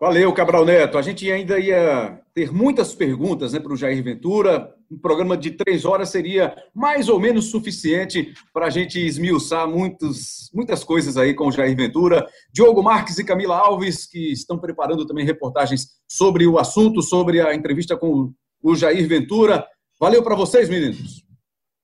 Valeu, 0.00 0.32
Cabral 0.32 0.64
Neto. 0.64 0.96
A 0.96 1.02
gente 1.02 1.28
ainda 1.28 1.58
ia 1.58 2.20
ter 2.32 2.52
muitas 2.52 2.94
perguntas 2.94 3.52
né, 3.52 3.58
para 3.58 3.72
o 3.72 3.76
Jair 3.76 4.00
Ventura. 4.00 4.72
Um 4.88 4.96
programa 4.96 5.36
de 5.36 5.50
três 5.50 5.84
horas 5.84 6.10
seria 6.10 6.54
mais 6.72 7.08
ou 7.08 7.18
menos 7.18 7.50
suficiente 7.50 8.32
para 8.54 8.66
a 8.66 8.70
gente 8.70 9.04
esmiuçar 9.04 9.66
muitos, 9.66 10.52
muitas 10.54 10.84
coisas 10.84 11.16
aí 11.16 11.34
com 11.34 11.48
o 11.48 11.52
Jair 11.52 11.76
Ventura. 11.76 12.24
Diogo 12.52 12.80
Marques 12.80 13.18
e 13.18 13.24
Camila 13.24 13.58
Alves, 13.58 14.06
que 14.06 14.30
estão 14.30 14.56
preparando 14.56 15.04
também 15.04 15.26
reportagens 15.26 15.88
sobre 16.08 16.46
o 16.46 16.60
assunto, 16.60 17.02
sobre 17.02 17.40
a 17.40 17.52
entrevista 17.52 17.96
com 17.96 18.32
o 18.62 18.76
Jair 18.76 19.08
Ventura. 19.08 19.66
Valeu 19.98 20.22
para 20.22 20.36
vocês, 20.36 20.68
meninos. 20.68 21.24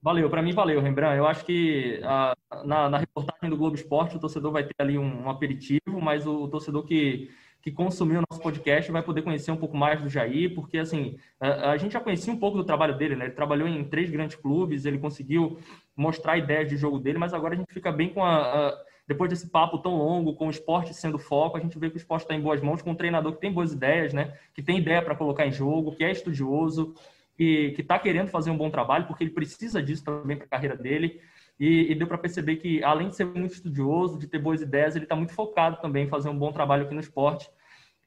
Valeu, 0.01 0.31
para 0.31 0.43
mim 0.43 0.53
valeu, 0.53 0.81
Rembrandt. 0.81 1.17
Eu 1.17 1.27
acho 1.27 1.45
que 1.45 1.99
a, 2.05 2.33
na, 2.65 2.89
na, 2.89 2.99
reportagem 2.99 3.51
do 3.51 3.57
Globo 3.57 3.75
Esporte 3.75 4.17
o 4.17 4.21
torcedor 4.21 4.53
vai 4.53 4.63
ter 4.63 4.75
ali 4.79 4.99
um, 4.99 5.25
um 5.25 5.31
aperitivo, 5.31 6.01
mas 6.01 6.27
o, 6.27 6.45
o 6.45 6.49
torcedor 6.49 6.85
que 6.85 7.29
que 7.65 7.73
consumiu 7.73 8.21
o 8.21 8.25
nosso 8.31 8.43
podcast 8.43 8.93
vai 8.93 9.03
poder 9.03 9.23
conhecer 9.23 9.51
um 9.51 9.57
pouco 9.57 9.75
mais 9.75 10.03
do 10.03 10.07
Jair, 10.11 10.55
porque 10.55 10.77
assim, 10.77 11.17
a, 11.41 11.71
a, 11.71 11.77
gente 11.79 11.93
já 11.93 12.01
conhecia 12.01 12.31
um 12.31 12.37
pouco 12.37 12.59
do 12.59 12.65
trabalho 12.65 12.95
dele, 12.99 13.17
né? 13.17 13.25
Ele 13.25 13.33
trabalhou 13.33 13.67
em 13.67 13.83
três 13.83 14.11
grandes 14.11 14.37
clubes, 14.37 14.85
ele 14.85 14.99
conseguiu 14.99 15.59
mostrar 15.97 16.37
ideias 16.37 16.69
de 16.69 16.77
jogo 16.77 16.99
dele, 16.99 17.17
mas 17.17 17.33
agora 17.33 17.55
a 17.55 17.57
gente 17.57 17.73
fica 17.73 17.91
bem 17.91 18.11
com 18.11 18.23
a, 18.23 18.69
a 18.69 18.79
depois 19.09 19.31
desse 19.31 19.49
papo 19.49 19.79
tão 19.79 19.97
longo, 19.97 20.35
com 20.35 20.49
o 20.49 20.51
esporte 20.51 20.93
sendo 20.93 21.19
foco, 21.19 21.57
a 21.57 21.61
gente 21.61 21.79
vê 21.79 21.89
que 21.89 21.97
o 21.97 21.99
esporte 21.99 22.25
está 22.25 22.35
em 22.35 22.41
boas 22.41 22.61
mãos, 22.61 22.83
com 22.83 22.91
um 22.91 22.95
treinador 22.95 23.33
que 23.33 23.41
tem 23.41 23.51
boas 23.51 23.73
ideias, 23.73 24.13
né? 24.13 24.35
Que 24.53 24.63
tem 24.63 24.77
ideia 24.77 25.01
para 25.01 25.17
colocar 25.17 25.47
em 25.47 25.53
jogo, 25.53 25.97
que 25.97 26.05
é 26.05 26.11
estudioso, 26.11 26.95
que 27.35 27.75
está 27.79 27.99
querendo 27.99 28.29
fazer 28.29 28.51
um 28.51 28.59
bom 28.59 28.69
trabalho, 28.69 29.07
porque 29.07 29.25
ele 29.25 29.31
precisa 29.31 29.83
disso 29.83 30.05
também 30.05 30.37
para 30.37 30.45
a 30.45 30.51
carreira 30.51 30.77
dele. 30.77 31.19
E, 31.59 31.93
e 31.93 31.95
deu 31.95 32.07
para 32.07 32.19
perceber 32.19 32.57
que, 32.57 32.83
além 32.83 33.09
de 33.09 33.17
ser 33.17 33.25
muito 33.25 33.55
estudioso, 33.55 34.19
de 34.19 34.27
ter 34.27 34.39
boas 34.39 34.61
ideias, 34.61 34.97
ele 34.97 35.05
está 35.05 35.15
muito 35.15 35.33
focado 35.33 35.81
também 35.81 36.07
em 36.07 36.09
fazer 36.09 36.29
um 36.29 36.39
bom 36.39 36.53
trabalho 36.53 36.85
aqui 36.85 36.95
no 36.95 37.01
esporte. 37.01 37.49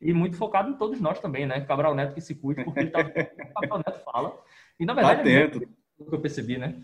E 0.01 0.13
muito 0.13 0.35
focado 0.37 0.69
em 0.69 0.73
todos 0.73 0.99
nós 0.99 1.19
também, 1.19 1.45
né? 1.45 1.61
Cabral 1.61 1.95
Neto 1.95 2.13
que 2.13 2.21
se 2.21 2.35
cuide, 2.35 2.63
porque 2.63 2.79
ele 2.81 2.91
tá, 2.91 2.99
o 2.99 3.03
Cabral 3.61 3.83
Neto 3.85 4.03
fala. 4.03 4.37
E, 4.79 4.85
na 4.85 4.93
verdade, 4.93 5.23
tá 5.23 5.29
é 5.29 5.45
o 5.97 6.05
que 6.05 6.15
eu 6.15 6.21
percebi, 6.21 6.57
né? 6.57 6.75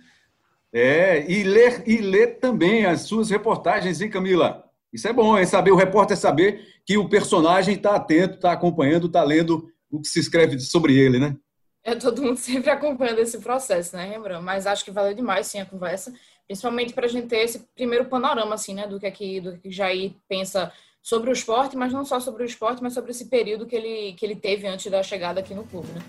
É, 0.71 1.29
e 1.29 1.43
ler, 1.43 1.83
e 1.85 1.97
ler 1.97 2.39
também 2.39 2.85
as 2.85 3.01
suas 3.01 3.29
reportagens, 3.29 4.01
hein, 4.01 4.09
Camila? 4.09 4.63
Isso 4.91 5.07
é 5.07 5.13
bom, 5.13 5.37
é 5.37 5.45
saber, 5.45 5.71
o 5.71 5.75
repórter 5.75 6.17
saber 6.17 6.65
que 6.85 6.97
o 6.97 7.07
personagem 7.07 7.75
está 7.75 7.95
atento, 7.95 8.35
está 8.35 8.51
acompanhando, 8.51 9.07
está 9.07 9.23
lendo 9.23 9.69
o 9.91 10.01
que 10.01 10.07
se 10.07 10.19
escreve 10.19 10.59
sobre 10.59 10.97
ele, 10.97 11.19
né? 11.19 11.35
É 11.83 11.95
todo 11.95 12.21
mundo 12.21 12.37
sempre 12.39 12.71
acompanhando 12.71 13.19
esse 13.19 13.39
processo, 13.39 13.95
né, 13.95 14.05
Rembrandt? 14.05 14.43
Mas 14.43 14.65
acho 14.65 14.83
que 14.83 14.91
valeu 14.91 15.13
demais, 15.13 15.47
sim, 15.47 15.59
a 15.59 15.65
conversa 15.65 16.13
principalmente 16.47 16.93
para 16.93 17.05
a 17.05 17.09
gente 17.09 17.27
ter 17.27 17.39
esse 17.39 17.59
primeiro 17.75 18.05
panorama, 18.05 18.55
assim, 18.55 18.73
né, 18.73 18.87
do 18.87 18.99
que 18.99 19.05
aqui, 19.05 19.39
do 19.39 19.57
que 19.57 19.71
Jair 19.71 20.13
pensa 20.27 20.71
sobre 21.01 21.29
o 21.29 21.33
esporte, 21.33 21.75
mas 21.75 21.91
não 21.91 22.05
só 22.05 22.19
sobre 22.19 22.43
o 22.43 22.45
esporte, 22.45 22.81
mas 22.81 22.93
sobre 22.93 23.11
esse 23.11 23.25
período 23.25 23.65
que 23.65 23.75
ele, 23.75 24.13
que 24.13 24.25
ele 24.25 24.35
teve 24.35 24.67
antes 24.67 24.89
da 24.89 25.03
chegada 25.03 25.39
aqui 25.41 25.53
no 25.53 25.63
clube, 25.63 25.87
né? 25.93 26.01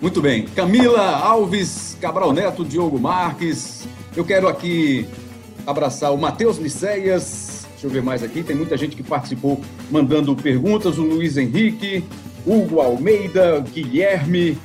Muito 0.00 0.20
bem. 0.20 0.46
Camila 0.48 1.00
Alves, 1.00 1.96
Cabral 2.00 2.32
Neto, 2.32 2.64
Diogo 2.64 2.98
Marques. 2.98 3.86
Eu 4.14 4.24
quero 4.24 4.46
aqui 4.46 5.06
abraçar 5.66 6.12
o 6.12 6.18
Matheus 6.18 6.58
Liceias. 6.58 7.66
Deixa 7.72 7.86
eu 7.86 7.90
ver 7.90 8.02
mais 8.02 8.22
aqui. 8.22 8.42
Tem 8.42 8.54
muita 8.54 8.76
gente 8.76 8.94
que 8.94 9.02
participou 9.02 9.60
mandando 9.90 10.36
perguntas. 10.36 10.98
O 10.98 11.02
Luiz 11.02 11.36
Henrique, 11.36 12.04
Hugo 12.46 12.80
Almeida, 12.80 13.60
Guilherme, 13.60 14.58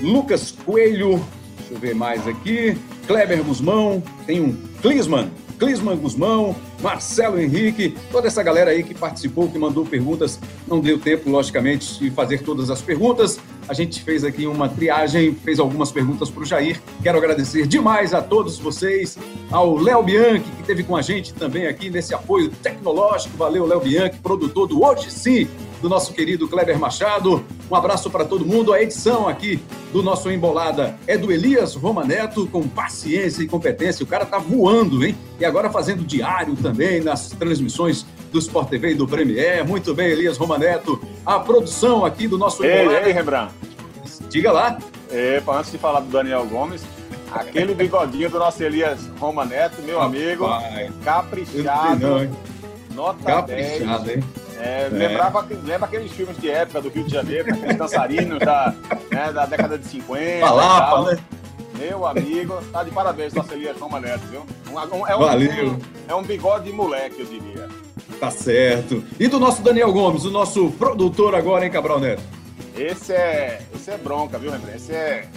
Lucas 0.00 0.52
Coelho. 0.52 1.24
Deixa 1.68 1.74
eu 1.74 1.78
ver 1.78 1.94
mais 1.94 2.26
aqui. 2.26 2.78
Kleber 3.06 3.44
Guzmão, 3.44 4.02
tem 4.26 4.40
um 4.40 4.56
Clisman, 4.80 5.30
Clisman 5.58 5.96
Guzmão, 5.96 6.56
Marcelo 6.80 7.38
Henrique, 7.38 7.94
toda 8.10 8.26
essa 8.26 8.42
galera 8.42 8.70
aí 8.70 8.82
que 8.82 8.94
participou, 8.94 9.50
que 9.50 9.58
mandou 9.58 9.84
perguntas. 9.84 10.40
Não 10.66 10.80
deu 10.80 10.98
tempo, 10.98 11.28
logicamente, 11.28 11.98
de 11.98 12.10
fazer 12.10 12.42
todas 12.42 12.70
as 12.70 12.80
perguntas. 12.80 13.38
A 13.68 13.74
gente 13.74 14.02
fez 14.02 14.24
aqui 14.24 14.46
uma 14.46 14.66
triagem, 14.66 15.34
fez 15.34 15.60
algumas 15.60 15.92
perguntas 15.92 16.30
para 16.30 16.42
o 16.42 16.46
Jair. 16.46 16.80
Quero 17.02 17.18
agradecer 17.18 17.66
demais 17.66 18.14
a 18.14 18.22
todos 18.22 18.58
vocês, 18.58 19.18
ao 19.50 19.76
Léo 19.76 20.02
Bianchi, 20.02 20.44
que 20.44 20.60
esteve 20.62 20.82
com 20.84 20.96
a 20.96 21.02
gente 21.02 21.34
também 21.34 21.66
aqui 21.66 21.90
nesse 21.90 22.14
apoio 22.14 22.50
tecnológico. 22.62 23.36
Valeu, 23.36 23.66
Léo 23.66 23.80
Bianchi, 23.80 24.18
produtor 24.22 24.66
do 24.68 24.82
Hoje 24.82 25.10
Sim, 25.10 25.46
do 25.82 25.88
nosso 25.88 26.14
querido 26.14 26.48
Kleber 26.48 26.78
Machado. 26.78 27.44
Um 27.70 27.74
abraço 27.74 28.10
para 28.10 28.24
todo 28.24 28.46
mundo. 28.46 28.72
A 28.72 28.82
edição 28.82 29.28
aqui 29.28 29.62
do 29.92 30.02
nosso 30.02 30.30
Embolada 30.30 30.96
é 31.06 31.18
do 31.18 31.30
Elias 31.30 31.74
Romaneto, 31.74 32.46
com 32.46 32.66
paciência 32.66 33.42
e 33.42 33.46
competência. 33.46 34.02
O 34.02 34.06
cara 34.06 34.24
tá 34.24 34.38
voando, 34.38 35.04
hein? 35.04 35.16
E 35.38 35.44
agora 35.44 35.70
fazendo 35.70 36.02
diário 36.02 36.56
também 36.56 37.02
nas 37.02 37.28
transmissões 37.28 38.06
do 38.32 38.38
Sport 38.38 38.68
TV 38.68 38.92
e 38.92 38.94
do 38.94 39.06
Premier. 39.06 39.66
Muito 39.66 39.94
bem, 39.94 40.08
Elias 40.08 40.38
Romaneto. 40.38 41.00
A 41.24 41.38
produção 41.38 42.04
aqui 42.04 42.26
do 42.26 42.38
nosso 42.38 42.64
Embolada. 42.64 43.00
Ei, 43.00 43.08
ei, 43.08 43.12
Rembrandt. 43.12 43.52
Diga 44.30 44.50
lá. 44.50 44.78
Epa, 45.10 45.58
antes 45.58 45.70
de 45.70 45.78
falar 45.78 46.00
do 46.00 46.10
Daniel 46.10 46.46
Gomes, 46.46 46.82
aquele 47.30 47.74
bigodinho 47.74 48.28
do 48.30 48.38
nosso 48.38 48.62
Elias 48.62 49.10
Romaneto, 49.18 49.80
meu 49.82 50.00
amigo, 50.00 50.46
caprichado. 51.04 51.98
Não, 51.98 52.30
nota 52.98 53.22
Caprichado, 53.24 54.04
10. 54.04 54.18
hein? 54.18 54.24
É, 54.58 54.82
é. 54.82 54.88
Lembrava, 54.90 55.46
lembra 55.64 55.86
aqueles 55.86 56.10
filmes 56.10 56.36
de 56.36 56.50
época 56.50 56.82
do 56.82 56.88
Rio 56.88 57.04
de 57.04 57.12
Janeiro, 57.12 57.54
aqueles 57.54 57.76
dançarinos 57.76 58.38
da, 58.40 58.74
né, 59.10 59.32
da 59.32 59.46
década 59.46 59.78
de 59.78 59.86
50. 59.86 60.40
Palapa, 60.44 61.12
né? 61.12 61.18
Meu 61.78 62.04
amigo, 62.04 62.60
tá 62.72 62.82
de 62.82 62.90
parabéns, 62.90 63.32
nossa 63.32 63.54
Elias 63.54 63.76
Toma 63.76 64.00
Neto, 64.00 64.26
viu? 64.28 64.44
Um, 64.72 65.06
é, 65.06 65.14
um, 65.14 65.18
Valeu. 65.20 65.68
Um, 65.68 65.78
é 66.08 66.14
um 66.14 66.22
bigode 66.24 66.72
moleque, 66.72 67.20
eu 67.20 67.26
diria. 67.26 67.68
Tá 68.18 68.32
certo. 68.32 69.04
E 69.18 69.28
do 69.28 69.38
nosso 69.38 69.62
Daniel 69.62 69.92
Gomes, 69.92 70.24
o 70.24 70.30
nosso 70.30 70.72
produtor 70.72 71.36
agora, 71.36 71.64
hein, 71.64 71.70
Cabral 71.70 72.00
Neto? 72.00 72.22
Esse 72.76 73.12
é, 73.12 73.60
esse 73.72 73.92
é 73.92 73.96
bronca, 73.96 74.38
viu, 74.38 74.50
Rembrandt? 74.50 74.76
Esse 74.76 74.92
é, 74.92 75.28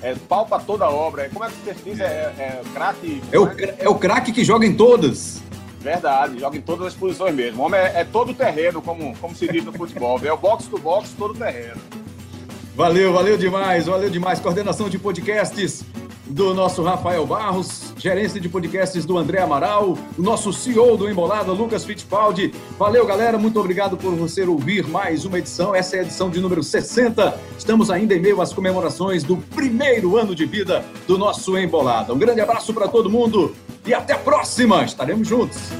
é 0.00 0.14
pau 0.26 0.46
pra 0.46 0.58
toda 0.58 0.88
obra. 0.88 1.28
Como 1.30 1.44
é 1.44 1.48
que 1.48 1.54
você 1.64 1.74
diz? 1.84 2.00
É, 2.00 2.04
é, 2.04 2.42
é 2.42 2.62
craque. 2.72 3.22
É 3.30 3.38
o, 3.38 3.48
é 3.80 3.88
o 3.90 3.94
craque 3.94 4.32
que 4.32 4.42
joga 4.42 4.64
em 4.64 4.74
todas. 4.74 5.42
Verdade, 5.84 6.40
joga 6.40 6.56
em 6.56 6.62
todas 6.62 6.86
as 6.86 6.94
posições 6.94 7.34
mesmo. 7.34 7.62
O 7.62 7.66
homem 7.66 7.78
é, 7.78 8.00
é 8.00 8.04
todo 8.04 8.32
terreno, 8.32 8.80
como, 8.80 9.14
como 9.18 9.36
se 9.36 9.46
diz 9.46 9.62
no 9.62 9.70
futebol. 9.70 10.18
É 10.24 10.32
o 10.32 10.36
box 10.38 10.66
to 10.66 10.78
box, 10.78 11.10
todo 11.18 11.34
terreno. 11.34 11.78
Valeu, 12.74 13.12
valeu 13.12 13.36
demais, 13.36 13.84
valeu 13.84 14.08
demais. 14.08 14.40
Coordenação 14.40 14.88
de 14.88 14.98
podcasts 14.98 15.84
do 16.34 16.52
nosso 16.52 16.82
Rafael 16.82 17.24
Barros, 17.24 17.94
gerência 17.96 18.40
de 18.40 18.48
podcasts 18.48 19.04
do 19.04 19.16
André 19.16 19.40
Amaral, 19.40 19.96
o 20.18 20.20
nosso 20.22 20.52
CEO 20.52 20.96
do 20.96 21.08
Embolada, 21.08 21.52
Lucas 21.52 21.84
Fittipaldi. 21.84 22.52
Valeu, 22.76 23.06
galera, 23.06 23.38
muito 23.38 23.60
obrigado 23.60 23.96
por 23.96 24.12
você 24.16 24.42
ouvir 24.42 24.84
mais 24.84 25.24
uma 25.24 25.38
edição. 25.38 25.72
Essa 25.72 25.94
é 25.94 25.98
a 26.00 26.02
edição 26.02 26.28
de 26.28 26.40
número 26.40 26.60
60. 26.60 27.38
Estamos 27.56 27.88
ainda 27.88 28.16
em 28.16 28.20
meio 28.20 28.40
às 28.40 28.52
comemorações 28.52 29.22
do 29.22 29.36
primeiro 29.36 30.16
ano 30.16 30.34
de 30.34 30.44
vida 30.44 30.84
do 31.06 31.16
nosso 31.16 31.56
Embolada. 31.56 32.12
Um 32.12 32.18
grande 32.18 32.40
abraço 32.40 32.74
para 32.74 32.88
todo 32.88 33.08
mundo 33.08 33.54
e 33.86 33.94
até 33.94 34.14
a 34.14 34.18
próxima! 34.18 34.82
Estaremos 34.82 35.28
juntos! 35.28 35.70